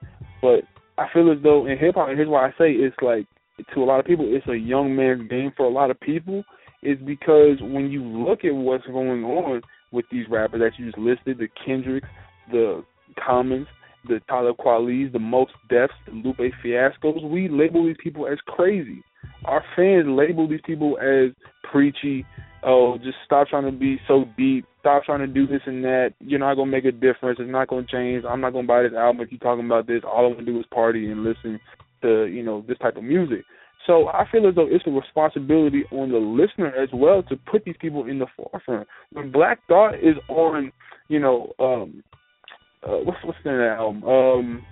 but 0.42 0.60
I 0.98 1.06
feel 1.12 1.30
as 1.32 1.38
though 1.42 1.66
in 1.66 1.78
hip 1.78 1.94
hop, 1.94 2.08
and 2.08 2.16
here's 2.18 2.28
why 2.28 2.46
I 2.46 2.50
say 2.50 2.72
it's 2.72 2.96
like 3.02 3.26
to 3.74 3.82
a 3.82 3.84
lot 3.84 4.00
of 4.00 4.06
people, 4.06 4.26
it's 4.28 4.46
a 4.48 4.56
young 4.56 4.94
man's 4.94 5.28
game 5.28 5.52
for 5.56 5.66
a 5.66 5.70
lot 5.70 5.90
of 5.90 6.00
people, 6.00 6.42
is 6.82 6.98
because 7.04 7.58
when 7.60 7.90
you 7.90 8.02
look 8.02 8.44
at 8.44 8.54
what's 8.54 8.86
going 8.86 9.24
on 9.24 9.60
with 9.92 10.04
these 10.10 10.26
rappers 10.30 10.60
that 10.60 10.78
you 10.78 10.86
just 10.86 10.98
listed, 10.98 11.38
the 11.38 11.48
Kendricks, 11.64 12.08
the 12.50 12.84
Commons, 13.24 13.66
the 14.08 14.20
Talib 14.28 14.56
Kwelis, 14.56 15.12
the 15.12 15.18
Mos 15.18 15.48
Defs, 15.70 15.88
the 16.06 16.12
Lupe 16.12 16.52
Fiascos, 16.64 17.28
we 17.28 17.48
label 17.48 17.86
these 17.86 17.96
people 18.02 18.26
as 18.26 18.38
crazy. 18.46 19.02
Our 19.44 19.62
fans 19.76 20.06
label 20.08 20.48
these 20.48 20.60
people 20.64 20.98
as 20.98 21.34
preachy. 21.70 22.26
Oh, 22.62 22.98
just 22.98 23.16
stop 23.24 23.48
trying 23.48 23.64
to 23.64 23.72
be 23.72 23.98
so 24.06 24.24
deep. 24.36 24.66
Stop 24.80 25.04
trying 25.04 25.20
to 25.20 25.26
do 25.26 25.46
this 25.46 25.62
and 25.66 25.82
that. 25.84 26.14
You're 26.20 26.40
not 26.40 26.54
gonna 26.54 26.70
make 26.70 26.84
a 26.84 26.92
difference. 26.92 27.38
It's 27.40 27.50
not 27.50 27.68
gonna 27.68 27.86
change. 27.86 28.24
I'm 28.28 28.40
not 28.40 28.52
gonna 28.52 28.66
buy 28.66 28.82
this 28.82 28.92
album 28.92 29.22
if 29.22 29.30
you're 29.30 29.38
talking 29.38 29.66
about 29.66 29.86
this. 29.86 30.02
All 30.04 30.24
I 30.24 30.28
want 30.28 30.38
to 30.40 30.44
do 30.44 30.58
is 30.58 30.66
party 30.72 31.10
and 31.10 31.24
listen 31.24 31.60
to 32.02 32.24
you 32.24 32.42
know 32.42 32.64
this 32.66 32.78
type 32.78 32.96
of 32.96 33.04
music. 33.04 33.44
So 33.86 34.08
I 34.08 34.24
feel 34.30 34.46
as 34.46 34.54
though 34.54 34.68
it's 34.70 34.86
a 34.86 34.90
responsibility 34.90 35.84
on 35.90 36.10
the 36.12 36.18
listener 36.18 36.68
as 36.68 36.88
well 36.92 37.22
to 37.24 37.36
put 37.36 37.64
these 37.64 37.76
people 37.80 38.06
in 38.06 38.18
the 38.18 38.26
forefront. 38.36 38.86
When 39.12 39.32
Black 39.32 39.60
Thought 39.68 39.94
is 39.94 40.16
on, 40.28 40.70
you 41.08 41.18
know, 41.18 41.52
um, 41.58 42.02
uh, 42.90 43.04
what's 43.04 43.18
what's 43.24 43.38
the 43.44 43.50
name 43.50 43.60
of 43.60 43.66
that 43.66 43.78
album? 43.78 44.04
Um, 44.04 44.66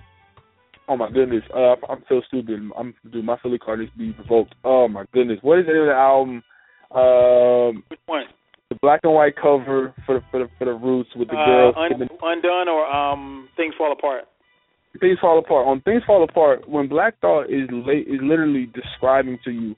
oh 0.87 0.97
my 0.97 1.09
goodness, 1.11 1.43
uh, 1.55 1.75
I'm 1.89 2.03
so 2.09 2.21
stupid. 2.27 2.59
I'm 2.77 2.93
dude, 3.11 3.23
my 3.25 3.37
Philly 3.41 3.57
card 3.59 3.79
needs 3.79 3.91
to 3.93 3.97
be 3.97 4.11
revoked. 4.17 4.55
Oh 4.63 4.87
my 4.87 5.05
goodness, 5.13 5.39
what 5.41 5.59
is 5.59 5.65
the 5.65 5.73
name 5.73 5.81
of 5.83 5.87
the 5.87 5.93
album? 5.93 6.43
Um, 6.91 7.83
Which 7.89 7.99
one? 8.05 8.23
the 8.69 8.75
black 8.81 8.99
and 9.03 9.13
white 9.13 9.35
cover 9.35 9.93
for 10.05 10.15
the 10.15 10.21
for 10.31 10.39
the 10.39 10.49
for 10.57 10.65
the 10.65 10.73
roots 10.73 11.09
with 11.15 11.27
the 11.29 11.35
Uh, 11.37 11.45
girls. 11.45 11.75
un- 11.77 12.09
Undun 12.21 12.67
or 12.67 12.85
um, 12.87 13.49
things 13.57 13.73
fall 13.77 13.91
apart. 13.91 14.25
Things 14.99 15.19
fall 15.21 15.37
apart. 15.37 15.67
On 15.67 15.81
Things 15.81 16.01
Fall 16.07 16.23
Apart, 16.23 16.67
when 16.67 16.87
Black 16.87 17.19
Thought 17.21 17.43
is 17.49 17.69
la- 17.71 17.93
is 17.93 18.19
literally 18.23 18.65
describing 18.73 19.37
to 19.45 19.51
you 19.51 19.75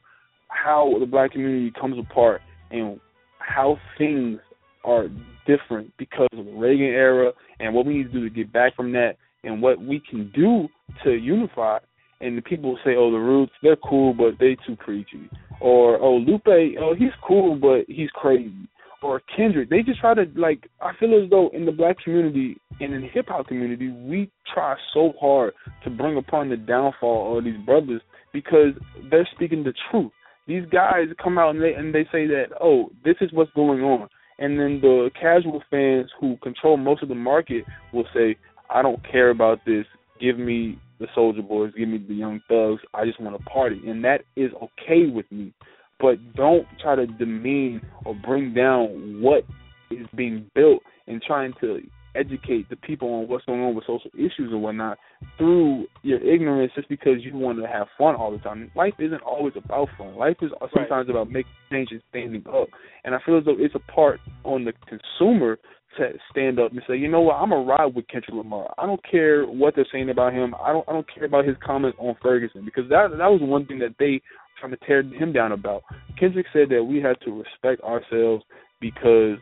how 0.48 0.94
the 1.02 1.06
black 1.06 1.34
community 1.34 1.70
comes 1.80 1.98
apart 2.00 2.42
and 2.72 2.98
how 3.40 3.78
things 3.98 4.40
are 4.86 5.08
different 5.46 5.92
because 5.98 6.30
of 6.32 6.46
the 6.46 6.52
Reagan 6.54 6.86
era 6.88 7.34
and 7.62 7.74
what 7.74 7.86
we 7.86 7.96
need 7.96 8.12
to 8.12 8.20
do 8.20 8.28
to 8.28 8.30
get 8.30 8.52
back 8.52 8.76
from 8.76 8.92
that 8.94 9.14
and 9.44 9.62
what 9.62 9.82
we 9.82 10.02
can 10.10 10.32
do 10.36 10.68
to 11.04 11.12
unify. 11.12 11.78
And 12.20 12.38
the 12.38 12.42
people 12.42 12.78
say, 12.86 12.96
"Oh, 12.96 13.12
the 13.12 13.18
Roots, 13.18 13.54
they're 13.64 13.76
cool, 13.78 14.14
but 14.14 14.38
they 14.40 14.56
too 14.68 14.76
preachy," 14.76 15.30
or 15.60 16.00
"Oh, 16.00 16.18
Lupe, 16.18 16.78
oh, 16.80 16.94
he's 16.94 17.14
cool, 17.24 17.56
but 17.56 17.86
he's 17.88 18.12
crazy." 18.12 18.68
or 19.02 19.22
Kendrick. 19.36 19.70
They 19.70 19.82
just 19.82 20.00
try 20.00 20.14
to 20.14 20.26
like. 20.36 20.68
I 20.80 20.92
feel 21.00 21.22
as 21.22 21.30
though 21.30 21.50
in 21.54 21.66
the 21.66 21.72
black 21.72 21.98
community 22.04 22.58
and 22.80 22.94
in 22.94 23.02
the 23.02 23.08
hip 23.08 23.28
hop 23.30 23.48
community, 23.48 23.90
we 23.90 24.30
try 24.54 24.76
so 24.94 25.14
hard 25.20 25.54
to 25.84 25.90
bring 25.90 26.18
upon 26.18 26.50
the 26.50 26.58
downfall 26.58 27.38
of 27.38 27.44
these 27.44 27.58
brothers 27.66 28.02
because 28.34 28.74
they're 29.10 29.28
speaking 29.36 29.64
the 29.64 29.74
truth. 29.90 30.12
These 30.48 30.66
guys 30.72 31.08
come 31.22 31.38
out 31.38 31.56
and 31.56 31.62
they 31.62 31.74
and 31.74 31.94
they 31.94 32.04
say 32.12 32.28
that 32.28 32.48
oh, 32.62 32.90
this 33.04 33.16
is 33.22 33.32
what's 33.34 33.52
going 33.54 33.82
on, 33.82 34.08
and 34.42 34.60
then 34.60 34.80
the 34.82 35.10
casual 35.20 35.64
fans 35.70 36.10
who 36.20 36.38
control 36.38 36.78
most 36.78 37.04
of 37.04 37.10
the 37.10 37.16
market 37.16 37.64
will 37.94 38.08
say, 38.14 38.36
I 38.70 38.82
don't 38.82 39.02
care 39.10 39.30
about 39.30 39.60
this. 39.66 39.86
Give 40.20 40.38
me 40.38 40.80
the 41.00 41.08
Soulja 41.16 41.48
Boys. 41.48 41.74
Give 41.78 41.88
me 41.88 41.98
the 41.98 42.14
Young 42.14 42.42
Thugs. 42.48 42.82
I 42.94 43.06
just 43.06 43.20
want 43.20 43.38
to 43.38 43.44
party, 43.46 43.82
and 43.88 44.04
that 44.04 44.22
is 44.36 44.52
okay 44.62 45.08
with 45.08 45.32
me 45.32 45.54
but 46.02 46.18
don't 46.36 46.68
try 46.82 46.96
to 46.96 47.06
demean 47.06 47.82
or 48.06 48.16
bring 48.16 48.54
down 48.54 49.22
what 49.22 49.44
is 49.92 50.08
being 50.16 50.50
built 50.56 50.82
and 51.08 51.22
trying 51.22 51.54
to 51.62 51.82
educate 52.16 52.70
the 52.70 52.76
people 52.76 53.14
on 53.14 53.28
what's 53.28 53.46
going 53.46 53.62
on 53.62 53.76
with 53.76 53.86
social 53.86 54.12
issues 54.14 54.52
and 54.52 54.62
whatnot 54.62 54.98
through 55.38 55.86
your 56.04 56.20
ignorance 56.20 56.72
just 56.76 56.90
because 56.90 57.16
you 57.20 57.34
want 57.34 57.60
to 57.60 57.68
have 57.68 57.88
fun 57.98 58.16
all 58.16 58.32
the 58.32 58.38
time. 58.40 58.72
Life 58.76 58.94
isn't 59.00 59.22
always 59.22 59.54
about 59.56 59.88
fun. 59.98 60.16
Life 60.16 60.38
is 60.42 60.52
sometimes 60.74 61.10
about 61.10 61.30
making 61.30 61.52
change 61.72 61.90
and 61.92 62.02
standing 62.10 62.44
up. 62.48 62.68
And 63.04 63.16
I 63.16 63.20
feel 63.26 63.38
as 63.38 63.46
though 63.46 63.56
it's 63.58 63.76
a 63.76 63.92
part 63.92 64.20
on 64.44 64.66
the 64.66 64.74
consumer 64.88 65.58
to 65.98 66.14
stand 66.32 66.60
up 66.60 66.72
and 66.72 66.82
say, 66.88 66.96
you 66.96 67.10
know 67.10 67.22
what, 67.22 67.36
I'm 67.36 67.50
gonna 67.50 67.66
ride 67.66 67.94
with 67.94 68.08
Kendrick 68.08 68.36
Lamar. 68.36 68.74
I 68.78 68.86
don't 68.86 69.02
care 69.10 69.46
what 69.46 69.76
they're 69.76 69.88
saying 69.92 70.10
about 70.10 70.34
him. 70.34 70.56
I 70.62 70.72
don't 70.72 70.88
I 70.88 70.94
don't 70.94 71.08
care 71.14 71.26
about 71.26 71.46
his 71.46 71.58
comments 71.64 71.98
on 72.00 72.16
Ferguson 72.22 72.64
because 72.64 72.90
that 72.90 73.10
that 73.12 73.28
was 73.28 73.42
one 73.42 73.66
thing 73.66 73.80
that 73.80 73.96
they 74.00 74.22
trying 74.62 74.72
to 74.72 74.78
tear 74.86 75.02
him 75.02 75.34
down 75.34 75.52
about. 75.52 75.84
Kendrick 76.18 76.46
said 76.54 76.70
that 76.70 76.84
we 76.84 77.02
had 77.02 77.18
to 77.26 77.32
respect 77.44 77.82
ourselves 77.82 78.46
because, 78.80 79.38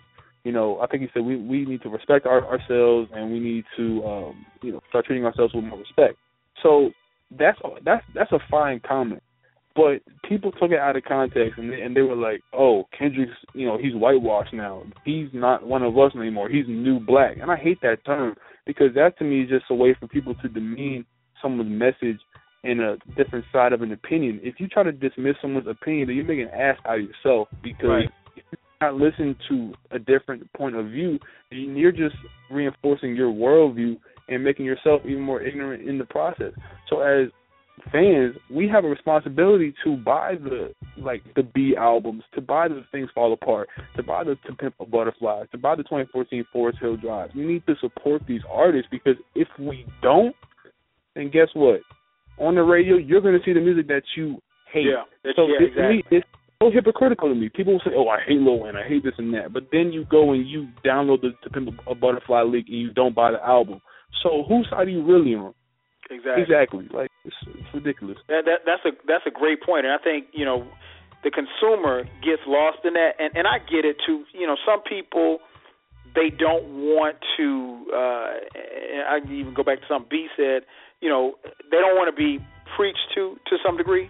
you 0.50 0.56
know, 0.56 0.80
I 0.80 0.88
think 0.88 1.04
he 1.04 1.10
said 1.14 1.24
we 1.24 1.36
we 1.36 1.64
need 1.64 1.84
to 1.84 1.90
respect 1.90 2.26
our, 2.26 2.44
ourselves 2.44 3.08
and 3.14 3.32
we 3.32 3.40
need 3.40 3.66
to, 3.78 4.04
um, 4.04 4.46
you 4.64 4.72
know, 4.72 4.82
start 4.90 5.06
treating 5.06 5.24
ourselves 5.24 5.54
with 5.54 5.64
more 5.64 5.78
respect. 5.78 6.18
So 6.64 6.90
that's 7.38 7.60
that's 7.86 8.04
that's 8.16 8.32
a 8.32 8.40
fine 8.50 8.82
comment, 8.84 9.22
but 9.76 10.02
people 10.28 10.52
took 10.52 10.72
it 10.72 10.80
out 10.80 10.96
of 10.96 11.04
context 11.04 11.60
and 11.60 11.72
they, 11.72 11.82
and 11.82 11.96
they 11.96 12.02
were 12.02 12.16
like, 12.16 12.42
oh, 12.52 12.86
Kendrick's, 12.98 13.32
you 13.54 13.68
know, 13.68 13.78
he's 13.78 13.94
whitewashed 13.94 14.56
now. 14.56 14.82
He's 15.06 15.28
not 15.34 15.68
one 15.68 15.84
of 15.84 15.96
us 16.00 16.14
anymore. 16.16 16.50
He's 16.50 16.66
new 16.68 17.00
black, 17.00 17.38
and 17.40 17.52
I 17.52 17.56
hate 17.56 17.80
that 17.84 18.04
term 18.04 18.34
because 18.66 18.96
that 18.96 19.20
to 19.20 19.24
me 19.24 19.44
is 19.44 19.50
just 19.50 19.66
a 19.70 19.76
way 19.76 19.96
for 20.00 20.08
people 20.08 20.34
to 20.42 20.50
demean 20.50 21.06
someone's 21.44 21.70
message 21.70 22.20
in 22.64 22.80
a 22.80 22.98
different 23.16 23.46
side 23.54 23.72
of 23.72 23.84
an 23.84 23.92
opinion. 23.92 24.40
If 24.42 24.56
you 24.58 24.68
try 24.68 24.82
to 24.82 24.92
dismiss 24.92 25.36
someone's 25.44 25.68
opinion, 25.68 26.08
then 26.08 26.16
you're 26.16 26.26
making 26.26 26.50
an 26.52 26.60
ass 26.60 26.78
out 26.88 26.98
of 26.98 27.06
yourself 27.06 27.50
because 27.62 27.88
Right. 27.88 28.10
Not 28.82 28.96
listening 28.96 29.36
to 29.50 29.74
a 29.92 30.00
different 30.00 30.52
point 30.54 30.76
of 30.76 30.86
view, 30.88 31.20
you're 31.52 31.92
just 31.92 32.16
reinforcing 32.50 33.16
your 33.16 33.32
worldview 33.32 33.98
and 34.30 34.44
making 34.44 34.66
yourself 34.66 35.02
even 35.06 35.22
more 35.22 35.42
ignorant 35.42 35.88
in 35.88 35.98
the 35.98 36.06
process. 36.06 36.54
So 36.90 37.02
as 37.02 37.30
fans, 37.92 38.36
we 38.50 38.68
have 38.68 38.86
a 38.86 38.88
responsibility 38.88 39.74
to 39.84 39.98
buy 39.98 40.36
the 40.36 40.74
like 40.98 41.24
the 41.36 41.44
Be 41.44 41.76
albums, 41.78 42.24
to 42.36 42.42
buy 42.42 42.68
the 42.68 42.84
Things 42.92 43.10
Fall 43.14 43.34
Apart, 43.34 43.70
to 43.96 44.04
buy 44.04 44.24
the 44.24 44.36
To 44.48 44.56
Pimp 44.56 44.76
a 44.80 44.86
Butterfly, 44.86 45.46
to 45.52 45.58
buy 45.58 45.76
the 45.76 45.84
2014 45.84 46.46
Forest 46.52 46.80
Hill 46.80 46.98
Drive. 46.98 47.32
We 47.36 47.46
need 47.46 47.66
to 47.68 47.76
support 47.82 48.22
these 48.28 48.42
artists 48.50 48.88
because 48.92 49.16
if 49.36 49.48
we 49.60 49.86
don't, 50.02 50.36
then 51.16 51.30
guess 51.32 51.48
what? 51.54 51.82
On 52.38 52.56
the 52.56 52.62
radio, 52.62 52.98
you're 52.98 53.22
going 53.22 53.38
to 53.38 53.44
see 53.44 53.54
the 53.54 53.60
music 53.60 53.88
that 53.88 54.04
you 54.16 54.42
hate. 54.72 54.86
Yeah, 54.86 55.32
so 55.36 55.48
yeah, 55.48 55.68
it, 55.68 55.76
to 55.76 55.90
me, 55.90 56.04
it's 56.12 56.28
so 56.62 56.70
hypocritical 56.72 57.30
to 57.30 57.36
me. 57.36 57.50
People 57.50 57.74
will 57.74 57.82
say, 57.82 57.92
"Oh, 57.96 58.08
I 58.08 58.20
hate 58.22 58.40
Lil 58.40 58.60
Wayne, 58.60 58.76
I 58.76 58.88
hate 58.88 59.04
this 59.04 59.14
and 59.18 59.34
that," 59.34 59.54
but 59.54 59.70
then 59.72 59.92
you 59.92 60.06
go 60.06 60.34
and 60.34 60.48
you 60.48 60.68
download 60.84 61.22
the 61.22 61.32
To 61.44 61.50
Pimp 61.50 61.70
a 61.88 61.96
Butterfly 61.96 62.42
leak 62.44 62.66
and 62.68 62.78
you 62.78 62.92
don't 62.92 63.16
buy 63.16 63.32
the 63.32 63.44
album. 63.46 63.82
So 64.24 64.44
whose 64.48 64.68
side 64.70 64.88
are 64.88 64.90
you 64.90 65.04
really 65.04 65.36
on? 65.36 65.54
Exactly. 66.10 66.44
Exactly. 66.44 66.88
Like 66.92 67.12
it's, 67.24 67.36
it's 67.48 67.74
ridiculous. 67.74 68.18
That, 68.28 68.44
that 68.46 68.66
that's 68.66 68.84
a 68.86 68.92
that's 69.08 69.24
a 69.28 69.32
great 69.32 69.62
point, 69.64 69.86
and 69.86 69.94
I 69.94 70.04
think 70.04 70.28
you 70.34 70.44
know 70.44 70.68
the 71.24 71.32
consumer 71.32 72.04
gets 72.24 72.42
lost 72.48 72.80
in 72.84 72.94
that, 72.94 73.12
and 73.20 73.36
and 73.36 73.48
I 73.48 73.60
get 73.60 73.86
it 73.86 73.98
too. 74.06 74.24
You 74.34 74.48
know, 74.48 74.58
some 74.66 74.82
people 74.84 75.40
they 76.16 76.30
don't 76.30 76.66
want 76.92 77.18
to. 77.38 77.86
uh 77.94 78.30
I 79.08 79.20
even 79.26 79.54
go 79.54 79.64
back 79.64 79.80
to 79.80 79.86
something 79.88 80.10
B 80.10 80.28
said. 80.36 80.64
You 81.00 81.10
know, 81.10 81.36
they 81.72 81.78
don't 81.78 81.96
want 81.96 82.14
to 82.14 82.18
be 82.18 82.44
preached 82.76 83.14
to 83.16 83.38
to 83.48 83.58
some 83.66 83.78
degree, 83.78 84.10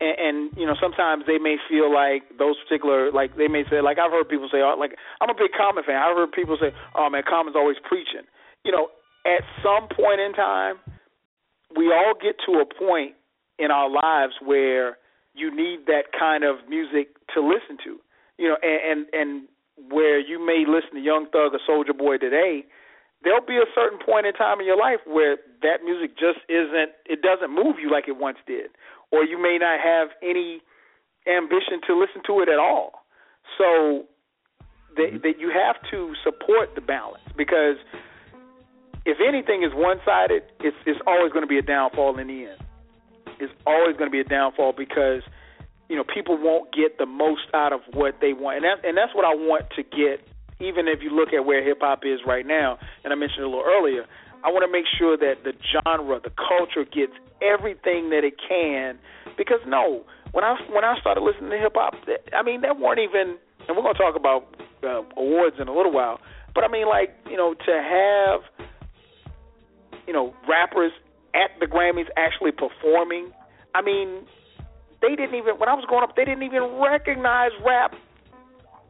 and, 0.00 0.16
and 0.18 0.36
you 0.56 0.66
know 0.66 0.74
sometimes 0.80 1.24
they 1.26 1.38
may 1.38 1.56
feel 1.68 1.92
like 1.92 2.22
those 2.38 2.56
particular 2.64 3.10
like 3.12 3.36
they 3.36 3.48
may 3.48 3.64
say 3.70 3.80
like 3.80 3.98
I've 3.98 4.12
heard 4.12 4.28
people 4.28 4.48
say 4.50 4.60
oh, 4.60 4.76
like 4.78 4.96
I'm 5.20 5.30
a 5.30 5.34
big 5.34 5.52
Common 5.56 5.84
fan. 5.84 5.96
I've 5.96 6.16
heard 6.16 6.32
people 6.32 6.56
say 6.60 6.72
oh 6.94 7.08
man 7.10 7.22
Common's 7.28 7.56
always 7.56 7.76
preaching. 7.82 8.28
You 8.64 8.72
know, 8.72 8.88
at 9.24 9.42
some 9.62 9.88
point 9.88 10.20
in 10.20 10.32
time 10.32 10.76
we 11.76 11.92
all 11.92 12.14
get 12.14 12.36
to 12.46 12.60
a 12.60 12.66
point 12.66 13.14
in 13.58 13.70
our 13.70 13.90
lives 13.90 14.34
where 14.44 14.98
you 15.34 15.54
need 15.54 15.86
that 15.86 16.12
kind 16.16 16.44
of 16.44 16.56
music 16.68 17.08
to 17.34 17.40
listen 17.40 17.76
to. 17.84 17.98
You 18.38 18.48
know, 18.48 18.56
and 18.62 18.80
and, 18.84 19.06
and 19.12 19.48
where 19.92 20.18
you 20.18 20.44
may 20.44 20.64
listen 20.66 20.96
to 20.96 21.00
Young 21.00 21.26
Thug 21.32 21.52
or 21.52 21.60
Soulja 21.68 21.96
Boy 21.96 22.16
today, 22.16 22.64
there'll 23.22 23.44
be 23.44 23.56
a 23.56 23.68
certain 23.74 23.98
point 23.98 24.26
in 24.26 24.32
time 24.32 24.60
in 24.60 24.66
your 24.66 24.78
life 24.78 25.00
where 25.06 25.36
that 25.62 25.84
music 25.84 26.16
just 26.18 26.40
isn't 26.48 26.92
it 27.04 27.22
doesn't 27.22 27.54
move 27.54 27.76
you 27.80 27.90
like 27.90 28.08
it 28.08 28.16
once 28.16 28.38
did. 28.46 28.70
Or 29.12 29.24
you 29.24 29.40
may 29.40 29.58
not 29.60 29.80
have 29.80 30.08
any 30.22 30.60
ambition 31.26 31.80
to 31.86 31.98
listen 31.98 32.22
to 32.26 32.40
it 32.40 32.48
at 32.48 32.58
all. 32.58 33.06
So 33.58 34.06
that, 34.96 35.02
mm-hmm. 35.02 35.16
that 35.22 35.38
you 35.38 35.52
have 35.54 35.76
to 35.90 36.14
support 36.24 36.74
the 36.74 36.80
balance 36.80 37.24
because 37.36 37.76
if 39.06 39.18
anything 39.22 39.62
is 39.62 39.70
one 39.72 39.98
sided, 40.04 40.42
it's 40.60 40.76
it's 40.84 41.00
always 41.06 41.32
going 41.32 41.44
to 41.44 41.48
be 41.48 41.58
a 41.58 41.62
downfall 41.62 42.18
in 42.18 42.26
the 42.26 42.50
end. 42.50 42.60
It's 43.38 43.52
always 43.66 43.96
going 43.96 44.10
to 44.10 44.12
be 44.12 44.20
a 44.20 44.28
downfall 44.28 44.74
because 44.76 45.22
you 45.88 45.96
know 45.96 46.02
people 46.02 46.36
won't 46.36 46.74
get 46.74 46.98
the 46.98 47.06
most 47.06 47.46
out 47.54 47.72
of 47.72 47.80
what 47.92 48.18
they 48.20 48.32
want, 48.32 48.56
and 48.56 48.64
that 48.64 48.84
and 48.86 48.96
that's 48.98 49.14
what 49.14 49.24
I 49.24 49.34
want 49.34 49.70
to 49.76 49.82
get. 49.82 50.26
Even 50.58 50.88
if 50.88 51.02
you 51.02 51.10
look 51.10 51.34
at 51.34 51.44
where 51.44 51.62
hip 51.62 51.78
hop 51.80 52.00
is 52.04 52.20
right 52.26 52.46
now, 52.46 52.78
and 53.04 53.12
I 53.12 53.16
mentioned 53.16 53.40
it 53.40 53.46
a 53.46 53.48
little 53.48 53.64
earlier, 53.64 54.06
I 54.46 54.50
want 54.50 54.62
to 54.62 54.70
make 54.70 54.86
sure 54.86 55.18
that 55.18 55.42
the 55.42 55.52
genre, 55.74 56.20
the 56.22 56.30
culture, 56.30 56.86
gets 56.86 57.18
everything 57.42 58.10
that 58.14 58.22
it 58.22 58.38
can. 58.38 58.94
Because 59.36 59.58
no, 59.66 60.06
when 60.30 60.44
I 60.44 60.54
when 60.70 60.84
I 60.84 60.94
started 61.00 61.26
listening 61.26 61.50
to 61.50 61.58
hip 61.58 61.74
hop, 61.74 61.94
I 62.32 62.42
mean, 62.46 62.60
there 62.62 62.72
weren't 62.72 63.00
even, 63.02 63.42
and 63.66 63.76
we're 63.76 63.82
to 63.82 63.98
talk 63.98 64.14
about 64.14 64.46
uh, 64.86 65.02
awards 65.18 65.56
in 65.58 65.66
a 65.66 65.74
little 65.74 65.92
while. 65.92 66.20
But 66.54 66.62
I 66.62 66.68
mean, 66.68 66.86
like 66.86 67.10
you 67.28 67.36
know, 67.36 67.54
to 67.54 67.72
have 67.74 68.68
you 70.06 70.12
know 70.12 70.32
rappers 70.48 70.92
at 71.34 71.50
the 71.58 71.66
Grammys 71.66 72.06
actually 72.16 72.52
performing. 72.52 73.32
I 73.74 73.82
mean, 73.82 74.24
they 75.02 75.16
didn't 75.18 75.34
even 75.34 75.58
when 75.58 75.68
I 75.68 75.74
was 75.74 75.84
growing 75.88 76.04
up, 76.04 76.14
they 76.14 76.24
didn't 76.24 76.44
even 76.44 76.78
recognize 76.78 77.50
rap 77.66 77.94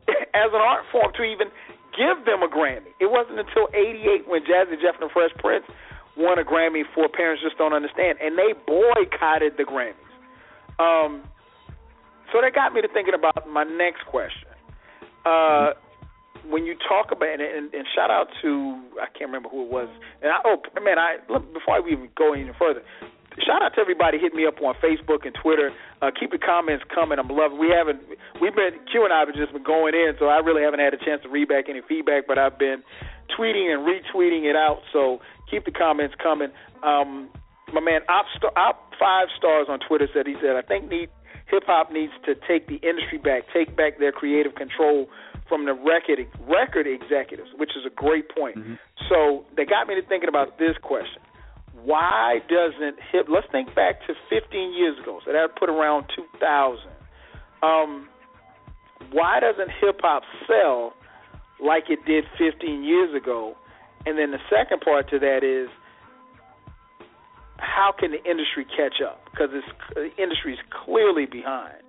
as 0.37 0.53
an 0.53 0.61
art 0.61 0.85
form 0.93 1.13
to 1.17 1.23
even 1.25 1.49
give 1.97 2.25
them 2.25 2.45
a 2.45 2.49
Grammy. 2.49 2.93
It 3.01 3.11
wasn't 3.11 3.41
until 3.41 3.69
'88 3.73 4.29
when 4.29 4.43
Jazzy 4.45 4.81
Jeff 4.81 5.01
and 5.01 5.09
the 5.09 5.13
Fresh 5.13 5.33
Prince 5.39 5.65
won 6.17 6.39
a 6.39 6.45
Grammy 6.45 6.83
for 6.95 7.09
Parents 7.09 7.43
Just 7.43 7.59
Don't 7.59 7.73
Understand, 7.73 8.19
and 8.23 8.39
they 8.39 8.53
boycotted 8.67 9.57
the 9.57 9.65
Grammys. 9.65 9.97
Um, 10.79 11.25
so 12.33 12.41
that 12.41 12.55
got 12.55 12.73
me 12.73 12.83
to 12.83 12.89
thinking 12.89 13.15
about 13.15 13.49
my 13.49 13.65
next 13.65 14.05
question. 14.07 14.49
Uh, 15.25 15.73
when 16.49 16.65
you 16.65 16.77
talk 16.89 17.11
about 17.11 17.29
and, 17.29 17.43
and, 17.43 17.75
and 17.75 17.85
shout 17.95 18.11
out 18.11 18.29
to 18.43 18.79
I 19.03 19.07
can't 19.07 19.29
remember 19.31 19.49
who 19.49 19.65
it 19.67 19.71
was. 19.71 19.89
And 20.23 20.31
I, 20.31 20.39
oh 20.45 20.63
man, 20.83 20.99
I 20.99 21.17
look, 21.29 21.53
before 21.53 21.83
we 21.83 21.93
even 21.93 22.09
go 22.17 22.33
any 22.33 22.51
further, 22.59 22.83
shout 23.45 23.63
out 23.63 23.75
to 23.75 23.81
everybody 23.81 24.19
hit 24.19 24.35
me 24.35 24.47
up 24.47 24.61
on 24.63 24.75
Facebook 24.83 25.27
and 25.27 25.35
Twitter. 25.35 25.71
Uh, 26.03 26.11
keep 26.13 26.31
the 26.31 26.39
comments 26.39 26.85
coming. 26.93 27.19
I'm 27.19 27.29
loving. 27.29 27.59
We 27.59 27.73
haven't 27.73 28.01
we've 28.41 28.55
been 28.55 28.77
Q 28.91 29.05
and 29.05 29.13
I 29.13 29.21
have 29.21 29.35
just 29.35 29.53
been 29.53 29.65
going 29.65 29.95
in, 29.95 30.13
so 30.19 30.27
I 30.27 30.39
really 30.39 30.63
haven't 30.63 30.81
had 30.81 30.93
a 30.93 31.01
chance 31.01 31.23
to 31.23 31.29
read 31.29 31.49
back 31.49 31.67
any 31.69 31.81
feedback, 31.89 32.27
but 32.27 32.37
I've 32.39 32.59
been 32.59 32.83
tweeting 33.33 33.73
and 33.73 33.81
retweeting 33.89 34.45
it 34.45 34.57
out. 34.57 34.83
So 34.93 35.21
keep 35.51 35.65
the 35.65 35.73
comments 35.73 36.15
coming. 36.23 36.49
Um, 36.83 37.31
my 37.73 37.81
man 37.81 38.03
Op, 38.09 38.27
Star, 38.37 38.53
Op 38.57 38.93
five 39.01 39.29
stars 39.37 39.67
on 39.69 39.81
Twitter 39.81 40.09
said 40.13 40.27
he 40.27 40.37
said 40.41 40.57
I 40.57 40.63
think 40.63 40.91
need 40.91 41.09
hip 41.49 41.65
hop 41.67 41.91
needs 41.93 42.13
to 42.27 42.35
take 42.47 42.67
the 42.67 42.77
industry 42.87 43.19
back, 43.19 43.45
take 43.53 43.77
back 43.77 43.99
their 43.99 44.13
creative 44.13 44.55
control 44.55 45.09
from 45.49 45.65
the 45.65 45.73
record 45.73 46.19
record 46.49 46.87
executives, 46.87 47.51
which 47.57 47.71
is 47.71 47.87
a 47.87 47.95
great 47.95 48.29
point. 48.35 48.57
Mm-hmm. 48.59 48.75
So 49.09 49.47
they 49.57 49.65
got 49.65 49.87
me 49.87 49.95
to 49.95 50.03
thinking 50.07 50.29
about 50.29 50.59
this 50.59 50.77
question: 50.83 51.23
Why 51.85 52.39
doesn't 52.49 52.97
hip? 53.13 53.27
Let's 53.29 53.47
think 53.53 53.75
back 53.75 54.01
to 54.07 54.15
15 54.31 54.75
years 54.75 54.99
ago. 54.99 55.21
So 55.25 55.33
that 55.33 55.57
put 55.59 55.69
around 55.69 56.07
2000. 56.15 56.91
Um, 57.63 58.09
why 59.13 59.41
doesn't 59.41 59.71
hip 59.81 60.01
hop 60.01 60.23
sell 60.47 60.95
like 61.63 61.85
it 61.89 62.01
did 62.07 62.25
15 62.39 62.85
years 62.85 63.15
ago? 63.15 63.57
And 64.05 64.19
then 64.19 64.31
the 64.31 64.39
second 64.51 64.81
part 64.81 65.11
to 65.11 65.19
that 65.19 65.43
is 65.43 65.69
how 67.59 67.93
can 67.99 68.11
the 68.11 68.23
industry 68.31 68.65
catch 68.77 69.01
up? 69.05 69.21
Because 69.31 69.51
the 69.95 70.11
industry 70.23 70.55
is 70.55 70.59
clearly 70.85 71.27
behind. 71.27 71.83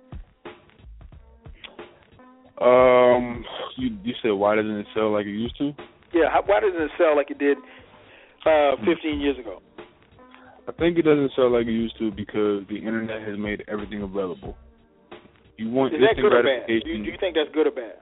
Um, 2.60 3.44
you 3.76 3.96
you 4.02 4.14
said 4.20 4.30
why 4.30 4.56
doesn't 4.56 4.78
it 4.78 4.86
sell 4.92 5.12
like 5.12 5.26
it 5.26 5.30
used 5.30 5.56
to? 5.58 5.72
Yeah, 6.12 6.34
why 6.44 6.60
doesn't 6.60 6.80
it 6.80 6.90
sell 6.98 7.14
like 7.14 7.30
it 7.30 7.38
did 7.38 7.58
uh 8.44 8.76
15 8.84 9.20
years 9.20 9.38
ago? 9.38 9.62
I 10.68 10.72
think 10.72 10.98
it 10.98 11.02
doesn't 11.02 11.32
sell 11.34 11.50
like 11.50 11.66
it 11.66 11.72
used 11.72 11.98
to 11.98 12.10
because 12.10 12.62
the 12.68 12.76
internet 12.76 13.26
has 13.26 13.38
made 13.38 13.64
everything 13.68 14.02
available. 14.02 14.54
You 15.56 15.70
want 15.70 15.94
Is 15.94 16.00
that 16.00 16.20
good 16.20 16.32
or 16.32 16.42
bad? 16.42 16.66
Do 16.66 16.74
you, 16.74 17.04
do 17.04 17.10
you 17.10 17.16
think 17.18 17.36
that's 17.36 17.52
good 17.54 17.66
or 17.66 17.70
bad? 17.70 17.96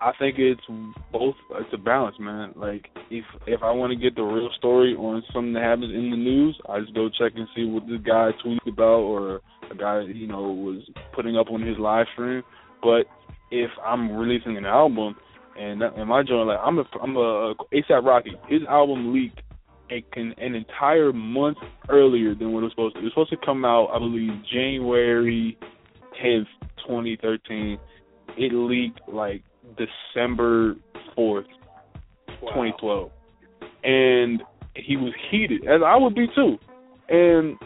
I 0.00 0.12
think 0.18 0.36
it's 0.38 0.60
both. 1.12 1.36
It's 1.52 1.72
a 1.72 1.78
balance, 1.78 2.16
man. 2.18 2.52
Like 2.56 2.88
if 3.08 3.24
if 3.46 3.62
I 3.62 3.70
want 3.70 3.92
to 3.92 3.96
get 3.96 4.16
the 4.16 4.22
real 4.22 4.50
story 4.58 4.94
on 4.94 5.22
something 5.32 5.52
that 5.54 5.62
happens 5.62 5.94
in 5.94 6.10
the 6.10 6.16
news, 6.16 6.58
I 6.68 6.80
just 6.80 6.92
go 6.92 7.08
check 7.08 7.32
and 7.36 7.46
see 7.54 7.64
what 7.64 7.86
this 7.86 8.00
guy 8.04 8.30
tweeted 8.44 8.68
about 8.68 9.00
or 9.00 9.40
a 9.70 9.74
guy 9.74 10.02
you 10.02 10.26
know 10.26 10.42
was 10.42 10.82
putting 11.14 11.36
up 11.36 11.50
on 11.50 11.62
his 11.62 11.78
live 11.78 12.06
stream. 12.12 12.42
But 12.82 13.06
if 13.52 13.70
I'm 13.84 14.10
releasing 14.10 14.56
an 14.56 14.66
album 14.66 15.14
and 15.58 15.80
and 15.82 16.08
my 16.08 16.24
joint 16.24 16.48
like 16.48 16.60
I'm 16.62 16.78
a 16.78 16.84
I'm 17.00 17.16
a 17.16 17.54
ASAP 17.72 18.04
Rocky. 18.04 18.32
His 18.48 18.62
album 18.68 19.14
leaked 19.14 19.40
a, 19.90 20.02
can, 20.12 20.34
an 20.38 20.54
entire 20.54 21.12
month 21.12 21.58
earlier 21.88 22.34
than 22.34 22.52
what 22.52 22.60
it 22.60 22.64
was 22.64 22.72
supposed 22.72 22.94
to. 22.94 23.00
It 23.00 23.04
was 23.04 23.12
supposed 23.12 23.30
to 23.30 23.36
come 23.44 23.64
out, 23.64 23.88
I 23.94 23.98
believe, 23.98 24.30
January 24.52 25.58
10th, 26.22 26.46
2013. 26.86 27.78
It 28.36 28.52
leaked 28.52 29.00
like 29.08 29.42
December 29.76 30.76
4th, 31.16 31.46
Wow. 32.42 32.50
2012, 32.50 33.10
and 33.82 34.42
he 34.74 34.96
was 34.96 35.12
heated, 35.30 35.66
as 35.66 35.80
I 35.84 35.96
would 35.96 36.14
be 36.14 36.26
too. 36.34 36.58
And 37.08 37.56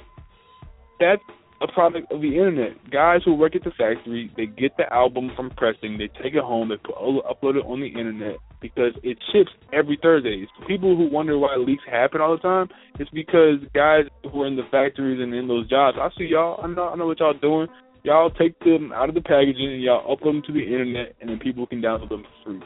that's 1.01 1.23
a 1.61 1.69
product 1.69 2.11
of 2.11 2.21
the 2.21 2.29
internet. 2.29 2.91
Guys 2.91 3.21
who 3.25 3.35
work 3.35 3.55
at 3.55 3.65
the 3.65 3.71
factory, 3.71 4.31
they 4.37 4.47
get 4.47 4.77
the 4.77 4.91
album 4.93 5.31
from 5.37 5.51
pressing, 5.51 5.99
they 5.99 6.09
take 6.23 6.35
it 6.35 6.43
home, 6.43 6.71
they 6.71 6.77
put, 6.77 6.95
upload 6.97 7.57
it 7.57 7.67
on 7.67 7.81
the 7.81 7.87
internet 7.87 8.37
because 8.63 8.93
it 9.03 9.19
ships 9.33 9.51
every 9.73 9.99
Thursday. 10.03 10.47
People 10.67 10.97
who 10.97 11.11
wonder 11.11 11.39
why 11.39 11.57
leaks 11.57 11.83
happen 11.91 12.21
all 12.21 12.37
the 12.37 12.43
time, 12.43 12.69
it's 12.99 13.11
because 13.11 13.57
guys 13.75 14.05
who 14.33 14.43
are 14.43 14.47
in 14.47 14.57
the 14.57 14.67
factories 14.71 15.21
and 15.21 15.35
in 15.35 15.49
those 15.49 15.69
jobs. 15.69 15.99
I 16.01 16.09
see 16.17 16.25
y'all. 16.25 16.61
I 16.63 16.67
know. 16.67 16.89
I 16.89 16.97
know 16.97 17.07
what 17.07 17.21
y'all 17.21 17.35
doing. 17.35 17.69
Y'all 18.03 18.31
take 18.31 18.59
them 18.61 18.93
out 18.93 19.11
of 19.11 19.15
the 19.15 19.21
packaging 19.21 19.75
and 19.75 19.83
y'all 19.83 20.17
upload 20.17 20.33
them 20.33 20.43
to 20.47 20.53
the 20.53 20.63
internet, 20.63 21.15
and 21.21 21.29
then 21.29 21.39
people 21.39 21.67
can 21.67 21.83
download 21.83 22.09
them 22.09 22.25
for 22.25 22.53
free. 22.53 22.61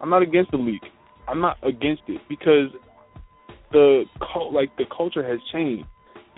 I'm 0.00 0.08
not 0.08 0.22
against 0.22 0.50
the 0.50 0.56
leak. 0.56 0.82
I'm 1.26 1.40
not 1.40 1.58
against 1.62 2.02
it 2.08 2.22
because 2.28 2.70
the 3.72 4.04
cult, 4.32 4.54
like 4.54 4.74
the 4.78 4.84
culture 4.94 5.26
has 5.26 5.38
changed. 5.52 5.84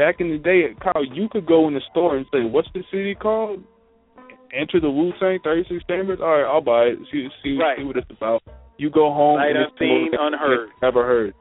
Back 0.01 0.17
in 0.21 0.31
the 0.31 0.39
day, 0.39 0.63
Kyle, 0.81 1.05
you 1.05 1.29
could 1.29 1.45
go 1.45 1.69
in 1.69 1.75
the 1.75 1.83
store 1.91 2.17
and 2.17 2.25
say, 2.33 2.41
"What's 2.41 2.69
the 2.73 2.83
CD 2.91 3.15
called?" 3.15 3.63
Enter 4.51 4.81
the 4.81 4.91
Wu 4.91 5.13
Tang 5.21 5.39
36 5.45 5.85
Chambers. 5.87 6.21
All 6.23 6.41
right, 6.41 6.49
I'll 6.49 6.63
buy 6.63 6.85
it. 6.85 6.99
See, 7.13 7.29
see, 7.43 7.59
Right. 7.59 7.77
see 7.77 7.85
what 7.85 7.99
it's 7.99 8.11
about. 8.11 8.43
You 8.79 8.89
go 8.89 9.13
home. 9.13 9.39
Sight 9.39 9.51
and 9.51 9.59
it's 9.59 9.73
unseen, 9.73 10.09
most- 10.11 10.21
unheard. 10.23 10.71
Never 10.81 11.05
heard. 11.05 11.35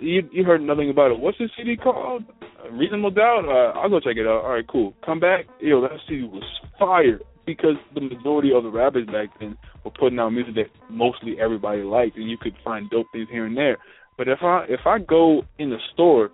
You 0.00 0.28
you 0.30 0.44
heard 0.44 0.62
nothing 0.62 0.90
about 0.90 1.10
it. 1.10 1.18
What's 1.18 1.38
the 1.38 1.48
CD 1.56 1.76
called? 1.76 2.22
Reasonable 2.70 3.10
Doubt. 3.10 3.48
Uh, 3.48 3.72
I'll 3.76 3.88
go 3.88 3.98
check 3.98 4.16
it 4.16 4.28
out. 4.28 4.44
All 4.44 4.52
right, 4.52 4.66
cool. 4.68 4.94
Come 5.04 5.18
back. 5.18 5.48
Yo, 5.58 5.80
that 5.80 5.98
CD 6.06 6.22
was 6.22 6.44
fire 6.78 7.20
because 7.46 7.74
the 7.94 8.00
majority 8.00 8.52
of 8.52 8.62
the 8.62 8.70
rappers 8.70 9.06
back 9.06 9.36
then 9.40 9.58
were 9.82 9.90
putting 9.90 10.20
out 10.20 10.30
music 10.30 10.54
that 10.54 10.70
mostly 10.88 11.40
everybody 11.40 11.82
liked, 11.82 12.16
and 12.16 12.30
you 12.30 12.38
could 12.38 12.54
find 12.64 12.88
dope 12.90 13.10
things 13.10 13.28
here 13.28 13.46
and 13.46 13.56
there. 13.56 13.78
But 14.16 14.28
if 14.28 14.40
I 14.44 14.66
if 14.68 14.86
I 14.86 15.00
go 15.00 15.42
in 15.58 15.70
the 15.70 15.80
store, 15.94 16.30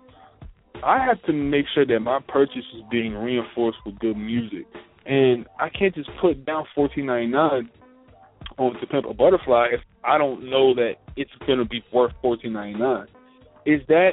I 0.83 1.03
have 1.03 1.21
to 1.23 1.33
make 1.33 1.65
sure 1.73 1.85
that 1.85 1.99
my 1.99 2.19
purchase 2.27 2.65
is 2.75 2.81
being 2.91 3.13
reinforced 3.13 3.77
with 3.85 3.99
good 3.99 4.17
music, 4.17 4.65
and 5.05 5.45
I 5.59 5.69
can't 5.69 5.93
just 5.95 6.09
put 6.21 6.45
down 6.45 6.65
fourteen 6.75 7.05
ninety 7.07 7.31
nine 7.31 7.69
on 8.57 8.73
To 8.79 8.87
Pimp 8.87 9.05
a 9.09 9.13
Butterfly 9.13 9.67
if 9.73 9.81
I 10.03 10.17
don't 10.17 10.49
know 10.49 10.73
that 10.75 10.93
it's 11.15 11.31
gonna 11.47 11.65
be 11.65 11.83
worth 11.93 12.13
fourteen 12.21 12.53
ninety 12.53 12.79
nine. 12.79 13.07
Is 13.65 13.81
that 13.87 14.11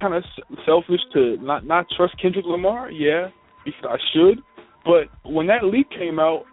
kind 0.00 0.14
of 0.14 0.24
selfish 0.66 1.00
to 1.14 1.36
not 1.38 1.64
not 1.66 1.86
trust 1.96 2.20
Kendrick 2.20 2.44
Lamar? 2.46 2.90
Yeah, 2.90 3.28
because 3.64 3.84
I 3.88 3.96
should. 4.12 4.42
But 4.84 5.30
when 5.30 5.46
that 5.46 5.64
leak 5.64 5.88
came 5.90 6.18
out, 6.18 6.44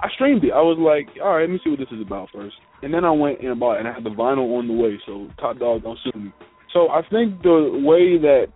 I 0.00 0.08
streamed 0.14 0.44
it. 0.44 0.52
I 0.52 0.60
was 0.60 0.78
like, 0.78 1.16
all 1.22 1.36
right, 1.36 1.42
let 1.42 1.50
me 1.50 1.60
see 1.64 1.70
what 1.70 1.78
this 1.78 1.88
is 1.92 2.02
about 2.02 2.28
first. 2.32 2.56
And 2.82 2.92
then 2.92 3.04
I 3.04 3.10
went 3.10 3.40
and 3.40 3.58
bought 3.58 3.78
and 3.78 3.88
I 3.88 3.92
had 3.94 4.04
the 4.04 4.10
vinyl 4.10 4.58
on 4.58 4.66
the 4.66 4.74
way. 4.74 4.98
So 5.06 5.28
Top 5.38 5.58
Dawg, 5.58 5.84
don't 5.84 5.98
sue 6.04 6.18
me. 6.18 6.32
So 6.72 6.88
I 6.88 7.02
think 7.10 7.42
the 7.42 7.82
way 7.84 8.18
that 8.18 8.46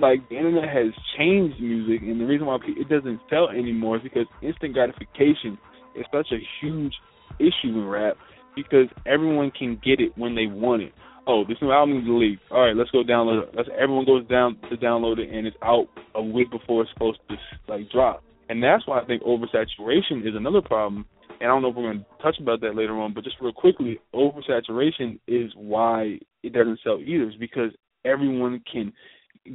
like 0.00 0.26
the 0.28 0.36
internet 0.36 0.68
has 0.68 0.92
changed 1.18 1.60
music, 1.60 2.02
and 2.02 2.20
the 2.20 2.24
reason 2.24 2.46
why 2.46 2.58
it 2.66 2.88
doesn't 2.88 3.20
sell 3.28 3.48
anymore 3.48 3.96
is 3.96 4.02
because 4.02 4.26
instant 4.42 4.72
gratification 4.72 5.58
is 5.94 6.06
such 6.12 6.28
a 6.32 6.38
huge 6.60 6.94
issue 7.38 7.68
in 7.68 7.86
rap 7.86 8.16
because 8.56 8.86
everyone 9.06 9.50
can 9.50 9.80
get 9.84 10.00
it 10.00 10.16
when 10.16 10.34
they 10.34 10.46
want 10.46 10.82
it. 10.82 10.92
Oh, 11.26 11.44
this 11.46 11.56
new 11.62 11.70
album 11.70 11.98
is 11.98 12.04
leaked. 12.06 12.42
All 12.50 12.66
right, 12.66 12.76
let's 12.76 12.90
go 12.90 13.04
download 13.04 13.44
it. 13.44 13.54
Let's, 13.54 13.68
everyone 13.78 14.04
goes 14.04 14.26
down 14.26 14.58
to 14.70 14.76
download 14.76 15.18
it, 15.18 15.30
and 15.32 15.46
it's 15.46 15.56
out 15.62 15.86
a 16.14 16.22
week 16.22 16.50
before 16.50 16.82
it's 16.82 16.92
supposed 16.92 17.20
to 17.28 17.36
like 17.68 17.90
drop. 17.90 18.24
And 18.48 18.62
that's 18.62 18.86
why 18.86 19.00
I 19.00 19.04
think 19.04 19.22
oversaturation 19.22 20.26
is 20.26 20.34
another 20.34 20.60
problem. 20.60 21.06
And 21.42 21.50
I 21.50 21.54
don't 21.54 21.62
know 21.62 21.70
if 21.70 21.74
we're 21.74 21.92
going 21.92 22.04
to 22.04 22.22
touch 22.22 22.38
about 22.40 22.60
that 22.60 22.76
later 22.76 22.98
on, 23.00 23.12
but 23.12 23.24
just 23.24 23.36
real 23.40 23.52
quickly, 23.52 23.98
oversaturation 24.14 25.18
is 25.26 25.50
why 25.56 26.20
it 26.44 26.52
doesn't 26.52 26.78
sell 26.84 27.00
either. 27.00 27.32
Because 27.36 27.72
everyone 28.04 28.62
can 28.70 28.92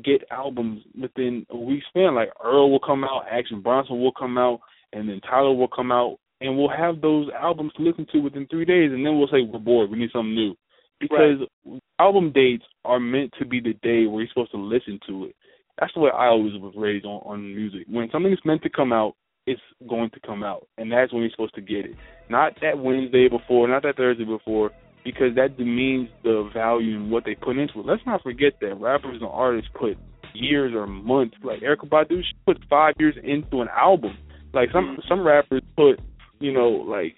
get 0.04 0.28
albums 0.30 0.82
within 1.00 1.46
a 1.50 1.58
week 1.58 1.84
span. 1.88 2.14
Like 2.14 2.30
Earl 2.44 2.72
will 2.72 2.82
come 2.82 3.06
out, 3.06 3.24
Action 3.32 3.62
Bronson 3.62 4.02
will 4.02 4.12
come 4.12 4.38
out, 4.38 4.60
and 4.92 5.08
then 5.08 5.22
Tyler 5.22 5.54
will 5.54 5.70
come 5.70 5.94
out 5.94 6.18
and 6.42 6.58
we'll 6.58 6.70
have 6.70 7.02
those 7.02 7.30
albums 7.40 7.72
to 7.78 7.84
listen 7.84 8.06
to 8.12 8.20
within 8.20 8.48
three 8.48 8.66
days, 8.66 8.92
and 8.92 9.06
then 9.06 9.18
we'll 9.18 9.28
say 9.28 9.42
we're 9.42 9.60
bored, 9.60 9.90
we 9.90 9.98
need 9.98 10.12
something 10.12 10.36
new, 10.36 10.56
because 11.00 11.40
right. 11.66 11.82
album 12.00 12.32
dates 12.32 12.64
are 12.86 13.00
meant 13.00 13.34
to 13.40 13.46
be 13.46 13.60
the 13.60 13.74
day 13.82 14.06
where 14.06 14.22
you're 14.22 14.30
supposed 14.30 14.52
to 14.52 14.58
listen 14.58 15.00
to 15.08 15.26
it. 15.26 15.36
That's 15.80 15.94
the 15.94 16.00
way 16.00 16.12
I 16.12 16.28
always 16.28 16.54
was 16.54 16.74
raised 16.78 17.06
on 17.06 17.22
on 17.26 17.56
music. 17.56 17.88
When 17.90 18.10
something 18.12 18.32
is 18.32 18.40
meant 18.46 18.62
to 18.64 18.70
come 18.70 18.94
out, 18.94 19.16
it's 19.48 19.62
going 19.90 20.10
to 20.12 20.20
come 20.20 20.44
out, 20.44 20.68
and 20.78 20.92
that's 20.92 21.12
when 21.12 21.22
you're 21.22 21.32
supposed 21.32 21.56
to 21.56 21.62
get 21.62 21.86
it. 21.86 21.96
Not 22.30 22.54
that 22.62 22.78
Wednesday 22.78 23.30
before, 23.30 23.68
not 23.68 23.84
that 23.84 23.96
Thursday 23.96 24.26
before, 24.26 24.72
because 25.06 25.36
that 25.36 25.58
demeans 25.58 26.10
the 26.24 26.50
value 26.54 26.98
in 26.98 27.10
what 27.10 27.24
they 27.24 27.34
put 27.34 27.58
into 27.58 27.80
it. 27.80 27.86
Let's 27.86 28.02
not 28.06 28.22
forget 28.22 28.54
that 28.60 28.76
rappers 28.76 29.18
and 29.22 29.30
artists 29.32 29.72
put 29.74 29.98
years 30.34 30.74
or 30.76 30.86
months. 30.86 31.36
Like 31.42 31.62
Erykah 31.62 31.90
Badu, 31.90 32.20
she 32.20 32.36
put 32.46 32.58
five 32.70 32.96
years 33.00 33.16
into 33.24 33.62
an 33.62 33.70
album. 33.76 34.18
Like 34.54 34.70
some 34.74 34.86
mm-hmm. 34.86 35.08
some 35.08 35.26
rappers 35.26 35.62
put, 35.76 36.00
you 36.40 36.52
know, 36.52 36.68
like 36.70 37.16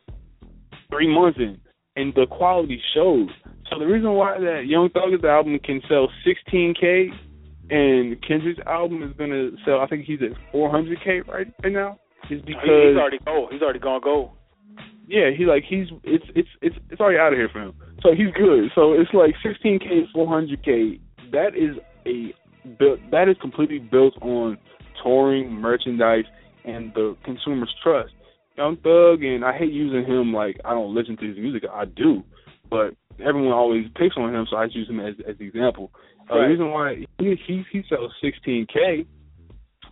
three 0.89 1.11
months 1.11 1.39
in, 1.39 1.59
and 1.95 2.13
the 2.13 2.27
quality 2.29 2.79
shows. 2.93 3.29
So 3.71 3.79
the 3.79 3.85
reason 3.85 4.13
why 4.13 4.39
that 4.39 4.63
Young 4.67 4.89
Thug's 4.89 5.23
album 5.23 5.59
can 5.63 5.81
sell 5.87 6.09
16k 6.25 7.09
and 7.71 8.21
Kendrick's 8.27 8.59
album 8.65 9.03
is 9.03 9.15
gonna 9.17 9.51
sell, 9.65 9.79
I 9.79 9.87
think 9.87 10.05
he's 10.05 10.19
at 10.21 10.53
400k 10.53 11.27
right 11.27 11.47
right 11.63 11.73
now, 11.73 11.99
is 12.31 12.41
because 12.41 12.65
he's 12.65 12.97
already 12.97 13.19
gold. 13.25 13.49
He's 13.51 13.61
already 13.61 13.79
gone 13.79 14.01
gold 14.03 14.31
yeah, 15.09 15.31
he 15.35 15.45
like 15.45 15.63
he's 15.67 15.87
it's 16.03 16.23
it's 16.35 16.47
it's 16.61 16.75
it's 16.91 17.01
already 17.01 17.17
out 17.17 17.33
of 17.33 17.39
here 17.39 17.49
for 17.51 17.61
him. 17.61 17.73
So 18.01 18.09
he's 18.11 18.31
good. 18.37 18.69
So 18.75 18.93
it's 18.93 19.09
like 19.11 19.33
16k, 19.43 20.13
400k. 20.15 20.99
That 21.31 21.57
is 21.57 21.77
a 22.05 22.33
built 22.77 22.99
that 23.09 23.27
is 23.27 23.35
completely 23.41 23.79
built 23.79 24.13
on 24.21 24.57
touring, 25.03 25.51
merchandise, 25.51 26.25
and 26.63 26.93
the 26.93 27.17
consumer's 27.25 27.73
trust. 27.81 28.13
Young 28.55 28.77
Thug, 28.77 29.23
and 29.23 29.43
I 29.43 29.57
hate 29.57 29.73
using 29.73 30.05
him 30.05 30.31
like 30.31 30.61
I 30.63 30.75
don't 30.75 30.93
listen 30.93 31.17
to 31.17 31.27
his 31.27 31.37
music. 31.37 31.63
I 31.73 31.85
do, 31.85 32.23
but 32.69 32.93
everyone 33.19 33.51
always 33.51 33.85
picks 33.95 34.15
on 34.15 34.33
him, 34.33 34.45
so 34.49 34.57
I 34.57 34.65
just 34.65 34.75
use 34.75 34.89
him 34.89 34.99
as 34.99 35.15
as 35.27 35.37
the 35.39 35.47
example. 35.47 35.91
Uh, 36.29 36.35
right. 36.35 36.41
The 36.43 36.47
reason 36.49 36.69
why 36.69 37.05
he 37.17 37.35
he 37.47 37.63
he 37.71 37.81
sells 37.89 38.11
16k 38.23 39.07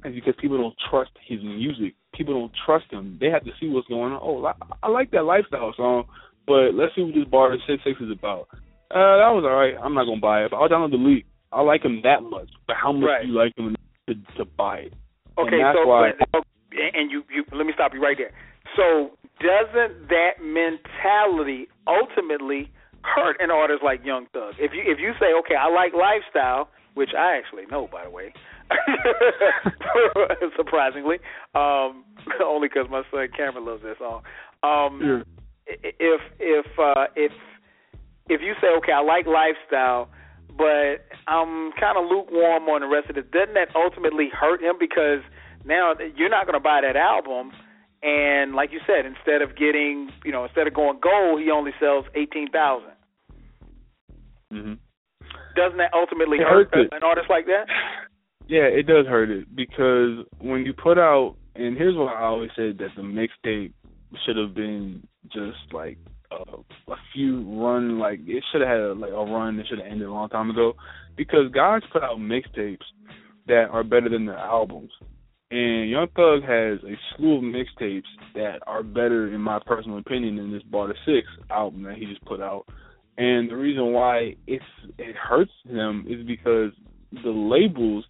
is 0.06 0.14
because 0.14 0.36
people 0.40 0.60
don't 0.60 0.76
trust 0.92 1.12
his 1.28 1.42
music 1.42 1.96
people 2.18 2.34
don't 2.34 2.52
trust 2.66 2.92
him. 2.92 3.18
They 3.20 3.28
have 3.28 3.44
to 3.46 3.52
see 3.60 3.70
what's 3.70 3.88
going 3.88 4.14
on. 4.14 4.20
Oh, 4.22 4.44
I, 4.46 4.54
I 4.84 4.90
like 4.90 5.12
that 5.12 5.24
lifestyle 5.24 5.74
song, 5.78 6.06
but 6.46 6.74
let's 6.74 6.96
see 6.96 7.04
what 7.04 7.14
this 7.14 7.28
bar 7.30 7.56
six 7.68 7.84
six 7.84 8.02
is 8.02 8.12
about. 8.12 8.48
Uh, 8.90 9.20
that 9.20 9.32
was 9.36 9.44
all 9.44 9.56
right. 9.56 9.76
I'm 9.76 9.94
not 9.94 10.06
gonna 10.06 10.22
buy 10.22 10.44
it, 10.44 10.52
but 10.52 10.58
I'll 10.58 10.70
download 10.70 10.92
the 10.92 10.98
leak. 10.98 11.26
I 11.52 11.62
like 11.62 11.84
him 11.84 12.02
that 12.04 12.24
much, 12.24 12.50
but 12.68 12.76
how 12.76 12.92
much 12.92 13.08
right. 13.08 13.22
do 13.22 13.28
you 13.28 13.36
like 13.36 13.54
him 13.58 13.76
to 14.08 14.16
to 14.38 14.46
buy 14.46 14.90
it? 14.90 14.94
Okay, 15.38 15.62
so 15.76 15.86
why, 15.86 16.12
and 16.72 17.12
you 17.12 17.24
you 17.30 17.44
let 17.52 17.66
me 17.66 17.74
stop 17.76 17.94
you 17.94 18.02
right 18.02 18.18
there. 18.18 18.32
So 18.76 19.12
doesn't 19.40 20.10
that 20.10 20.42
mentality 20.42 21.68
ultimately 21.86 22.72
hurt 23.04 23.38
an 23.40 23.52
artist 23.52 23.84
like 23.84 24.04
Young 24.04 24.26
Thug? 24.34 24.56
If 24.58 24.72
you 24.74 24.82
if 24.86 25.00
you 25.00 25.14
say, 25.20 25.36
okay, 25.46 25.56
I 25.56 25.70
like 25.70 25.94
lifestyle, 25.94 26.70
which 26.96 27.12
I 27.18 27.38
actually 27.38 27.66
know 27.70 27.88
by 27.92 28.06
the 28.06 28.10
way, 28.10 28.34
surprisingly, 30.58 31.18
um, 31.56 32.04
only 32.44 32.68
because 32.68 32.90
my 32.90 33.04
son 33.12 33.28
Cameron 33.36 33.66
loves 33.66 33.84
that 33.84 33.98
song. 33.98 34.22
Um, 34.64 35.02
yeah. 35.02 35.24
If 35.68 36.22
if 36.40 36.66
uh, 36.80 37.08
if 37.16 37.32
if 38.30 38.42
you 38.42 38.54
say, 38.62 38.68
okay, 38.78 38.92
I 38.92 39.02
like 39.02 39.26
lifestyle, 39.28 40.10
but 40.58 41.06
I'm 41.28 41.72
kind 41.74 41.98
of 41.98 42.10
lukewarm 42.10 42.64
on 42.70 42.82
the 42.82 42.88
rest 42.88 43.10
of 43.10 43.18
it, 43.18 43.32
doesn't 43.32 43.54
that 43.54 43.70
ultimately 43.76 44.30
hurt 44.32 44.62
him 44.62 44.76
because 44.80 45.20
now 45.66 45.94
you're 46.16 46.30
not 46.30 46.46
going 46.46 46.56
to 46.56 46.64
buy 46.64 46.82
that 46.82 46.96
album? 46.96 47.52
And 48.02 48.54
like 48.54 48.72
you 48.72 48.80
said, 48.88 49.06
instead 49.06 49.42
of 49.42 49.58
getting, 49.58 50.10
you 50.24 50.32
know, 50.32 50.46
instead 50.46 50.68
of 50.68 50.74
going 50.74 51.00
gold, 51.02 51.42
he 51.42 51.52
only 51.52 51.72
sells 51.80 52.06
eighteen 52.16 52.50
thousand. 52.50 52.96
Mm-hmm. 54.54 54.74
Doesn't 55.56 55.78
that 55.78 55.92
ultimately 55.94 56.38
it 56.38 56.48
hurt 56.48 56.70
an 56.74 57.04
artist 57.04 57.30
like 57.30 57.46
that? 57.48 57.68
Yeah, 58.48 58.64
it 58.64 58.88
does 58.88 59.06
hurt 59.06 59.30
it 59.30 59.54
because 59.56 60.26
when 60.40 60.66
you 60.66 60.74
put 60.74 60.98
out, 60.98 61.36
and 61.56 61.78
here's 61.78 61.96
what 61.96 62.16
I 62.16 62.24
always 62.24 62.52
said 62.56 62.78
that 62.78 62.90
the 62.96 63.02
mixtape 63.02 63.74
should 64.26 64.38
have 64.38 64.56
been 64.56 65.06
just 65.26 65.58
like 65.74 65.98
a, 66.32 66.96
few 67.14 67.62
run, 67.62 68.00
like 68.00 68.20
it 68.26 68.44
should 68.52 68.62
have 68.62 68.70
had 68.70 68.80
a, 68.80 68.94
like 68.94 69.12
a 69.12 69.26
run 69.26 69.58
that 69.58 69.68
should 69.68 69.80
have 69.80 69.88
ended 69.88 70.08
a 70.08 70.12
long 70.12 70.30
time 70.30 70.50
ago, 70.50 70.74
because 71.18 71.52
guys 71.54 71.82
put 71.92 72.04
out 72.04 72.20
mixtapes 72.20 72.86
that 73.48 73.66
are 73.72 73.84
better 73.84 74.10
than 74.10 74.26
their 74.26 74.38
albums. 74.38 74.92
And 75.50 75.90
Young 75.90 76.08
Thug 76.16 76.42
has 76.44 76.80
a 76.84 76.96
slew 77.16 77.38
of 77.38 77.44
mixtapes 77.44 78.04
that 78.36 78.60
are 78.68 78.84
better, 78.84 79.34
in 79.34 79.42
my 79.42 79.60
personal 79.66 79.98
opinion, 79.98 80.36
than 80.36 80.52
this 80.52 80.64
Barter 80.64 80.96
Six 81.06 81.28
album 81.50 81.84
that 81.84 81.96
he 81.96 82.06
just 82.06 82.24
put 82.26 82.42
out. 82.42 82.66
And 83.18 83.50
the 83.50 83.56
reason 83.56 83.94
why 83.94 84.36
it's 84.46 84.64
it 84.98 85.16
hurts 85.16 85.52
him 85.66 86.06
is 86.08 86.26
because 86.28 86.72
the 87.24 87.30
labels 87.32 88.06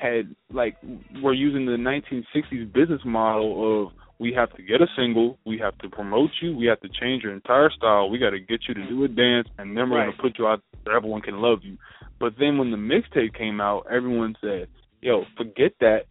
had 0.00 0.34
like 0.52 0.76
we're 1.22 1.32
using 1.32 1.66
the 1.66 1.72
1960s 1.72 2.72
business 2.72 3.00
model 3.04 3.86
of 3.86 3.92
we 4.20 4.34
have 4.34 4.54
to 4.54 4.62
get 4.62 4.82
a 4.82 4.86
single, 4.96 5.38
we 5.46 5.58
have 5.58 5.76
to 5.78 5.88
promote 5.88 6.30
you, 6.42 6.54
we 6.54 6.66
have 6.66 6.80
to 6.80 6.88
change 7.00 7.22
your 7.22 7.32
entire 7.32 7.70
style, 7.70 8.10
we 8.10 8.18
got 8.18 8.30
to 8.30 8.38
get 8.38 8.60
you 8.68 8.74
to 8.74 8.86
do 8.86 9.02
a 9.04 9.08
dance, 9.08 9.48
and 9.58 9.74
then 9.74 9.88
we're 9.88 9.96
right. 9.96 10.10
gonna 10.10 10.22
put 10.22 10.38
you 10.38 10.46
out 10.46 10.62
so 10.84 10.94
everyone 10.94 11.22
can 11.22 11.40
love 11.40 11.60
you. 11.62 11.78
But 12.18 12.34
then 12.38 12.58
when 12.58 12.70
the 12.70 12.76
mixtape 12.76 13.34
came 13.36 13.62
out, 13.62 13.86
everyone 13.90 14.36
said, 14.42 14.68
"Yo, 15.00 15.24
forget 15.38 15.72
that. 15.80 16.04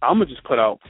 I'm 0.00 0.14
gonna 0.14 0.26
just 0.26 0.42
put 0.44 0.58
out 0.58 0.80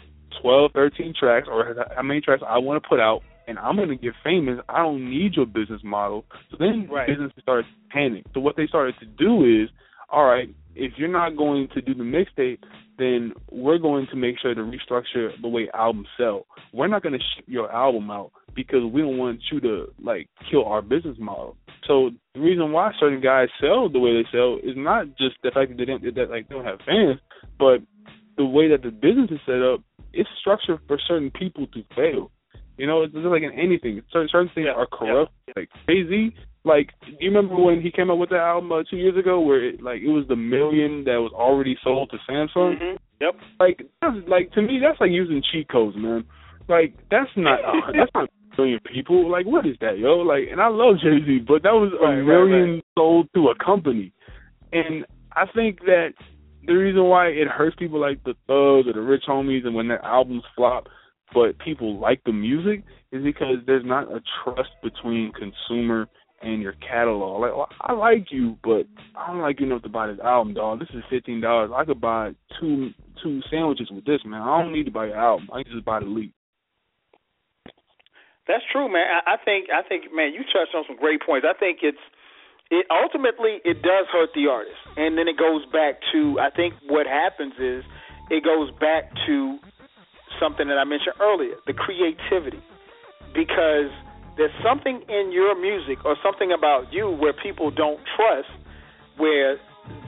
12, 0.40 0.70
13 0.72 1.12
tracks, 1.18 1.48
or 1.50 1.84
how 1.94 2.02
many 2.02 2.20
tracks 2.20 2.42
I 2.46 2.58
want 2.58 2.80
to 2.80 2.88
put 2.88 3.00
out, 3.00 3.24
and 3.48 3.58
I'm 3.58 3.76
gonna 3.76 3.96
get 3.96 4.14
famous. 4.22 4.60
I 4.68 4.78
don't 4.78 5.10
need 5.10 5.34
your 5.34 5.46
business 5.46 5.82
model." 5.82 6.24
So 6.50 6.56
then 6.56 6.86
right. 6.88 7.08
business 7.08 7.32
started 7.40 7.66
panic. 7.90 8.24
So 8.32 8.38
what 8.38 8.54
they 8.54 8.68
started 8.68 8.96
to 9.00 9.06
do 9.06 9.44
is, 9.44 9.70
all 10.08 10.24
right, 10.24 10.48
if 10.78 10.92
you're 10.96 11.08
not 11.08 11.36
going 11.36 11.68
to 11.74 11.82
do 11.82 11.92
the 11.92 12.04
mixtape, 12.04 12.62
then 12.98 13.32
we're 13.50 13.78
going 13.78 14.06
to 14.10 14.16
make 14.16 14.36
sure 14.40 14.54
to 14.54 14.60
restructure 14.60 15.30
the 15.42 15.48
way 15.48 15.68
albums 15.74 16.08
sell. 16.16 16.46
We're 16.72 16.88
not 16.88 17.02
going 17.02 17.14
to 17.14 17.18
ship 17.18 17.44
your 17.48 17.70
album 17.70 18.10
out 18.10 18.30
because 18.54 18.82
we 18.92 19.02
don't 19.02 19.18
want 19.18 19.40
you 19.50 19.60
to 19.60 19.86
like 20.02 20.28
kill 20.50 20.64
our 20.64 20.80
business 20.80 21.16
model. 21.18 21.56
So 21.86 22.10
the 22.34 22.40
reason 22.40 22.72
why 22.72 22.92
certain 22.98 23.20
guys 23.20 23.48
sell 23.60 23.88
the 23.88 23.98
way 23.98 24.14
they 24.14 24.28
sell 24.30 24.56
is 24.62 24.76
not 24.76 25.06
just 25.18 25.36
the 25.42 25.50
fact 25.50 25.70
that 25.70 25.78
they 25.78 25.84
don't 25.84 26.02
that 26.14 26.30
like 26.30 26.48
they 26.48 26.54
don't 26.54 26.64
have 26.64 26.80
fans, 26.86 27.18
but 27.58 27.80
the 28.36 28.44
way 28.44 28.68
that 28.68 28.82
the 28.82 28.90
business 28.90 29.30
is 29.30 29.40
set 29.46 29.62
up, 29.62 29.82
it's 30.12 30.28
structured 30.40 30.78
for 30.86 30.98
certain 31.08 31.30
people 31.30 31.66
to 31.68 31.82
fail. 31.94 32.30
You 32.76 32.86
know, 32.86 33.02
it's 33.02 33.12
just 33.12 33.26
like 33.26 33.42
in 33.42 33.52
anything. 33.58 34.00
Certain 34.12 34.28
certain 34.30 34.50
things 34.54 34.68
are 34.74 34.86
corrupt. 34.86 35.32
Like 35.56 35.68
Jay 35.88 36.06
Z 36.08 36.34
like, 36.68 36.90
do 37.00 37.12
you 37.18 37.30
remember 37.30 37.56
when 37.56 37.80
he 37.80 37.90
came 37.90 38.10
out 38.10 38.18
with 38.18 38.28
that 38.30 38.44
album 38.44 38.70
uh, 38.70 38.82
two 38.88 38.98
years 38.98 39.16
ago, 39.16 39.40
where 39.40 39.64
it, 39.64 39.82
like 39.82 40.02
it 40.02 40.08
was 40.08 40.26
the 40.28 40.36
million 40.36 41.02
that 41.04 41.16
was 41.16 41.32
already 41.34 41.76
sold 41.82 42.10
to 42.10 42.18
Samsung? 42.30 42.76
Mm-hmm. 42.76 42.96
Yep. 43.20 43.34
Like, 43.58 43.82
that's 44.02 44.16
like 44.28 44.52
to 44.52 44.62
me, 44.62 44.78
that's 44.80 45.00
like 45.00 45.10
using 45.10 45.42
cheat 45.50 45.68
codes, 45.68 45.96
man. 45.96 46.24
Like, 46.68 46.94
that's 47.10 47.30
not 47.36 47.60
uh, 47.64 47.90
that's 47.96 48.10
not 48.14 48.28
a 48.28 48.60
million 48.60 48.80
people. 48.84 49.30
Like, 49.30 49.46
what 49.46 49.66
is 49.66 49.76
that, 49.80 49.98
yo? 49.98 50.16
Like, 50.18 50.44
and 50.52 50.60
I 50.60 50.68
love 50.68 50.96
Jay 51.02 51.24
Z, 51.24 51.44
but 51.48 51.62
that 51.62 51.72
was 51.72 51.92
a 51.96 52.22
million 52.22 52.60
right, 52.60 52.74
right. 52.74 52.84
sold 52.96 53.28
to 53.34 53.48
a 53.48 53.64
company, 53.64 54.12
and 54.72 55.06
I 55.32 55.44
think 55.54 55.80
that 55.80 56.12
the 56.66 56.74
reason 56.74 57.04
why 57.04 57.28
it 57.28 57.48
hurts 57.48 57.76
people 57.78 57.98
like 57.98 58.22
the 58.24 58.34
Thugs 58.46 58.86
or 58.86 58.92
the 58.92 59.00
Rich 59.00 59.24
Homies, 59.26 59.64
and 59.64 59.74
when 59.74 59.88
their 59.88 60.04
albums 60.04 60.42
flop, 60.54 60.84
but 61.32 61.58
people 61.58 61.98
like 61.98 62.22
the 62.24 62.32
music, 62.32 62.84
is 63.10 63.24
because 63.24 63.56
there's 63.66 63.86
not 63.86 64.12
a 64.12 64.20
trust 64.44 64.70
between 64.82 65.32
consumer 65.32 66.06
and 66.42 66.62
your 66.62 66.74
catalog. 66.74 67.40
Like 67.40 67.56
well, 67.56 67.68
I 67.80 67.92
like 67.92 68.26
you, 68.30 68.56
but 68.62 68.86
I 69.16 69.28
don't 69.28 69.40
like 69.40 69.60
you 69.60 69.66
enough 69.66 69.82
to 69.82 69.88
buy 69.88 70.06
this 70.06 70.20
album, 70.22 70.54
dog. 70.54 70.80
This 70.80 70.88
is 70.94 71.02
fifteen 71.10 71.40
dollars. 71.40 71.70
I 71.74 71.84
could 71.84 72.00
buy 72.00 72.32
two 72.60 72.90
two 73.22 73.40
sandwiches 73.50 73.90
with 73.90 74.04
this, 74.04 74.20
man. 74.24 74.42
I 74.42 74.62
don't 74.62 74.72
need 74.72 74.84
to 74.84 74.90
buy 74.90 75.06
your 75.06 75.16
album. 75.16 75.48
I 75.52 75.62
can 75.62 75.72
just 75.72 75.84
buy 75.84 76.00
the 76.00 76.06
leak. 76.06 76.32
That's 78.46 78.64
true, 78.72 78.90
man. 78.90 79.06
I, 79.06 79.34
I 79.34 79.36
think 79.44 79.68
I 79.70 79.86
think 79.86 80.04
man, 80.14 80.32
you 80.32 80.40
touched 80.44 80.74
on 80.74 80.84
some 80.86 80.96
great 80.96 81.20
points. 81.24 81.46
I 81.48 81.58
think 81.58 81.80
it's 81.82 81.98
it 82.70 82.86
ultimately 82.90 83.60
it 83.64 83.82
does 83.82 84.06
hurt 84.12 84.30
the 84.34 84.46
artist, 84.48 84.78
and 84.96 85.18
then 85.18 85.28
it 85.28 85.36
goes 85.36 85.64
back 85.72 86.00
to 86.12 86.38
I 86.40 86.50
think 86.54 86.74
what 86.86 87.06
happens 87.06 87.54
is 87.58 87.84
it 88.30 88.44
goes 88.44 88.70
back 88.78 89.10
to 89.26 89.58
something 90.40 90.68
that 90.68 90.78
I 90.78 90.84
mentioned 90.84 91.16
earlier, 91.20 91.56
the 91.66 91.72
creativity, 91.72 92.62
because 93.34 93.90
there's 94.38 94.54
something 94.62 95.02
in 95.08 95.32
your 95.32 95.58
music 95.60 96.04
or 96.04 96.16
something 96.22 96.52
about 96.52 96.92
you 96.92 97.10
where 97.10 97.34
people 97.34 97.70
don't 97.70 98.00
trust, 98.16 98.48
where 99.18 99.58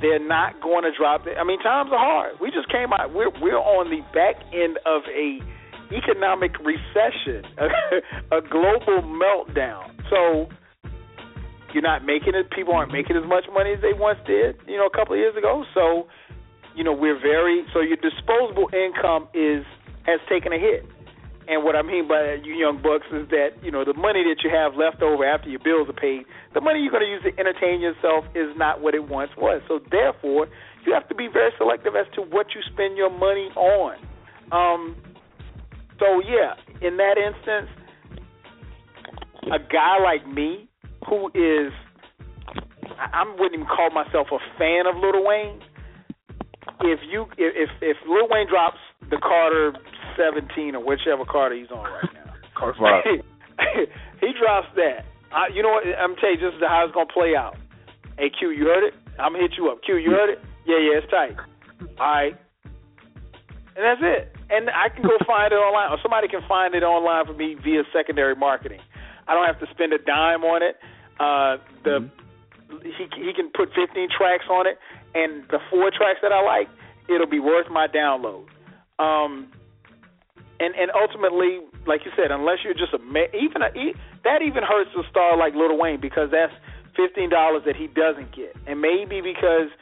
they're 0.01 0.23
not 0.23 0.61
going 0.63 0.85
to 0.85 0.93
drop 0.97 1.27
it. 1.27 1.37
I 1.37 1.45
mean, 1.45 1.59
times 1.61 1.91
are 1.93 1.99
hard. 1.99 2.41
We 2.41 2.51
just 2.51 2.71
came 2.71 2.93
out. 2.93 3.13
We're 3.13 3.35
we're 3.43 3.59
on 3.59 3.91
the 3.91 4.01
back 4.15 4.39
end 4.55 4.79
of 4.87 5.03
a 5.11 5.43
economic 5.91 6.55
recession, 6.63 7.43
a, 7.59 7.67
a 8.39 8.41
global 8.41 9.03
meltdown. 9.03 9.91
So 10.09 10.47
you're 11.75 11.83
not 11.83 12.07
making 12.07 12.35
it. 12.35 12.51
People 12.51 12.75
aren't 12.75 12.93
making 12.93 13.17
as 13.17 13.27
much 13.27 13.45
money 13.53 13.75
as 13.75 13.83
they 13.83 13.93
once 13.93 14.19
did. 14.27 14.57
You 14.67 14.79
know, 14.79 14.87
a 14.87 14.95
couple 14.95 15.15
of 15.15 15.19
years 15.19 15.37
ago. 15.37 15.65
So 15.75 16.07
you 16.77 16.85
know, 16.85 16.93
we're 16.93 17.19
very. 17.19 17.67
So 17.75 17.81
your 17.81 17.99
disposable 17.99 18.71
income 18.71 19.29
is 19.35 19.65
has 20.07 20.21
taken 20.29 20.53
a 20.53 20.59
hit. 20.59 20.87
And 21.51 21.65
what 21.65 21.75
I 21.75 21.83
mean 21.83 22.07
by 22.07 22.23
that, 22.23 22.47
you 22.47 22.55
young 22.55 22.79
bucks, 22.79 23.11
is 23.11 23.27
that 23.35 23.59
you 23.59 23.75
know 23.75 23.85
the 23.85 23.95
money 23.99 24.23
that 24.23 24.39
you 24.47 24.55
have 24.55 24.79
left 24.79 25.03
over 25.03 25.27
after 25.27 25.51
your 25.51 25.59
bills 25.59 25.91
are 25.91 25.99
paid, 25.99 26.23
the 26.55 26.61
money 26.61 26.79
you're 26.79 26.95
going 26.95 27.03
to 27.03 27.11
use 27.11 27.27
to 27.27 27.35
entertain 27.43 27.83
yourself 27.83 28.23
is 28.39 28.55
not 28.55 28.81
what 28.81 28.95
it 28.95 29.03
once 29.11 29.35
was. 29.37 29.61
So 29.67 29.81
therefore, 29.91 30.47
you 30.87 30.95
have 30.95 31.09
to 31.09 31.15
be 31.17 31.27
very 31.27 31.51
selective 31.59 31.99
as 31.99 32.07
to 32.15 32.23
what 32.23 32.55
you 32.55 32.63
spend 32.73 32.97
your 32.97 33.11
money 33.11 33.51
on. 33.59 33.99
Um, 34.55 34.95
so 35.99 36.23
yeah, 36.23 36.55
in 36.87 36.97
that 37.03 37.19
instance, 37.19 37.67
a 39.51 39.59
guy 39.59 39.99
like 39.99 40.23
me 40.31 40.71
who 41.09 41.35
is 41.35 41.75
I 42.95 43.27
wouldn't 43.27 43.55
even 43.55 43.67
call 43.67 43.91
myself 43.91 44.29
a 44.31 44.39
fan 44.55 44.87
of 44.87 44.95
Lil 45.03 45.27
Wayne. 45.27 45.59
If 46.87 47.01
you 47.11 47.27
if 47.37 47.71
if 47.83 47.97
Lil 48.07 48.31
Wayne 48.31 48.47
drops 48.47 48.79
the 49.11 49.19
Carter 49.19 49.75
17 50.21 50.77
or 50.77 50.85
whichever 50.85 51.25
Carter 51.25 51.57
he's 51.57 51.71
on 51.71 51.89
right 51.89 52.13
now, 52.13 52.35
he 54.21 54.29
drops 54.37 54.69
that. 54.77 55.09
I, 55.33 55.49
you 55.55 55.63
know 55.63 55.73
what? 55.73 55.89
I'm 55.97 56.17
telling 56.17 56.37
you, 56.37 56.51
this 56.51 56.57
is 56.57 56.61
how 56.61 56.85
it's 56.85 56.93
gonna 56.93 57.09
play 57.09 57.33
out. 57.35 57.57
Hey 58.19 58.29
Q, 58.29 58.51
you 58.51 58.65
heard 58.69 58.85
it? 58.85 58.95
I'm 59.19 59.33
gonna 59.33 59.43
hit 59.43 59.57
you 59.57 59.71
up. 59.71 59.83
Q, 59.83 59.97
you 59.97 60.11
heard 60.11 60.29
it? 60.29 60.39
Yeah, 60.67 60.77
yeah, 60.77 61.01
it's 61.01 61.11
tight. 61.11 61.37
All 61.97 62.05
right, 62.05 62.37
and 63.75 63.81
that's 63.81 64.05
it. 64.05 64.37
And 64.51 64.69
I 64.69 64.93
can 64.93 65.03
go 65.03 65.17
find 65.27 65.53
it 65.53 65.57
online, 65.57 65.91
or 65.93 65.99
somebody 66.03 66.29
can 66.29 66.43
find 66.49 66.75
it 66.75 66.83
online 66.83 67.25
for 67.25 67.33
me 67.33 67.57
via 67.63 67.83
secondary 67.95 68.35
marketing. 68.35 68.81
I 69.27 69.35
don't 69.35 69.47
have 69.47 69.61
to 69.61 69.67
spend 69.73 69.93
a 69.93 69.99
dime 69.99 70.43
on 70.45 70.63
it. 70.63 70.77
Uh, 71.19 71.57
the 71.85 71.91
mm-hmm 72.05 72.21
he 72.83 73.09
he 73.17 73.33
can 73.35 73.51
put 73.51 73.71
15 73.75 74.09
tracks 74.17 74.45
on 74.51 74.67
it, 74.67 74.79
and 75.15 75.45
the 75.51 75.59
four 75.71 75.91
tracks 75.91 76.21
that 76.23 76.33
I 76.33 76.43
like, 76.43 76.69
it'll 77.09 77.31
be 77.31 77.41
worth 77.41 77.71
my 77.71 77.87
download. 77.87 78.47
Um, 78.99 79.51
and 80.61 80.75
and 80.77 80.91
ultimately, 80.95 81.61
like 81.87 82.05
you 82.05 82.13
said, 82.15 82.31
unless 82.31 82.59
you're 82.63 82.77
just 82.77 82.93
a 82.93 83.01
even 83.35 83.63
a, 83.63 83.71
that 84.25 84.43
even 84.45 84.63
hurts 84.63 84.91
a 84.95 85.03
star 85.11 85.37
like 85.37 85.55
Lil 85.55 85.77
Wayne 85.77 86.01
because 86.01 86.31
that's 86.31 86.53
fifteen 86.95 87.31
dollars 87.31 87.63
that 87.67 87.77
he 87.77 87.89
doesn't 87.89 88.37
get, 88.37 88.55
and 88.67 88.81
maybe 88.81 89.21
because 89.21 89.73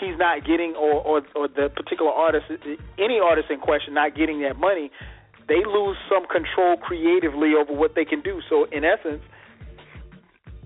he's 0.00 0.16
not 0.18 0.44
getting 0.44 0.74
or, 0.74 1.04
or 1.04 1.22
or 1.36 1.48
the 1.48 1.68
particular 1.68 2.10
artist, 2.10 2.46
any 2.98 3.20
artist 3.20 3.50
in 3.50 3.60
question, 3.60 3.94
not 3.94 4.16
getting 4.16 4.40
that 4.42 4.56
money, 4.56 4.90
they 5.48 5.62
lose 5.64 5.96
some 6.08 6.26
control 6.26 6.76
creatively 6.76 7.52
over 7.54 7.72
what 7.72 7.94
they 7.94 8.04
can 8.04 8.20
do. 8.20 8.40
So 8.48 8.64
in 8.72 8.84
essence, 8.84 9.22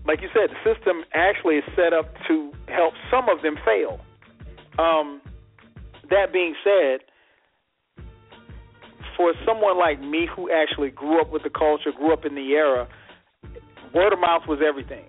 like 0.06 0.22
you 0.22 0.28
said, 0.32 0.50
the 0.50 0.60
system 0.62 1.04
actually 1.12 1.56
is 1.56 1.64
set 1.76 1.92
up 1.92 2.14
to 2.28 2.52
help 2.68 2.94
some 3.10 3.28
of 3.28 3.42
them 3.42 3.58
fail. 3.64 4.00
Um, 4.78 5.20
that 6.10 6.32
being 6.32 6.54
said, 6.64 7.00
for 9.18 9.34
someone 9.44 9.76
like 9.76 10.00
me 10.00 10.28
who 10.30 10.48
actually 10.48 10.90
grew 10.90 11.20
up 11.20 11.32
with 11.32 11.42
the 11.42 11.50
culture, 11.50 11.90
grew 11.90 12.12
up 12.14 12.24
in 12.24 12.36
the 12.36 12.54
era, 12.54 12.86
word 13.92 14.12
of 14.12 14.20
mouth 14.20 14.46
was 14.46 14.60
everything. 14.62 15.04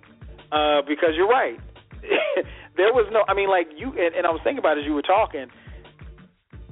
Uh, 0.51 0.81
because 0.81 1.13
you're 1.13 1.29
right. 1.29 1.61
there 2.75 2.89
was 2.89 3.05
no, 3.13 3.21
I 3.29 3.35
mean, 3.35 3.49
like 3.49 3.69
you, 3.77 3.93
and, 3.93 4.17
and 4.17 4.25
I 4.25 4.31
was 4.33 4.41
thinking 4.43 4.57
about 4.57 4.77
it 4.77 4.81
as 4.81 4.87
you 4.87 4.97
were 4.97 5.05
talking. 5.05 5.45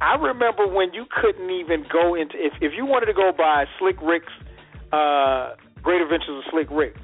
I 0.01 0.15
remember 0.15 0.65
when 0.65 0.93
you 0.93 1.05
couldn't 1.05 1.49
even 1.49 1.85
go 1.91 2.15
into 2.15 2.37
if 2.37 2.53
if 2.61 2.73
you 2.75 2.85
wanted 2.85 3.07
to 3.07 3.13
go 3.13 3.31
buy 3.35 3.65
Slick 3.77 3.97
Rick's 4.01 4.33
uh, 4.91 5.53
Great 5.81 6.01
Adventures 6.01 6.41
of 6.41 6.43
Slick 6.49 6.69
Rick, 6.69 6.95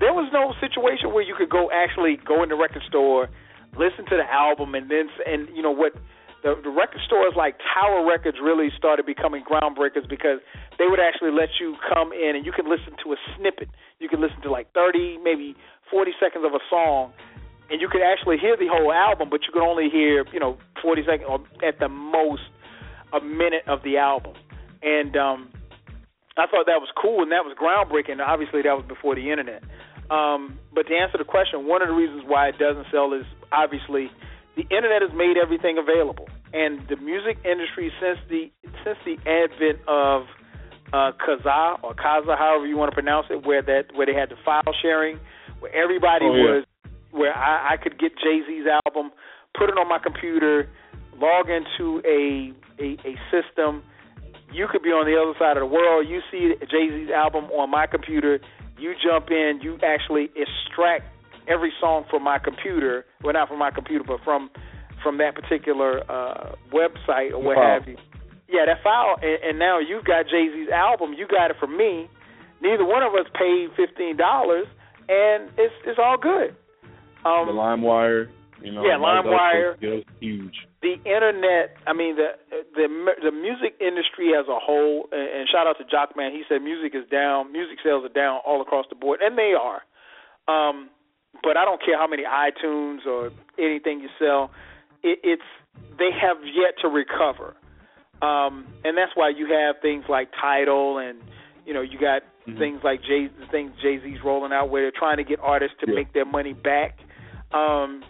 there 0.00 0.12
was 0.12 0.28
no 0.32 0.52
situation 0.60 1.12
where 1.12 1.22
you 1.22 1.34
could 1.36 1.50
go 1.50 1.68
actually 1.72 2.16
go 2.24 2.42
in 2.42 2.48
the 2.48 2.56
record 2.56 2.82
store, 2.88 3.28
listen 3.76 4.04
to 4.08 4.16
the 4.16 4.24
album, 4.32 4.74
and 4.74 4.90
then 4.90 5.08
and 5.26 5.48
you 5.54 5.62
know 5.62 5.72
what 5.72 5.92
the, 6.48 6.62
the 6.62 6.70
record 6.70 7.00
stores 7.04 7.34
like 7.36 7.60
Tower 7.60 8.06
Records 8.06 8.38
really 8.42 8.68
started 8.76 9.04
becoming 9.04 9.44
groundbreakers 9.44 10.08
because 10.08 10.40
they 10.78 10.86
would 10.88 11.00
actually 11.00 11.32
let 11.32 11.60
you 11.60 11.76
come 11.92 12.12
in 12.12 12.36
and 12.36 12.46
you 12.46 12.52
could 12.52 12.64
listen 12.64 12.96
to 13.04 13.12
a 13.12 13.16
snippet. 13.36 13.68
You 14.00 14.08
could 14.08 14.20
listen 14.20 14.40
to 14.42 14.50
like 14.50 14.72
30, 14.72 15.18
maybe 15.22 15.56
40 15.90 16.12
seconds 16.20 16.44
of 16.46 16.52
a 16.54 16.62
song, 16.70 17.12
and 17.70 17.80
you 17.80 17.88
could 17.88 18.00
actually 18.00 18.38
hear 18.38 18.56
the 18.56 18.68
whole 18.68 18.92
album, 18.92 19.28
but 19.28 19.42
you 19.44 19.52
could 19.52 19.66
only 19.66 19.90
hear 19.90 20.24
you 20.32 20.40
know 20.40 20.56
40 20.80 21.02
seconds 21.04 21.28
or 21.28 21.44
at 21.66 21.78
the 21.78 21.88
most 21.88 22.48
a 23.12 23.20
minute 23.20 23.64
of 23.66 23.82
the 23.82 23.98
album. 23.98 24.32
And 24.82 25.16
um, 25.16 25.48
I 26.36 26.46
thought 26.46 26.66
that 26.66 26.80
was 26.80 26.88
cool 26.96 27.22
and 27.22 27.32
that 27.32 27.44
was 27.44 27.56
groundbreaking. 27.60 28.24
Obviously, 28.24 28.62
that 28.62 28.76
was 28.76 28.84
before 28.86 29.14
the 29.14 29.30
internet. 29.30 29.62
Um, 30.10 30.58
but 30.72 30.86
to 30.88 30.94
answer 30.94 31.18
the 31.18 31.24
question, 31.24 31.66
one 31.66 31.82
of 31.82 31.88
the 31.88 31.94
reasons 31.94 32.22
why 32.26 32.48
it 32.48 32.58
doesn't 32.58 32.86
sell 32.90 33.12
is 33.12 33.26
obviously 33.52 34.10
the 34.58 34.66
internet 34.74 35.02
has 35.02 35.12
made 35.14 35.36
everything 35.38 35.78
available, 35.78 36.26
and 36.52 36.80
the 36.88 36.96
music 36.96 37.38
industry 37.44 37.92
since 38.00 38.18
the 38.28 38.50
since 38.84 38.98
the 39.04 39.16
advent 39.28 39.80
of 39.88 40.22
uh, 40.92 41.12
Kazaa 41.20 41.82
or 41.82 41.94
Kaza, 41.94 42.36
however 42.38 42.66
you 42.66 42.76
want 42.76 42.90
to 42.90 42.94
pronounce 42.94 43.26
it, 43.30 43.46
where 43.46 43.62
that 43.62 43.94
where 43.94 44.06
they 44.06 44.14
had 44.14 44.30
the 44.30 44.36
file 44.44 44.62
sharing, 44.80 45.18
where 45.60 45.74
everybody 45.74 46.24
oh, 46.24 46.34
yeah. 46.34 46.42
was, 46.44 46.64
where 47.10 47.36
I, 47.36 47.74
I 47.74 47.76
could 47.76 47.98
get 47.98 48.12
Jay 48.18 48.40
Z's 48.46 48.66
album, 48.86 49.10
put 49.56 49.68
it 49.68 49.78
on 49.78 49.88
my 49.88 49.98
computer, 49.98 50.68
log 51.16 51.48
into 51.50 52.00
a, 52.06 52.52
a 52.82 52.96
a 53.04 53.14
system. 53.30 53.82
You 54.50 54.66
could 54.70 54.82
be 54.82 54.88
on 54.88 55.04
the 55.04 55.20
other 55.20 55.36
side 55.38 55.58
of 55.58 55.60
the 55.60 55.74
world. 55.74 56.08
You 56.08 56.20
see 56.30 56.54
Jay 56.70 56.88
Z's 56.88 57.10
album 57.10 57.44
on 57.52 57.70
my 57.70 57.86
computer 57.86 58.40
you 58.78 58.94
jump 59.02 59.30
in, 59.30 59.60
you 59.62 59.78
actually 59.82 60.30
extract 60.36 61.04
every 61.48 61.72
song 61.80 62.04
from 62.08 62.22
my 62.22 62.38
computer, 62.38 63.04
well 63.22 63.32
not 63.32 63.48
from 63.48 63.58
my 63.58 63.70
computer, 63.70 64.04
but 64.06 64.20
from 64.24 64.50
from 65.02 65.18
that 65.18 65.34
particular 65.34 66.00
uh, 66.10 66.54
website 66.72 67.32
or 67.32 67.42
what 67.42 67.56
have 67.56 67.88
you. 67.88 67.96
Yeah, 68.48 68.64
that 68.66 68.82
file, 68.82 69.16
and, 69.20 69.42
and 69.44 69.58
now 69.58 69.78
you've 69.78 70.04
got 70.04 70.24
Jay 70.24 70.48
Z's 70.52 70.70
album. 70.70 71.12
You 71.12 71.26
got 71.28 71.50
it 71.50 71.56
from 71.60 71.76
me. 71.76 72.08
Neither 72.62 72.84
one 72.84 73.02
of 73.02 73.12
us 73.14 73.26
paid 73.38 73.68
fifteen 73.76 74.16
dollars, 74.16 74.66
and 75.08 75.50
it's 75.58 75.74
it's 75.84 75.98
all 76.02 76.16
good. 76.16 76.56
Um, 77.24 77.46
the 77.46 77.52
LimeWire, 77.52 78.28
you 78.62 78.72
know, 78.72 78.84
yeah, 78.84 78.96
LimeWire, 78.96 80.04
huge 80.20 80.54
the 80.82 80.94
internet 81.02 81.74
i 81.86 81.92
mean 81.92 82.14
the 82.14 82.38
the 82.74 82.86
the 83.22 83.32
music 83.32 83.74
industry 83.80 84.30
as 84.38 84.46
a 84.46 84.58
whole 84.58 85.08
and, 85.10 85.48
shout 85.50 85.66
out 85.66 85.76
to 85.78 85.84
jockman 85.84 86.30
he 86.30 86.42
said 86.48 86.62
music 86.62 86.94
is 86.94 87.08
down 87.10 87.50
music 87.50 87.78
sales 87.82 88.04
are 88.04 88.14
down 88.14 88.40
all 88.46 88.62
across 88.62 88.86
the 88.88 88.94
board 88.94 89.18
and 89.20 89.36
they 89.36 89.54
are 89.58 89.82
um 90.46 90.88
but 91.42 91.56
i 91.56 91.64
don't 91.64 91.82
care 91.84 91.98
how 91.98 92.06
many 92.06 92.22
itunes 92.22 93.04
or 93.06 93.30
anything 93.58 94.00
you 94.00 94.08
sell 94.18 94.50
it, 95.02 95.18
it's 95.22 95.42
they 95.98 96.10
have 96.10 96.38
yet 96.44 96.74
to 96.80 96.88
recover 96.88 97.54
um 98.22 98.66
and 98.84 98.96
that's 98.96 99.12
why 99.14 99.28
you 99.28 99.46
have 99.46 99.76
things 99.80 100.04
like 100.08 100.28
Tidal 100.40 100.98
and 100.98 101.18
you 101.66 101.74
know 101.74 101.82
you 101.82 101.98
got 101.98 102.22
mm-hmm. 102.46 102.58
things 102.58 102.80
like 102.82 103.00
jay 103.02 103.30
things 103.50 103.72
jay-z's 103.82 104.18
rolling 104.24 104.52
out 104.52 104.70
where 104.70 104.82
they're 104.82 104.98
trying 104.98 105.18
to 105.18 105.24
get 105.24 105.38
artists 105.40 105.76
to 105.80 105.86
yeah. 105.88 105.94
make 105.94 106.12
their 106.12 106.24
money 106.26 106.52
back 106.52 106.98
um 107.52 108.02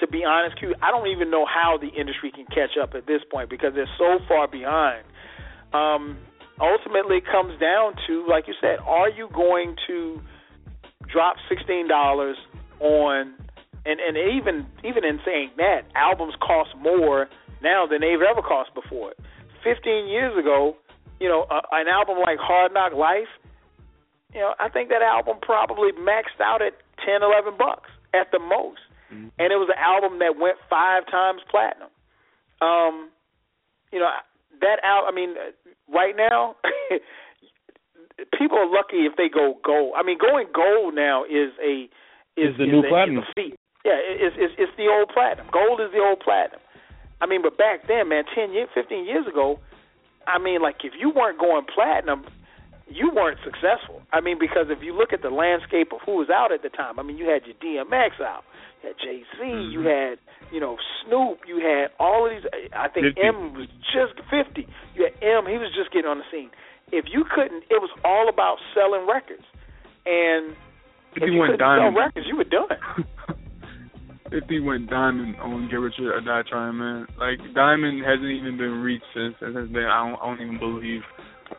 to 0.00 0.06
be 0.06 0.24
honest, 0.24 0.58
Q, 0.58 0.74
I 0.82 0.90
don't 0.90 1.06
even 1.08 1.30
know 1.30 1.46
how 1.46 1.78
the 1.80 1.88
industry 1.88 2.32
can 2.34 2.46
catch 2.46 2.76
up 2.80 2.94
at 2.94 3.06
this 3.06 3.20
point 3.30 3.50
because 3.50 3.74
they're 3.74 3.90
so 3.98 4.18
far 4.28 4.48
behind. 4.48 5.04
Um, 5.72 6.18
ultimately, 6.60 7.18
it 7.18 7.26
comes 7.26 7.58
down 7.60 7.94
to, 8.06 8.26
like 8.28 8.46
you 8.46 8.54
said, 8.60 8.78
are 8.86 9.08
you 9.08 9.28
going 9.32 9.76
to 9.86 10.20
drop 11.12 11.36
sixteen 11.48 11.88
dollars 11.88 12.36
on? 12.80 13.34
And 13.86 14.00
and 14.00 14.16
even 14.16 14.66
even 14.82 15.04
in 15.04 15.20
saying 15.24 15.50
that, 15.56 15.82
albums 15.94 16.34
cost 16.40 16.70
more 16.80 17.28
now 17.62 17.86
than 17.86 18.00
they've 18.00 18.22
ever 18.22 18.42
cost 18.42 18.74
before. 18.74 19.12
Fifteen 19.62 20.08
years 20.08 20.36
ago, 20.38 20.76
you 21.20 21.28
know, 21.28 21.46
a, 21.50 21.60
an 21.72 21.88
album 21.88 22.16
like 22.18 22.38
Hard 22.38 22.72
Knock 22.72 22.92
Life, 22.94 23.28
you 24.32 24.40
know, 24.40 24.54
I 24.58 24.68
think 24.68 24.88
that 24.88 25.02
album 25.02 25.36
probably 25.42 25.92
maxed 25.92 26.40
out 26.42 26.62
at 26.62 26.72
ten, 27.04 27.22
eleven 27.22 27.56
bucks 27.58 27.90
at 28.14 28.30
the 28.32 28.38
most 28.38 28.80
mm-hmm. 29.14 29.28
and 29.38 29.52
it 29.52 29.56
was 29.56 29.68
an 29.70 29.80
album 29.80 30.18
that 30.18 30.38
went 30.38 30.56
five 30.68 31.06
times 31.10 31.40
platinum. 31.50 31.90
Um, 32.60 33.10
you 33.92 33.98
know 33.98 34.10
that 34.60 34.78
album. 34.82 35.10
I 35.10 35.14
mean, 35.14 35.34
right 35.92 36.14
now, 36.16 36.56
people 38.38 38.58
are 38.58 38.70
lucky 38.70 39.06
if 39.06 39.16
they 39.16 39.28
go 39.28 39.58
gold. 39.64 39.94
I 39.96 40.02
mean, 40.02 40.18
going 40.18 40.48
gold 40.54 40.94
now 40.94 41.24
is 41.24 41.52
a 41.62 41.88
is, 42.36 42.56
the 42.58 42.64
is 42.64 42.70
new 42.70 42.80
a, 42.80 42.88
platinum. 42.88 43.22
Is 43.22 43.28
a 43.28 43.32
feat. 43.34 43.54
Yeah, 43.84 44.00
it's, 44.00 44.36
it's 44.38 44.54
it's 44.56 44.72
the 44.76 44.88
old 44.88 45.12
platinum. 45.12 45.46
Gold 45.52 45.80
is 45.80 45.92
the 45.92 46.00
old 46.00 46.20
platinum. 46.20 46.60
I 47.20 47.26
mean, 47.26 47.42
but 47.42 47.58
back 47.58 47.86
then, 47.86 48.08
man, 48.08 48.24
ten 48.34 48.52
years, 48.52 48.68
fifteen 48.72 49.04
years 49.04 49.26
ago, 49.26 49.60
I 50.26 50.38
mean, 50.38 50.62
like 50.62 50.76
if 50.84 50.94
you 50.98 51.10
weren't 51.10 51.38
going 51.38 51.64
platinum, 51.68 52.24
you 52.88 53.12
weren't 53.14 53.38
successful. 53.44 54.00
I 54.12 54.20
mean, 54.20 54.38
because 54.40 54.66
if 54.68 54.82
you 54.82 54.96
look 54.96 55.12
at 55.12 55.20
the 55.20 55.28
landscape 55.28 55.92
of 55.92 56.00
who 56.04 56.16
was 56.16 56.28
out 56.30 56.52
at 56.52 56.62
the 56.62 56.68
time, 56.68 56.98
I 56.98 57.02
mean, 57.02 57.18
you 57.18 57.28
had 57.28 57.44
your 57.44 57.56
DMX 57.60 58.20
out, 58.20 58.44
you 58.82 58.88
had 58.88 58.96
Jay 58.96 59.22
Z, 59.36 59.44
mm-hmm. 59.44 59.72
you 59.72 59.80
had 59.84 60.16
you 60.52 60.60
know 60.60 60.76
Snoop, 61.04 61.40
you 61.46 61.60
had 61.60 61.92
all 62.00 62.24
of 62.24 62.32
these. 62.32 62.48
I 62.72 62.88
think 62.88 63.12
50. 63.16 63.20
M 63.20 63.52
was 63.52 63.68
just 63.92 64.16
fifty. 64.32 64.66
You 64.96 65.12
had 65.12 65.14
M, 65.20 65.44
he 65.44 65.60
was 65.60 65.68
just 65.76 65.92
getting 65.92 66.08
on 66.08 66.18
the 66.18 66.28
scene. 66.32 66.50
If 66.92 67.04
you 67.12 67.24
couldn't, 67.28 67.64
it 67.68 67.80
was 67.84 67.90
all 68.04 68.28
about 68.28 68.58
selling 68.72 69.06
records, 69.06 69.44
and 70.08 70.56
if, 71.16 71.28
you 71.28 71.40
couldn't 71.40 71.60
diamond. 71.60 71.92
sell 71.92 72.04
records, 72.04 72.26
you 72.28 72.36
were 72.36 72.44
done. 72.48 73.04
if 74.32 74.44
he 74.48 74.60
went 74.60 74.90
diamond 74.90 75.36
on 75.36 75.68
Get 75.68 75.76
Rich 75.76 75.94
or 76.00 76.20
Die 76.20 76.42
Trying, 76.48 76.78
man, 76.78 77.06
like 77.18 77.38
diamond 77.54 78.02
hasn't 78.04 78.30
even 78.30 78.56
been 78.56 78.80
reached 78.82 79.04
since. 79.14 79.34
Has 79.40 79.68
been. 79.68 79.84
I 79.84 80.08
don't, 80.08 80.20
I 80.20 80.26
don't 80.26 80.40
even 80.40 80.58
believe. 80.58 81.02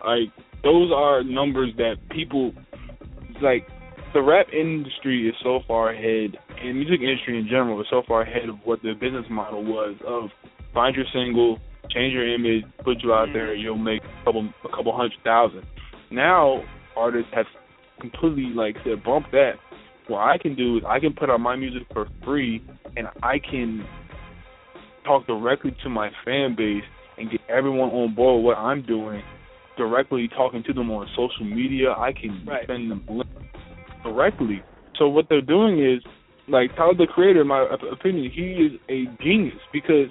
Like 0.05 0.33
those 0.63 0.91
are 0.93 1.23
numbers 1.23 1.71
that 1.77 1.95
people 2.09 2.53
like. 3.41 3.67
The 4.13 4.21
rap 4.21 4.47
industry 4.53 5.27
is 5.27 5.35
so 5.43 5.59
far 5.67 5.91
ahead, 5.91 6.39
and 6.61 6.77
music 6.77 7.01
industry 7.01 7.37
in 7.37 7.47
general 7.47 7.81
is 7.81 7.87
so 7.89 8.01
far 8.07 8.21
ahead 8.21 8.47
of 8.47 8.55
what 8.63 8.81
the 8.81 8.93
business 8.93 9.25
model 9.29 9.61
was 9.61 9.95
of 10.07 10.29
find 10.73 10.95
your 10.95 11.05
single, 11.11 11.59
change 11.89 12.13
your 12.13 12.27
image, 12.33 12.63
put 12.83 13.03
you 13.03 13.13
out 13.13 13.29
there, 13.33 13.47
mm-hmm. 13.47 13.61
you'll 13.61 13.77
make 13.77 14.01
a 14.03 14.23
couple 14.23 14.47
a 14.63 14.69
couple 14.69 14.95
hundred 14.95 15.19
thousand. 15.23 15.63
Now 16.11 16.63
artists 16.95 17.29
have 17.33 17.45
completely 17.99 18.53
like 18.55 18.75
said 18.85 19.03
bump 19.03 19.27
that. 19.31 19.53
What 20.07 20.19
I 20.19 20.37
can 20.37 20.55
do 20.55 20.77
is 20.77 20.83
I 20.87 20.99
can 20.99 21.13
put 21.13 21.29
out 21.29 21.39
my 21.39 21.55
music 21.55 21.83
for 21.93 22.07
free 22.23 22.63
and 22.95 23.07
I 23.23 23.39
can 23.39 23.85
talk 25.03 25.25
directly 25.27 25.75
to 25.83 25.89
my 25.89 26.09
fan 26.23 26.55
base 26.55 26.83
and 27.17 27.31
get 27.31 27.41
everyone 27.49 27.89
on 27.89 28.13
board 28.13 28.43
with 28.43 28.45
what 28.45 28.57
I'm 28.57 28.85
doing, 28.85 29.21
directly 29.77 30.29
talking 30.35 30.63
to 30.67 30.73
them 30.73 30.91
on 30.91 31.07
social 31.15 31.45
media. 31.45 31.91
I 31.91 32.11
can 32.11 32.45
right. 32.47 32.67
send 32.67 32.91
them 32.91 33.05
links 33.07 33.31
directly. 34.03 34.61
So 34.97 35.07
what 35.07 35.25
they're 35.29 35.41
doing 35.41 35.83
is, 35.83 36.03
like 36.47 36.75
Tyler 36.75 36.93
the 36.95 37.07
Creator, 37.07 37.41
in 37.41 37.47
my 37.47 37.65
opinion, 37.91 38.31
he 38.33 38.51
is 38.65 38.79
a 38.89 39.23
genius 39.23 39.59
because 39.73 40.09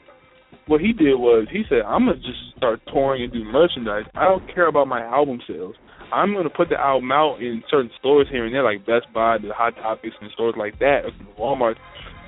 what 0.66 0.80
he 0.80 0.92
did 0.92 1.14
was 1.14 1.46
he 1.52 1.62
said, 1.68 1.82
I'm 1.86 2.06
gonna 2.06 2.16
just 2.16 2.56
start 2.56 2.80
touring 2.92 3.22
and 3.22 3.32
do 3.32 3.44
merchandise. 3.44 4.04
I 4.14 4.24
don't 4.24 4.52
care 4.52 4.66
about 4.66 4.88
my 4.88 5.00
album 5.02 5.40
sales. 5.46 5.76
I'm 6.14 6.32
gonna 6.32 6.48
put 6.48 6.68
the 6.68 6.78
album 6.78 7.10
out 7.10 7.38
in 7.40 7.64
certain 7.68 7.90
stores 7.98 8.28
here 8.30 8.44
and 8.46 8.54
there, 8.54 8.62
like 8.62 8.86
Best 8.86 9.12
Buy, 9.12 9.38
the 9.38 9.52
Hot 9.52 9.74
Topics, 9.74 10.14
and 10.20 10.30
stores 10.30 10.54
like 10.56 10.78
that, 10.78 11.00
Walmart. 11.36 11.74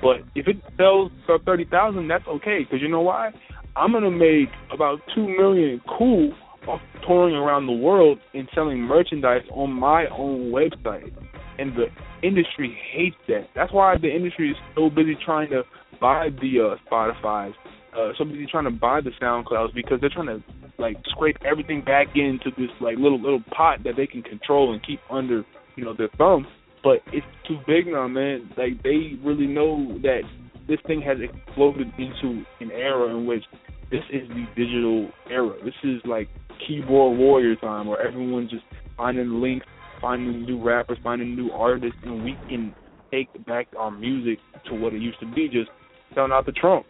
But 0.01 0.17
if 0.35 0.47
it 0.47 0.57
sells 0.75 1.09
for 1.25 1.39
thirty 1.39 1.63
thousand, 1.63 2.09
that's 2.09 2.27
okay. 2.27 2.59
Because 2.63 2.81
you 2.81 2.89
know 2.89 3.01
why? 3.01 3.31
I'm 3.77 3.93
gonna 3.93 4.11
make 4.11 4.49
about 4.73 4.99
two 5.15 5.25
million 5.25 5.79
cool 5.97 6.33
off 6.67 6.81
touring 7.07 7.35
around 7.35 7.65
the 7.65 7.71
world 7.71 8.19
and 8.33 8.49
selling 8.53 8.79
merchandise 8.79 9.43
on 9.51 9.71
my 9.71 10.05
own 10.07 10.51
website. 10.51 11.13
And 11.57 11.71
the 11.73 11.85
industry 12.27 12.77
hates 12.93 13.15
that. 13.29 13.47
That's 13.55 13.71
why 13.71 13.95
the 13.97 14.13
industry 14.13 14.51
is 14.51 14.57
so 14.75 14.89
busy 14.89 15.17
trying 15.23 15.49
to 15.51 15.63
buy 16.01 16.27
the 16.41 16.75
uh, 16.75 16.91
Spotify's, 16.91 17.55
uh, 17.97 18.09
so 18.17 18.25
busy 18.25 18.47
trying 18.51 18.65
to 18.65 18.71
buy 18.71 18.99
the 19.01 19.11
SoundClouds 19.21 19.73
because 19.73 19.99
they're 20.01 20.09
trying 20.09 20.27
to 20.27 20.43
like 20.77 20.97
scrape 21.09 21.37
everything 21.45 21.81
back 21.81 22.07
into 22.15 22.51
this 22.57 22.69
like 22.81 22.97
little 22.97 23.21
little 23.21 23.43
pot 23.55 23.83
that 23.83 23.95
they 23.95 24.07
can 24.07 24.21
control 24.21 24.73
and 24.73 24.85
keep 24.85 24.99
under 25.09 25.43
you 25.75 25.83
know 25.83 25.93
their 25.95 26.09
thumb 26.17 26.45
but 26.83 26.99
it's 27.11 27.25
too 27.47 27.57
big 27.67 27.87
now, 27.87 28.07
man. 28.07 28.49
Like 28.57 28.81
they 28.83 29.19
really 29.23 29.47
know 29.47 29.99
that 30.03 30.21
this 30.69 30.79
thing 30.87 31.01
has 31.01 31.17
exploded 31.21 31.87
into 31.97 32.43
an 32.61 32.71
era 32.71 33.09
in 33.15 33.25
which 33.25 33.43
this 33.91 34.03
is 34.11 34.27
the 34.29 34.45
digital 34.55 35.09
era. 35.29 35.53
This 35.63 35.73
is 35.83 36.01
like 36.05 36.29
keyboard 36.65 37.17
warrior 37.17 37.55
time, 37.57 37.87
where 37.87 38.01
everyone's 38.01 38.51
just 38.51 38.63
finding 38.95 39.41
links, 39.41 39.65
finding 40.01 40.43
new 40.43 40.63
rappers, 40.63 40.97
finding 41.03 41.35
new 41.35 41.51
artists, 41.51 41.97
and 42.03 42.23
we 42.23 42.37
can 42.47 42.73
take 43.11 43.27
back 43.45 43.67
our 43.77 43.91
music 43.91 44.39
to 44.69 44.75
what 44.75 44.93
it 44.93 45.01
used 45.01 45.19
to 45.19 45.25
be, 45.33 45.47
just 45.47 45.69
selling 46.13 46.31
out 46.31 46.45
the 46.45 46.51
trunk. 46.51 46.85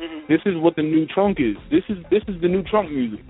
Mm-hmm. 0.00 0.32
This 0.32 0.40
is 0.46 0.54
what 0.58 0.76
the 0.76 0.82
new 0.82 1.06
trunk 1.06 1.38
is. 1.38 1.56
This 1.70 1.84
is 1.88 2.02
this 2.10 2.22
is 2.26 2.40
the 2.42 2.48
new 2.48 2.62
trunk 2.62 2.90
music. 2.90 3.24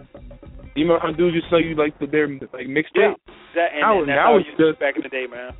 You 0.75 0.87
know 0.89 0.99
how 1.01 1.13
dudes 1.13 1.37
just 1.37 1.51
sell 1.51 1.61
you 1.61 1.77
like 1.77 1.99
the, 1.99 2.07
their 2.07 2.27
like 2.27 2.67
mixtape. 2.67 3.15
Yeah, 3.15 3.15
that, 3.55 3.69
and, 3.73 3.81
now, 3.81 3.99
and 3.99 4.07
now 4.09 4.25
how 4.25 4.39
it's 4.39 4.49
just 4.59 4.81
back 4.81 4.97
in 4.97 5.03
the 5.03 5.09
day, 5.09 5.27
man. 5.31 5.53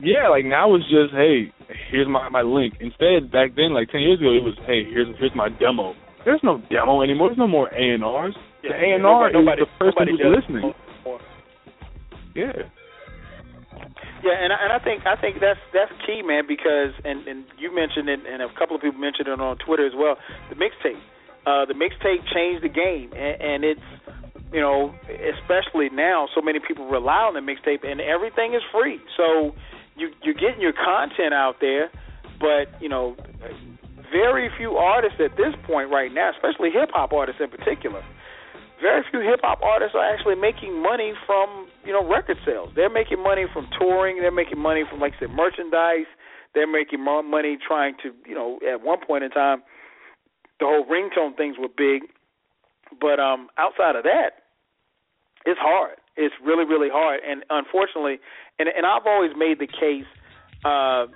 Yeah, 0.00 0.28
like 0.30 0.44
now 0.44 0.74
it's 0.74 0.86
just 0.86 1.12
hey, 1.12 1.52
here's 1.90 2.08
my 2.08 2.28
my 2.28 2.42
link. 2.42 2.74
Instead, 2.80 3.30
back 3.34 3.56
then, 3.56 3.74
like 3.74 3.90
ten 3.90 4.00
years 4.00 4.20
ago, 4.20 4.30
it 4.30 4.44
was 4.46 4.54
hey, 4.64 4.86
here's 4.86 5.10
here's 5.18 5.34
my 5.34 5.48
demo. 5.48 5.94
There's 6.24 6.40
no 6.42 6.62
demo 6.70 7.02
anymore. 7.02 7.28
There's 7.28 7.38
no 7.38 7.48
more 7.48 7.68
A 7.74 7.94
and 7.94 8.04
R's. 8.04 8.34
The 8.62 8.70
A 8.70 8.94
and 8.94 9.06
R 9.06 9.28
is 9.28 9.34
the 9.34 9.66
person 9.78 10.06
who's 10.08 10.22
listening. 10.22 10.72
Yeah. 12.34 12.70
Yeah, 14.24 14.34
and 14.34 14.52
I, 14.52 14.56
and 14.64 14.72
I 14.72 14.78
think 14.82 15.06
I 15.06 15.14
think 15.14 15.38
that's 15.40 15.60
that's 15.72 15.92
key, 16.06 16.22
man, 16.22 16.44
because 16.46 16.90
and 17.04 17.26
and 17.26 17.44
you 17.58 17.74
mentioned 17.74 18.08
it, 18.08 18.20
and 18.26 18.42
a 18.42 18.48
couple 18.58 18.74
of 18.74 18.82
people 18.82 18.98
mentioned 18.98 19.28
it 19.28 19.38
on 19.40 19.56
Twitter 19.58 19.86
as 19.86 19.94
well. 19.94 20.18
The 20.50 20.56
mixtape, 20.56 20.98
uh, 21.46 21.66
the 21.66 21.74
mixtape 21.74 22.26
changed 22.34 22.64
the 22.64 22.68
game, 22.68 23.12
and, 23.14 23.40
and 23.40 23.64
it's 23.64 23.88
you 24.52 24.60
know 24.60 24.94
especially 25.08 25.88
now, 25.94 26.26
so 26.34 26.42
many 26.42 26.58
people 26.58 26.88
rely 26.88 27.30
on 27.30 27.34
the 27.34 27.44
mixtape, 27.46 27.86
and 27.86 28.00
everything 28.00 28.54
is 28.54 28.62
free. 28.72 28.98
So 29.16 29.54
you 29.96 30.10
you're 30.22 30.34
getting 30.34 30.60
your 30.60 30.74
content 30.74 31.32
out 31.32 31.56
there, 31.60 31.90
but 32.40 32.74
you 32.82 32.88
know, 32.88 33.14
very 34.10 34.50
few 34.58 34.72
artists 34.74 35.20
at 35.22 35.36
this 35.36 35.54
point 35.64 35.90
right 35.90 36.12
now, 36.12 36.30
especially 36.34 36.70
hip 36.70 36.90
hop 36.92 37.12
artists 37.12 37.40
in 37.40 37.50
particular, 37.50 38.02
very 38.82 39.04
few 39.10 39.20
hip 39.20 39.40
hop 39.42 39.62
artists 39.62 39.94
are 39.94 40.02
actually 40.12 40.34
making 40.34 40.82
money 40.82 41.12
from 41.24 41.67
you 41.88 41.94
know 41.94 42.06
record 42.06 42.36
sales. 42.44 42.68
They're 42.76 42.92
making 42.92 43.22
money 43.22 43.46
from 43.50 43.66
touring. 43.80 44.20
They're 44.20 44.30
making 44.30 44.58
money 44.58 44.84
from 44.88 45.00
like 45.00 45.14
I 45.16 45.20
said 45.20 45.30
merchandise. 45.30 46.06
They're 46.54 46.70
making 46.70 47.02
more 47.02 47.22
money 47.22 47.56
trying 47.56 47.94
to 48.02 48.12
you 48.28 48.34
know 48.34 48.60
at 48.62 48.82
one 48.82 48.98
point 49.04 49.24
in 49.24 49.30
time 49.30 49.62
the 50.60 50.66
whole 50.66 50.84
ringtone 50.84 51.36
things 51.36 51.56
were 51.58 51.72
big, 51.72 52.10
but 53.00 53.18
um 53.18 53.48
outside 53.56 53.96
of 53.96 54.04
that, 54.04 54.44
it's 55.46 55.58
hard. 55.58 55.96
It's 56.16 56.34
really 56.44 56.66
really 56.66 56.90
hard, 56.92 57.20
and 57.26 57.42
unfortunately, 57.48 58.20
and 58.58 58.68
and 58.68 58.84
I've 58.84 59.06
always 59.06 59.32
made 59.36 59.58
the 59.58 59.66
case 59.66 60.06
uh, 60.64 61.06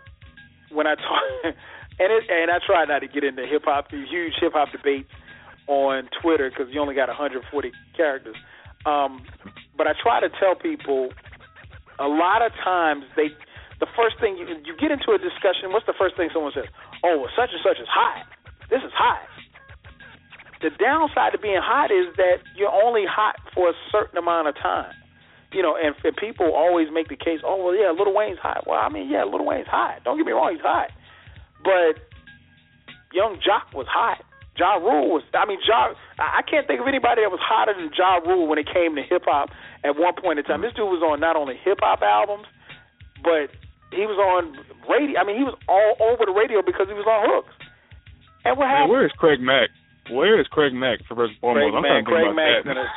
when 0.71 0.87
I 0.87 0.95
talk, 0.95 1.23
and 1.45 2.09
it, 2.13 2.25
and 2.31 2.51
I 2.51 2.59
try 2.65 2.85
not 2.87 3.01
to 3.01 3.09
get 3.09 3.25
into 3.25 3.45
hip 3.47 3.63
hop, 3.65 3.91
huge 3.91 4.35
hip 4.41 4.53
hop 4.55 4.73
debates 4.73 5.11
on 5.67 6.09
Twitter 6.23 6.51
because 6.51 6.73
you 6.73 6.81
only 6.81 6.95
got 6.95 7.09
140 7.09 7.73
characters. 7.97 8.37
Um, 8.85 9.25
but 9.77 9.87
I 9.87 9.93
try 10.01 10.21
to 10.21 10.29
tell 10.41 10.55
people 10.55 11.11
a 11.99 12.09
lot 12.09 12.43
of 12.43 12.53
times 12.65 13.05
they 13.17 13.29
the 13.81 13.87
first 13.97 14.19
thing 14.21 14.37
you 14.37 14.47
you 14.65 14.77
get 14.79 14.91
into 14.91 15.13
a 15.13 15.19
discussion. 15.19 15.73
What's 15.73 15.87
the 15.87 15.97
first 15.99 16.17
thing 16.17 16.31
someone 16.33 16.53
says? 16.55 16.71
Oh, 17.05 17.19
well, 17.19 17.31
such 17.37 17.51
and 17.53 17.61
such 17.63 17.81
is 17.81 17.89
hot. 17.89 18.27
This 18.71 18.83
is 18.83 18.93
hot. 18.95 19.27
The 20.63 20.71
downside 20.79 21.35
of 21.35 21.43
being 21.43 21.59
hot 21.59 21.91
is 21.91 22.15
that 22.17 22.39
you're 22.55 22.71
only 22.71 23.03
hot 23.05 23.35
for 23.53 23.71
a 23.71 23.75
certain 23.91 24.19
amount 24.19 24.49
of 24.49 24.55
time 24.55 24.95
you 25.53 25.63
know, 25.63 25.77
and, 25.77 25.95
and 26.03 26.17
people 26.17 26.53
always 26.55 26.89
make 26.93 27.09
the 27.09 27.17
case, 27.17 27.41
oh 27.45 27.63
well, 27.63 27.77
yeah, 27.77 27.93
Lil 27.93 28.15
Wayne's 28.15 28.39
hot. 28.39 28.67
Well, 28.67 28.81
I 28.81 28.89
mean, 28.89 29.09
yeah, 29.09 29.25
Lil 29.25 29.45
Wayne's 29.45 29.67
hot. 29.69 30.03
Don't 30.05 30.17
get 30.17 30.27
me 30.27 30.33
wrong, 30.33 30.53
he's 30.53 30.63
hot, 30.63 30.91
but 31.63 32.01
Young 33.13 33.37
Joc 33.37 33.75
was 33.75 33.87
hot. 33.89 34.25
Ja 34.59 34.77
Rule 34.77 35.09
was. 35.17 35.23
I 35.33 35.47
mean, 35.47 35.59
Ja. 35.67 35.95
I 36.19 36.43
can't 36.43 36.67
think 36.67 36.81
of 36.81 36.87
anybody 36.87 37.23
that 37.23 37.31
was 37.33 37.41
hotter 37.41 37.73
than 37.73 37.91
Ja 37.97 38.21
Rule 38.21 38.47
when 38.47 38.59
it 38.59 38.69
came 38.69 38.95
to 38.97 39.03
hip 39.03 39.25
hop 39.25 39.51
at 39.85 39.97
one 39.97 40.15
point 40.15 40.39
in 40.39 40.45
time. 40.45 40.61
This 40.61 40.73
dude 40.75 40.93
was 40.93 41.03
on 41.03 41.21
not 41.21 41.37
only 41.37 41.57
hip 41.57 41.79
hop 41.81 42.03
albums, 42.03 42.47
but 43.25 43.49
he 43.91 44.05
was 44.05 44.21
on 44.21 44.57
radio. 44.89 45.21
I 45.21 45.25
mean, 45.25 45.37
he 45.37 45.45
was 45.45 45.57
all 45.69 45.97
over 46.01 46.25
the 46.27 46.33
radio 46.37 46.61
because 46.61 46.89
he 46.89 46.95
was 46.95 47.09
on 47.09 47.25
hooks. 47.29 47.55
And 48.45 48.59
what 48.59 48.69
happened? 48.69 48.91
Man, 48.91 48.93
where 48.93 49.07
is 49.07 49.13
Craig 49.17 49.41
Mack? 49.41 49.71
Where 50.11 50.41
is 50.41 50.47
Craig 50.49 50.75
Mack 50.75 51.01
for 51.07 51.15
first 51.15 51.39
and 51.39 51.41
foremost? 51.41 51.73
Craig 51.73 51.75
I'm 51.77 51.83
Mack, 51.83 52.05
trying 52.05 52.05
to 52.05 52.11
think 52.11 52.35
Craig 52.35 52.37
Mack's 52.37 52.67
that. 52.67 52.77
in 52.77 52.79
a 52.79 52.89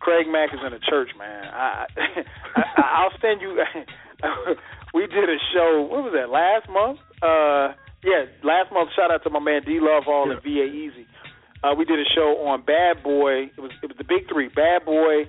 Craig 0.00 0.26
Mack 0.30 0.50
is 0.54 0.60
in 0.64 0.72
a 0.72 0.78
church, 0.80 1.10
man. 1.18 1.44
I, 1.52 1.86
I 1.94 2.82
I'll 3.04 3.14
send 3.20 3.40
you. 3.42 3.54
we 4.94 5.06
did 5.06 5.28
a 5.28 5.38
show. 5.52 5.86
What 5.90 6.10
was 6.10 6.12
that? 6.14 6.30
Last 6.30 6.66
month? 6.70 6.98
Uh, 7.22 7.74
yeah, 8.04 8.24
last 8.42 8.72
month. 8.72 8.90
Shout 8.94 9.10
out 9.10 9.22
to 9.24 9.30
my 9.30 9.40
man 9.40 9.62
D 9.64 9.78
Love 9.80 10.04
Hall 10.04 10.30
and 10.30 10.42
VA 10.42 10.64
Easy. 10.64 11.06
Uh, 11.62 11.74
we 11.76 11.84
did 11.84 11.98
a 11.98 12.06
show 12.14 12.46
on 12.46 12.62
Bad 12.62 13.02
Boy. 13.02 13.50
It 13.50 13.60
was 13.60 13.72
it 13.82 13.86
was 13.86 13.96
the 13.98 14.04
big 14.04 14.28
three: 14.28 14.48
Bad 14.48 14.84
Boy. 14.84 15.26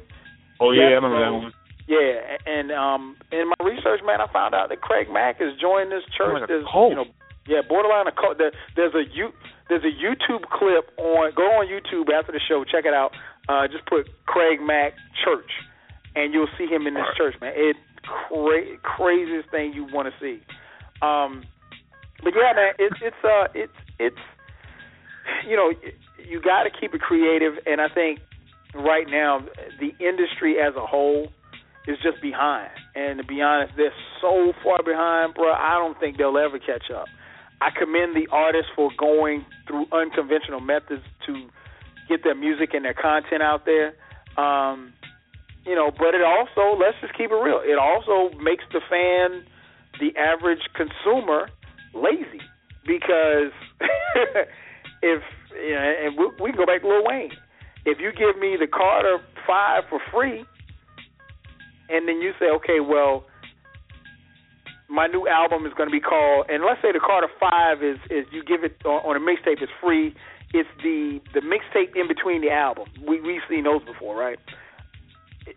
Oh 0.60 0.72
yeah, 0.72 0.86
I 0.86 0.90
Death 0.90 1.04
remember 1.04 1.20
that 1.20 1.34
one. 1.34 1.54
Yeah, 1.90 2.38
and 2.46 2.72
um, 2.72 3.18
in 3.32 3.50
my 3.50 3.66
research, 3.66 4.02
man, 4.06 4.22
I 4.22 4.32
found 4.32 4.54
out 4.54 4.70
that 4.70 4.82
Craig 4.82 5.08
Mack 5.10 5.40
has 5.42 5.58
joined 5.60 5.92
this 5.92 6.06
church. 6.16 6.38
Like 6.38 6.44
a 6.44 6.48
There's, 6.48 6.68
cult. 6.72 6.92
you 6.92 6.96
know, 6.96 7.10
yeah, 7.48 7.62
borderline 7.68 8.06
a 8.06 8.12
cult. 8.12 8.38
There, 8.38 8.52
there's 8.76 8.94
a 8.94 9.10
you 9.10 9.34
there's 9.70 9.82
a 9.82 9.90
YouTube 9.90 10.46
clip 10.54 10.94
on. 11.00 11.34
Go 11.34 11.50
on 11.58 11.66
YouTube 11.66 12.14
after 12.14 12.32
the 12.32 12.40
show. 12.48 12.64
Check 12.64 12.86
it 12.86 12.94
out. 12.94 13.18
Uh, 13.50 13.66
just 13.66 13.88
put 13.88 14.06
Craig 14.28 14.62
Mack 14.62 14.94
Church, 15.26 15.50
and 16.16 16.32
you'll 16.32 16.54
see 16.60 16.68
him 16.68 16.86
in 16.86 16.94
this 16.94 17.10
church, 17.18 17.34
man. 17.42 17.54
It 17.56 17.76
cra- 18.06 18.78
craziest 18.84 19.50
thing 19.50 19.74
you 19.74 19.88
want 19.92 20.14
to 20.14 20.14
see. 20.22 20.46
Um, 21.02 21.42
but 22.24 22.34
yeah, 22.36 22.54
man, 22.56 22.74
it's 22.80 22.96
it's 23.02 23.24
uh 23.24 23.48
it's 23.54 23.74
it's 24.00 24.24
you 25.48 25.56
know 25.56 25.72
you 26.18 26.42
got 26.42 26.64
to 26.64 26.70
keep 26.70 26.94
it 26.94 27.02
creative, 27.02 27.54
and 27.66 27.82
I 27.82 27.88
think 27.90 28.20
right 28.74 29.08
now 29.08 29.46
the 29.80 29.92
industry 30.00 30.58
as 30.60 30.76
a 30.76 30.86
whole 30.86 31.30
is 31.88 31.98
just 32.04 32.22
behind. 32.22 32.70
And 32.96 33.20
to 33.20 33.26
be 33.26 33.42
honest, 33.42 33.74
they're 33.78 33.94
so 34.22 34.54
far 34.64 34.84
behind, 34.84 35.34
bro. 35.34 35.52
I 35.52 35.76
don't 35.80 36.00
think 36.00 36.18
they'll 36.18 36.38
ever 36.38 36.60
catch 36.60 36.92
up. 36.94 37.08
I 37.62 37.70
commend 37.78 38.16
the 38.16 38.28
artists 38.32 38.72
for 38.76 38.90
going 38.98 39.46
through 39.68 39.88
unconventional 39.92 40.62
methods 40.62 41.04
to 41.26 41.50
get 42.08 42.24
their 42.24 42.36
music 42.36 42.74
and 42.74 42.86
their 42.86 42.94
content 42.94 43.42
out 43.44 43.66
there. 43.66 43.96
Um, 44.38 44.94
you 45.66 45.76
know, 45.76 45.92
but 45.92 46.16
it 46.16 46.22
also 46.22 46.80
let's 46.80 46.96
just 47.02 47.14
keep 47.18 47.32
it 47.32 47.36
real. 47.36 47.62
It 47.64 47.78
also 47.78 48.36
makes 48.38 48.64
the 48.72 48.82
fan, 48.90 49.44
the 50.00 50.18
average 50.18 50.62
consumer, 50.74 51.50
lazy 51.94 52.42
because 52.86 53.52
if 55.02 55.22
you 55.54 55.74
know, 55.74 55.94
and 56.04 56.18
we, 56.18 56.26
we 56.42 56.50
can 56.52 56.58
go 56.58 56.66
back 56.66 56.82
to 56.82 56.88
Lil 56.88 57.04
Wayne. 57.06 57.32
If 57.86 58.00
you 58.00 58.12
give 58.12 58.40
me 58.40 58.58
the 58.60 58.68
Carter 58.68 59.20
Five 59.48 59.84
for 59.90 60.00
free, 60.12 60.46
and 61.90 62.08
then 62.08 62.22
you 62.22 62.34
say, 62.40 62.46
okay, 62.58 62.80
well, 62.80 63.26
my 64.90 65.08
new 65.08 65.28
album 65.28 65.66
is 65.66 65.74
going 65.74 65.90
to 65.90 65.94
be 65.94 66.02
called, 66.02 66.48
and 66.50 66.64
let's 66.64 66.82
say 66.82 66.92
the 66.92 67.00
Carter 67.00 67.30
Five 67.40 67.84
is 67.84 67.98
is 68.10 68.26
you 68.32 68.44
give 68.44 68.64
it 68.64 68.78
on, 68.86 69.02
on 69.06 69.16
a 69.16 69.20
mixtape, 69.20 69.62
it's 69.62 69.72
free. 69.82 70.16
It's 70.54 70.70
the 70.84 71.22
the 71.34 71.42
mixtape 71.42 71.96
in 71.96 72.08
between 72.08 72.42
the 72.42 72.52
album. 72.52 72.86
We 73.08 73.22
we've 73.22 73.42
seen 73.50 73.64
those 73.64 73.84
before, 73.84 74.18
right? 74.18 74.40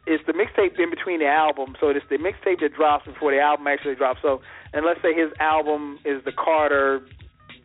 It's 0.07 0.25
the 0.27 0.33
mixtape 0.33 0.79
in 0.79 0.91
between 0.91 1.21
the 1.21 1.29
album, 1.29 1.77
so 1.81 1.89
it's 1.89 2.07
the 2.09 2.19
mixtape 2.19 2.61
that 2.61 2.75
drops 2.75 3.07
before 3.07 3.33
the 3.33 3.41
album 3.41 3.67
actually 3.67 3.95
drops. 3.95 4.21
So, 4.23 4.41
and 4.73 4.85
let's 4.85 5.01
say 5.03 5.15
his 5.15 5.31
album 5.41 5.99
is 6.05 6.25
the 6.25 6.33
Carter 6.33 7.03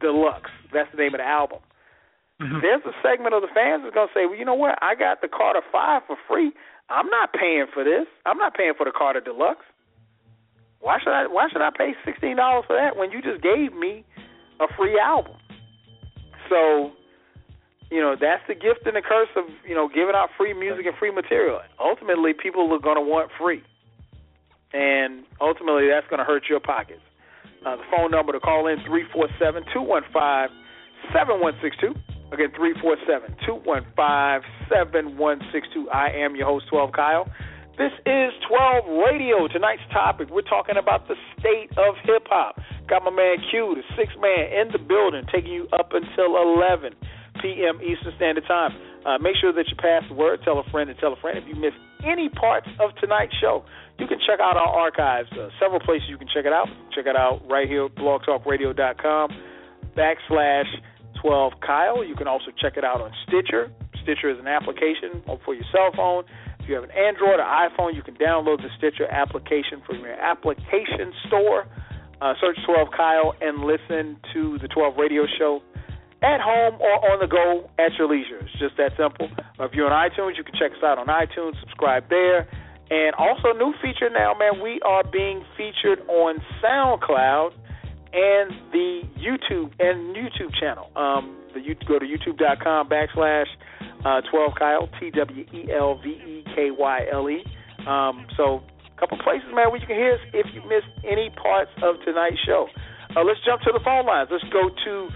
Deluxe. 0.01 0.51
That's 0.73 0.89
the 0.91 0.97
name 0.97 1.13
of 1.13 1.19
the 1.19 1.27
album. 1.27 1.59
Mm-hmm. 2.41 2.61
There's 2.61 2.85
a 2.85 2.93
segment 3.01 3.33
of 3.33 3.41
the 3.41 3.49
fans 3.53 3.81
that's 3.83 3.95
gonna 3.95 4.13
say, 4.13 4.25
well, 4.25 4.37
you 4.37 4.45
know 4.45 4.53
what? 4.55 4.77
I 4.81 4.93
got 4.93 5.21
the 5.21 5.27
Carter 5.27 5.61
Five 5.71 6.03
for 6.05 6.17
free. 6.27 6.51
I'm 6.89 7.07
not 7.07 7.33
paying 7.33 7.65
for 7.73 7.83
this. 7.83 8.05
I'm 8.25 8.37
not 8.37 8.53
paying 8.53 8.73
for 8.77 8.85
the 8.85 8.93
Carter 8.95 9.19
Deluxe. 9.19 9.65
Why 10.79 10.99
should 10.99 11.13
I? 11.13 11.25
Why 11.25 11.49
should 11.51 11.61
I 11.61 11.71
pay 11.75 11.93
sixteen 12.05 12.37
dollars 12.37 12.65
for 12.67 12.75
that 12.77 12.95
when 12.95 13.09
you 13.11 13.21
just 13.21 13.41
gave 13.41 13.73
me 13.73 14.05
a 14.59 14.67
free 14.77 14.99
album? 14.99 15.35
So, 16.49 16.91
you 17.89 18.01
know, 18.01 18.15
that's 18.19 18.43
the 18.47 18.55
gift 18.55 18.85
and 18.85 18.95
the 18.95 19.01
curse 19.01 19.31
of 19.35 19.45
you 19.67 19.75
know 19.75 19.87
giving 19.87 20.15
out 20.15 20.29
free 20.37 20.53
music 20.53 20.85
and 20.85 20.95
free 20.97 21.11
material. 21.11 21.59
Ultimately, 21.79 22.33
people 22.33 22.71
are 22.73 22.79
going 22.79 22.97
to 22.97 23.05
want 23.05 23.31
free, 23.39 23.63
and 24.73 25.23
ultimately, 25.39 25.87
that's 25.87 26.07
going 26.07 26.19
to 26.19 26.25
hurt 26.25 26.43
your 26.49 26.59
pockets. 26.59 27.01
Uh, 27.65 27.75
the 27.75 27.83
phone 27.89 28.11
number 28.11 28.33
to 28.33 28.39
call 28.39 28.67
in 28.67 28.77
three 28.85 29.05
four 29.13 29.27
seven 29.39 29.63
two 29.73 29.81
one 29.81 30.03
five 30.13 30.49
seven 31.13 31.39
one 31.39 31.53
six 31.61 31.75
two. 31.79 31.95
Again, 32.27 32.51
347 32.59 33.39
215 33.47 33.95
7162. 34.67 35.87
I 35.87 36.11
am 36.11 36.35
your 36.35 36.43
host, 36.43 36.67
12 36.67 36.91
Kyle. 36.91 37.23
This 37.79 37.95
is 38.03 38.35
12 38.51 38.83
Radio. 39.07 39.47
Tonight's 39.47 39.87
topic, 39.93 40.27
we're 40.27 40.43
talking 40.43 40.75
about 40.75 41.07
the 41.07 41.15
state 41.39 41.71
of 41.79 41.95
hip 42.03 42.27
hop. 42.27 42.59
Got 42.89 43.07
my 43.07 43.11
man 43.11 43.37
Q, 43.47 43.79
the 43.79 43.83
six 43.95 44.11
man, 44.19 44.51
in 44.51 44.75
the 44.75 44.79
building, 44.81 45.23
taking 45.31 45.53
you 45.53 45.71
up 45.71 45.95
until 45.95 46.35
11 46.35 46.91
p.m. 47.41 47.79
Eastern 47.81 48.13
Standard 48.15 48.45
Time. 48.47 48.71
Uh, 49.05 49.17
make 49.17 49.35
sure 49.39 49.53
that 49.53 49.65
you 49.69 49.75
pass 49.77 50.03
the 50.09 50.15
word, 50.15 50.41
tell 50.43 50.59
a 50.59 50.67
friend, 50.69 50.89
and 50.89 50.99
tell 50.99 51.13
a 51.13 51.19
friend. 51.21 51.37
If 51.37 51.47
you 51.47 51.55
missed 51.55 51.79
any 52.03 52.29
parts 52.29 52.67
of 52.79 52.91
tonight's 52.99 53.33
show, 53.39 53.63
you 53.99 54.07
can 54.07 54.19
check 54.27 54.39
out 54.39 54.57
our 54.57 54.67
archives. 54.67 55.29
Uh, 55.31 55.49
several 55.59 55.79
places 55.79 56.09
you 56.09 56.17
can 56.17 56.27
check 56.27 56.45
it 56.45 56.53
out. 56.53 56.67
Check 56.93 57.05
it 57.05 57.15
out 57.15 57.41
right 57.49 57.67
here, 57.67 57.87
blogtalkradio.com 57.89 59.29
backslash 59.97 60.69
12 61.21 61.53
Kyle. 61.65 62.03
You 62.03 62.15
can 62.15 62.27
also 62.27 62.51
check 62.61 62.77
it 62.77 62.83
out 62.83 63.01
on 63.01 63.11
Stitcher. 63.27 63.71
Stitcher 64.03 64.29
is 64.29 64.39
an 64.39 64.47
application 64.47 65.23
for 65.43 65.53
your 65.53 65.65
cell 65.73 65.91
phone. 65.95 66.23
If 66.59 66.69
you 66.69 66.75
have 66.75 66.83
an 66.83 66.91
Android 66.91 67.39
or 67.39 67.47
iPhone, 67.47 67.95
you 67.95 68.03
can 68.03 68.15
download 68.15 68.57
the 68.57 68.69
Stitcher 68.77 69.07
application 69.09 69.81
from 69.85 69.99
your 69.99 70.13
application 70.13 71.11
store. 71.27 71.65
Uh, 72.21 72.33
search 72.41 72.57
12 72.65 72.87
Kyle 72.95 73.33
and 73.41 73.59
listen 73.59 74.17
to 74.33 74.57
the 74.59 74.67
12 74.67 74.95
radio 74.97 75.23
show 75.37 75.61
at 76.21 76.41
home 76.41 76.81
or 76.81 77.11
on 77.11 77.19
the 77.19 77.27
go 77.27 77.69
at 77.77 77.93
your 77.97 78.07
leisure. 78.07 78.39
It's 78.41 78.59
just 78.59 78.77
that 78.77 78.91
simple. 78.97 79.29
If 79.59 79.73
you're 79.73 79.91
on 79.91 80.09
iTunes, 80.09 80.37
you 80.37 80.43
can 80.43 80.55
check 80.57 80.71
us 80.71 80.83
out 80.83 80.97
on 80.97 81.07
iTunes, 81.07 81.59
subscribe 81.61 82.09
there. 82.09 82.47
And 82.89 83.13
also, 83.15 83.51
new 83.51 83.73
feature 83.81 84.09
now, 84.09 84.33
man, 84.33 84.61
we 84.63 84.79
are 84.81 85.03
being 85.03 85.43
featured 85.57 85.99
on 86.07 86.39
SoundCloud 86.63 87.51
and 88.13 88.51
the 88.71 89.01
YouTube 89.19 89.73
and 89.79 90.15
YouTube 90.15 90.55
channel. 90.59 90.89
Um, 90.95 91.35
the 91.53 91.59
you 91.59 91.75
go 91.87 91.99
to 91.99 92.05
youtube.com 92.05 92.87
backslash 92.89 93.47
uh, 94.05 94.21
12 94.31 94.51
Kyle 94.57 94.89
T 94.99 95.11
W 95.11 95.45
E 95.53 95.71
L 95.73 95.99
V 96.01 96.09
E 96.09 96.43
K 96.55 96.71
Y 96.71 96.99
L 97.11 97.29
E. 97.29 97.43
Um, 97.85 98.25
so 98.37 98.63
a 98.95 98.99
couple 98.99 99.17
places, 99.19 99.49
man, 99.53 99.69
where 99.69 99.81
you 99.81 99.87
can 99.87 99.97
hear 99.97 100.13
us 100.13 100.21
if 100.33 100.47
you 100.53 100.61
missed 100.63 100.89
any 101.03 101.29
parts 101.29 101.71
of 101.83 101.95
tonight's 102.05 102.39
show. 102.45 102.67
Uh, 103.15 103.23
let's 103.23 103.39
jump 103.45 103.61
to 103.61 103.71
the 103.73 103.83
phone 103.83 104.05
lines. 104.05 104.29
Let's 104.31 104.47
go 104.51 104.69
to 104.69 105.09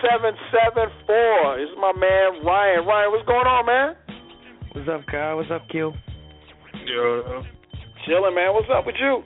seven 0.00 0.34
seven 0.48 0.88
four. 1.06 1.58
This 1.58 1.68
is 1.68 1.76
my 1.78 1.92
man 1.92 2.44
Ryan. 2.44 2.86
Ryan, 2.86 3.10
what's 3.10 3.26
going 3.26 3.46
on, 3.46 3.66
man? 3.66 3.96
What's 4.72 4.88
up, 4.88 5.06
Kyle? 5.10 5.36
What's 5.36 5.50
up, 5.50 5.68
Q? 5.68 5.92
Yo. 6.86 7.42
Chilling, 8.06 8.34
man. 8.34 8.54
What's 8.54 8.68
up 8.72 8.86
with 8.86 8.96
you? 8.98 9.22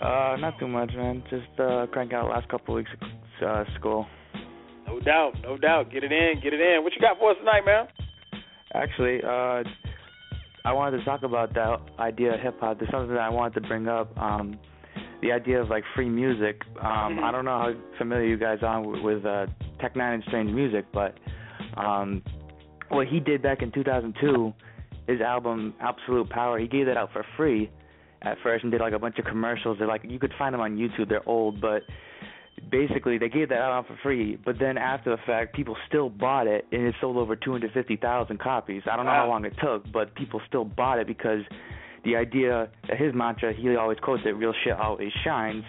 Uh, 0.00 0.36
not 0.38 0.58
too 0.58 0.68
much, 0.68 0.90
man. 0.94 1.22
Just 1.30 1.48
uh, 1.58 1.86
crank 1.90 2.12
out 2.12 2.28
last 2.28 2.48
couple 2.48 2.74
of 2.74 2.78
weeks 2.78 2.90
of 3.00 3.48
uh, 3.48 3.64
school. 3.78 4.06
No 4.86 5.00
doubt, 5.00 5.32
no 5.42 5.56
doubt. 5.56 5.90
Get 5.90 6.04
it 6.04 6.12
in, 6.12 6.40
get 6.42 6.52
it 6.52 6.60
in. 6.60 6.84
What 6.84 6.92
you 6.94 7.00
got 7.00 7.18
for 7.18 7.30
us 7.30 7.36
tonight, 7.38 7.64
man? 7.64 7.86
Actually, 8.74 9.20
uh, 9.24 9.64
I 10.64 10.72
wanted 10.72 10.98
to 10.98 11.04
talk 11.04 11.22
about 11.22 11.54
that 11.54 11.80
idea 11.98 12.34
of 12.34 12.40
hip 12.40 12.60
hop. 12.60 12.78
There's 12.78 12.90
something 12.90 13.14
that 13.14 13.20
I 13.20 13.30
wanted 13.30 13.60
to 13.62 13.68
bring 13.68 13.88
up. 13.88 14.16
Um, 14.18 14.58
the 15.22 15.32
idea 15.32 15.60
of 15.60 15.68
like 15.68 15.84
free 15.94 16.08
music. 16.08 16.62
Um, 16.80 16.84
mm-hmm. 16.84 17.24
I 17.24 17.32
don't 17.32 17.44
know 17.44 17.58
how 17.58 17.72
familiar 17.98 18.26
you 18.26 18.36
guys 18.36 18.58
are 18.62 18.82
with, 18.82 19.02
with 19.02 19.24
uh, 19.24 19.46
Tech 19.80 19.94
N9ne 19.94 20.14
and 20.14 20.22
Strange 20.28 20.52
Music, 20.52 20.86
but 20.92 21.18
um, 21.76 22.22
what 22.88 23.06
he 23.06 23.20
did 23.20 23.42
back 23.42 23.62
in 23.62 23.72
2002, 23.72 24.52
his 25.06 25.20
album 25.20 25.74
Absolute 25.80 26.28
Power, 26.30 26.58
he 26.58 26.66
gave 26.66 26.86
that 26.86 26.96
out 26.96 27.12
for 27.12 27.24
free 27.36 27.70
at 28.22 28.36
first 28.42 28.64
and 28.64 28.72
did 28.72 28.80
like 28.80 28.92
a 28.92 28.98
bunch 28.98 29.18
of 29.18 29.24
commercials. 29.24 29.78
They're 29.78 29.88
like 29.88 30.02
you 30.04 30.18
could 30.18 30.32
find 30.38 30.52
them 30.52 30.60
on 30.60 30.76
YouTube. 30.76 31.08
They're 31.08 31.28
old, 31.28 31.60
but 31.60 31.82
basically 32.70 33.18
they 33.18 33.28
gave 33.28 33.48
that 33.50 33.58
out 33.58 33.86
for 33.86 33.98
free. 34.02 34.38
But 34.42 34.58
then 34.58 34.78
after 34.78 35.10
the 35.10 35.22
fact, 35.26 35.54
people 35.54 35.76
still 35.88 36.08
bought 36.08 36.46
it, 36.46 36.66
and 36.72 36.82
it 36.82 36.94
sold 37.00 37.16
over 37.16 37.36
250,000 37.36 38.40
copies. 38.40 38.82
I 38.90 38.96
don't 38.96 39.04
know 39.04 39.12
wow. 39.12 39.22
how 39.22 39.28
long 39.28 39.44
it 39.44 39.54
took, 39.62 39.90
but 39.92 40.14
people 40.14 40.40
still 40.48 40.64
bought 40.64 40.98
it 40.98 41.06
because 41.06 41.42
the 42.04 42.16
idea 42.16 42.68
that 42.88 42.98
his 42.98 43.14
mantra, 43.14 43.52
he 43.52 43.74
always 43.76 43.98
quotes 44.00 44.22
it, 44.24 44.36
"Real 44.36 44.52
shit 44.64 44.74
always 44.74 45.12
shines." 45.24 45.64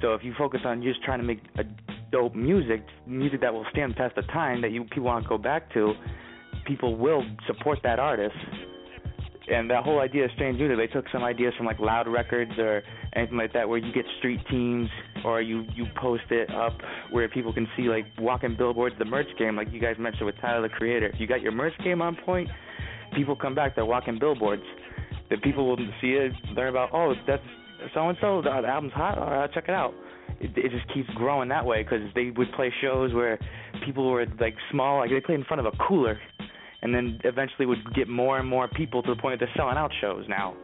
So 0.00 0.14
if 0.14 0.24
you 0.24 0.34
focus 0.34 0.60
on 0.64 0.82
just 0.82 1.02
trying 1.02 1.20
to 1.20 1.24
make 1.24 1.40
a 1.56 1.64
dope 2.10 2.34
music, 2.34 2.82
music 3.06 3.40
that 3.40 3.52
will 3.52 3.66
stand 3.70 3.92
the 3.92 3.96
test 3.96 4.16
of 4.16 4.26
time, 4.28 4.60
that 4.62 4.70
you 4.70 4.84
people 4.84 5.04
want 5.04 5.24
to 5.24 5.28
go 5.28 5.38
back 5.38 5.72
to, 5.74 5.94
people 6.64 6.96
will 6.96 7.24
support 7.46 7.82
that 7.82 7.98
artist 7.98 8.36
and 9.50 9.68
that 9.70 9.82
whole 9.82 10.00
idea 10.00 10.24
of 10.24 10.30
strange 10.32 10.58
music, 10.58 10.76
they 10.76 10.86
took 10.86 11.06
some 11.10 11.24
ideas 11.24 11.52
from 11.56 11.66
like 11.66 11.78
Loud 11.80 12.06
Records 12.06 12.52
or 12.58 12.82
anything 13.14 13.36
like 13.36 13.52
that, 13.52 13.68
where 13.68 13.78
you 13.78 13.92
get 13.92 14.04
street 14.18 14.40
teams 14.48 14.88
or 15.24 15.42
you 15.42 15.64
you 15.74 15.86
post 16.00 16.24
it 16.30 16.50
up 16.50 16.74
where 17.10 17.28
people 17.28 17.52
can 17.52 17.66
see 17.76 17.84
like 17.84 18.06
walking 18.18 18.54
billboards, 18.56 18.94
the 18.98 19.04
merch 19.04 19.26
game, 19.38 19.56
like 19.56 19.72
you 19.72 19.80
guys 19.80 19.96
mentioned 19.98 20.26
with 20.26 20.36
Tyler 20.40 20.62
the 20.62 20.68
Creator. 20.68 21.10
If 21.12 21.20
you 21.20 21.26
got 21.26 21.42
your 21.42 21.52
merch 21.52 21.72
game 21.82 22.00
on 22.00 22.16
point, 22.24 22.48
people 23.14 23.34
come 23.34 23.54
back. 23.54 23.74
They're 23.74 23.84
walking 23.84 24.18
billboards. 24.18 24.62
The 25.30 25.36
people 25.38 25.68
will 25.68 25.76
see 26.00 26.12
it, 26.12 26.32
learn 26.54 26.68
about 26.68 26.90
oh 26.92 27.14
that's 27.26 27.42
so 27.94 28.08
and 28.08 28.18
so. 28.20 28.42
The 28.42 28.50
album's 28.50 28.92
hot. 28.92 29.18
All 29.18 29.26
right, 29.26 29.42
I'll 29.42 29.48
check 29.48 29.64
it 29.68 29.74
out. 29.74 29.94
It, 30.40 30.50
it 30.56 30.70
just 30.70 30.92
keeps 30.92 31.08
growing 31.14 31.48
that 31.48 31.64
way 31.64 31.82
because 31.82 32.02
they 32.14 32.30
would 32.30 32.52
play 32.52 32.72
shows 32.80 33.12
where 33.14 33.38
people 33.84 34.10
were 34.10 34.26
like 34.40 34.54
small, 34.70 34.98
like 34.98 35.10
they 35.10 35.20
played 35.20 35.38
in 35.38 35.44
front 35.44 35.64
of 35.64 35.72
a 35.72 35.76
cooler 35.88 36.18
and 36.82 36.94
then 36.94 37.18
eventually 37.24 37.66
would 37.66 37.78
get 37.94 38.08
more 38.08 38.38
and 38.38 38.48
more 38.48 38.68
people 38.68 39.02
to 39.02 39.14
the 39.14 39.20
point 39.20 39.38
that 39.38 39.46
they're 39.46 39.54
selling 39.56 39.76
out 39.76 39.90
shows 40.00 40.24
now, 40.28 40.54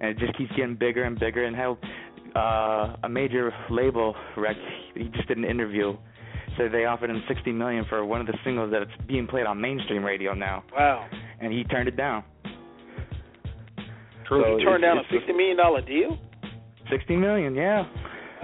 and 0.00 0.10
it 0.10 0.18
just 0.18 0.36
keeps 0.38 0.50
getting 0.52 0.74
bigger 0.74 1.04
and 1.04 1.18
bigger. 1.18 1.44
And 1.44 1.54
how 1.54 1.78
uh, 2.34 2.96
a 3.04 3.08
major 3.08 3.52
label 3.70 4.14
rec, 4.36 4.56
he 4.94 5.04
just 5.08 5.28
did 5.28 5.36
an 5.36 5.44
interview, 5.44 5.96
said 6.56 6.72
they 6.72 6.86
offered 6.86 7.10
him 7.10 7.22
60 7.28 7.52
million 7.52 7.84
for 7.88 8.04
one 8.04 8.20
of 8.20 8.26
the 8.26 8.38
singles 8.44 8.72
that's 8.72 8.90
being 9.06 9.26
played 9.26 9.46
on 9.46 9.60
mainstream 9.60 10.04
radio 10.04 10.32
now. 10.34 10.64
Wow! 10.72 11.06
And 11.40 11.52
he 11.52 11.64
turned 11.64 11.88
it 11.88 11.96
down. 11.96 12.24
True. 14.30 14.46
So 14.46 14.58
he 14.58 14.64
turned 14.64 14.86
down 14.86 15.02
a 15.02 15.04
60 15.10 15.34
million 15.34 15.58
dollar 15.58 15.82
deal. 15.82 16.14
60 16.86 17.16
million, 17.18 17.54
yeah. 17.54 17.82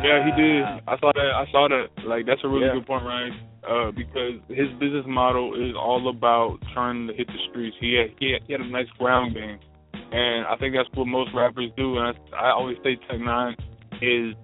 Yeah, 0.02 0.26
he 0.26 0.34
did. 0.34 0.62
I 0.84 0.98
saw 0.98 1.14
that. 1.14 1.30
I 1.32 1.46
saw 1.54 1.70
that. 1.70 1.86
Like 2.04 2.26
that's 2.26 2.42
a 2.42 2.48
really 2.48 2.66
yeah. 2.66 2.74
good 2.74 2.86
point, 2.86 3.06
Ryan 3.06 3.32
uh, 3.68 3.90
because 3.90 4.38
his 4.48 4.70
business 4.78 5.04
model 5.06 5.54
is 5.54 5.74
all 5.76 6.08
about 6.08 6.58
trying 6.72 7.06
to 7.08 7.14
hit 7.14 7.26
the 7.26 7.38
streets. 7.50 7.76
He 7.80 7.94
had, 7.94 8.14
he 8.18 8.32
had, 8.32 8.42
he 8.46 8.52
had 8.52 8.60
a 8.60 8.68
nice 8.68 8.88
ground 8.98 9.34
game, 9.34 9.58
and 9.92 10.46
I 10.46 10.56
think 10.56 10.74
that's 10.74 10.88
what 10.96 11.06
most 11.06 11.30
rappers 11.34 11.70
do. 11.76 11.98
And 11.98 12.16
I, 12.32 12.36
I 12.36 12.50
always 12.50 12.76
say 12.84 12.96
Tech 13.08 13.18
N9ne 13.18 13.54
is 14.02 14.36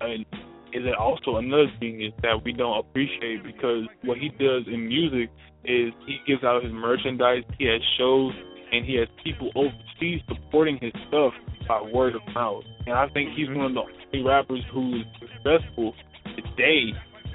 an 0.00 0.26
is 0.74 0.82
it 0.82 0.96
also 0.98 1.36
another 1.36 1.70
thing 1.78 2.02
is 2.02 2.12
that 2.22 2.42
we 2.44 2.52
don't 2.52 2.78
appreciate 2.80 3.44
because 3.44 3.86
what 4.02 4.18
he 4.18 4.28
does 4.30 4.64
in 4.66 4.88
music 4.88 5.30
is 5.64 5.92
he 6.04 6.18
gives 6.26 6.42
out 6.42 6.64
his 6.64 6.72
merchandise, 6.72 7.44
he 7.60 7.66
has 7.66 7.80
shows, 7.96 8.32
and 8.72 8.84
he 8.84 8.96
has 8.96 9.06
people 9.22 9.52
overseas 9.94 10.20
supporting 10.28 10.78
his 10.80 10.92
stuff 11.08 11.32
by 11.68 11.80
word 11.92 12.14
of 12.14 12.22
mouth. 12.34 12.64
And 12.86 12.94
I 12.94 13.08
think 13.08 13.30
he's 13.36 13.48
one 13.48 13.66
of 13.66 13.74
the 13.74 13.80
only 13.80 14.28
rappers 14.28 14.62
who 14.72 15.00
is 15.00 15.06
successful 15.18 15.94
today 16.36 16.92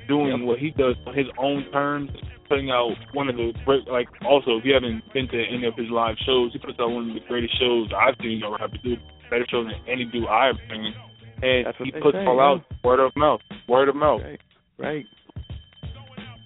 doing 0.07 0.45
what 0.45 0.60
he 0.60 0.72
does 0.72 0.95
on 1.06 1.15
his 1.15 1.27
own 1.38 1.65
terms, 1.72 2.10
putting 2.48 2.69
out 2.72 2.94
one 3.14 3.30
of 3.30 3.36
the 3.36 3.53
great, 3.65 3.88
like, 3.88 4.07
also, 4.26 4.57
if 4.57 4.65
you 4.65 4.73
haven't 4.73 5.03
been 5.14 5.27
to 5.27 5.44
any 5.53 5.68
of 5.68 5.76
his 5.76 5.90
live 5.90 6.15
shows, 6.26 6.52
he 6.53 6.60
puts 6.60 6.80
out 6.80 6.90
one 6.90 7.10
of 7.10 7.14
the 7.14 7.27
greatest 7.27 7.60
shows 7.60 7.90
I've 7.95 8.15
seen 8.22 8.41
a 8.44 8.49
rapper 8.49 8.77
do, 8.84 8.95
better 9.30 9.45
shows 9.49 9.68
than 9.68 9.81
any 9.88 10.06
dude 10.06 10.27
I've 10.27 10.56
seen. 10.69 10.94
And 11.41 11.68
he 11.84 11.91
puts 11.91 12.18
say, 12.18 12.26
all 12.26 12.36
yeah. 12.36 12.44
out 12.44 12.84
word 12.84 12.99
of 12.99 13.11
mouth, 13.15 13.41
word 13.68 13.88
of 13.88 13.95
mouth. 13.95 14.22
Right. 14.22 14.41
right. 14.77 15.06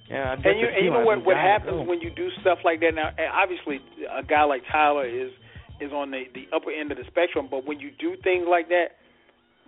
Yeah, 0.10 0.34
and 0.34 0.44
you, 0.44 0.68
and 0.68 0.86
you 0.86 0.92
know 0.92 1.04
what? 1.04 1.26
What 1.26 1.38
happens 1.38 1.88
when 1.88 2.00
you 2.00 2.12
do 2.12 2.30
stuff 2.42 2.60
like 2.64 2.82
that? 2.82 2.92
Now, 2.94 3.10
obviously, 3.34 3.80
a 4.06 4.22
guy 4.22 4.44
like 4.44 4.62
Tyler 4.72 5.08
is 5.08 5.32
is 5.84 5.92
on 5.92 6.12
the 6.12 6.24
the 6.34 6.48
upper 6.56 6.72
end 6.72 6.92
of 6.92 6.98
the 6.98 7.04
spectrum. 7.08 7.48
But 7.52 7.66
when 7.68 7.80
you 7.80 7.92
do 8.00 8.16
things 8.24 8.46
like 8.50 8.70
that, 8.70 8.98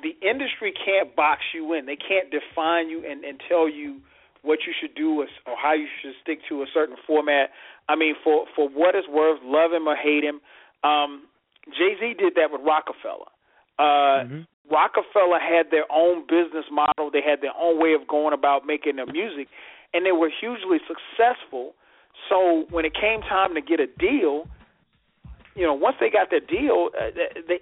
the 0.01 0.15
industry 0.27 0.73
can't 0.73 1.15
box 1.15 1.41
you 1.53 1.73
in. 1.73 1.85
They 1.85 1.97
can't 1.97 2.31
define 2.31 2.89
you 2.89 3.03
and 3.05 3.23
and 3.23 3.39
tell 3.47 3.69
you 3.69 3.99
what 4.41 4.59
you 4.67 4.73
should 4.79 4.95
do 4.95 5.21
or, 5.21 5.27
or 5.47 5.57
how 5.57 5.73
you 5.73 5.87
should 6.01 6.13
stick 6.21 6.39
to 6.49 6.61
a 6.61 6.65
certain 6.73 6.95
format. 7.05 7.49
I 7.89 7.95
mean, 7.95 8.15
for 8.23 8.45
for 8.55 8.69
what 8.69 8.95
it's 8.95 9.07
worth, 9.07 9.39
love 9.43 9.73
him 9.73 9.87
or 9.87 9.95
hate 9.95 10.23
him, 10.23 10.39
um, 10.83 11.25
Jay 11.67 11.95
Z 11.99 12.15
did 12.19 12.33
that 12.35 12.51
with 12.51 12.61
Roc-A-Fella. 12.61 13.29
Uh, 13.77 13.83
mm-hmm. 13.83 14.41
Roc-A-Fella 14.71 15.39
had 15.41 15.69
their 15.71 15.85
own 15.91 16.25
business 16.27 16.65
model. 16.71 17.09
They 17.11 17.21
had 17.21 17.41
their 17.41 17.53
own 17.59 17.81
way 17.81 17.93
of 17.93 18.07
going 18.07 18.33
about 18.33 18.65
making 18.65 18.95
their 18.97 19.05
music, 19.05 19.47
and 19.93 20.05
they 20.05 20.11
were 20.11 20.29
hugely 20.29 20.79
successful. 20.87 21.73
So 22.29 22.65
when 22.69 22.85
it 22.85 22.93
came 22.93 23.21
time 23.21 23.53
to 23.55 23.61
get 23.61 23.79
a 23.79 23.87
deal, 23.87 24.47
you 25.55 25.63
know, 25.63 25.73
once 25.73 25.95
they 25.99 26.09
got 26.09 26.29
their 26.29 26.41
deal, 26.41 26.89
uh, 26.99 27.11
they 27.47 27.59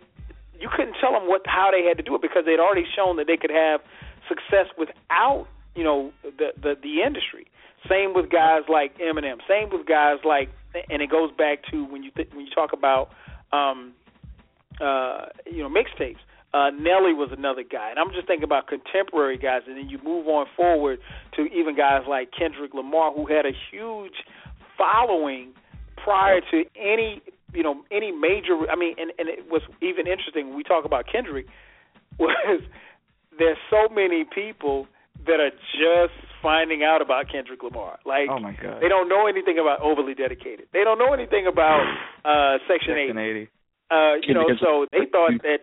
you 0.60 0.70
couldn't 0.76 0.96
tell 1.00 1.12
them 1.12 1.28
what 1.28 1.42
how 1.46 1.70
they 1.72 1.84
had 1.88 1.98
to 1.98 2.04
do 2.04 2.16
it 2.16 2.22
because 2.22 2.44
they'd 2.46 2.60
already 2.60 2.86
shown 2.96 3.18
that 3.18 3.28
they 3.28 3.38
could 3.38 3.52
have 3.52 3.82
success 4.28 4.68
without 4.78 5.48
you 5.76 5.84
know 5.84 6.12
the 6.24 6.54
the 6.62 6.76
the 6.82 7.02
industry. 7.02 7.48
Same 7.90 8.14
with 8.14 8.30
guys 8.30 8.64
like 8.70 8.98
Eminem. 8.98 9.40
Same 9.48 9.70
with 9.70 9.86
guys 9.86 10.20
like, 10.24 10.50
and 10.90 11.02
it 11.02 11.10
goes 11.10 11.32
back 11.38 11.60
to 11.72 11.84
when 11.86 12.04
you 12.04 12.12
th- 12.12 12.30
when 12.32 12.46
you 12.46 12.52
talk 12.54 12.72
about 12.74 13.10
um, 13.52 13.94
uh, 14.82 15.26
you 15.46 15.62
know 15.62 15.70
mixtapes. 15.70 16.18
Uh, 16.54 16.70
Nelly 16.70 17.14
was 17.14 17.30
another 17.36 17.64
guy, 17.64 17.90
and 17.90 17.98
I'm 17.98 18.14
just 18.14 18.28
thinking 18.28 18.44
about 18.44 18.68
contemporary 18.68 19.40
guys, 19.40 19.64
and 19.68 19.76
then 19.76 19.90
you 19.90 19.98
move 20.04 20.28
on 20.28 20.46
forward 20.56 21.00
to 21.36 21.48
even 21.48 21.76
guys 21.76 22.04
like 22.08 22.30
Kendrick 22.32 22.76
Lamar, 22.76 23.12
who 23.12 23.26
had 23.26 23.48
a 23.48 23.54
huge 23.72 24.14
following 24.78 25.54
prior 25.98 26.42
to 26.52 26.64
any 26.76 27.24
you 27.54 27.64
know 27.64 27.84
any 27.92 28.12
major. 28.12 28.70
I 28.70 28.76
mean, 28.76 28.96
and 28.98 29.12
and 29.18 29.30
it 29.30 29.50
was 29.50 29.62
even 29.82 30.08
interesting 30.08 30.50
when 30.50 30.58
we 30.58 30.64
talk 30.64 30.86
about 30.86 31.06
Kendrick 31.12 31.48
was 32.20 32.62
there's 33.38 33.58
so 33.70 33.94
many 33.94 34.24
people 34.24 34.88
that 35.26 35.40
are 35.40 35.52
just 35.74 36.14
finding 36.42 36.84
out 36.84 37.02
about 37.02 37.32
Kendrick 37.32 37.64
Lamar. 37.64 38.00
Like, 38.06 38.28
oh 38.30 38.40
my 38.40 38.54
god, 38.54 38.82
they 38.82 38.90
don't 38.90 39.10
know 39.10 39.28
anything 39.28 39.58
about 39.60 39.82
overly 39.82 40.14
dedicated. 40.14 40.68
They 40.74 40.84
don't 40.84 41.00
know 41.00 41.14
anything 41.14 41.48
about 41.48 41.82
uh 42.26 42.58
Section, 42.68 42.96
Section 42.98 43.18
80. 43.18 43.30
80. 43.30 43.50
Uh, 43.92 44.14
you 44.26 44.34
know, 44.34 44.48
so 44.60 44.88
they 44.92 45.06
thought 45.12 45.42
that 45.44 45.60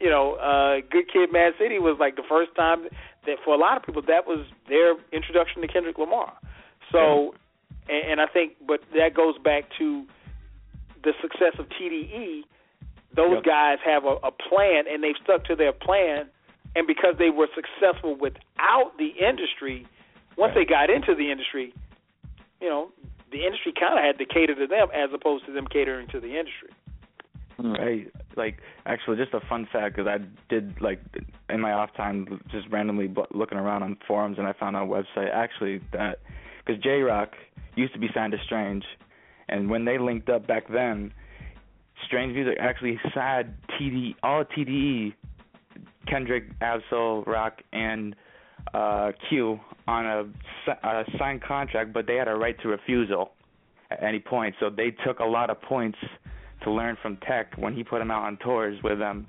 you 0.00 0.10
know, 0.10 0.34
uh 0.34 0.80
Good 0.90 1.10
Kid, 1.12 1.32
Mad 1.32 1.52
City 1.58 1.78
was 1.78 1.96
like 1.98 2.16
the 2.16 2.26
first 2.28 2.54
time 2.56 2.86
that 3.26 3.36
for 3.44 3.54
a 3.54 3.58
lot 3.58 3.76
of 3.76 3.82
people 3.82 4.02
that 4.06 4.26
was 4.26 4.46
their 4.68 4.94
introduction 5.12 5.60
to 5.62 5.68
Kendrick 5.68 5.98
Lamar. 5.98 6.32
So, 6.92 7.34
yeah. 7.88 7.96
and, 7.96 8.12
and 8.12 8.20
I 8.20 8.26
think, 8.26 8.54
but 8.66 8.80
that 8.94 9.14
goes 9.14 9.36
back 9.38 9.64
to 9.78 10.04
the 11.04 11.12
success 11.20 11.54
of 11.58 11.66
TDE. 11.68 12.42
Those 13.14 13.34
yep. 13.34 13.44
guys 13.44 13.78
have 13.84 14.04
a, 14.04 14.16
a 14.22 14.30
plan, 14.30 14.84
and 14.88 15.02
they've 15.02 15.18
stuck 15.22 15.44
to 15.46 15.56
their 15.56 15.72
plan 15.72 16.30
and 16.76 16.86
because 16.86 17.14
they 17.18 17.30
were 17.30 17.48
successful 17.54 18.14
without 18.14 18.92
the 18.98 19.08
industry, 19.08 19.86
once 20.36 20.54
right. 20.54 20.66
they 20.66 20.70
got 20.70 20.90
into 20.90 21.14
the 21.14 21.30
industry, 21.30 21.74
you 22.60 22.68
know, 22.68 22.90
the 23.32 23.44
industry 23.44 23.72
kind 23.78 23.98
of 23.98 24.04
had 24.04 24.18
to 24.18 24.24
cater 24.24 24.54
to 24.54 24.66
them 24.66 24.88
as 24.94 25.10
opposed 25.12 25.46
to 25.46 25.52
them 25.52 25.66
catering 25.66 26.08
to 26.08 26.20
the 26.20 26.38
industry. 26.38 26.70
Mm, 27.60 27.78
right. 27.78 28.12
Like, 28.36 28.58
actually, 28.86 29.16
just 29.16 29.34
a 29.34 29.40
fun 29.48 29.68
fact 29.70 29.96
because 29.96 30.08
I 30.08 30.24
did 30.48 30.80
like 30.80 31.00
in 31.48 31.60
my 31.60 31.72
off 31.72 31.94
time 31.96 32.40
just 32.50 32.68
randomly 32.68 33.12
looking 33.32 33.58
around 33.58 33.82
on 33.82 33.96
forums 34.06 34.38
and 34.38 34.46
I 34.46 34.52
found 34.52 34.76
a 34.76 34.80
website 34.80 35.30
actually 35.32 35.80
that 35.92 36.20
because 36.64 36.80
Jay 36.82 37.02
Rock 37.02 37.32
used 37.74 37.92
to 37.94 37.98
be 37.98 38.08
signed 38.14 38.32
to 38.32 38.38
Strange, 38.44 38.84
and 39.50 39.68
when 39.68 39.84
they 39.84 39.98
linked 39.98 40.28
up 40.28 40.46
back 40.46 40.64
then, 40.72 41.12
Strange 42.06 42.34
Music 42.34 42.56
actually 42.58 42.98
signed 43.14 43.54
TD 43.78 44.14
all 44.22 44.44
TDE 44.44 45.12
Kendrick, 46.06 46.44
Ab-Soul, 46.60 47.24
Rock, 47.26 47.60
and 47.72 48.16
uh, 48.74 49.12
Q 49.28 49.58
on 49.86 50.06
a, 50.06 50.24
a 50.86 51.04
signed 51.18 51.42
contract, 51.42 51.92
but 51.92 52.06
they 52.06 52.16
had 52.16 52.28
a 52.28 52.34
right 52.34 52.58
to 52.62 52.68
refusal 52.68 53.32
at 53.90 54.02
any 54.02 54.18
point. 54.18 54.54
So 54.60 54.70
they 54.70 54.94
took 55.04 55.18
a 55.20 55.24
lot 55.24 55.50
of 55.50 55.60
points 55.62 55.98
to 56.64 56.70
learn 56.70 56.96
from 57.00 57.18
Tech 57.28 57.52
when 57.56 57.74
he 57.74 57.82
put 57.82 57.98
them 57.98 58.10
out 58.10 58.24
on 58.24 58.36
tours 58.38 58.78
with 58.82 58.98
them. 58.98 59.26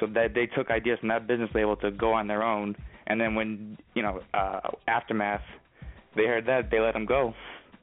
So 0.00 0.06
that 0.08 0.34
they 0.34 0.46
took 0.46 0.70
ideas 0.70 0.98
from 0.98 1.08
that 1.10 1.26
business 1.26 1.50
label 1.54 1.76
to 1.76 1.90
go 1.92 2.12
on 2.12 2.26
their 2.26 2.42
own. 2.42 2.74
And 3.06 3.20
then 3.20 3.34
when 3.34 3.78
you 3.94 4.02
know 4.02 4.20
uh, 4.34 4.60
aftermath, 4.88 5.42
they 6.16 6.24
heard 6.24 6.46
that 6.46 6.70
they 6.70 6.80
let 6.80 6.96
him 6.96 7.06
go. 7.06 7.32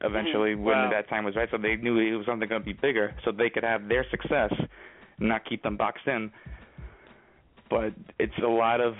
Eventually, 0.02 0.50
mm-hmm. 0.50 0.64
when 0.64 0.76
wow. 0.76 0.90
that 0.90 1.08
time 1.08 1.24
was 1.24 1.36
right, 1.36 1.48
so 1.50 1.58
they 1.58 1.76
knew 1.76 1.98
it 1.98 2.16
was 2.16 2.26
something 2.26 2.48
going 2.48 2.60
to 2.60 2.64
be 2.66 2.72
bigger, 2.72 3.14
so 3.24 3.32
they 3.32 3.50
could 3.50 3.62
have 3.62 3.88
their 3.88 4.04
success, 4.10 4.52
not 5.18 5.44
keep 5.48 5.62
them 5.62 5.76
boxed 5.76 6.06
in 6.06 6.30
but 7.72 7.94
it's 8.18 8.36
a 8.44 8.48
lot 8.48 8.80
of 8.80 8.94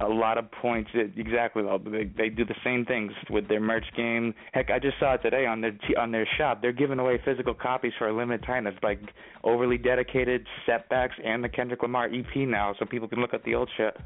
a 0.00 0.08
lot 0.08 0.36
of 0.36 0.50
points. 0.50 0.90
exactly, 1.16 1.62
they 1.84 2.10
they 2.16 2.28
do 2.30 2.44
the 2.44 2.54
same 2.64 2.84
things 2.86 3.12
with 3.28 3.46
their 3.46 3.60
merch 3.60 3.84
game. 3.94 4.34
Heck, 4.52 4.70
I 4.70 4.78
just 4.78 4.98
saw 4.98 5.14
it 5.14 5.22
today 5.22 5.44
on 5.46 5.60
their 5.60 5.76
on 5.98 6.10
their 6.10 6.26
shop. 6.38 6.62
They're 6.62 6.72
giving 6.72 6.98
away 6.98 7.20
physical 7.24 7.52
copies 7.54 7.92
for 7.98 8.08
a 8.08 8.16
limited 8.16 8.44
time. 8.46 8.66
It's 8.66 8.82
like 8.82 9.00
overly 9.44 9.76
dedicated 9.76 10.46
setbacks 10.64 11.14
and 11.22 11.44
the 11.44 11.48
Kendrick 11.48 11.82
Lamar 11.82 12.06
EP 12.06 12.36
now, 12.36 12.74
so 12.78 12.86
people 12.86 13.06
can 13.06 13.20
look 13.20 13.34
at 13.34 13.44
the 13.44 13.54
old 13.54 13.70
shit. 13.76 13.96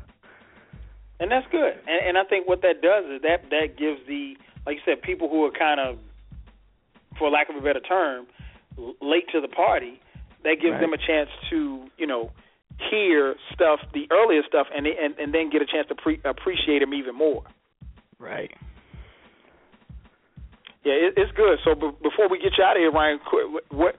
And 1.21 1.31
that's 1.31 1.47
good. 1.53 1.75
And, 1.87 2.09
and 2.09 2.19
I 2.19 2.25
think 2.25 2.49
what 2.49 2.63
that 2.63 2.83
does 2.83 3.05
is 3.05 3.23
that 3.23 3.49
that 3.51 3.79
gives 3.79 4.01
the 4.09 4.35
like 4.67 4.77
you 4.77 4.83
said 4.85 5.03
people 5.03 5.29
who 5.29 5.45
are 5.45 5.53
kind 5.53 5.79
of, 5.79 5.99
for 7.21 7.31
lack 7.31 7.49
of 7.49 7.55
a 7.55 7.61
better 7.61 7.79
term, 7.79 8.27
late 9.01 9.29
to 9.33 9.41
the 9.41 9.49
party. 9.49 10.01
That 10.43 10.57
gives 10.61 10.73
right. 10.73 10.81
them 10.81 10.93
a 10.95 10.99
chance 10.99 11.29
to 11.51 11.87
you 11.99 12.07
know 12.07 12.33
hear 12.91 13.37
stuff, 13.55 13.81
the 13.93 14.09
earlier 14.11 14.41
stuff, 14.49 14.67
and 14.75 14.87
and, 14.87 15.15
and 15.19 15.33
then 15.33 15.51
get 15.51 15.63
a 15.63 15.67
chance 15.67 15.87
to 15.89 15.95
pre- 15.95 16.21
appreciate 16.25 16.81
them 16.81 16.95
even 16.95 17.15
more. 17.15 17.45
Right. 18.19 18.51
Yeah, 20.83 20.95
it, 20.95 21.15
it's 21.17 21.33
good. 21.37 21.59
So 21.63 21.75
b- 21.75 21.97
before 22.03 22.29
we 22.31 22.39
get 22.39 22.53
you 22.57 22.65
out 22.65 22.77
of 22.77 22.81
here, 22.81 22.91
Ryan, 22.91 23.21
what, 23.71 23.97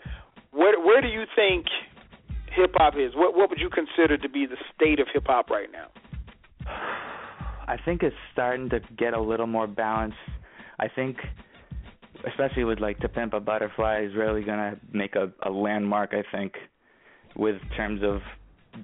where 0.52 0.80
where 0.82 1.02
do 1.02 1.08
you 1.08 1.24
think 1.36 1.68
hip 2.56 2.72
hop 2.76 2.96
is? 2.96 3.14
What 3.16 3.38
what 3.38 3.52
would 3.52 3.60
you 3.60 3.70
consider 3.70 4.18
to 4.18 4.30
be 4.30 4.48
the 4.48 4.58
state 4.76 5.00
of 5.00 5.08
hip 5.14 5.28
hop 5.28 5.52
right 5.52 5.70
now? 5.72 5.88
I 7.68 7.78
think 7.86 8.04
it's 8.04 8.16
starting 8.34 8.70
to 8.72 8.82
get 8.98 9.14
a 9.14 9.22
little 9.22 9.48
more 9.48 9.68
balanced. 9.68 10.18
I 10.80 10.88
think, 10.88 11.18
especially 12.28 12.64
with 12.64 12.80
like 12.80 13.00
To 13.00 13.10
Pimp 13.10 13.34
a 13.34 13.40
Butterfly, 13.40 14.04
is 14.04 14.16
really 14.16 14.44
gonna 14.44 14.78
make 14.92 15.16
a, 15.16 15.32
a 15.44 15.50
landmark. 15.50 16.14
I 16.14 16.24
think, 16.36 16.54
with 17.36 17.58
terms 17.76 18.02
of 18.04 18.22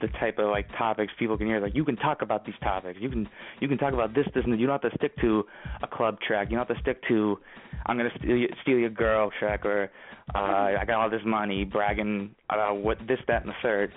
the 0.01 0.07
type 0.19 0.37
of 0.37 0.49
like 0.49 0.67
topics 0.77 1.13
people 1.17 1.37
can 1.37 1.47
hear. 1.47 1.59
Like 1.59 1.75
you 1.75 1.85
can 1.85 1.95
talk 1.95 2.21
about 2.21 2.45
these 2.45 2.55
topics. 2.61 2.99
You 3.01 3.09
can 3.09 3.27
you 3.59 3.67
can 3.67 3.77
talk 3.77 3.93
about 3.93 4.13
this, 4.13 4.25
this, 4.33 4.43
and 4.45 4.59
you 4.59 4.67
don't 4.67 4.81
have 4.81 4.91
to 4.91 4.97
stick 4.97 5.15
to 5.21 5.45
a 5.81 5.87
club 5.87 6.19
track. 6.19 6.49
You 6.49 6.57
don't 6.57 6.67
have 6.67 6.75
to 6.75 6.81
stick 6.81 7.01
to 7.07 7.39
I'm 7.85 7.97
gonna 7.97 8.09
steal, 8.19 8.47
steal 8.61 8.77
your 8.77 8.89
girl 8.89 9.31
track 9.39 9.65
or 9.65 9.91
uh, 10.35 10.39
I 10.79 10.83
got 10.85 11.01
all 11.01 11.09
this 11.09 11.21
money, 11.25 11.63
bragging 11.63 12.35
about 12.49 12.77
what 12.77 12.97
this, 13.07 13.19
that, 13.27 13.43
and 13.43 13.49
the 13.49 13.55
third. 13.61 13.93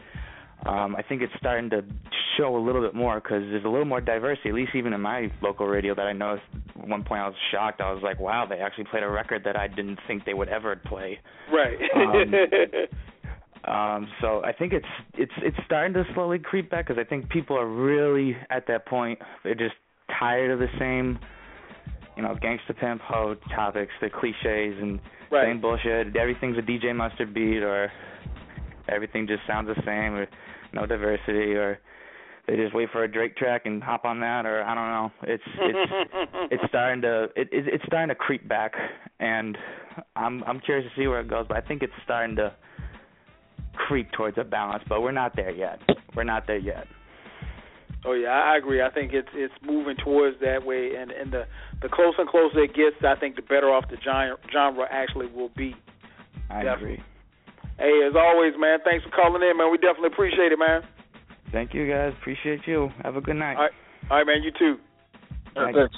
Um, 0.66 0.94
I 0.94 1.02
think 1.02 1.22
it's 1.22 1.32
starting 1.38 1.70
to 1.70 1.82
show 2.36 2.56
a 2.56 2.62
little 2.62 2.82
bit 2.82 2.94
more 2.94 3.20
because 3.20 3.42
there's 3.50 3.64
a 3.64 3.68
little 3.68 3.86
more 3.86 4.00
diversity. 4.00 4.50
At 4.50 4.54
least 4.54 4.72
even 4.74 4.92
in 4.92 5.00
my 5.00 5.32
local 5.42 5.66
radio 5.66 5.94
that 5.94 6.06
I 6.06 6.12
noticed. 6.12 6.46
At 6.78 6.88
one 6.88 7.02
point, 7.02 7.20
I 7.22 7.28
was 7.28 7.36
shocked. 7.50 7.80
I 7.80 7.92
was 7.92 8.02
like, 8.02 8.20
"Wow, 8.20 8.46
they 8.48 8.56
actually 8.56 8.84
played 8.84 9.02
a 9.02 9.08
record 9.08 9.42
that 9.44 9.56
I 9.56 9.68
didn't 9.68 9.98
think 10.06 10.24
they 10.24 10.34
would 10.34 10.48
ever 10.48 10.76
play." 10.76 11.18
Right. 11.52 11.76
Um, 11.94 12.34
Um, 13.64 14.08
so 14.22 14.42
I 14.42 14.52
think 14.52 14.72
it's 14.72 14.86
it's 15.14 15.32
it's 15.38 15.56
starting 15.66 15.92
to 15.94 16.04
slowly 16.14 16.38
creep 16.38 16.70
back 16.70 16.86
because 16.86 16.98
I 16.98 17.06
think 17.06 17.28
people 17.28 17.58
are 17.58 17.68
really 17.68 18.36
at 18.48 18.66
that 18.68 18.86
point. 18.86 19.18
They're 19.44 19.54
just 19.54 19.74
tired 20.18 20.50
of 20.50 20.58
the 20.58 20.68
same, 20.78 21.18
you 22.16 22.22
know, 22.22 22.34
gangster 22.40 22.72
pimp 22.72 23.02
ho 23.02 23.36
topics, 23.54 23.92
the 24.00 24.08
cliches 24.08 24.80
and 24.80 24.98
right. 25.30 25.46
same 25.46 25.60
bullshit. 25.60 26.16
Everything's 26.16 26.56
a 26.56 26.62
DJ 26.62 26.96
Mustard 26.96 27.34
beat, 27.34 27.62
or 27.62 27.92
everything 28.88 29.26
just 29.26 29.42
sounds 29.46 29.68
the 29.68 29.80
same, 29.84 30.14
or 30.14 30.26
no 30.72 30.86
diversity, 30.86 31.54
or 31.54 31.78
they 32.46 32.56
just 32.56 32.74
wait 32.74 32.88
for 32.90 33.04
a 33.04 33.08
Drake 33.10 33.36
track 33.36 33.62
and 33.66 33.82
hop 33.82 34.04
on 34.04 34.20
that, 34.20 34.46
or 34.46 34.62
I 34.62 34.74
don't 34.74 34.88
know. 34.88 35.10
It's 35.22 35.42
it's 35.58 35.92
it's 36.52 36.62
starting 36.68 37.02
to 37.02 37.24
it, 37.36 37.48
it 37.52 37.64
it's 37.66 37.84
starting 37.86 38.08
to 38.08 38.14
creep 38.14 38.48
back, 38.48 38.72
and 39.20 39.56
I'm 40.16 40.42
I'm 40.44 40.60
curious 40.60 40.90
to 40.90 41.00
see 41.00 41.06
where 41.06 41.20
it 41.20 41.28
goes. 41.28 41.46
But 41.48 41.58
I 41.58 41.60
think 41.60 41.82
it's 41.82 41.92
starting 42.04 42.36
to 42.36 42.52
creep 43.74 44.10
towards 44.12 44.38
a 44.38 44.44
balance, 44.44 44.82
but 44.88 45.00
we're 45.00 45.12
not 45.12 45.36
there 45.36 45.50
yet. 45.50 45.78
We're 46.14 46.24
not 46.24 46.46
there 46.46 46.58
yet. 46.58 46.86
Oh 48.04 48.14
yeah, 48.14 48.28
I 48.30 48.56
agree. 48.56 48.80
I 48.82 48.90
think 48.90 49.12
it's 49.12 49.28
it's 49.34 49.54
moving 49.62 49.96
towards 50.02 50.40
that 50.40 50.64
way, 50.64 50.92
and 50.98 51.10
and 51.10 51.32
the 51.32 51.44
the 51.82 51.88
closer 51.88 52.20
and 52.20 52.28
closer 52.28 52.64
it 52.64 52.74
gets, 52.74 52.96
I 53.06 53.18
think 53.18 53.36
the 53.36 53.42
better 53.42 53.70
off 53.70 53.84
the 53.90 53.96
genre 54.02 54.38
genre 54.50 54.86
actually 54.90 55.26
will 55.26 55.50
be. 55.56 55.74
I 56.48 56.62
definitely. 56.64 56.94
agree. 56.94 57.04
Hey, 57.80 58.04
as 58.06 58.14
always, 58.14 58.52
man, 58.60 58.78
thanks 58.84 59.04
for 59.04 59.10
calling 59.10 59.40
in, 59.40 59.56
man. 59.56 59.72
We 59.72 59.78
definitely 59.78 60.12
appreciate 60.12 60.52
it, 60.52 60.58
man. 60.58 60.82
Thank 61.50 61.72
you, 61.72 61.88
guys. 61.88 62.12
Appreciate 62.20 62.60
you. 62.66 62.90
Have 63.02 63.16
a 63.16 63.20
good 63.20 63.36
night. 63.36 63.56
All 63.56 63.62
right, 63.64 63.72
all 64.10 64.16
right 64.18 64.26
man. 64.26 64.42
You 64.44 64.52
too. 64.52 64.76
Thanks. 65.54 65.96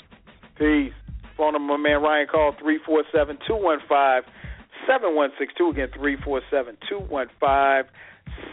Peace. 0.56 0.94
Phone 1.36 1.54
number, 1.54 1.76
my 1.76 1.82
man 1.82 2.00
Ryan. 2.00 2.26
Call 2.30 2.54
three 2.62 2.78
four 2.86 3.02
seven 3.12 3.36
two 3.46 3.56
one 3.56 3.80
five. 3.88 4.22
7162 4.86 5.70
again 5.70 5.88
347 5.94 6.76
215 6.88 7.86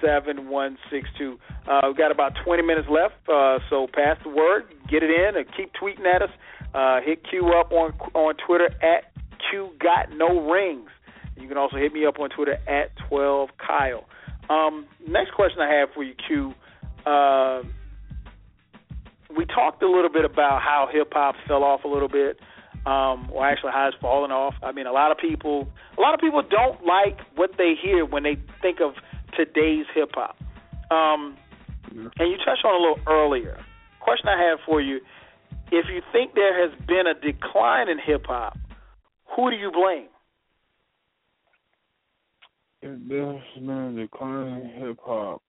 7162. 0.01 1.39
Uh, 1.67 1.81
we've 1.87 1.97
got 1.97 2.11
about 2.11 2.33
20 2.43 2.63
minutes 2.63 2.87
left, 2.89 3.15
uh, 3.29 3.59
so 3.69 3.87
pass 3.93 4.17
the 4.23 4.29
word, 4.29 4.65
get 4.89 5.03
it 5.03 5.09
in, 5.09 5.37
and 5.37 5.45
keep 5.55 5.71
tweeting 5.73 6.05
at 6.05 6.21
us. 6.21 6.29
Uh, 6.73 7.01
hit 7.01 7.25
Q 7.27 7.53
up 7.57 7.71
on 7.71 7.93
on 8.13 8.35
Twitter 8.45 8.69
at 8.83 9.09
Q 9.49 9.69
Got 9.79 10.13
No 10.15 10.51
Rings. 10.51 10.89
You 11.39 11.47
can 11.47 11.57
also 11.57 11.77
hit 11.77 11.93
me 11.93 12.05
up 12.05 12.19
on 12.19 12.29
Twitter 12.29 12.57
at 12.67 12.91
12 13.07 13.49
Kyle. 13.57 14.05
Um, 14.49 14.85
next 15.07 15.31
question 15.33 15.61
I 15.61 15.73
have 15.75 15.89
for 15.93 16.03
you, 16.03 16.13
Q. 16.27 16.53
Uh, 17.05 17.63
we 19.35 19.45
talked 19.45 19.81
a 19.83 19.89
little 19.89 20.09
bit 20.09 20.25
about 20.25 20.61
how 20.61 20.89
hip 20.91 21.09
hop 21.13 21.35
fell 21.47 21.63
off 21.63 21.83
a 21.83 21.87
little 21.87 22.07
bit, 22.07 22.39
um, 22.85 23.29
or 23.31 23.45
actually 23.45 23.71
how 23.71 23.87
it's 23.87 23.97
fallen 24.01 24.31
off. 24.31 24.55
I 24.63 24.71
mean, 24.71 24.87
a 24.87 24.91
lot 24.91 25.11
of 25.11 25.17
people, 25.17 25.67
a 25.97 26.01
lot 26.01 26.13
of 26.13 26.19
people 26.19 26.41
don't 26.41 26.83
like 26.85 27.19
what 27.35 27.51
they 27.57 27.73
hear 27.79 28.05
when 28.05 28.23
they 28.23 28.37
think 28.61 28.79
of 28.81 28.93
today's 29.37 29.85
hip 29.93 30.09
hop. 30.13 30.35
Um, 30.91 31.37
and 31.91 32.31
you 32.31 32.37
touched 32.37 32.65
on 32.65 32.73
a 32.73 32.79
little 32.79 32.99
earlier. 33.07 33.59
Question 33.99 34.29
I 34.29 34.49
have 34.49 34.59
for 34.65 34.81
you: 34.81 34.99
If 35.71 35.85
you 35.93 36.01
think 36.11 36.33
there 36.33 36.67
has 36.67 36.77
been 36.87 37.05
a 37.05 37.13
decline 37.13 37.89
in 37.89 37.99
hip 37.99 38.25
hop, 38.25 38.57
who 39.35 39.51
do 39.51 39.57
you 39.57 39.71
blame? 39.71 40.07
If 42.81 42.97
there's 43.09 43.41
been 43.55 43.69
a 43.69 44.01
decline 44.01 44.47
in 44.47 44.87
hip 44.87 44.99
hop, 45.03 45.41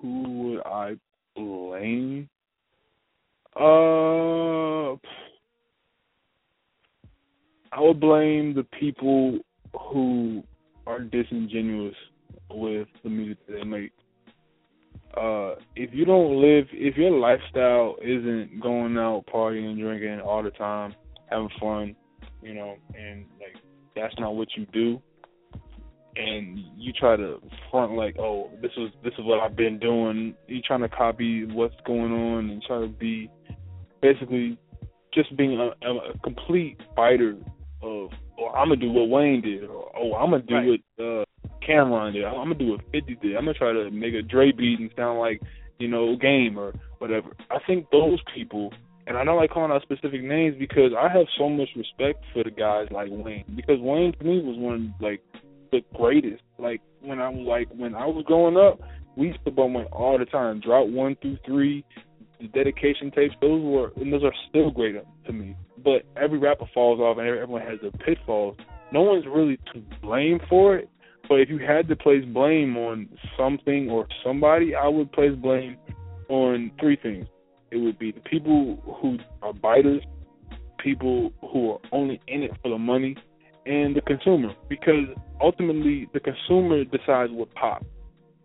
who 0.00 0.22
would 0.22 0.60
I 0.66 0.96
blame? 1.34 2.28
Uh, 3.58 4.92
I 7.72 7.80
would 7.80 7.98
blame 7.98 8.54
the 8.54 8.66
people 8.78 9.38
who 9.78 10.42
are 10.86 11.00
disingenuous 11.00 11.94
with 12.50 12.88
the 13.02 13.08
music 13.08 13.38
that 13.46 13.54
they 13.54 13.64
make. 13.64 13.92
Uh, 15.16 15.54
if 15.74 15.94
you 15.94 16.04
don't 16.04 16.40
live, 16.40 16.66
if 16.72 16.98
your 16.98 17.12
lifestyle 17.12 17.96
isn't 18.02 18.60
going 18.60 18.98
out 18.98 19.24
partying, 19.32 19.78
drinking 19.78 20.20
all 20.20 20.42
the 20.42 20.50
time, 20.50 20.94
having 21.30 21.48
fun, 21.58 21.96
you 22.42 22.52
know, 22.52 22.76
and 22.94 23.24
like 23.40 23.56
that's 23.96 24.14
not 24.18 24.36
what 24.36 24.48
you 24.54 24.66
do, 24.72 25.00
and 26.18 26.58
you 26.76 26.92
try 26.92 27.16
to 27.16 27.40
front 27.70 27.92
like, 27.92 28.16
oh, 28.18 28.50
this 28.60 28.72
is 28.76 28.90
this 29.04 29.12
is 29.18 29.24
what 29.24 29.40
I've 29.40 29.56
been 29.56 29.78
doing. 29.78 30.34
You 30.48 30.60
trying 30.60 30.80
to 30.80 30.88
copy 30.88 31.46
what's 31.46 31.76
going 31.86 32.12
on 32.12 32.50
and 32.50 32.62
try 32.62 32.80
to 32.80 32.88
be 32.88 33.30
basically 34.02 34.58
just 35.14 35.34
being 35.36 35.58
a, 35.58 35.88
a 35.88 36.18
complete 36.24 36.78
fighter 36.94 37.36
of, 37.82 38.10
oh, 38.38 38.48
I'm 38.48 38.68
gonna 38.68 38.76
do 38.76 38.90
what 38.90 39.08
Wayne 39.08 39.40
did, 39.42 39.64
or 39.64 39.90
oh, 39.96 40.14
I'm 40.14 40.30
gonna 40.30 40.42
do 40.42 40.54
right. 40.54 40.80
what 40.98 41.04
uh, 41.04 41.24
Cam'ron 41.66 42.14
did. 42.14 42.24
I'm 42.24 42.34
gonna 42.34 42.54
do 42.56 42.72
what 42.72 42.80
50 42.92 43.14
did. 43.22 43.36
I'm 43.36 43.44
gonna 43.44 43.54
try 43.54 43.72
to 43.72 43.90
make 43.90 44.14
a 44.14 44.22
Dre 44.22 44.50
beat 44.50 44.80
and 44.80 44.90
sound 44.96 45.20
like 45.20 45.40
you 45.78 45.86
know 45.86 46.16
Game 46.16 46.58
or 46.58 46.74
whatever. 46.98 47.28
I 47.50 47.58
think 47.64 47.88
those 47.90 48.18
people, 48.34 48.72
and 49.06 49.16
I 49.16 49.22
don't 49.22 49.36
like 49.36 49.50
calling 49.50 49.70
out 49.70 49.82
specific 49.82 50.24
names 50.24 50.56
because 50.58 50.90
I 50.98 51.08
have 51.08 51.26
so 51.38 51.48
much 51.48 51.68
respect 51.76 52.24
for 52.32 52.42
the 52.42 52.50
guys 52.50 52.88
like 52.90 53.08
Wayne 53.12 53.44
because 53.54 53.78
Wayne 53.78 54.12
to 54.14 54.24
me 54.24 54.42
was 54.42 54.56
one 54.58 54.94
of 54.96 55.00
like 55.00 55.22
the 55.70 55.80
greatest. 55.94 56.42
Like 56.58 56.80
when 57.00 57.20
I 57.20 57.28
was 57.28 57.46
like 57.46 57.68
when 57.76 57.94
I 57.94 58.06
was 58.06 58.24
growing 58.26 58.56
up, 58.56 58.80
we 59.16 59.28
used 59.28 59.44
to 59.44 59.50
Wayne 59.50 59.86
all 59.92 60.18
the 60.18 60.24
time. 60.24 60.60
Drought 60.60 60.90
one 60.90 61.16
through 61.20 61.38
three, 61.44 61.84
the 62.40 62.48
dedication 62.48 63.10
tapes, 63.10 63.34
those 63.40 63.62
were 63.62 63.92
and 63.96 64.12
those 64.12 64.24
are 64.24 64.34
still 64.48 64.70
great 64.70 64.96
to 65.26 65.32
me. 65.32 65.56
But 65.82 66.02
every 66.16 66.38
rapper 66.38 66.66
falls 66.74 67.00
off, 67.00 67.18
and 67.18 67.26
everyone 67.26 67.62
has 67.62 67.80
their 67.80 67.90
pitfalls. 67.90 68.56
No 68.92 69.02
one's 69.02 69.26
really 69.26 69.58
to 69.72 69.82
blame 70.00 70.40
for 70.48 70.76
it. 70.76 70.88
But 71.28 71.40
if 71.40 71.50
you 71.50 71.58
had 71.58 71.88
to 71.88 71.96
place 71.96 72.24
blame 72.24 72.76
on 72.76 73.08
something 73.36 73.90
or 73.90 74.06
somebody, 74.24 74.74
I 74.74 74.88
would 74.88 75.12
place 75.12 75.34
blame 75.36 75.76
on 76.28 76.70
three 76.80 76.96
things. 76.96 77.26
It 77.70 77.76
would 77.76 77.98
be 77.98 78.12
the 78.12 78.20
people 78.20 78.78
who 79.00 79.18
are 79.42 79.52
biters, 79.52 80.02
people 80.82 81.32
who 81.52 81.72
are 81.72 81.78
only 81.92 82.20
in 82.28 82.42
it 82.42 82.52
for 82.62 82.70
the 82.70 82.78
money, 82.78 83.14
and 83.68 83.94
the 83.94 84.00
consumer. 84.00 84.54
Because 84.68 85.06
ultimately, 85.40 86.08
the 86.12 86.20
consumer 86.20 86.84
decides 86.84 87.32
what 87.32 87.52
pop, 87.54 87.84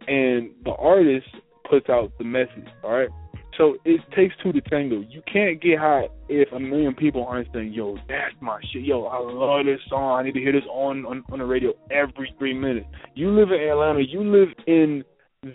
and 0.07 0.51
the 0.65 0.71
artist 0.77 1.27
puts 1.69 1.89
out 1.89 2.11
the 2.17 2.25
message. 2.25 2.67
All 2.83 2.91
right. 2.91 3.09
So 3.57 3.77
it 3.85 4.01
takes 4.15 4.33
two 4.41 4.51
to 4.51 4.61
tango. 4.61 5.01
You 5.07 5.21
can't 5.31 5.61
get 5.61 5.77
hot 5.77 6.09
if 6.27 6.51
a 6.51 6.59
million 6.59 6.95
people 6.95 7.25
aren't 7.25 7.47
saying, 7.53 7.71
"Yo, 7.73 7.95
that's 8.09 8.35
my 8.41 8.59
shit." 8.71 8.83
Yo, 8.83 9.03
I 9.05 9.19
love 9.19 9.65
this 9.65 9.79
song. 9.89 10.19
I 10.19 10.23
need 10.23 10.33
to 10.33 10.39
hear 10.39 10.51
this 10.51 10.67
on 10.69 11.05
on, 11.05 11.23
on 11.31 11.39
the 11.39 11.45
radio 11.45 11.73
every 11.91 12.33
three 12.39 12.53
minutes. 12.53 12.87
You 13.13 13.29
live 13.31 13.51
in 13.51 13.59
Atlanta. 13.61 14.01
You 14.01 14.23
live 14.23 14.49
in 14.65 15.03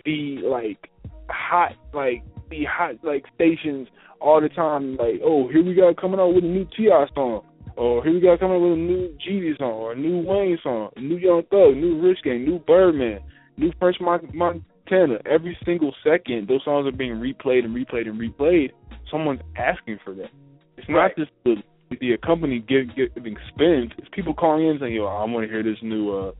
the 0.05 0.37
like 0.45 0.89
hot 1.29 1.73
like 1.93 2.23
the 2.49 2.63
hot 2.65 2.95
like 3.03 3.25
stations 3.35 3.87
all 4.21 4.39
the 4.39 4.49
time. 4.49 4.95
Like, 4.95 5.19
oh, 5.23 5.49
here 5.49 5.63
we 5.63 5.75
got 5.75 5.99
coming 5.99 6.19
out 6.19 6.33
with 6.33 6.43
a 6.43 6.47
new 6.47 6.65
T.I. 6.77 7.05
song. 7.13 7.43
Or 7.79 8.03
here 8.03 8.13
we 8.13 8.19
got 8.19 8.41
coming 8.41 8.57
out 8.57 8.61
with 8.61 8.73
a 8.73 8.75
new 8.75 9.17
Jeezy 9.25 9.57
song, 9.57 9.71
or 9.71 9.93
a 9.93 9.95
new 9.95 10.19
Wayne 10.19 10.57
song, 10.61 10.89
a 10.97 10.99
new 10.99 11.15
Young 11.15 11.43
Thug, 11.43 11.77
new 11.77 12.01
Rich 12.01 12.17
Gang, 12.25 12.43
new 12.43 12.59
Birdman, 12.59 13.21
new 13.55 13.71
French 13.79 13.95
Montana. 14.01 15.19
Every 15.25 15.57
single 15.63 15.95
second, 16.03 16.49
those 16.49 16.61
songs 16.65 16.85
are 16.87 16.91
being 16.91 17.13
replayed 17.13 17.63
and 17.63 17.73
replayed 17.73 18.09
and 18.09 18.19
replayed. 18.19 18.71
Someone's 19.09 19.39
asking 19.55 19.99
for 20.03 20.13
that. 20.15 20.27
It's 20.75 20.89
right. 20.89 21.09
not 21.09 21.15
just 21.15 21.31
the 21.45 21.55
the 22.01 22.17
company 22.17 22.59
giving 22.67 22.91
giving 23.15 23.37
spins. 23.47 23.93
It's 23.97 24.09
people 24.11 24.33
calling 24.33 24.67
in 24.67 24.77
saying, 24.77 24.93
"Yo, 24.93 25.05
I 25.05 25.23
want 25.23 25.47
to 25.47 25.49
hear 25.49 25.63
this 25.63 25.81
new 25.81 26.11
uh 26.11 26.31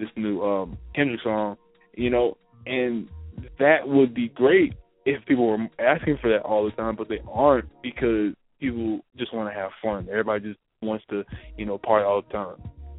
this 0.00 0.08
new 0.16 0.42
um 0.42 0.76
Kendrick 0.96 1.20
song," 1.22 1.58
you 1.94 2.10
know, 2.10 2.36
and 2.66 3.08
that 3.60 3.86
would 3.86 4.14
be 4.14 4.30
great 4.30 4.74
if 5.06 5.24
people 5.26 5.46
were 5.46 5.68
asking 5.78 6.18
for 6.20 6.28
that 6.28 6.42
all 6.42 6.64
the 6.64 6.72
time, 6.72 6.96
but 6.96 7.08
they 7.08 7.20
aren't 7.30 7.68
because 7.84 8.34
people 8.58 8.98
just 9.16 9.32
want 9.32 9.48
to 9.48 9.54
have 9.54 9.70
fun. 9.80 10.08
Everybody 10.10 10.40
just 10.40 10.58
wants 10.82 11.04
to, 11.10 11.24
you 11.56 11.66
know, 11.66 11.78
party 11.78 12.04
all 12.04 12.22
the 12.22 12.32
time 12.32 12.56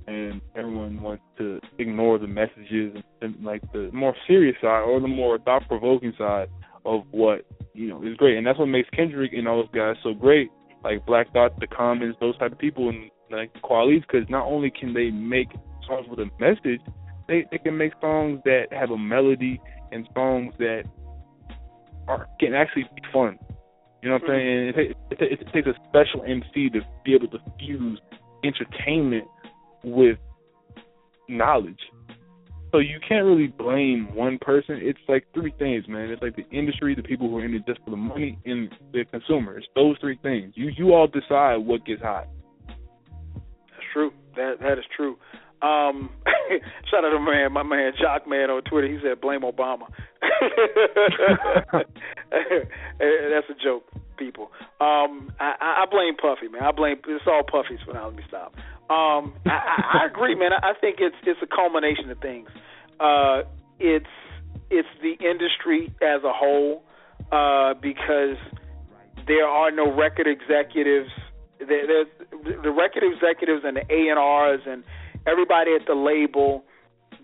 and 0.09 0.41
everyone 0.55 1.01
wants 1.01 1.23
to 1.37 1.59
ignore 1.77 2.17
the 2.17 2.27
messages 2.27 2.95
and, 3.21 3.43
like 3.43 3.61
the 3.73 3.89
more 3.93 4.15
serious 4.27 4.55
side 4.61 4.81
or 4.81 4.99
the 4.99 5.07
more 5.07 5.37
thought 5.39 5.67
provoking 5.67 6.13
side 6.17 6.47
of 6.85 7.03
what 7.11 7.45
you 7.73 7.87
know 7.87 8.03
is 8.03 8.17
great, 8.17 8.37
and 8.37 8.47
that's 8.47 8.57
what 8.57 8.65
makes 8.65 8.89
Kendrick 8.89 9.33
and 9.33 9.47
all 9.47 9.57
those 9.57 9.71
guys 9.73 9.95
so 10.03 10.13
great. 10.13 10.49
Like 10.83 11.05
Black 11.05 11.31
Thought, 11.33 11.59
the 11.59 11.67
Commons, 11.67 12.15
those 12.19 12.37
type 12.37 12.53
of 12.53 12.57
people, 12.57 12.89
and 12.89 13.11
like 13.29 13.53
the 13.53 13.59
Kwelis, 13.59 14.01
because 14.01 14.27
not 14.29 14.47
only 14.47 14.71
can 14.71 14.93
they 14.93 15.11
make 15.11 15.49
songs 15.87 16.07
with 16.09 16.19
a 16.19 16.29
message, 16.39 16.81
they 17.27 17.45
they 17.51 17.57
can 17.57 17.77
make 17.77 17.93
songs 18.01 18.39
that 18.45 18.67
have 18.71 18.89
a 18.89 18.97
melody 18.97 19.61
and 19.91 20.07
songs 20.15 20.53
that 20.57 20.83
are 22.07 22.27
can 22.39 22.55
actually 22.55 22.89
be 22.95 23.01
fun. 23.13 23.37
You 24.01 24.09
know 24.09 24.15
what 24.15 24.23
I'm 24.23 24.29
mm-hmm. 24.29 24.77
saying? 24.77 24.95
It, 25.11 25.19
it, 25.19 25.31
it, 25.31 25.41
it 25.41 25.53
takes 25.53 25.67
a 25.67 25.73
special 25.89 26.23
MC 26.23 26.69
to 26.69 26.79
be 27.03 27.13
able 27.13 27.27
to 27.29 27.39
fuse 27.59 27.99
entertainment 28.43 29.27
with 29.83 30.17
knowledge. 31.27 31.79
So 32.71 32.77
you 32.77 32.99
can't 33.07 33.25
really 33.25 33.47
blame 33.47 34.13
one 34.13 34.37
person. 34.39 34.77
It's 34.81 34.99
like 35.07 35.25
three 35.33 35.53
things, 35.57 35.87
man. 35.87 36.09
It's 36.09 36.21
like 36.21 36.35
the 36.35 36.47
industry, 36.55 36.93
the 36.93 37.01
people 37.01 37.27
who 37.27 37.37
are 37.37 37.45
in 37.45 37.55
it 37.55 37.65
just 37.65 37.79
for 37.83 37.89
the 37.89 37.97
money, 37.97 38.37
and 38.45 38.69
the 38.93 39.05
consumers. 39.05 39.67
Those 39.75 39.97
three 39.99 40.19
things. 40.21 40.53
You 40.55 40.69
you 40.77 40.93
all 40.93 41.07
decide 41.07 41.57
what 41.57 41.83
gets 41.85 42.01
hot. 42.01 42.27
That's 42.67 43.87
true. 43.91 44.11
That 44.35 44.57
that 44.61 44.77
is 44.77 44.85
true. 44.95 45.17
Um, 45.61 46.09
shout 46.89 47.03
out 47.03 47.09
to 47.09 47.19
man, 47.19 47.51
my 47.51 47.63
man 47.63 47.91
Jock 47.99 48.27
Man 48.27 48.49
on 48.49 48.61
Twitter. 48.63 48.87
He 48.87 48.99
said 49.03 49.19
blame 49.21 49.41
Obama. 49.41 49.87
That's 52.31 53.49
a 53.49 53.63
joke, 53.63 53.83
people. 54.17 54.51
Um, 54.79 55.33
I, 55.39 55.83
I 55.83 55.85
blame 55.91 56.15
Puffy, 56.15 56.47
man. 56.47 56.63
I 56.63 56.71
blame 56.71 56.97
it's 57.07 57.25
all 57.27 57.43
Puffy's 57.43 57.79
for 57.85 57.93
now. 57.93 58.07
Let 58.07 58.15
me 58.15 58.23
stop. 58.27 58.53
Um, 58.89 59.33
I, 59.45 60.01
I 60.01 60.05
agree, 60.07 60.35
man. 60.35 60.51
I 60.53 60.73
think 60.79 60.97
it's 60.99 61.15
it's 61.23 61.41
a 61.41 61.47
culmination 61.47 62.09
of 62.09 62.19
things. 62.19 62.49
Uh, 62.99 63.41
it's 63.79 64.05
it's 64.69 64.87
the 65.01 65.13
industry 65.23 65.93
as 66.01 66.23
a 66.23 66.33
whole 66.33 66.83
uh, 67.31 67.73
because 67.75 68.37
there 69.27 69.45
are 69.45 69.71
no 69.71 69.93
record 69.93 70.27
executives. 70.27 71.09
There, 71.59 71.85
there's 71.85 72.07
the 72.63 72.71
record 72.71 73.03
executives 73.03 73.63
and 73.65 73.77
the 73.77 73.85
A 73.89 74.09
and 74.09 74.17
R's 74.17 74.61
and 74.65 74.83
everybody 75.29 75.71
at 75.79 75.85
the 75.87 75.95
label. 75.95 76.63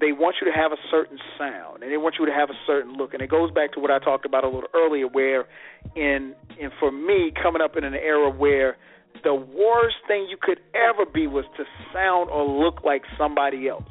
They 0.02 0.12
want 0.12 0.36
you 0.42 0.52
to 0.52 0.58
have 0.58 0.74
a 0.74 0.82
certain 0.92 1.18
sound 1.40 1.82
and 1.82 1.90
they 1.90 1.96
want 1.96 2.16
you 2.20 2.26
to 2.26 2.32
have 2.34 2.50
a 2.50 2.60
certain 2.68 2.98
look, 2.98 3.14
and 3.14 3.22
it 3.22 3.30
goes 3.30 3.50
back 3.52 3.72
to 3.74 3.80
what 3.80 3.92
I 3.92 4.00
talked 4.00 4.26
about 4.26 4.44
a 4.44 4.48
little 4.48 4.70
earlier, 4.76 5.08
where 5.08 5.48
in 5.96 6.36
and 6.62 6.72
for 6.80 6.92
me 6.92 7.32
coming 7.32 7.62
up 7.62 7.78
in 7.78 7.86
an 7.86 7.94
era 7.94 8.30
where 8.30 8.76
the 9.24 9.34
worst 9.34 9.96
thing 10.08 10.28
you 10.30 10.38
could 10.42 10.60
ever 10.76 11.06
be 11.06 11.28
was 11.28 11.46
to 11.58 11.64
sound 11.94 12.30
or 12.30 12.44
look 12.44 12.84
like 12.84 13.04
somebody 13.18 13.70
else. 13.70 13.88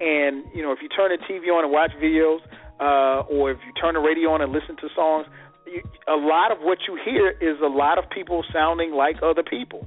And 0.00 0.44
you 0.54 0.62
know, 0.62 0.72
if 0.72 0.78
you 0.82 0.88
turn 0.88 1.10
the 1.10 1.22
TV 1.24 1.54
on 1.54 1.64
and 1.64 1.72
watch 1.72 1.92
videos, 2.02 2.40
uh, 2.80 3.26
or 3.30 3.52
if 3.52 3.58
you 3.66 3.72
turn 3.80 3.94
the 3.94 4.00
radio 4.00 4.30
on 4.30 4.42
and 4.42 4.52
listen 4.52 4.76
to 4.76 4.88
songs, 4.94 5.26
you, 5.66 5.82
a 6.08 6.16
lot 6.16 6.52
of 6.52 6.58
what 6.60 6.78
you 6.86 6.98
hear 7.04 7.30
is 7.30 7.60
a 7.62 7.68
lot 7.68 7.98
of 7.98 8.08
people 8.10 8.44
sounding 8.52 8.92
like 8.92 9.16
other 9.22 9.42
people. 9.42 9.86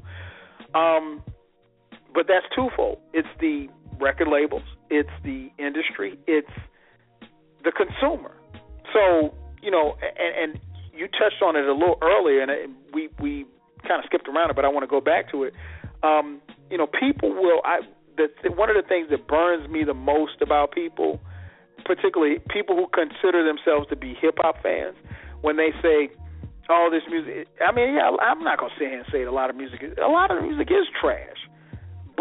Um, 0.73 1.23
but 2.13 2.27
that's 2.27 2.45
twofold. 2.55 2.99
It's 3.13 3.27
the 3.39 3.67
record 3.99 4.27
labels, 4.27 4.63
it's 4.89 5.09
the 5.23 5.49
industry, 5.57 6.17
it's 6.27 6.51
the 7.63 7.71
consumer. 7.71 8.35
So 8.93 9.33
you 9.61 9.71
know, 9.71 9.95
and, 10.01 10.53
and 10.53 10.61
you 10.93 11.07
touched 11.07 11.41
on 11.41 11.55
it 11.55 11.65
a 11.65 11.73
little 11.73 11.97
earlier, 12.01 12.41
and 12.41 12.75
we 12.93 13.09
we 13.19 13.45
kind 13.87 13.99
of 13.99 14.05
skipped 14.05 14.27
around 14.27 14.49
it, 14.49 14.55
but 14.55 14.65
I 14.65 14.67
want 14.67 14.83
to 14.83 14.87
go 14.87 15.01
back 15.01 15.31
to 15.31 15.43
it. 15.43 15.53
Um, 16.03 16.41
you 16.69 16.77
know, 16.77 16.87
people 16.87 17.31
will. 17.33 17.61
I 17.63 17.81
the, 18.17 18.51
one 18.51 18.69
of 18.69 18.75
the 18.75 18.87
things 18.87 19.09
that 19.09 19.27
burns 19.27 19.69
me 19.69 19.83
the 19.83 19.93
most 19.93 20.41
about 20.41 20.71
people, 20.71 21.19
particularly 21.85 22.39
people 22.49 22.75
who 22.75 22.87
consider 22.93 23.45
themselves 23.45 23.87
to 23.89 23.95
be 23.95 24.15
hip 24.19 24.35
hop 24.37 24.61
fans, 24.61 24.95
when 25.41 25.57
they 25.57 25.71
say, 25.81 26.09
"Oh, 26.69 26.89
this 26.91 27.03
music." 27.09 27.47
I 27.65 27.71
mean, 27.71 27.95
yeah, 27.95 28.11
I'm 28.21 28.43
not 28.43 28.59
gonna 28.59 28.73
sit 28.77 28.89
here 28.89 28.99
and 28.99 29.07
say 29.11 29.23
a 29.23 29.31
lot 29.31 29.49
of 29.49 29.55
music. 29.55 29.81
A 30.01 30.07
lot 30.07 30.35
of 30.35 30.43
music 30.43 30.69
is 30.71 30.87
trash, 30.99 31.37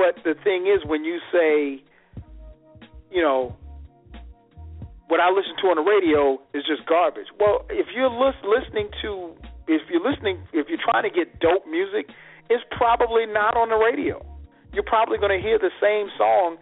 but 0.00 0.24
the 0.24 0.32
thing 0.42 0.64
is, 0.64 0.80
when 0.88 1.04
you 1.04 1.20
say, 1.30 1.84
you 3.12 3.20
know, 3.20 3.54
what 5.08 5.20
I 5.20 5.28
listen 5.28 5.52
to 5.60 5.66
on 5.68 5.76
the 5.76 5.84
radio 5.84 6.40
is 6.54 6.64
just 6.64 6.88
garbage. 6.88 7.26
Well, 7.38 7.66
if 7.68 7.88
you're 7.94 8.08
listening 8.08 8.88
to, 9.02 9.36
if 9.68 9.82
you're 9.90 10.00
listening, 10.00 10.40
if 10.54 10.68
you're 10.72 10.80
trying 10.80 11.04
to 11.04 11.12
get 11.12 11.38
dope 11.40 11.66
music, 11.68 12.08
it's 12.48 12.64
probably 12.70 13.26
not 13.26 13.56
on 13.56 13.68
the 13.68 13.76
radio. 13.76 14.24
You're 14.72 14.88
probably 14.88 15.18
going 15.18 15.36
to 15.36 15.42
hear 15.42 15.58
the 15.58 15.74
same 15.82 16.08
song, 16.16 16.56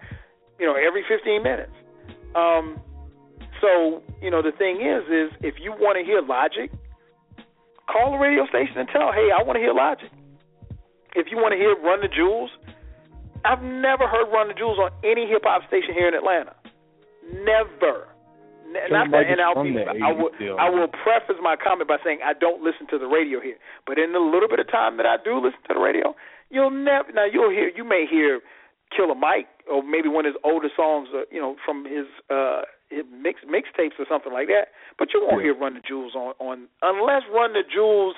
you 0.59 0.67
know, 0.67 0.75
every 0.75 1.05
15 1.07 1.43
minutes. 1.43 1.77
Um, 2.35 2.81
so, 3.61 4.03
you 4.21 4.31
know, 4.31 4.43
the 4.43 4.53
thing 4.57 4.83
is, 4.83 5.05
is 5.07 5.31
if 5.45 5.61
you 5.63 5.71
want 5.73 5.95
to 6.01 6.05
hear 6.05 6.23
Logic, 6.23 6.73
call 7.87 8.13
the 8.13 8.19
radio 8.19 8.47
station 8.47 8.79
and 8.83 8.89
tell, 8.89 9.13
hey, 9.13 9.29
I 9.31 9.45
want 9.45 9.57
to 9.57 9.63
hear 9.63 9.75
Logic. 9.75 10.11
If 11.15 11.29
you 11.31 11.37
want 11.37 11.53
to 11.53 11.59
hear 11.59 11.77
Run 11.77 12.01
the 12.01 12.09
Jewels, 12.09 12.51
I've 13.49 13.65
never 13.65 14.05
heard 14.05 14.29
Run 14.29 14.49
the 14.49 14.55
Jewels 14.55 14.77
on 14.77 14.93
any 15.01 15.25
hip 15.25 15.43
hop 15.49 15.65
station 15.69 15.97
here 15.97 16.09
in 16.09 16.15
Atlanta. 16.15 16.53
Never 17.33 18.13
not 18.93 19.09
that, 19.11 19.25
be, 19.25 19.73
I 20.05 20.13
will, 20.13 20.29
I 20.61 20.69
will 20.69 20.89
preface 20.89 21.41
my 21.41 21.57
comment 21.57 21.89
by 21.89 21.97
saying 22.05 22.21
I 22.21 22.37
don't 22.37 22.61
listen 22.61 22.85
to 22.93 22.99
the 22.99 23.09
radio 23.09 23.41
here, 23.41 23.57
but 23.87 23.97
in 23.97 24.13
the 24.13 24.21
little 24.21 24.49
bit 24.49 24.61
of 24.61 24.69
time 24.69 24.99
that 24.99 25.07
I 25.07 25.17
do 25.17 25.41
listen 25.41 25.61
to 25.69 25.75
the 25.75 25.81
radio, 25.81 26.13
you'll 26.51 26.71
never 26.71 27.09
now 27.13 27.25
you'll 27.25 27.51
hear 27.51 27.73
you 27.73 27.85
may 27.85 28.05
hear 28.05 28.41
Killer 28.95 29.15
Mike 29.15 29.49
or 29.71 29.83
maybe 29.83 30.09
one 30.09 30.27
of 30.27 30.37
his 30.37 30.41
older 30.45 30.69
songs, 30.77 31.09
uh, 31.17 31.25
you 31.33 31.41
know, 31.41 31.57
from 31.65 31.85
his 31.85 32.05
uh 32.29 32.69
his 32.91 33.05
mix 33.09 33.41
mixtapes 33.49 33.97
or 33.99 34.05
something 34.09 34.33
like 34.33 34.49
that, 34.49 34.77
but 34.99 35.09
you 35.13 35.25
won't 35.25 35.41
yeah. 35.41 35.53
hear 35.53 35.57
Run 35.57 35.75
the 35.75 35.81
Jewels 35.81 36.13
on 36.15 36.37
on 36.37 36.69
unless 36.83 37.23
Run 37.33 37.53
the 37.57 37.65
Jewels 37.65 38.17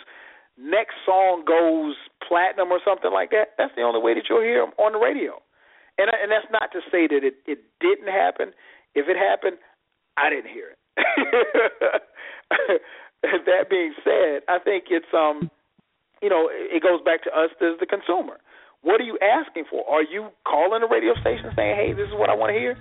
next 0.60 0.94
song 1.06 1.44
goes 1.48 1.96
platinum 2.26 2.70
or 2.70 2.80
something 2.84 3.10
like 3.12 3.30
that. 3.30 3.56
That's 3.56 3.74
the 3.76 3.82
only 3.82 4.00
way 4.00 4.14
that 4.14 4.24
you'll 4.28 4.44
hear 4.44 4.62
him 4.62 4.76
on 4.78 4.92
the 4.92 4.98
radio. 4.98 5.40
And 5.98 6.08
and 6.12 6.30
that's 6.30 6.48
not 6.52 6.72
to 6.72 6.80
say 6.92 7.08
that 7.08 7.24
it 7.24 7.40
it 7.46 7.64
didn't 7.80 8.12
happen. 8.12 8.52
If 8.94 9.08
it 9.08 9.16
happened, 9.16 9.58
I 10.16 10.30
didn't 10.30 10.50
hear 10.50 10.72
it. 10.72 10.78
that 13.22 13.70
being 13.70 13.94
said, 14.04 14.42
I 14.48 14.58
think 14.58 14.84
it's 14.90 15.12
um, 15.12 15.50
you 16.22 16.28
know, 16.28 16.48
it 16.52 16.82
goes 16.82 17.00
back 17.04 17.22
to 17.24 17.30
us 17.30 17.50
as 17.60 17.80
the 17.80 17.86
consumer. 17.86 18.38
What 18.82 19.00
are 19.00 19.04
you 19.04 19.18
asking 19.20 19.64
for? 19.68 19.84
Are 19.88 20.02
you 20.02 20.28
calling 20.48 20.80
the 20.80 20.88
radio 20.88 21.12
station 21.20 21.52
saying, 21.56 21.76
"Hey, 21.76 21.92
this 21.92 22.08
is 22.08 22.14
what 22.14 22.30
I 22.30 22.34
want 22.34 22.52
to 22.52 22.58
hear"? 22.58 22.76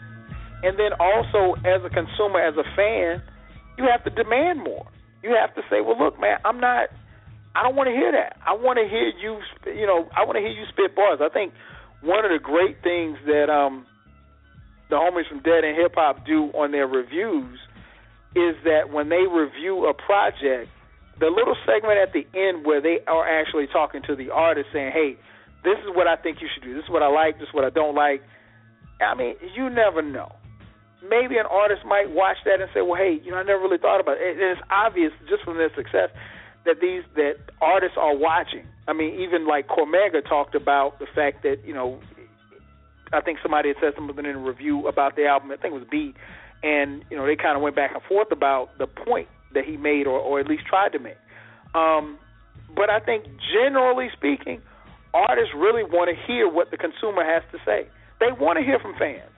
And 0.64 0.80
then 0.80 0.92
also, 1.00 1.56
as 1.64 1.84
a 1.84 1.92
consumer, 1.92 2.40
as 2.40 2.56
a 2.56 2.68
fan, 2.76 3.24
you 3.78 3.88
have 3.88 4.04
to 4.04 4.12
demand 4.12 4.64
more. 4.64 4.88
You 5.24 5.36
have 5.36 5.56
to 5.56 5.62
say, 5.70 5.82
"Well, 5.82 6.00
look, 6.00 6.20
man, 6.20 6.40
I'm 6.46 6.60
not. 6.60 6.90
I 7.56 7.64
don't 7.64 7.76
want 7.76 7.88
to 7.88 7.96
hear 7.96 8.12
that. 8.12 8.38
I 8.46 8.54
want 8.54 8.78
to 8.78 8.88
hear 8.88 9.10
you. 9.10 9.42
You 9.66 9.88
know, 9.88 10.08
I 10.16 10.24
want 10.26 10.38
to 10.38 10.42
hear 10.42 10.54
you 10.54 10.66
spit 10.70 10.96
bars." 10.96 11.20
I 11.22 11.30
think 11.30 11.54
one 12.02 12.24
of 12.24 12.32
the 12.32 12.40
great 12.40 12.82
things 12.84 13.18
that 13.26 13.50
um 13.50 13.86
the 14.90 14.96
homies 14.96 15.28
from 15.30 15.42
Dead 15.42 15.64
End 15.66 15.78
Hip 15.78 15.94
Hop 15.96 16.26
do 16.26 16.50
on 16.54 16.72
their 16.72 16.88
reviews 16.88 17.60
is 18.36 18.56
that 18.66 18.90
when 18.92 19.10
they 19.10 19.26
review 19.30 19.86
a 19.86 19.94
project, 19.94 20.70
the 21.20 21.30
little 21.30 21.56
segment 21.66 21.98
at 21.98 22.14
the 22.14 22.26
end 22.38 22.66
where 22.66 22.82
they 22.82 23.00
are 23.06 23.28
actually 23.28 23.68
talking 23.68 24.02
to 24.08 24.16
the 24.16 24.30
artist 24.30 24.70
saying, 24.72 24.92
"Hey, 24.92 25.18
this 25.64 25.78
is 25.80 25.90
what 25.94 26.08
I 26.08 26.16
think 26.16 26.42
you 26.42 26.48
should 26.54 26.64
do. 26.64 26.74
This 26.74 26.86
is 26.86 26.90
what 26.90 27.04
I 27.04 27.10
like. 27.10 27.40
This 27.40 27.50
is 27.50 27.54
what 27.54 27.66
I 27.66 27.72
don't 27.72 27.96
like." 27.96 28.22
I 29.02 29.16
mean, 29.16 29.36
you 29.56 29.70
never 29.70 30.02
know. 30.02 30.32
Maybe 31.02 31.38
an 31.38 31.48
artist 31.48 31.86
might 31.86 32.10
watch 32.10 32.38
that 32.46 32.62
and 32.62 32.70
say, 32.74 32.82
"Well, 32.82 32.96
hey, 32.96 33.20
you 33.24 33.32
know, 33.32 33.38
I 33.38 33.44
never 33.44 33.62
really 33.62 33.78
thought 33.78 34.00
about 34.00 34.18
it." 34.18 34.38
And 34.38 34.42
it's 34.42 34.62
obvious 34.70 35.12
just 35.28 35.44
from 35.44 35.58
their 35.58 35.74
success 35.76 36.12
that 36.70 36.80
these 36.80 37.02
that 37.16 37.38
artists 37.62 37.98
are 37.98 38.16
watching. 38.16 38.66
I 38.88 38.94
mean, 38.94 39.20
even 39.20 39.48
like 39.48 39.68
Cormega 39.68 40.28
talked 40.28 40.54
about 40.56 41.00
the 41.00 41.08
fact 41.16 41.44
that 41.44 41.66
you 41.66 41.74
know 41.74 42.00
I 43.12 43.22
think 43.22 43.40
somebody 43.42 43.70
had 43.70 43.78
said 43.82 43.94
something 43.96 44.26
in 44.26 44.36
a 44.36 44.38
review 44.38 44.88
about 44.88 45.16
the 45.16 45.26
album. 45.26 45.52
I 45.52 45.58
think 45.58 45.74
it 45.74 45.80
was 45.80 45.88
B, 45.90 46.14
and 46.62 47.04
you 47.10 47.18
know 47.18 47.26
they 47.26 47.36
kind 47.36 47.58
of 47.58 47.64
went 47.64 47.76
back 47.76 47.92
and 47.94 48.04
forth 48.04 48.32
about 48.32 48.78
the 48.78 48.86
point 48.86 49.28
that 49.54 49.66
he 49.66 49.78
made, 49.78 50.06
or, 50.06 50.20
or 50.20 50.40
at 50.40 50.48
least 50.48 50.66
tried 50.68 50.94
to 50.94 51.00
make. 51.00 51.18
Um, 51.74 52.20
but 52.76 52.90
I 52.90 53.00
think 53.00 53.26
generally 53.52 54.10
speaking, 54.14 54.62
artists 55.14 55.54
really 55.56 55.84
want 55.84 56.14
to 56.14 56.16
hear 56.28 56.48
what 56.48 56.70
the 56.70 56.78
consumer 56.78 57.26
has 57.26 57.42
to 57.52 57.58
say. 57.66 57.90
They 58.20 58.32
want 58.32 58.60
to 58.60 58.66
hear 58.66 58.78
from 58.80 58.94
fans 59.00 59.32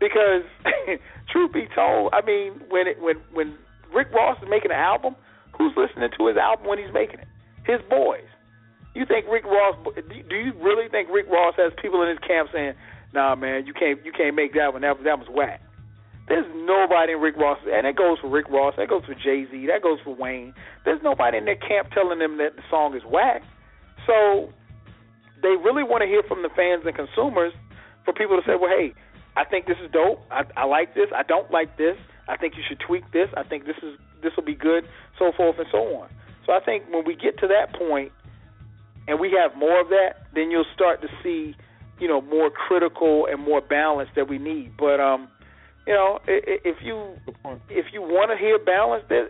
because, 0.00 0.42
truth 1.30 1.52
be 1.52 1.68
told, 1.74 2.12
I 2.12 2.24
mean, 2.26 2.60
when 2.68 2.88
it, 2.88 3.00
when 3.00 3.16
when 3.32 3.54
Rick 3.94 4.10
Ross 4.12 4.42
is 4.42 4.48
making 4.50 4.72
an 4.72 4.78
album, 4.78 5.14
who's 5.56 5.72
listening 5.76 6.10
to 6.18 6.26
his 6.26 6.36
album 6.36 6.66
when 6.66 6.78
he's 6.78 6.92
making 6.92 7.20
it? 7.20 7.28
His 7.66 7.80
boys. 7.88 8.26
You 8.94 9.06
think 9.06 9.26
Rick 9.26 9.44
Ross? 9.44 9.74
Do 9.84 10.36
you 10.36 10.52
really 10.62 10.88
think 10.88 11.08
Rick 11.10 11.26
Ross 11.26 11.54
has 11.58 11.72
people 11.80 12.02
in 12.02 12.08
his 12.08 12.18
camp 12.18 12.50
saying, 12.52 12.74
nah, 13.12 13.34
man, 13.34 13.66
you 13.66 13.72
can't 13.72 14.04
you 14.04 14.12
can't 14.12 14.36
make 14.36 14.54
that 14.54 14.72
one. 14.72 14.82
That 14.82 15.02
that 15.02 15.18
was 15.18 15.28
whack. 15.30 15.60
There's 16.28 16.46
nobody 16.54 17.12
in 17.12 17.20
Rick 17.20 17.36
Ross, 17.36 17.58
and 17.66 17.84
that 17.84 17.96
goes 17.96 18.18
for 18.20 18.30
Rick 18.30 18.48
Ross, 18.48 18.74
that 18.78 18.88
goes 18.88 19.04
for 19.04 19.14
Jay 19.14 19.44
Z, 19.50 19.66
that 19.66 19.82
goes 19.82 19.98
for 20.02 20.14
Wayne. 20.14 20.54
There's 20.84 21.02
nobody 21.02 21.36
in 21.36 21.44
their 21.44 21.56
camp 21.56 21.90
telling 21.92 22.18
them 22.18 22.38
that 22.38 22.56
the 22.56 22.62
song 22.70 22.96
is 22.96 23.02
whack. 23.04 23.42
So 24.06 24.48
they 25.42 25.52
really 25.60 25.84
want 25.84 26.00
to 26.00 26.08
hear 26.08 26.22
from 26.26 26.40
the 26.40 26.48
fans 26.56 26.84
and 26.86 26.96
consumers 26.96 27.52
for 28.04 28.14
people 28.14 28.40
to 28.40 28.42
say, 28.48 28.56
well, 28.56 28.72
hey, 28.72 28.94
I 29.36 29.44
think 29.44 29.66
this 29.66 29.76
is 29.84 29.90
dope. 29.92 30.24
I, 30.30 30.44
I 30.56 30.64
like 30.64 30.94
this. 30.94 31.12
I 31.14 31.24
don't 31.24 31.50
like 31.50 31.76
this. 31.76 31.96
I 32.26 32.38
think 32.38 32.54
you 32.56 32.62
should 32.66 32.80
tweak 32.80 33.04
this. 33.12 33.28
I 33.36 33.42
think 33.42 33.66
this 33.66 33.76
is 33.82 33.98
this 34.24 34.32
will 34.36 34.44
be 34.44 34.54
good, 34.54 34.84
so 35.18 35.32
forth 35.36 35.58
and 35.58 35.66
so 35.70 35.78
on. 35.96 36.08
So 36.46 36.52
I 36.52 36.60
think 36.60 36.84
when 36.90 37.04
we 37.04 37.14
get 37.14 37.38
to 37.38 37.48
that 37.48 37.78
point, 37.78 38.12
and 39.06 39.20
we 39.20 39.30
have 39.38 39.56
more 39.56 39.80
of 39.80 39.88
that, 39.88 40.26
then 40.34 40.50
you'll 40.50 40.66
start 40.74 41.02
to 41.02 41.08
see 41.22 41.54
you 42.00 42.08
know 42.08 42.20
more 42.20 42.50
critical 42.50 43.26
and 43.30 43.40
more 43.40 43.60
balance 43.60 44.10
that 44.16 44.28
we 44.28 44.38
need. 44.38 44.76
But 44.76 45.00
um, 45.00 45.28
you 45.86 45.94
know, 45.94 46.20
if 46.26 46.76
you 46.82 47.14
if 47.68 47.86
you 47.92 48.02
want 48.02 48.30
to 48.30 48.36
hear 48.36 48.58
balance, 48.58 49.04
there, 49.08 49.28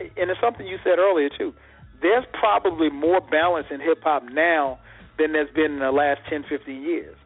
and 0.00 0.30
it's 0.30 0.40
something 0.40 0.66
you 0.66 0.78
said 0.84 0.98
earlier 0.98 1.28
too. 1.36 1.54
There's 2.02 2.24
probably 2.32 2.90
more 2.90 3.20
balance 3.20 3.68
in 3.70 3.80
hip 3.80 4.02
hop 4.02 4.24
now 4.24 4.78
than 5.18 5.32
there's 5.32 5.52
been 5.54 5.72
in 5.72 5.78
the 5.78 5.92
last 5.92 6.20
10, 6.28 6.44
15 6.48 6.82
years. 6.82 7.16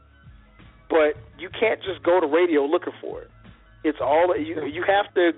But 0.88 1.16
you 1.38 1.48
can't 1.48 1.82
just 1.82 2.02
go 2.02 2.20
to 2.20 2.26
radio 2.26 2.64
looking 2.64 2.92
for 3.00 3.22
it. 3.22 3.30
It's 3.82 3.98
all 4.00 4.36
you 4.36 4.64
you 4.66 4.84
have 4.86 5.12
to. 5.14 5.32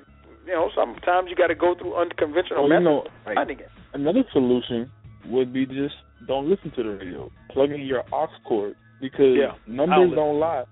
You 0.47 0.53
know, 0.53 0.71
sometimes 0.75 1.29
you 1.31 1.37
got 1.37 1.49
to 1.49 1.55
go 1.55 1.75
through 1.79 1.95
unconventional 1.95 2.69
well, 2.69 2.81
methods. 2.81 3.11
You 3.27 3.35
know, 3.35 3.43
like, 3.43 3.61
another 3.93 4.25
solution 4.33 4.91
would 5.27 5.53
be 5.53 5.67
just 5.67 5.95
don't 6.27 6.49
listen 6.49 6.71
to 6.77 6.83
the 6.83 6.91
radio. 6.91 7.31
Plug 7.51 7.71
in 7.71 7.83
your 7.83 8.03
aux 8.12 8.29
cord 8.47 8.75
because 9.01 9.37
yeah, 9.37 9.53
numbers 9.67 10.12
don't 10.15 10.39
lie. 10.39 10.65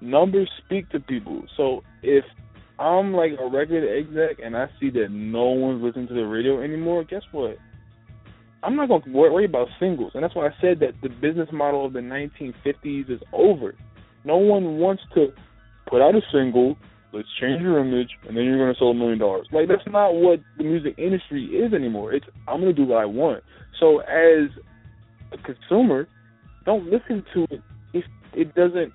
Numbers 0.00 0.50
speak 0.64 0.88
to 0.90 1.00
people. 1.00 1.42
So 1.56 1.82
if 2.02 2.24
I'm 2.78 3.12
like 3.12 3.32
a 3.40 3.48
record 3.48 3.84
exec 3.84 4.38
and 4.44 4.56
I 4.56 4.66
see 4.78 4.90
that 4.90 5.08
no 5.10 5.46
one's 5.46 5.82
listening 5.82 6.08
to 6.08 6.14
the 6.14 6.26
radio 6.26 6.62
anymore, 6.62 7.04
guess 7.04 7.22
what? 7.32 7.56
I'm 8.62 8.76
not 8.76 8.88
going 8.88 9.02
to 9.02 9.10
worry 9.10 9.44
about 9.44 9.68
singles. 9.78 10.12
And 10.14 10.22
that's 10.22 10.34
why 10.34 10.46
I 10.46 10.54
said 10.60 10.80
that 10.80 11.00
the 11.02 11.08
business 11.08 11.48
model 11.52 11.86
of 11.86 11.92
the 11.92 12.00
1950s 12.00 13.10
is 13.10 13.20
over. 13.32 13.74
No 14.24 14.36
one 14.36 14.78
wants 14.78 15.02
to 15.14 15.28
put 15.88 16.02
out 16.02 16.14
a 16.14 16.20
single, 16.32 16.76
let's 17.12 17.28
change 17.40 17.62
your 17.62 17.78
image, 17.78 18.10
and 18.26 18.36
then 18.36 18.44
you're 18.44 18.58
going 18.58 18.72
to 18.72 18.78
sell 18.78 18.88
a 18.88 18.94
million 18.94 19.18
dollars. 19.18 19.46
Like, 19.52 19.68
that's 19.68 19.86
not 19.86 20.14
what 20.14 20.40
the 20.56 20.64
music 20.64 20.94
industry 20.98 21.44
is 21.46 21.72
anymore. 21.72 22.12
It's, 22.12 22.26
I'm 22.46 22.60
going 22.60 22.74
to 22.74 22.82
do 22.84 22.88
what 22.88 22.98
I 22.98 23.06
want. 23.06 23.42
So, 23.80 24.00
as 24.00 24.50
a 25.32 25.38
consumer, 25.38 26.08
don't 26.64 26.84
listen 26.84 27.24
to 27.34 27.44
it 27.50 27.62
if 27.94 28.04
it 28.34 28.54
doesn't 28.54 28.92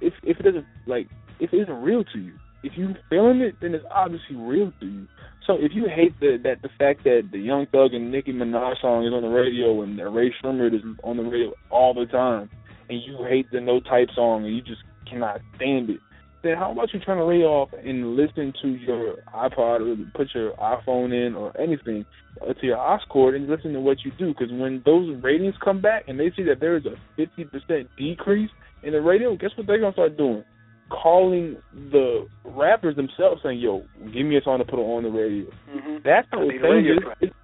if 0.00 0.14
if 0.22 0.38
it 0.38 0.42
doesn't 0.42 0.66
like 0.86 1.08
if 1.40 1.52
it 1.52 1.56
isn't 1.58 1.82
real 1.82 2.04
to 2.12 2.18
you. 2.18 2.34
If 2.62 2.72
you 2.76 2.94
feeling 3.08 3.40
it, 3.40 3.54
then 3.60 3.74
it's 3.74 3.84
obviously 3.90 4.36
real 4.36 4.72
to 4.80 4.86
you. 4.86 5.06
So 5.46 5.54
if 5.54 5.72
you 5.74 5.86
hate 5.94 6.18
the 6.20 6.38
that 6.44 6.62
the 6.62 6.70
fact 6.78 7.04
that 7.04 7.28
the 7.30 7.38
Young 7.38 7.66
Thug 7.66 7.94
and 7.94 8.10
Nicki 8.10 8.32
Minaj 8.32 8.80
song 8.80 9.06
is 9.06 9.12
on 9.12 9.22
the 9.22 9.28
radio 9.28 9.82
and 9.82 9.98
the 9.98 10.08
Rae 10.08 10.32
Sremmurd 10.42 10.74
is 10.74 10.82
on 11.04 11.16
the 11.16 11.22
radio 11.22 11.52
all 11.70 11.94
the 11.94 12.06
time, 12.06 12.50
and 12.88 13.00
you 13.02 13.24
hate 13.28 13.50
the 13.52 13.60
No 13.60 13.80
Type 13.80 14.08
song 14.14 14.44
and 14.44 14.54
you 14.54 14.62
just 14.62 14.82
cannot 15.08 15.40
stand 15.56 15.90
it, 15.90 16.00
then 16.42 16.56
how 16.56 16.72
about 16.72 16.92
you 16.92 17.00
trying 17.00 17.18
to 17.18 17.24
lay 17.24 17.42
off 17.42 17.70
and 17.72 18.16
listen 18.16 18.52
to 18.62 18.68
your 18.68 19.16
iPod 19.34 19.80
or 19.80 19.96
put 20.14 20.28
your 20.34 20.52
iPhone 20.52 21.12
in 21.12 21.34
or 21.34 21.58
anything 21.60 22.04
uh, 22.42 22.52
to 22.52 22.66
your 22.66 22.78
aux 22.78 23.00
cord 23.08 23.34
and 23.34 23.48
listen 23.48 23.72
to 23.72 23.80
what 23.80 23.98
you 24.04 24.12
do? 24.18 24.28
Because 24.28 24.50
when 24.50 24.82
those 24.84 25.20
ratings 25.22 25.54
come 25.64 25.80
back 25.80 26.04
and 26.06 26.18
they 26.18 26.30
see 26.36 26.44
that 26.44 26.60
there 26.60 26.76
is 26.76 26.84
a 26.86 27.20
50% 27.20 27.88
decrease 27.96 28.50
in 28.82 28.92
the 28.92 29.00
radio, 29.00 29.36
guess 29.36 29.50
what 29.56 29.66
they're 29.66 29.80
going 29.80 29.92
to 29.92 29.96
start 29.96 30.16
doing? 30.16 30.44
calling 30.90 31.56
the 31.92 32.26
rappers 32.44 32.96
themselves 32.96 33.42
saying, 33.42 33.58
"Yo, 33.58 33.82
give 34.06 34.26
me 34.26 34.36
a 34.36 34.42
song 34.42 34.58
to 34.58 34.64
put 34.64 34.78
on 34.78 35.02
the 35.02 35.10
radio." 35.10 35.50
Mm-hmm. 35.70 35.96
That's 36.04 36.26
how 36.30 36.40
it 36.42 36.62
radio 36.62 36.94
changes. 37.20 37.36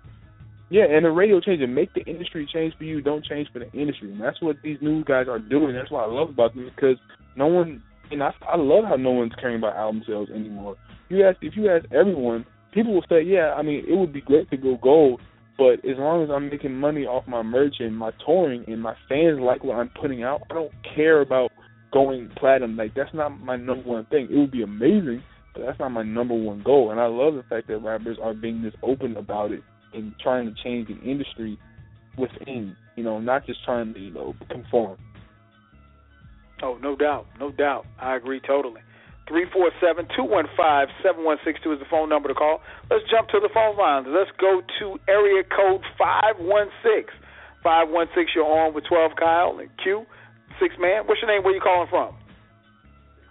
Yeah, 0.71 0.85
and 0.85 1.05
the 1.05 1.11
radio 1.11 1.41
changes. 1.41 1.69
Make 1.69 1.93
the 1.95 2.03
industry 2.03 2.49
change 2.53 2.75
for 2.77 2.85
you. 2.85 3.01
Don't 3.01 3.25
change 3.25 3.49
for 3.53 3.59
the 3.59 3.71
industry. 3.73 4.11
And 4.11 4.21
that's 4.21 4.41
what 4.41 4.57
these 4.63 4.79
new 4.81 5.05
guys 5.05 5.27
are 5.29 5.39
doing. 5.39 5.75
That's 5.75 5.91
what 5.91 6.09
I 6.09 6.13
love 6.13 6.31
about 6.31 6.55
them 6.55 6.71
because 6.75 6.97
no 7.37 7.47
one. 7.47 7.83
And 8.11 8.23
I, 8.23 8.33
I 8.49 8.57
love 8.57 8.85
how 8.85 8.97
no 8.97 9.11
one's 9.13 9.33
caring 9.41 9.57
about 9.57 9.77
album 9.77 10.03
sales 10.07 10.29
anymore. 10.31 10.77
You 11.09 11.27
ask 11.27 11.39
if 11.43 11.57
you 11.57 11.71
ask 11.71 11.85
everyone, 11.93 12.45
people 12.73 12.95
will 12.95 13.05
say, 13.09 13.23
"Yeah, 13.23 13.55
I 13.57 13.63
mean, 13.63 13.85
it 13.89 13.95
would 13.95 14.13
be 14.13 14.21
great 14.21 14.51
to 14.51 14.57
go 14.57 14.77
gold." 14.83 15.21
But 15.57 15.85
as 15.85 15.97
long 15.99 16.25
as 16.25 16.31
I'm 16.31 16.51
making 16.51 16.75
money 16.75 17.07
off 17.07 17.29
my 17.29 17.43
merch 17.43 17.77
and 17.79 17.97
my 17.97 18.11
touring 18.27 18.65
and 18.67 18.83
my 18.83 18.95
fans 19.09 19.39
like 19.41 19.63
what 19.63 19.77
I'm 19.77 19.91
putting 20.01 20.25
out, 20.25 20.43
I 20.51 20.55
don't 20.55 20.73
care 20.97 21.21
about 21.21 21.53
going 21.93 22.29
platinum. 22.37 22.77
Like 22.77 22.95
that's 22.95 23.15
not 23.15 23.41
my 23.41 23.57
number 23.57 23.89
one 23.89 24.07
thing. 24.07 24.29
It 24.31 24.37
would 24.37 24.51
be 24.51 24.63
amazing, 24.63 25.23
but 25.55 25.65
that's 25.65 25.79
not 25.79 25.91
my 25.91 26.03
number 26.03 26.35
one 26.35 26.63
goal. 26.63 26.91
And 26.91 27.01
I 27.01 27.07
love 27.07 27.35
the 27.35 27.45
fact 27.49 27.69
that 27.69 27.79
rappers 27.79 28.19
are 28.21 28.35
being 28.35 28.63
this 28.63 28.75
open 28.83 29.17
about 29.17 29.53
it 29.53 29.63
and 29.95 30.13
trying 30.21 30.47
to 30.47 30.63
change 30.63 30.89
the 30.89 30.99
industry 31.09 31.57
within, 32.19 32.77
you 32.97 33.05
know, 33.05 33.21
not 33.21 33.47
just 33.47 33.65
trying 33.65 33.95
to, 33.95 34.01
you 34.01 34.13
know, 34.13 34.35
conform. 34.51 34.99
Oh, 36.65 36.79
no 36.81 36.97
doubt, 36.97 37.27
no 37.39 37.53
doubt. 37.53 37.85
I 38.01 38.17
agree 38.17 38.41
totally. 38.41 38.81
Three 39.29 39.45
four 39.53 39.71
seven 39.85 40.09
two 40.17 40.25
one 40.25 40.47
five 40.57 40.89
seven 41.03 41.23
one 41.23 41.37
six 41.45 41.61
two 41.63 41.73
is 41.73 41.79
the 41.79 41.85
phone 41.91 42.09
number 42.09 42.29
to 42.29 42.35
call. 42.35 42.61
Let's 42.91 43.05
jump 43.11 43.29
to 43.29 43.41
the 43.41 43.51
phone 43.53 43.77
lines. 43.77 44.07
Let's 44.09 44.31
go 44.41 44.63
to 44.81 44.99
area 45.07 45.45
code 45.45 45.83
five 45.99 46.37
one 46.39 46.69
six. 46.83 47.13
Five 47.63 47.91
one 47.91 48.07
six. 48.15 48.31
You're 48.35 48.49
on 48.49 48.73
with 48.73 48.85
twelve 48.89 49.13
Kyle 49.21 49.59
and 49.61 49.69
Q. 49.83 50.07
Six 50.59 50.75
man. 50.81 51.05
What's 51.05 51.21
your 51.21 51.31
name? 51.31 51.45
Where 51.45 51.55
you 51.55 51.61
calling 51.61 51.89
from? 51.91 52.17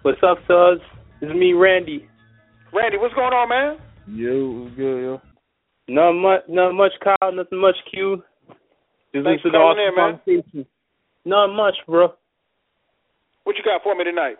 What's 0.04 0.22
up, 0.22 0.38
Suds? 0.48 0.82
This 1.20 1.30
is 1.30 1.36
me, 1.36 1.54
Randy. 1.54 2.08
Randy, 2.72 2.98
what's 2.98 3.16
going 3.16 3.34
on, 3.34 3.50
man? 3.50 3.78
Yo, 4.14 4.62
what's 4.62 4.76
good, 4.76 5.02
yo? 5.02 5.22
Not 5.88 6.14
much, 6.14 6.42
not 6.50 6.74
much, 6.74 6.92
Kyle. 7.04 7.32
Nothing 7.32 7.62
much, 7.62 7.78
Q. 7.92 8.22
Just 9.14 9.26
Thanks 9.26 9.42
for 9.42 9.50
listening 9.50 9.54
to 9.54 9.58
calling 9.58 9.80
awesome 9.80 10.34
in, 10.34 10.44
man. 10.54 10.66
Not 11.26 11.48
much, 11.56 11.76
bro. 11.88 12.14
What 13.44 13.58
you 13.58 13.64
got 13.64 13.84
for 13.84 13.96
me 13.96 14.04
tonight? 14.04 14.38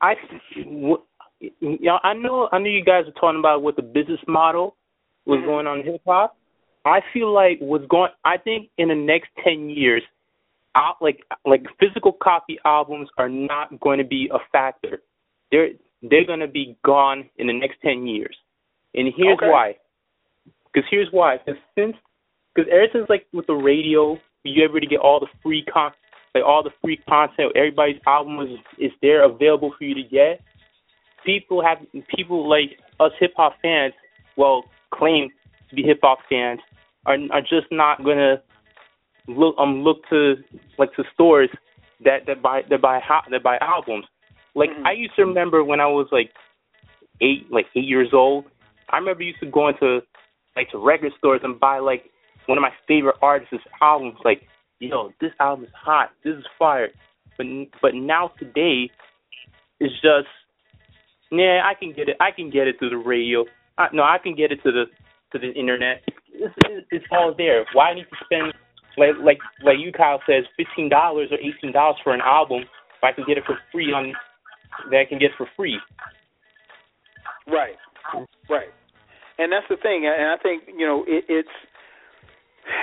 I, 0.00 0.14
you 0.54 0.98
know, 1.60 1.98
I 2.02 2.14
know, 2.14 2.48
I 2.52 2.58
know 2.58 2.66
you 2.66 2.84
guys 2.84 3.04
are 3.06 3.12
talking 3.20 3.38
about 3.38 3.62
what 3.62 3.76
the 3.76 3.82
business 3.82 4.20
model 4.26 4.76
was 5.26 5.40
Mhm. 5.40 5.44
going 5.46 5.66
on 5.66 5.80
in 5.80 5.86
hip 5.86 6.02
hop. 6.06 6.36
I 6.84 7.00
feel 7.12 7.32
like 7.32 7.58
what's 7.60 7.86
going. 7.86 8.12
I 8.24 8.36
think 8.36 8.70
in 8.78 8.88
the 8.88 8.94
next 8.94 9.30
ten 9.42 9.68
years, 9.68 10.02
out 10.74 11.00
like 11.02 11.24
like 11.44 11.66
physical 11.78 12.12
copy 12.12 12.58
albums 12.64 13.08
are 13.18 13.28
not 13.28 13.80
going 13.80 13.98
to 13.98 14.04
be 14.04 14.28
a 14.32 14.38
factor. 14.52 15.02
They're 15.50 15.70
they're 16.02 16.24
going 16.24 16.40
to 16.40 16.46
be 16.46 16.76
gone 16.84 17.28
in 17.36 17.48
the 17.48 17.52
next 17.52 17.80
ten 17.80 18.06
years, 18.06 18.36
and 18.94 19.12
here's 19.16 19.34
Okay. 19.38 19.48
why. 19.48 19.76
Because 20.72 20.88
here's 20.90 21.10
why. 21.10 21.38
Because 21.38 21.60
since 21.74 21.96
because 22.54 22.70
ever 22.70 22.86
since 22.92 23.08
like 23.08 23.26
with 23.32 23.46
the 23.46 23.54
radio, 23.54 24.20
you 24.44 24.62
able 24.62 24.78
to 24.78 24.86
get 24.86 25.00
all 25.00 25.18
the 25.18 25.26
free 25.42 25.64
con 25.64 25.92
like 26.36 26.44
all 26.46 26.62
the 26.62 26.70
free 26.82 26.98
content, 27.08 27.52
everybody's 27.56 28.00
album 28.06 28.38
is 28.40 28.58
is 28.78 28.92
there 29.00 29.24
available 29.24 29.72
for 29.78 29.84
you 29.84 29.94
to 29.94 30.02
get. 30.02 30.42
People 31.24 31.64
have 31.64 31.78
people 32.14 32.48
like 32.48 32.78
us 33.00 33.12
hip 33.18 33.32
hop 33.36 33.54
fans, 33.62 33.94
well, 34.36 34.64
claim 34.92 35.30
to 35.70 35.74
be 35.74 35.82
hip 35.82 36.00
hop 36.02 36.18
fans, 36.28 36.60
are 37.06 37.16
are 37.32 37.40
just 37.40 37.66
not 37.70 38.04
gonna 38.04 38.42
look 39.26 39.54
um 39.58 39.82
look 39.82 40.06
to 40.10 40.34
like 40.78 40.94
to 40.96 41.04
stores 41.14 41.48
that 42.04 42.26
that 42.26 42.42
buy 42.42 42.62
that 42.68 42.82
buy 42.82 43.00
that 43.30 43.42
buy 43.42 43.56
albums. 43.62 44.04
Like 44.54 44.70
Mhm. 44.70 44.86
I 44.86 44.92
used 44.92 45.16
to 45.16 45.24
remember 45.24 45.64
when 45.64 45.80
I 45.80 45.86
was 45.86 46.06
like 46.12 46.32
eight 47.22 47.50
like 47.50 47.66
eight 47.74 47.84
years 47.84 48.12
old. 48.12 48.44
I 48.90 48.98
remember 48.98 49.22
used 49.22 49.40
to 49.40 49.46
go 49.46 49.68
into 49.68 50.02
like 50.54 50.70
to 50.70 50.78
record 50.78 51.12
stores 51.18 51.40
and 51.44 51.58
buy 51.58 51.78
like 51.78 52.10
one 52.46 52.58
of 52.58 52.62
my 52.62 52.72
favorite 52.86 53.16
artists' 53.22 53.66
albums. 53.80 54.18
Like, 54.24 54.42
yo, 54.78 55.12
this 55.20 55.32
album 55.40 55.64
is 55.64 55.70
hot. 55.74 56.10
This 56.24 56.34
is 56.34 56.44
fire. 56.58 56.88
But 57.36 57.46
but 57.82 57.94
now 57.94 58.32
today, 58.38 58.90
it's 59.80 59.94
just, 59.94 60.28
yeah, 61.30 61.62
I 61.64 61.74
can 61.78 61.92
get 61.92 62.08
it. 62.08 62.16
I 62.20 62.30
can 62.30 62.50
get 62.50 62.66
it 62.66 62.78
through 62.78 62.90
the 62.90 62.96
radio. 62.96 63.44
I, 63.78 63.88
no, 63.92 64.02
I 64.02 64.18
can 64.22 64.34
get 64.34 64.52
it 64.52 64.62
to 64.64 64.72
the 64.72 64.84
to 65.32 65.38
the 65.38 65.52
internet. 65.52 66.02
It's, 66.32 66.54
it's, 66.64 66.86
it's 66.90 67.04
all 67.10 67.34
there. 67.36 67.66
Why 67.72 67.94
need 67.94 68.04
to 68.04 68.16
spend 68.24 68.54
like 68.96 69.16
like 69.22 69.38
like 69.62 69.76
you 69.78 69.92
Kyle 69.92 70.20
says, 70.26 70.44
fifteen 70.56 70.88
dollars 70.88 71.28
or 71.30 71.38
eighteen 71.38 71.72
dollars 71.72 71.96
for 72.02 72.14
an 72.14 72.20
album 72.20 72.62
if 72.62 73.04
I 73.04 73.12
can 73.12 73.24
get 73.26 73.38
it 73.38 73.44
for 73.44 73.58
free 73.72 73.92
on 73.92 74.12
that 74.90 75.00
I 75.00 75.04
can 75.04 75.18
get 75.18 75.30
for 75.36 75.46
free. 75.56 75.78
Right, 77.46 77.76
right, 78.50 78.68
and 79.38 79.52
that's 79.52 79.66
the 79.68 79.76
thing. 79.76 80.06
And 80.06 80.30
I 80.30 80.36
think 80.42 80.64
you 80.66 80.86
know 80.86 81.04
it, 81.06 81.24
it's 81.28 81.48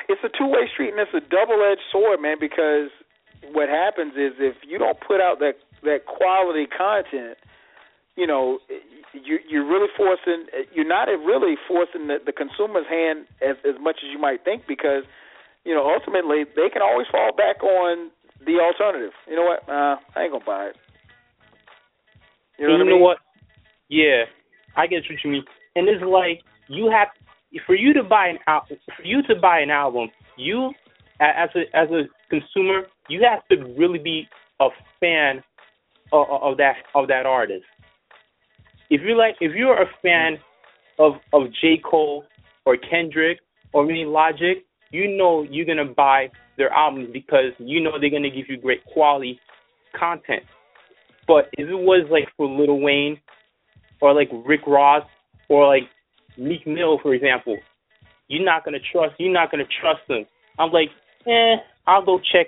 it's 0.09 0.21
a 0.23 0.29
two 0.29 0.47
way 0.47 0.69
street 0.71 0.91
and 0.91 0.99
it's 0.99 1.13
a 1.13 1.21
double 1.21 1.61
edged 1.63 1.81
sword, 1.91 2.21
man. 2.21 2.37
Because 2.39 2.89
what 3.51 3.69
happens 3.69 4.13
is 4.15 4.33
if 4.39 4.55
you 4.67 4.77
don't 4.77 4.99
put 4.99 5.19
out 5.21 5.39
that 5.39 5.55
that 5.83 6.05
quality 6.05 6.65
content, 6.65 7.37
you 8.15 8.27
know, 8.27 8.59
you 9.13 9.39
you're 9.47 9.65
really 9.67 9.89
forcing. 9.95 10.45
You're 10.73 10.87
not 10.87 11.07
really 11.07 11.55
forcing 11.67 12.07
the, 12.07 12.17
the 12.25 12.31
consumer's 12.31 12.87
hand 12.89 13.25
as 13.41 13.55
as 13.65 13.75
much 13.79 13.97
as 14.03 14.09
you 14.11 14.19
might 14.19 14.43
think 14.43 14.63
because 14.67 15.03
you 15.65 15.73
know 15.73 15.85
ultimately 15.89 16.43
they 16.55 16.69
can 16.71 16.81
always 16.81 17.07
fall 17.11 17.31
back 17.35 17.63
on 17.63 18.09
the 18.45 18.59
alternative. 18.59 19.13
You 19.27 19.35
know 19.35 19.45
what? 19.45 19.67
Uh, 19.67 19.97
I 20.15 20.23
ain't 20.23 20.31
gonna 20.31 20.45
buy 20.45 20.67
it. 20.67 20.75
You 22.57 22.67
know 22.67 22.75
and 22.75 22.79
what 22.79 22.87
I 22.87 22.89
you 22.89 22.91
mean? 22.91 22.99
know 22.99 23.05
what? 23.05 23.17
Yeah, 23.89 24.23
I 24.75 24.87
get 24.87 25.03
what 25.09 25.23
you 25.23 25.31
mean. 25.31 25.45
And 25.75 25.87
it's 25.87 26.03
like 26.03 26.43
you 26.67 26.89
have 26.91 27.09
for 27.65 27.75
you 27.75 27.93
to 27.93 28.03
buy 28.03 28.27
an 28.27 28.39
al- 28.47 28.65
for 28.67 29.03
you 29.03 29.21
to 29.23 29.35
buy 29.35 29.59
an 29.59 29.69
album, 29.69 30.09
you 30.37 30.71
as 31.19 31.49
a 31.55 31.75
as 31.75 31.89
a 31.89 32.03
consumer, 32.29 32.87
you 33.09 33.23
have 33.23 33.47
to 33.49 33.73
really 33.77 33.99
be 33.99 34.27
a 34.59 34.69
fan 34.99 35.43
of, 36.11 36.27
of 36.29 36.57
that 36.57 36.75
of 36.95 37.07
that 37.07 37.25
artist. 37.25 37.65
If 38.89 39.01
you 39.01 39.17
like, 39.17 39.35
if 39.39 39.55
you're 39.55 39.81
a 39.81 39.89
fan 40.01 40.37
of 40.99 41.13
of 41.31 41.43
J 41.61 41.81
Cole 41.83 42.25
or 42.65 42.77
Kendrick 42.77 43.39
or 43.73 43.85
maybe 43.85 44.05
Logic, 44.05 44.65
you 44.91 45.17
know 45.17 45.43
you're 45.43 45.65
gonna 45.65 45.85
buy 45.85 46.29
their 46.57 46.71
albums 46.71 47.09
because 47.11 47.51
you 47.57 47.81
know 47.81 47.99
they're 47.99 48.09
gonna 48.09 48.29
give 48.29 48.45
you 48.49 48.57
great 48.57 48.83
quality 48.85 49.39
content. 49.97 50.43
But 51.27 51.49
if 51.53 51.69
it 51.69 51.73
was 51.73 52.05
like 52.11 52.27
for 52.35 52.47
Lil 52.47 52.79
Wayne 52.79 53.19
or 54.01 54.13
like 54.13 54.29
Rick 54.45 54.61
Ross 54.67 55.03
or 55.49 55.67
like 55.67 55.83
Meek 56.37 56.65
Mill, 56.65 56.99
for 57.01 57.13
example, 57.13 57.57
you're 58.27 58.45
not 58.45 58.65
gonna 58.65 58.79
trust. 58.91 59.15
You're 59.19 59.33
not 59.33 59.51
gonna 59.51 59.69
trust 59.81 60.01
them. 60.07 60.25
I'm 60.59 60.71
like, 60.71 60.89
eh, 61.27 61.55
I'll 61.87 62.05
go 62.05 62.19
check. 62.19 62.47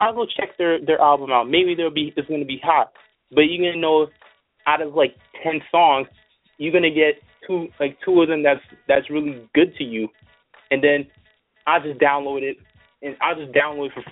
I'll 0.00 0.14
go 0.14 0.26
check 0.26 0.56
their 0.58 0.84
their 0.84 1.00
album 1.00 1.30
out. 1.32 1.48
Maybe 1.48 1.74
they'll 1.74 1.90
be 1.90 2.12
it's 2.16 2.28
gonna 2.28 2.44
be 2.44 2.60
hot. 2.62 2.92
But 3.30 3.42
you're 3.42 3.70
gonna 3.70 3.80
know 3.80 4.08
out 4.66 4.82
of 4.82 4.94
like 4.94 5.16
ten 5.42 5.60
songs, 5.70 6.08
you're 6.58 6.72
gonna 6.72 6.90
get 6.90 7.22
two 7.46 7.68
like 7.80 7.98
two 8.04 8.22
of 8.22 8.28
them 8.28 8.42
that's 8.42 8.60
that's 8.88 9.10
really 9.10 9.48
good 9.54 9.74
to 9.76 9.84
you, 9.84 10.08
and 10.70 10.82
then 10.82 11.06
I'll 11.66 11.82
just 11.82 11.98
download 11.98 12.42
it 12.42 12.56
and 13.02 13.16
I'll 13.20 13.36
just 13.36 13.52
download 13.52 13.92
for 13.92 14.02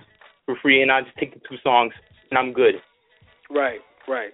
for 0.47 0.57
free 0.61 0.83
and 0.83 0.91
I'll 0.91 1.05
just 1.05 1.17
take 1.17 1.35
the 1.35 1.41
two 1.49 1.57
songs 1.63 1.93
and 2.31 2.39
I'm 2.39 2.53
good. 2.53 2.75
Right, 3.51 3.81
right. 4.09 4.33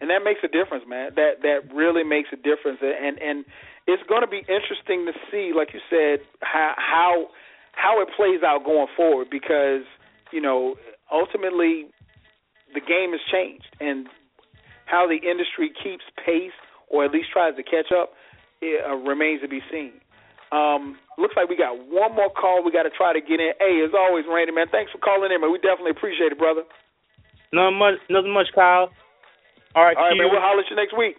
And 0.00 0.10
that 0.10 0.24
makes 0.24 0.40
a 0.42 0.48
difference, 0.48 0.84
man. 0.86 1.10
That 1.16 1.42
that 1.42 1.72
really 1.72 2.02
makes 2.04 2.28
a 2.32 2.36
difference 2.36 2.78
and 2.82 3.18
and 3.18 3.44
it's 3.86 4.02
going 4.08 4.22
to 4.22 4.30
be 4.30 4.40
interesting 4.46 5.06
to 5.06 5.12
see 5.30 5.52
like 5.54 5.74
you 5.74 5.80
said 5.90 6.20
how 6.40 6.74
how 6.76 7.28
how 7.72 8.00
it 8.00 8.08
plays 8.16 8.42
out 8.44 8.64
going 8.64 8.86
forward 8.96 9.28
because, 9.30 9.82
you 10.32 10.40
know, 10.40 10.76
ultimately 11.10 11.88
the 12.74 12.80
game 12.80 13.12
has 13.12 13.20
changed 13.32 13.68
and 13.80 14.06
how 14.86 15.08
the 15.08 15.16
industry 15.16 15.72
keeps 15.82 16.04
pace 16.24 16.56
or 16.88 17.04
at 17.04 17.10
least 17.10 17.32
tries 17.32 17.56
to 17.56 17.62
catch 17.62 17.90
up 17.92 18.12
it, 18.60 18.84
uh, 18.84 18.94
remains 18.96 19.40
to 19.40 19.48
be 19.48 19.60
seen. 19.70 19.92
Um, 20.52 21.00
looks 21.16 21.34
like 21.34 21.48
we 21.48 21.56
got 21.56 21.72
one 21.88 22.14
more 22.14 22.28
call 22.28 22.62
we 22.62 22.70
got 22.70 22.84
to 22.84 22.92
try 22.92 23.12
to 23.12 23.20
get 23.20 23.40
in. 23.40 23.56
Hey, 23.58 23.80
as 23.84 23.96
always, 23.96 24.24
Randy, 24.28 24.52
man, 24.52 24.68
thanks 24.70 24.92
for 24.92 24.98
calling 24.98 25.32
in, 25.32 25.40
man. 25.40 25.50
We 25.50 25.58
definitely 25.58 25.96
appreciate 25.96 26.30
it, 26.30 26.38
brother. 26.38 26.62
Nothing 27.52 27.78
much, 27.78 27.96
nothing 28.10 28.32
much, 28.32 28.48
Kyle. 28.54 28.92
All 29.74 29.84
right, 29.84 29.96
All 29.96 30.04
right, 30.04 30.12
Q. 30.12 30.20
man. 30.20 30.28
We'll 30.30 30.40
holler 30.40 30.60
at 30.60 30.68
you 30.68 30.76
next 30.76 30.96
week. 30.96 31.16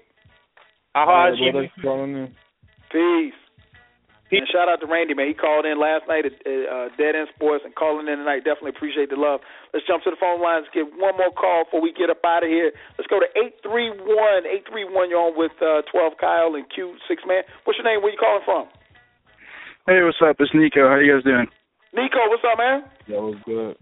I'll 0.94 1.06
holler 1.06 1.34
at 1.34 1.38
you. 1.38 2.43
Peace. 2.94 3.34
And 4.34 4.50
shout 4.50 4.66
out 4.66 4.82
to 4.82 4.90
Randy, 4.90 5.14
man. 5.14 5.30
He 5.30 5.38
called 5.38 5.62
in 5.66 5.78
last 5.78 6.10
night 6.10 6.26
at 6.26 6.34
uh, 6.42 6.90
Dead 6.98 7.14
End 7.14 7.30
Sports 7.38 7.62
and 7.66 7.76
calling 7.78 8.10
in 8.10 8.18
tonight. 8.18 8.42
Definitely 8.42 8.74
appreciate 8.74 9.14
the 9.14 9.20
love. 9.20 9.46
Let's 9.74 9.86
jump 9.86 10.02
to 10.06 10.10
the 10.10 10.18
phone 10.18 10.42
lines. 10.42 10.66
Get 10.74 10.90
one 10.98 11.14
more 11.22 11.30
call 11.30 11.66
before 11.70 11.86
we 11.86 11.94
get 11.94 12.10
up 12.10 12.26
out 12.26 12.42
of 12.42 12.50
here. 12.50 12.74
Let's 12.98 13.06
go 13.06 13.22
to 13.22 13.30
eight 13.38 13.62
three 13.62 13.94
one 13.94 14.50
eight 14.50 14.66
three 14.66 14.90
one. 14.90 15.14
You're 15.14 15.22
on 15.22 15.38
with 15.38 15.54
uh, 15.62 15.86
twelve 15.86 16.18
Kyle 16.18 16.58
and 16.58 16.66
Q 16.66 16.98
six 17.06 17.22
man. 17.30 17.46
What's 17.66 17.78
your 17.78 17.86
name? 17.86 18.02
Where 18.02 18.10
you 18.10 18.18
calling 18.18 18.42
from? 18.42 18.74
Hey, 19.86 20.02
what's 20.02 20.18
up? 20.26 20.38
It's 20.40 20.50
Nico. 20.56 20.90
How 20.90 20.98
you 20.98 21.14
guys 21.14 21.24
doing? 21.28 21.46
Nico, 21.94 22.26
what's 22.34 22.42
up, 22.42 22.58
man? 22.58 22.90
That 23.14 23.22
was 23.22 23.38
good. 23.46 23.78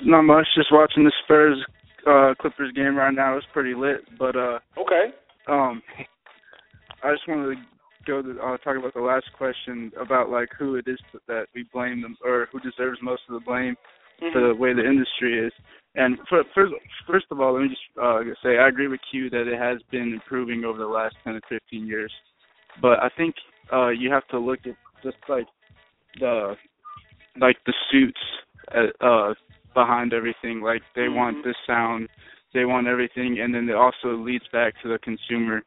Not 0.00 0.22
much. 0.22 0.46
Just 0.56 0.72
watching 0.72 1.04
the 1.04 1.12
Spurs 1.24 1.60
uh 2.08 2.32
Clippers 2.40 2.72
game 2.72 2.96
right 2.96 3.12
now. 3.12 3.36
It's 3.36 3.44
pretty 3.52 3.74
lit, 3.74 4.08
but 4.16 4.32
uh 4.32 4.64
Okay. 4.80 5.12
um 5.44 5.82
I 7.04 7.12
just 7.12 7.28
wanted 7.28 7.52
to 7.52 7.60
go 8.08 8.22
to 8.22 8.40
uh, 8.40 8.56
talk 8.58 8.76
about 8.76 8.94
the 8.94 9.00
last 9.00 9.26
question 9.36 9.92
about 10.00 10.30
like 10.30 10.48
who 10.58 10.76
it 10.76 10.86
is 10.88 10.98
that 11.28 11.46
we 11.54 11.66
blame 11.72 12.02
them 12.02 12.16
or 12.24 12.48
who 12.50 12.58
deserves 12.60 12.98
most 13.02 13.22
of 13.28 13.34
the 13.34 13.40
blame 13.40 13.76
for 14.32 14.48
the 14.48 14.54
way 14.54 14.72
the 14.72 14.84
industry 14.84 15.46
is. 15.46 15.52
And 15.94 16.18
for, 16.28 16.42
first, 16.54 16.72
first 17.06 17.26
of 17.30 17.40
all, 17.40 17.54
let 17.54 17.62
me 17.62 17.68
just 17.68 17.80
uh, 18.00 18.20
say 18.42 18.58
I 18.58 18.68
agree 18.68 18.88
with 18.88 19.00
Q 19.10 19.30
that 19.30 19.46
it 19.46 19.58
has 19.58 19.78
been 19.90 20.12
improving 20.12 20.64
over 20.64 20.78
the 20.78 20.86
last 20.86 21.14
10 21.24 21.34
to 21.34 21.40
15 21.48 21.86
years. 21.86 22.12
But 22.80 22.98
I 23.02 23.08
think 23.16 23.34
uh, 23.72 23.88
you 23.88 24.10
have 24.10 24.26
to 24.28 24.38
look 24.38 24.60
at 24.66 24.76
just 25.02 25.16
like 25.28 25.46
the 26.20 26.54
like 27.40 27.56
the 27.66 27.74
suits 27.90 28.20
uh, 28.74 29.04
uh, 29.04 29.34
behind 29.74 30.12
everything. 30.12 30.60
Like 30.60 30.82
they 30.94 31.02
Mm-hmm. 31.02 31.16
want 31.16 31.44
this 31.44 31.56
sound, 31.66 32.08
they 32.54 32.64
want 32.64 32.86
everything, 32.86 33.40
and 33.40 33.54
then 33.54 33.68
it 33.68 33.74
also 33.76 34.16
leads 34.16 34.44
back 34.52 34.74
to 34.82 34.88
the 34.88 34.98
consumer. 34.98 35.62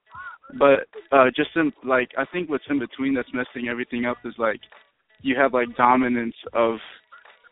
But 0.58 0.88
uh, 1.12 1.26
just 1.36 1.50
in 1.56 1.72
like 1.84 2.12
I 2.18 2.26
think 2.26 2.50
what's 2.50 2.64
in 2.70 2.80
between 2.80 3.14
that's 3.14 3.30
messing 3.34 3.70
everything 3.70 4.06
up 4.06 4.18
is 4.26 4.34
like 4.38 4.60
you 5.22 5.36
have 5.36 5.54
like 5.54 5.76
dominance 5.76 6.36
of 6.54 6.78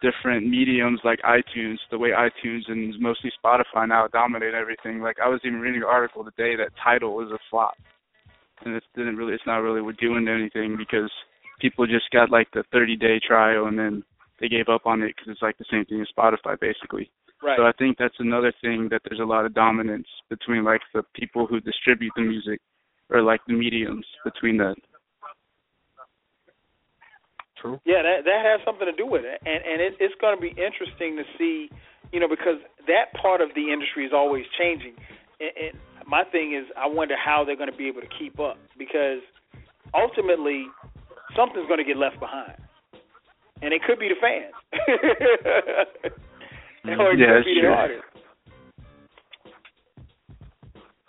different 0.02 0.48
mediums 0.48 1.00
like 1.04 1.20
iTunes, 1.22 1.78
the 1.92 1.98
way 1.98 2.10
iTunes 2.10 2.62
and 2.68 2.94
mostly 3.00 3.32
Spotify 3.44 3.88
now 3.88 4.08
dominate 4.08 4.54
everything. 4.54 5.02
Like 5.02 5.18
I 5.24 5.28
was 5.28 5.42
even 5.44 5.60
reading 5.60 5.82
an 5.82 5.88
article 5.90 6.24
today 6.24 6.56
that 6.56 6.72
Tidal 6.82 7.16
was 7.16 7.32
a 7.32 7.40
flop, 7.50 7.76
and 8.66 8.76
it 8.76 8.84
didn't 8.96 9.18
really, 9.18 9.34
it's 9.34 9.46
not 9.46 9.58
really 9.58 9.82
doing 10.00 10.28
anything 10.28 10.78
because 10.78 11.12
people 11.60 11.86
just 11.86 12.10
got 12.12 12.32
like 12.32 12.48
the 12.54 12.64
30 12.72 12.96
day 12.96 13.20
trial 13.26 13.66
and 13.68 13.78
then 13.78 14.04
they 14.40 14.48
gave 14.48 14.70
up 14.70 14.86
on 14.86 15.02
it 15.02 15.14
because 15.16 15.32
it's 15.32 15.42
like 15.42 15.58
the 15.58 15.66
same 15.70 15.86
thing 15.86 16.02
as 16.02 16.08
Spotify 16.18 16.60
basically. 16.60 17.12
Right. 17.42 17.58
So 17.58 17.64
I 17.64 17.72
think 17.78 17.98
that's 17.98 18.16
another 18.20 18.54
thing 18.62 18.90
that 18.92 19.02
there's 19.08 19.22
a 19.22 19.26
lot 19.26 19.46
of 19.46 19.54
dominance 19.54 20.08
between 20.30 20.64
like 20.64 20.82
the 20.94 21.04
people 21.14 21.48
who 21.48 21.60
distribute 21.60 22.12
the 22.16 22.22
music 22.22 22.60
or 23.10 23.22
like 23.22 23.42
the 23.48 23.54
mediums 23.54 24.06
between 24.24 24.58
that. 24.58 24.76
True. 27.62 27.80
Yeah, 27.86 28.02
that 28.04 28.24
that 28.24 28.46
has 28.46 28.62
something 28.66 28.86
to 28.88 28.94
do 28.96 29.06
with 29.06 29.26
it, 29.26 29.42
and 29.46 29.62
and 29.66 29.82
it, 29.82 29.94
it's 30.00 30.16
going 30.22 30.36
to 30.36 30.42
be 30.42 30.50
interesting 30.50 31.18
to 31.18 31.24
see, 31.38 31.70
you 32.14 32.20
know, 32.20 32.28
because 32.30 32.56
that 32.88 33.12
part 33.22 33.42
of 33.42 33.50
the 33.54 33.72
industry 33.74 34.06
is 34.06 34.14
always 34.14 34.46
changing. 34.58 34.94
And, 35.42 35.52
and 35.58 35.74
my 36.08 36.24
thing 36.32 36.54
is, 36.56 36.66
I 36.78 36.88
wonder 36.88 37.16
how 37.18 37.44
they're 37.46 37.58
going 37.58 37.70
to 37.72 37.76
be 37.76 37.88
able 37.90 38.02
to 38.02 38.08
keep 38.18 38.40
up 38.40 38.58
because 38.78 39.20
ultimately 39.94 40.68
something's 41.36 41.68
going 41.68 41.80
to 41.80 41.84
get 41.84 41.98
left 41.98 42.18
behind, 42.20 42.56
and 43.62 43.74
it 43.74 43.84
could 43.84 44.00
be 44.00 44.08
the 44.08 44.16
fans, 44.22 44.54
or 46.98 47.12
it 47.12 47.20
Yeah, 47.20 47.36
could 47.36 47.46
be 47.46 47.56
sure. 47.60 47.72
the 47.72 47.76
artist. 47.76 48.04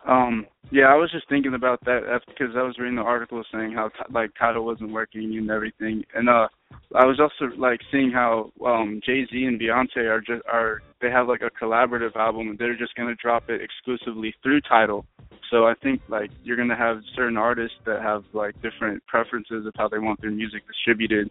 Um, 0.07 0.47
yeah, 0.71 0.85
I 0.85 0.95
was 0.95 1.11
just 1.11 1.29
thinking 1.29 1.55
about 1.55 1.85
that 1.85 2.21
because 2.29 2.55
I 2.57 2.63
was 2.63 2.79
reading 2.79 2.97
the 2.97 3.03
article 3.03 3.43
saying 3.53 3.73
how 3.73 3.91
like 4.11 4.31
Tidal 4.39 4.65
wasn't 4.65 4.93
working 4.93 5.37
and 5.37 5.51
everything, 5.51 6.05
and 6.15 6.29
uh, 6.29 6.49
I 6.95 7.05
was 7.07 7.19
also 7.21 7.55
like 7.57 7.81
seeing 7.91 8.11
how 8.11 8.53
um 8.65 9.01
Jay 9.05 9.27
Z 9.31 9.45
and 9.45 9.61
Beyonce 9.61 10.09
are 10.09 10.21
just 10.21 10.43
are 10.47 10.83
they 11.01 11.11
have 11.11 11.29
like 11.29 11.43
a 11.43 11.51
collaborative 11.63 12.15
album 12.17 12.49
and 12.49 12.59
they're 12.59 12.77
just 12.77 12.95
gonna 12.95 13.15
drop 13.17 13.49
it 13.49 13.61
exclusively 13.61 14.35
through 14.43 14.61
Tidal. 14.63 15.05
So 15.51 15.67
I 15.67 15.75
think 15.83 16.01
like 16.09 16.31
you're 16.45 16.57
gonna 16.57 16.77
have 16.77 17.01
certain 17.17 17.37
artists 17.37 17.77
that 17.87 18.03
have 18.03 18.25
like 18.33 18.55
different 18.63 19.05
preferences 19.07 19.67
of 19.67 19.73
how 19.77 19.89
they 19.89 19.99
want 19.99 20.21
their 20.21 20.31
music 20.31 20.63
distributed. 20.67 21.31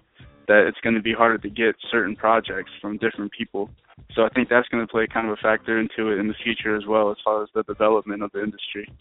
That 0.50 0.66
it's 0.68 0.80
going 0.82 0.96
to 0.96 1.02
be 1.02 1.14
harder 1.14 1.38
to 1.38 1.50
get 1.50 1.76
certain 1.92 2.16
projects 2.16 2.72
from 2.82 2.98
different 2.98 3.32
people. 3.32 3.70
So 4.16 4.24
I 4.24 4.30
think 4.30 4.50
that's 4.50 4.68
going 4.70 4.82
to 4.82 4.92
play 4.92 5.06
kind 5.06 5.28
of 5.30 5.34
a 5.34 5.42
factor 5.42 5.80
into 5.80 6.10
it 6.10 6.18
in 6.18 6.28
the 6.28 6.34
future 6.44 6.76
as 6.76 6.88
well, 6.90 7.12
as 7.12 7.18
far 7.24 7.44
as 7.44 7.50
the 7.54 7.62
development 7.64 8.24
of 8.24 8.32
the 8.32 8.42
industry. 8.42 8.92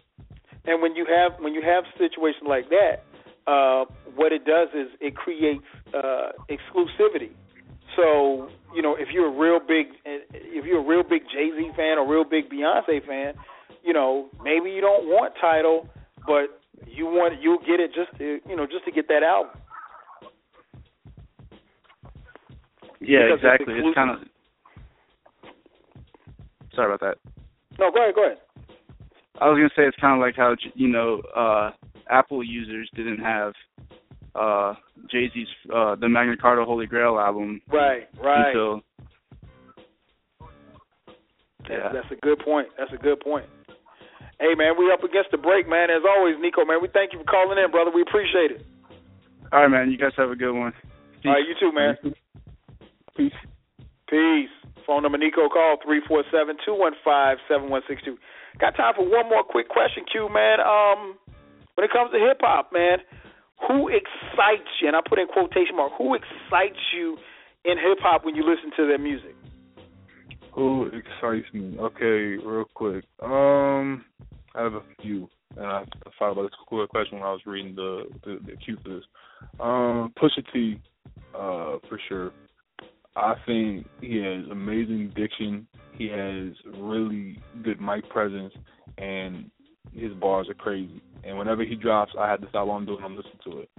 And 0.66 0.82
when 0.82 0.94
you 0.94 1.06
have 1.08 1.40
when 1.40 1.54
you 1.54 1.62
have 1.62 1.84
situations 1.96 2.44
like 2.46 2.68
that, 2.68 3.02
uh, 3.46 3.86
what 4.14 4.32
it 4.32 4.44
does 4.44 4.68
is 4.74 4.88
it 5.00 5.16
creates 5.16 5.64
uh, 5.94 6.36
exclusivity. 6.50 7.32
So 7.96 8.50
you 8.74 8.82
know, 8.82 8.94
if 8.94 9.08
you're 9.10 9.32
a 9.32 9.38
real 9.38 9.60
big 9.66 9.86
if 10.04 10.66
you're 10.66 10.80
a 10.80 10.86
real 10.86 11.02
big 11.02 11.22
Jay 11.32 11.50
Z 11.56 11.70
fan 11.74 11.96
or 11.96 12.06
real 12.06 12.24
big 12.24 12.50
Beyonce 12.50 13.04
fan, 13.06 13.32
you 13.82 13.94
know 13.94 14.28
maybe 14.44 14.70
you 14.70 14.82
don't 14.82 15.06
want 15.06 15.32
Tidal, 15.40 15.88
but 16.26 16.60
you 16.86 17.06
want 17.06 17.40
you'll 17.40 17.64
get 17.64 17.80
it 17.80 17.92
just 17.94 18.16
to 18.18 18.38
you 18.46 18.56
know 18.56 18.66
just 18.66 18.84
to 18.84 18.90
get 18.90 19.08
that 19.08 19.22
album. 19.22 19.56
Yeah, 23.00 23.30
it's 23.32 23.42
exactly. 23.42 23.74
It's 23.74 23.86
exclusive. 23.86 23.94
kind 23.94 24.10
of. 24.10 24.18
Sorry 26.74 26.92
about 26.92 27.00
that. 27.00 27.18
No, 27.78 27.90
go 27.90 28.02
ahead, 28.02 28.14
go 28.14 28.24
ahead. 28.26 28.38
I 29.40 29.48
was 29.48 29.56
gonna 29.56 29.70
say 29.76 29.86
it's 29.86 29.96
kind 30.00 30.14
of 30.14 30.20
like 30.20 30.34
how 30.36 30.54
you 30.74 30.88
know 30.88 31.22
uh 31.36 31.70
Apple 32.10 32.42
users 32.42 32.90
didn't 32.94 33.18
have 33.20 33.52
uh 34.34 34.74
Jay 35.10 35.30
Z's 35.32 35.46
uh 35.74 35.94
the 35.94 36.08
Magna 36.08 36.36
Carta 36.36 36.64
Holy 36.64 36.86
Grail 36.86 37.18
album 37.18 37.60
Right, 37.72 38.08
right. 38.22 38.48
until 38.48 38.82
That's, 41.60 41.70
yeah. 41.70 41.92
that's 41.92 42.10
a 42.10 42.16
good 42.20 42.40
point. 42.44 42.68
That's 42.78 42.92
a 42.92 42.96
good 43.02 43.20
point. 43.20 43.46
Hey 44.40 44.54
man, 44.56 44.74
we 44.78 44.90
up 44.92 45.04
against 45.04 45.30
the 45.30 45.38
break, 45.38 45.68
man. 45.68 45.90
As 45.90 46.02
always, 46.08 46.34
Nico, 46.40 46.64
man, 46.64 46.78
we 46.82 46.88
thank 46.92 47.12
you 47.12 47.20
for 47.20 47.24
calling 47.24 47.58
in, 47.62 47.70
brother. 47.70 47.90
We 47.94 48.02
appreciate 48.02 48.50
it. 48.58 48.66
All 49.52 49.62
right, 49.62 49.68
man. 49.68 49.90
You 49.90 49.98
guys 49.98 50.12
have 50.16 50.30
a 50.30 50.36
good 50.36 50.52
one. 50.52 50.72
All 51.24 51.32
right, 51.32 51.42
you 51.46 51.54
too, 51.58 51.72
man. 51.72 51.96
Peace. 53.18 53.32
Peace. 54.08 54.48
Phone 54.86 55.02
number 55.02 55.18
Nico 55.18 55.48
call 55.48 55.76
three 55.84 56.00
four 56.06 56.22
seven 56.32 56.56
two 56.64 56.72
one 56.72 56.94
five 57.04 57.38
seven 57.48 57.68
one 57.68 57.82
six 57.88 58.00
two. 58.04 58.16
Got 58.58 58.76
time 58.76 58.94
for 58.96 59.02
one 59.02 59.28
more 59.28 59.42
quick 59.42 59.68
question, 59.68 60.04
Q 60.10 60.28
man. 60.32 60.60
Um, 60.60 61.18
when 61.74 61.84
it 61.84 61.90
comes 61.92 62.12
to 62.12 62.18
hip 62.18 62.38
hop, 62.40 62.72
man, 62.72 62.98
who 63.66 63.88
excites 63.88 64.70
you? 64.80 64.88
And 64.88 64.96
I 64.96 65.00
put 65.06 65.18
in 65.18 65.26
quotation 65.26 65.76
mark. 65.76 65.92
Who 65.98 66.14
excites 66.14 66.78
you 66.96 67.18
in 67.64 67.76
hip 67.76 67.98
hop 68.00 68.24
when 68.24 68.34
you 68.34 68.42
listen 68.42 68.70
to 68.76 68.86
their 68.86 68.98
music? 68.98 69.34
Who 70.54 70.86
excites 70.86 71.52
me? 71.52 71.76
Okay, 71.78 72.42
real 72.42 72.64
quick. 72.72 73.04
Um, 73.22 74.04
I 74.54 74.62
have 74.62 74.74
a 74.74 74.82
few, 75.02 75.28
and 75.56 75.66
I 75.66 75.80
I 76.06 76.10
thought 76.18 76.32
about 76.32 76.42
this 76.42 76.58
cool 76.68 76.86
question 76.86 77.18
when 77.18 77.26
I 77.26 77.32
was 77.32 77.42
reading 77.46 77.74
the 77.74 78.04
the, 78.24 78.38
the 78.46 78.56
cue 78.56 78.78
for 78.82 78.88
this. 78.88 79.04
Um, 79.60 80.14
Pusha 80.16 80.42
T, 80.52 80.80
uh, 81.34 81.78
for 81.88 82.00
sure. 82.08 82.32
I 83.16 83.34
think 83.46 83.86
he 84.00 84.18
has 84.18 84.44
amazing 84.50 85.12
diction. 85.16 85.66
He 85.96 86.08
has 86.08 86.54
really 86.78 87.42
good 87.64 87.80
mic 87.80 88.08
presence, 88.10 88.54
and 88.96 89.50
his 89.92 90.12
bars 90.14 90.48
are 90.48 90.54
crazy. 90.54 91.02
And 91.24 91.36
whenever 91.36 91.64
he 91.64 91.74
drops, 91.74 92.12
I 92.18 92.28
have 92.28 92.40
to 92.42 92.48
stop 92.48 92.68
what 92.68 92.74
I'm 92.74 92.86
doing 92.86 93.02
and 93.04 93.16
listen 93.16 93.38
to 93.44 93.60
it. 93.60 93.70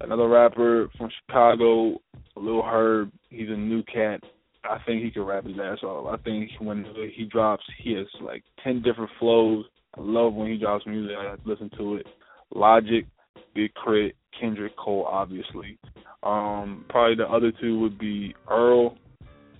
Another 0.00 0.28
rapper 0.28 0.88
from 0.96 1.10
Chicago, 1.26 2.00
Lil 2.36 2.62
Herb. 2.62 3.10
He's 3.30 3.48
a 3.48 3.56
new 3.56 3.82
cat. 3.84 4.20
I 4.64 4.78
think 4.86 5.02
he 5.02 5.10
can 5.10 5.22
rap 5.22 5.44
his 5.44 5.58
ass 5.62 5.82
off. 5.82 6.18
I 6.18 6.22
think 6.22 6.50
when 6.58 6.84
he 7.14 7.24
drops, 7.24 7.64
he 7.82 7.92
has 7.94 8.06
like 8.22 8.42
ten 8.62 8.82
different 8.82 9.10
flows. 9.18 9.64
I 9.96 10.00
love 10.00 10.34
when 10.34 10.48
he 10.48 10.56
drops 10.56 10.86
music. 10.86 11.16
I 11.16 11.34
listen 11.44 11.70
to 11.78 11.96
it. 11.96 12.06
Logic, 12.54 13.06
Big 13.54 13.72
K.R.I.T., 13.74 14.14
Kendrick 14.40 14.76
Cole, 14.76 15.06
obviously. 15.08 15.78
Um, 16.24 16.84
probably 16.88 17.16
the 17.16 17.30
other 17.30 17.52
two 17.60 17.78
would 17.80 17.98
be 17.98 18.34
Earl 18.50 18.96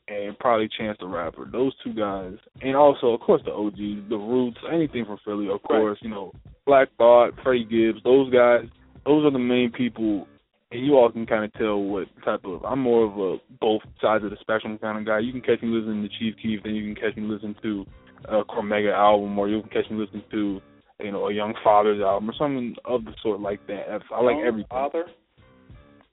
and 0.09 0.39
probably 0.39 0.69
Chance 0.79 0.99
the 1.01 1.07
Rapper. 1.07 1.49
Those 1.51 1.73
two 1.85 1.93
guys, 1.93 2.35
and 2.63 2.75
also 2.75 3.09
of 3.09 3.21
course 3.21 3.43
the 3.45 3.53
OGs, 3.53 4.09
the 4.09 4.17
Roots, 4.17 4.59
anything 4.73 5.05
from 5.05 5.19
Philly, 5.25 5.49
of 5.51 5.63
course. 5.63 5.99
You 6.01 6.11
know, 6.11 6.33
Black 6.67 6.89
Thought, 6.97 7.33
Freddie 7.43 7.65
Gibbs, 7.65 8.03
those 8.05 8.33
guys. 8.33 8.65
Those 9.05 9.27
are 9.27 9.31
the 9.31 9.39
main 9.39 9.71
people 9.71 10.27
and 10.75 10.85
you 10.85 10.95
all 10.95 11.11
can 11.11 11.25
kind 11.25 11.45
of 11.45 11.53
tell 11.55 11.79
what 11.79 12.09
type 12.25 12.45
of. 12.45 12.65
I'm 12.65 12.81
more 12.81 13.05
of 13.05 13.19
a 13.19 13.41
both 13.61 13.83
sides 14.01 14.25
of 14.25 14.31
the 14.31 14.37
spectrum 14.41 14.77
kind 14.79 14.99
of 14.99 15.07
guy. 15.07 15.21
You 15.21 15.33
can 15.33 15.41
catch 15.41 15.63
me 15.63 15.69
listening 15.69 16.03
to 16.03 16.09
Chief 16.19 16.35
Keef, 16.43 16.63
then 16.65 16.75
you 16.75 16.93
can 16.93 17.01
catch 17.01 17.17
me 17.17 17.29
listening 17.29 17.55
to 17.63 17.87
a 18.25 18.45
Cormega 18.45 18.93
album, 18.93 19.39
or 19.39 19.49
you 19.49 19.61
can 19.61 19.71
catch 19.71 19.91
me 19.91 19.99
listening 19.99 20.25
to 20.33 20.61
you 21.01 21.13
know 21.13 21.29
a 21.29 21.33
Young 21.33 21.55
Father's 21.63 22.03
album 22.03 22.29
or 22.29 22.35
something 22.37 22.75
of 22.85 23.05
the 23.05 23.13
sort 23.23 23.41
like 23.41 23.65
that. 23.69 24.01
I 24.13 24.21
like 24.21 24.37
everything. 24.45 24.69
Father? 24.69 25.05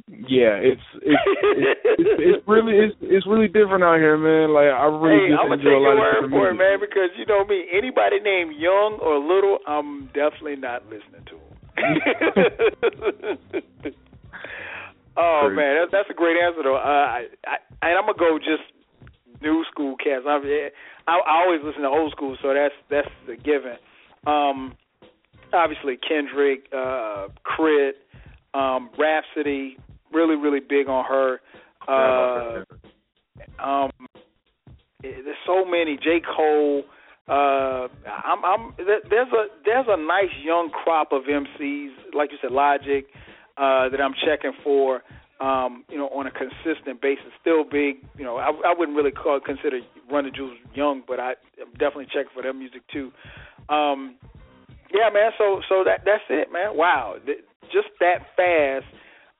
Yeah, 0.07 0.55
it's 0.59 0.81
it's 1.01 1.21
it's, 1.25 1.79
it's, 1.99 2.19
it's 2.19 2.47
really 2.47 2.77
it's 2.77 2.95
it's 3.01 3.25
really 3.27 3.47
different 3.47 3.83
out 3.83 3.97
here, 3.97 4.17
man. 4.17 4.53
Like 4.53 4.67
I 4.71 4.85
really 4.85 5.27
hey, 5.27 5.33
just 5.35 5.43
I'm 5.43 5.51
enjoy 5.51 5.77
a 5.77 5.79
lot 5.83 5.97
of 5.97 6.03
different 6.25 6.33
for 6.33 6.49
it, 6.49 6.53
man, 6.55 6.79
because 6.79 7.09
you 7.17 7.25
know 7.25 7.43
me. 7.45 7.65
Anybody 7.71 8.19
named 8.19 8.55
Young 8.55 8.99
or 9.01 9.19
Little, 9.19 9.59
I'm 9.67 10.07
definitely 10.13 10.55
not 10.57 10.83
listening 10.85 11.25
to. 11.27 11.35
'em. 11.35 11.41
oh 15.17 15.49
man, 15.51 15.75
that's, 15.79 15.91
that's 15.91 16.09
a 16.09 16.13
great 16.13 16.37
answer 16.37 16.63
though. 16.63 16.77
Uh, 16.77 16.79
I, 16.79 17.27
I 17.45 17.57
and 17.81 17.97
I'm 17.97 18.05
gonna 18.05 18.17
go 18.17 18.37
just 18.37 18.63
new 19.41 19.65
school 19.71 19.95
cats. 19.97 20.25
I'm, 20.27 20.41
I, 20.43 20.69
I 21.19 21.41
always 21.43 21.61
listen 21.63 21.81
to 21.83 21.89
old 21.89 22.11
school, 22.11 22.37
so 22.41 22.53
that's 22.53 22.75
that's 22.89 23.09
a 23.27 23.35
given. 23.35 23.77
Um, 24.27 24.75
obviously 25.53 25.97
Kendrick, 25.97 26.65
uh, 26.73 27.27
K.R.I.T., 27.45 27.97
um, 28.53 28.89
Rapsody, 28.97 29.77
really 30.13 30.35
really 30.35 30.59
big 30.59 30.87
on 30.87 31.05
her. 31.05 31.39
Uh, 31.87 32.63
um, 33.59 33.91
eh, 35.03 35.21
there's 35.23 35.37
so 35.45 35.65
many. 35.65 35.97
J. 35.97 36.21
Cole, 36.35 36.83
uh, 37.27 37.87
I'm, 38.07 38.43
I'm 38.45 38.73
there's 38.77 39.31
a 39.31 39.45
there's 39.65 39.85
a 39.87 39.97
nice 39.97 40.33
young 40.43 40.69
crop 40.69 41.11
of 41.11 41.23
MCs, 41.23 41.89
like 42.13 42.31
you 42.31 42.37
said, 42.41 42.51
Logic, 42.51 43.05
uh, 43.57 43.89
that 43.89 44.01
I'm 44.01 44.13
checking 44.25 44.53
for. 44.63 45.01
Um, 45.39 45.85
you 45.89 45.97
know, 45.97 46.07
on 46.09 46.27
a 46.27 46.31
consistent 46.31 47.01
basis, 47.01 47.25
still 47.41 47.63
big. 47.63 47.95
You 48.15 48.23
know, 48.23 48.37
I, 48.37 48.51
I 48.63 48.75
wouldn't 48.77 48.95
really 48.95 49.09
call 49.09 49.39
consider 49.39 49.79
Run 50.11 50.25
the 50.25 50.29
Jewels 50.29 50.55
young, 50.75 51.01
but 51.07 51.19
I, 51.19 51.33
I'm 51.59 51.71
definitely 51.79 52.05
checking 52.13 52.29
for 52.31 52.43
their 52.43 52.53
music 52.53 52.83
too. 52.93 53.11
Um, 53.67 54.17
yeah, 54.93 55.09
man. 55.11 55.31
So 55.39 55.61
so 55.67 55.83
that 55.83 56.01
that's 56.05 56.23
it, 56.29 56.51
man. 56.51 56.77
Wow, 56.77 57.15
just 57.71 57.87
that 57.99 58.27
fast, 58.35 58.85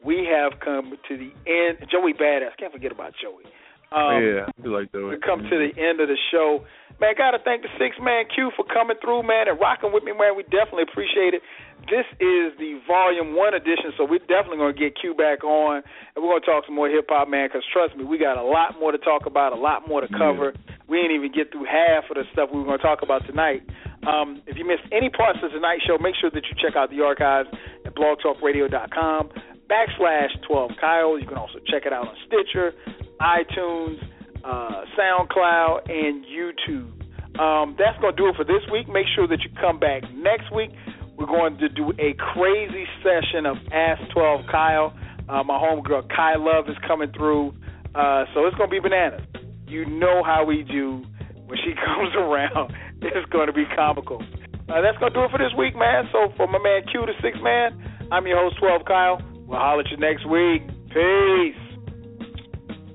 we 0.04 0.28
have 0.30 0.60
come 0.60 0.94
to 1.08 1.18
the 1.18 1.32
end. 1.46 1.90
Joey 1.92 2.14
Badass, 2.14 2.58
can't 2.58 2.74
forget 2.74 2.92
about 2.92 3.14
Joey. 3.22 3.46
Um, 3.92 4.24
yeah, 4.24 4.48
I 4.48 4.68
like 4.72 4.92
that. 4.96 5.04
We 5.04 5.20
come 5.20 5.44
to 5.44 5.58
the 5.60 5.76
end 5.76 6.00
of 6.00 6.08
the 6.08 6.16
show. 6.32 6.64
Man, 7.04 7.12
gotta 7.18 7.44
thank 7.44 7.60
the 7.60 7.72
six 7.76 8.00
man 8.00 8.24
Q 8.32 8.52
for 8.56 8.64
coming 8.64 8.96
through, 9.04 9.28
man, 9.28 9.52
and 9.52 9.60
rocking 9.60 9.92
with 9.92 10.08
me, 10.08 10.16
man. 10.16 10.40
We 10.40 10.48
definitely 10.48 10.88
appreciate 10.88 11.36
it. 11.36 11.44
This 11.92 12.08
is 12.24 12.56
the 12.56 12.80
volume 12.88 13.36
one 13.36 13.52
edition, 13.52 13.92
so 14.00 14.08
we're 14.08 14.24
definitely 14.32 14.64
gonna 14.64 14.80
get 14.80 14.96
Q 14.96 15.12
back 15.12 15.44
on, 15.44 15.84
and 15.84 16.18
we're 16.24 16.40
gonna 16.40 16.48
talk 16.48 16.64
some 16.64 16.76
more 16.80 16.88
hip 16.88 17.12
hop, 17.12 17.28
man. 17.28 17.52
Because 17.52 17.68
trust 17.68 17.98
me, 18.00 18.08
we 18.08 18.16
got 18.16 18.40
a 18.40 18.46
lot 18.46 18.80
more 18.80 18.96
to 18.96 19.02
talk 19.02 19.28
about, 19.28 19.52
a 19.52 19.60
lot 19.60 19.84
more 19.90 20.00
to 20.00 20.08
cover. 20.08 20.56
Yeah. 20.56 20.76
We 20.88 21.00
ain't 21.04 21.12
even 21.12 21.36
get 21.36 21.52
through 21.52 21.68
half 21.68 22.08
of 22.08 22.16
the 22.16 22.24
stuff 22.32 22.48
we 22.48 22.64
were 22.64 22.72
gonna 22.72 22.80
talk 22.80 23.04
about 23.04 23.28
tonight. 23.28 23.68
Um, 24.08 24.40
if 24.48 24.56
you 24.56 24.64
missed 24.64 24.88
any 24.96 25.10
parts 25.12 25.40
of 25.44 25.52
tonight's 25.52 25.84
show, 25.84 26.00
make 26.00 26.16
sure 26.16 26.32
that 26.32 26.48
you 26.48 26.56
check 26.64 26.80
out 26.80 26.96
the 26.96 27.04
archives 27.04 27.50
at 27.84 27.92
blogtalkradio.com 27.92 29.51
backslash 29.72 30.30
12 30.48 30.72
Kyle. 30.80 31.18
You 31.18 31.26
can 31.26 31.38
also 31.38 31.60
check 31.68 31.84
it 31.86 31.94
out 31.94 32.08
on 32.08 32.16
Stitcher, 32.28 32.74
iTunes, 33.22 33.98
uh, 34.44 34.84
SoundCloud, 35.00 35.90
and 35.90 36.26
YouTube. 36.26 36.92
Um, 37.40 37.76
that's 37.80 37.98
going 38.02 38.14
to 38.14 38.18
do 38.18 38.28
it 38.28 38.36
for 38.36 38.44
this 38.44 38.62
week. 38.72 38.90
Make 38.90 39.08
sure 39.16 39.28
that 39.28 39.40
you 39.42 39.50
come 39.62 39.80
back 39.80 40.04
next 40.14 40.54
week. 40.54 40.72
We're 41.18 41.28
going 41.28 41.58
to 41.60 41.70
do 41.70 41.92
a 41.98 42.14
crazy 42.34 42.86
session 43.00 43.46
of 43.46 43.56
Ask 43.72 44.02
12 44.14 44.42
Kyle. 44.52 44.94
Uh, 45.30 45.44
my 45.44 45.56
homegirl 45.56 46.10
Kai 46.10 46.36
Love 46.36 46.68
is 46.68 46.76
coming 46.86 47.12
through. 47.16 47.54
Uh, 47.96 48.26
so 48.34 48.46
it's 48.48 48.58
going 48.58 48.70
to 48.70 48.76
be 48.76 48.80
bananas. 48.80 49.22
You 49.68 49.86
know 49.86 50.24
how 50.26 50.44
we 50.44 50.64
do 50.64 51.04
when 51.46 51.58
she 51.64 51.74
comes 51.86 52.14
around. 52.16 52.74
It's 53.02 53.30
going 53.32 53.48
to 53.48 53.54
be 53.54 53.64
comical. 53.76 54.22
Uh, 54.68 54.82
that's 54.82 54.98
going 54.98 55.14
to 55.14 55.20
do 55.20 55.24
it 55.24 55.32
for 55.32 55.38
this 55.38 55.54
week, 55.58 55.76
man. 55.76 56.06
So 56.12 56.34
for 56.36 56.48
my 56.48 56.60
man 56.60 56.84
Q, 56.92 57.06
the 57.06 57.14
six 57.22 57.38
man, 57.42 57.80
I'm 58.12 58.28
your 58.28 58.38
host, 58.38 58.58
12 58.60 58.84
Kyle. 58.86 59.22
We'll 59.52 59.60
holler 59.60 59.82
at 59.82 59.92
you 59.92 59.98
next 59.98 60.26
week. 60.30 60.62
Peace. 60.94 61.56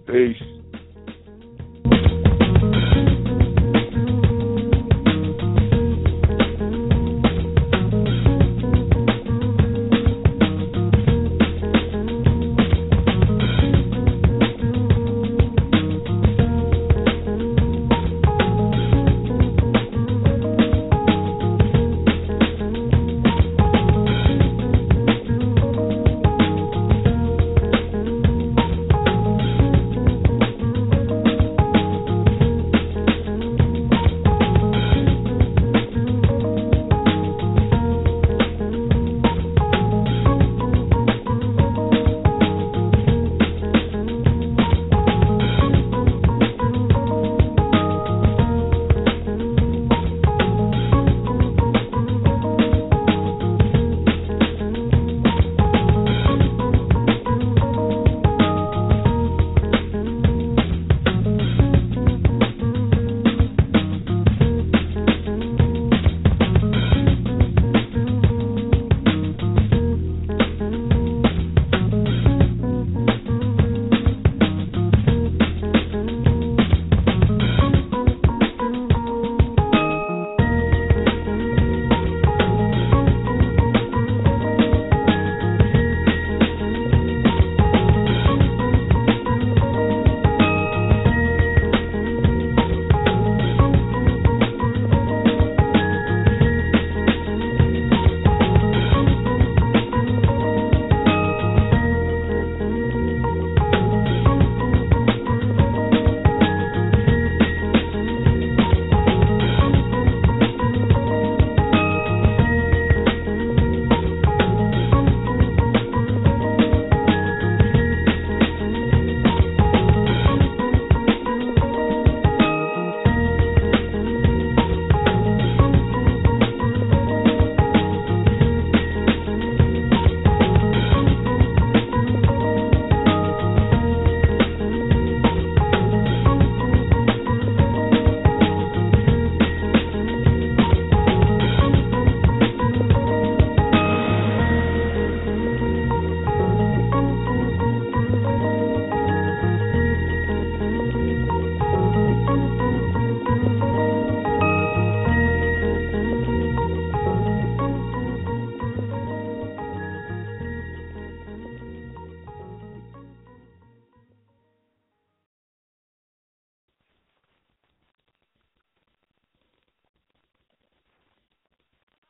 Peace. 0.07 0.56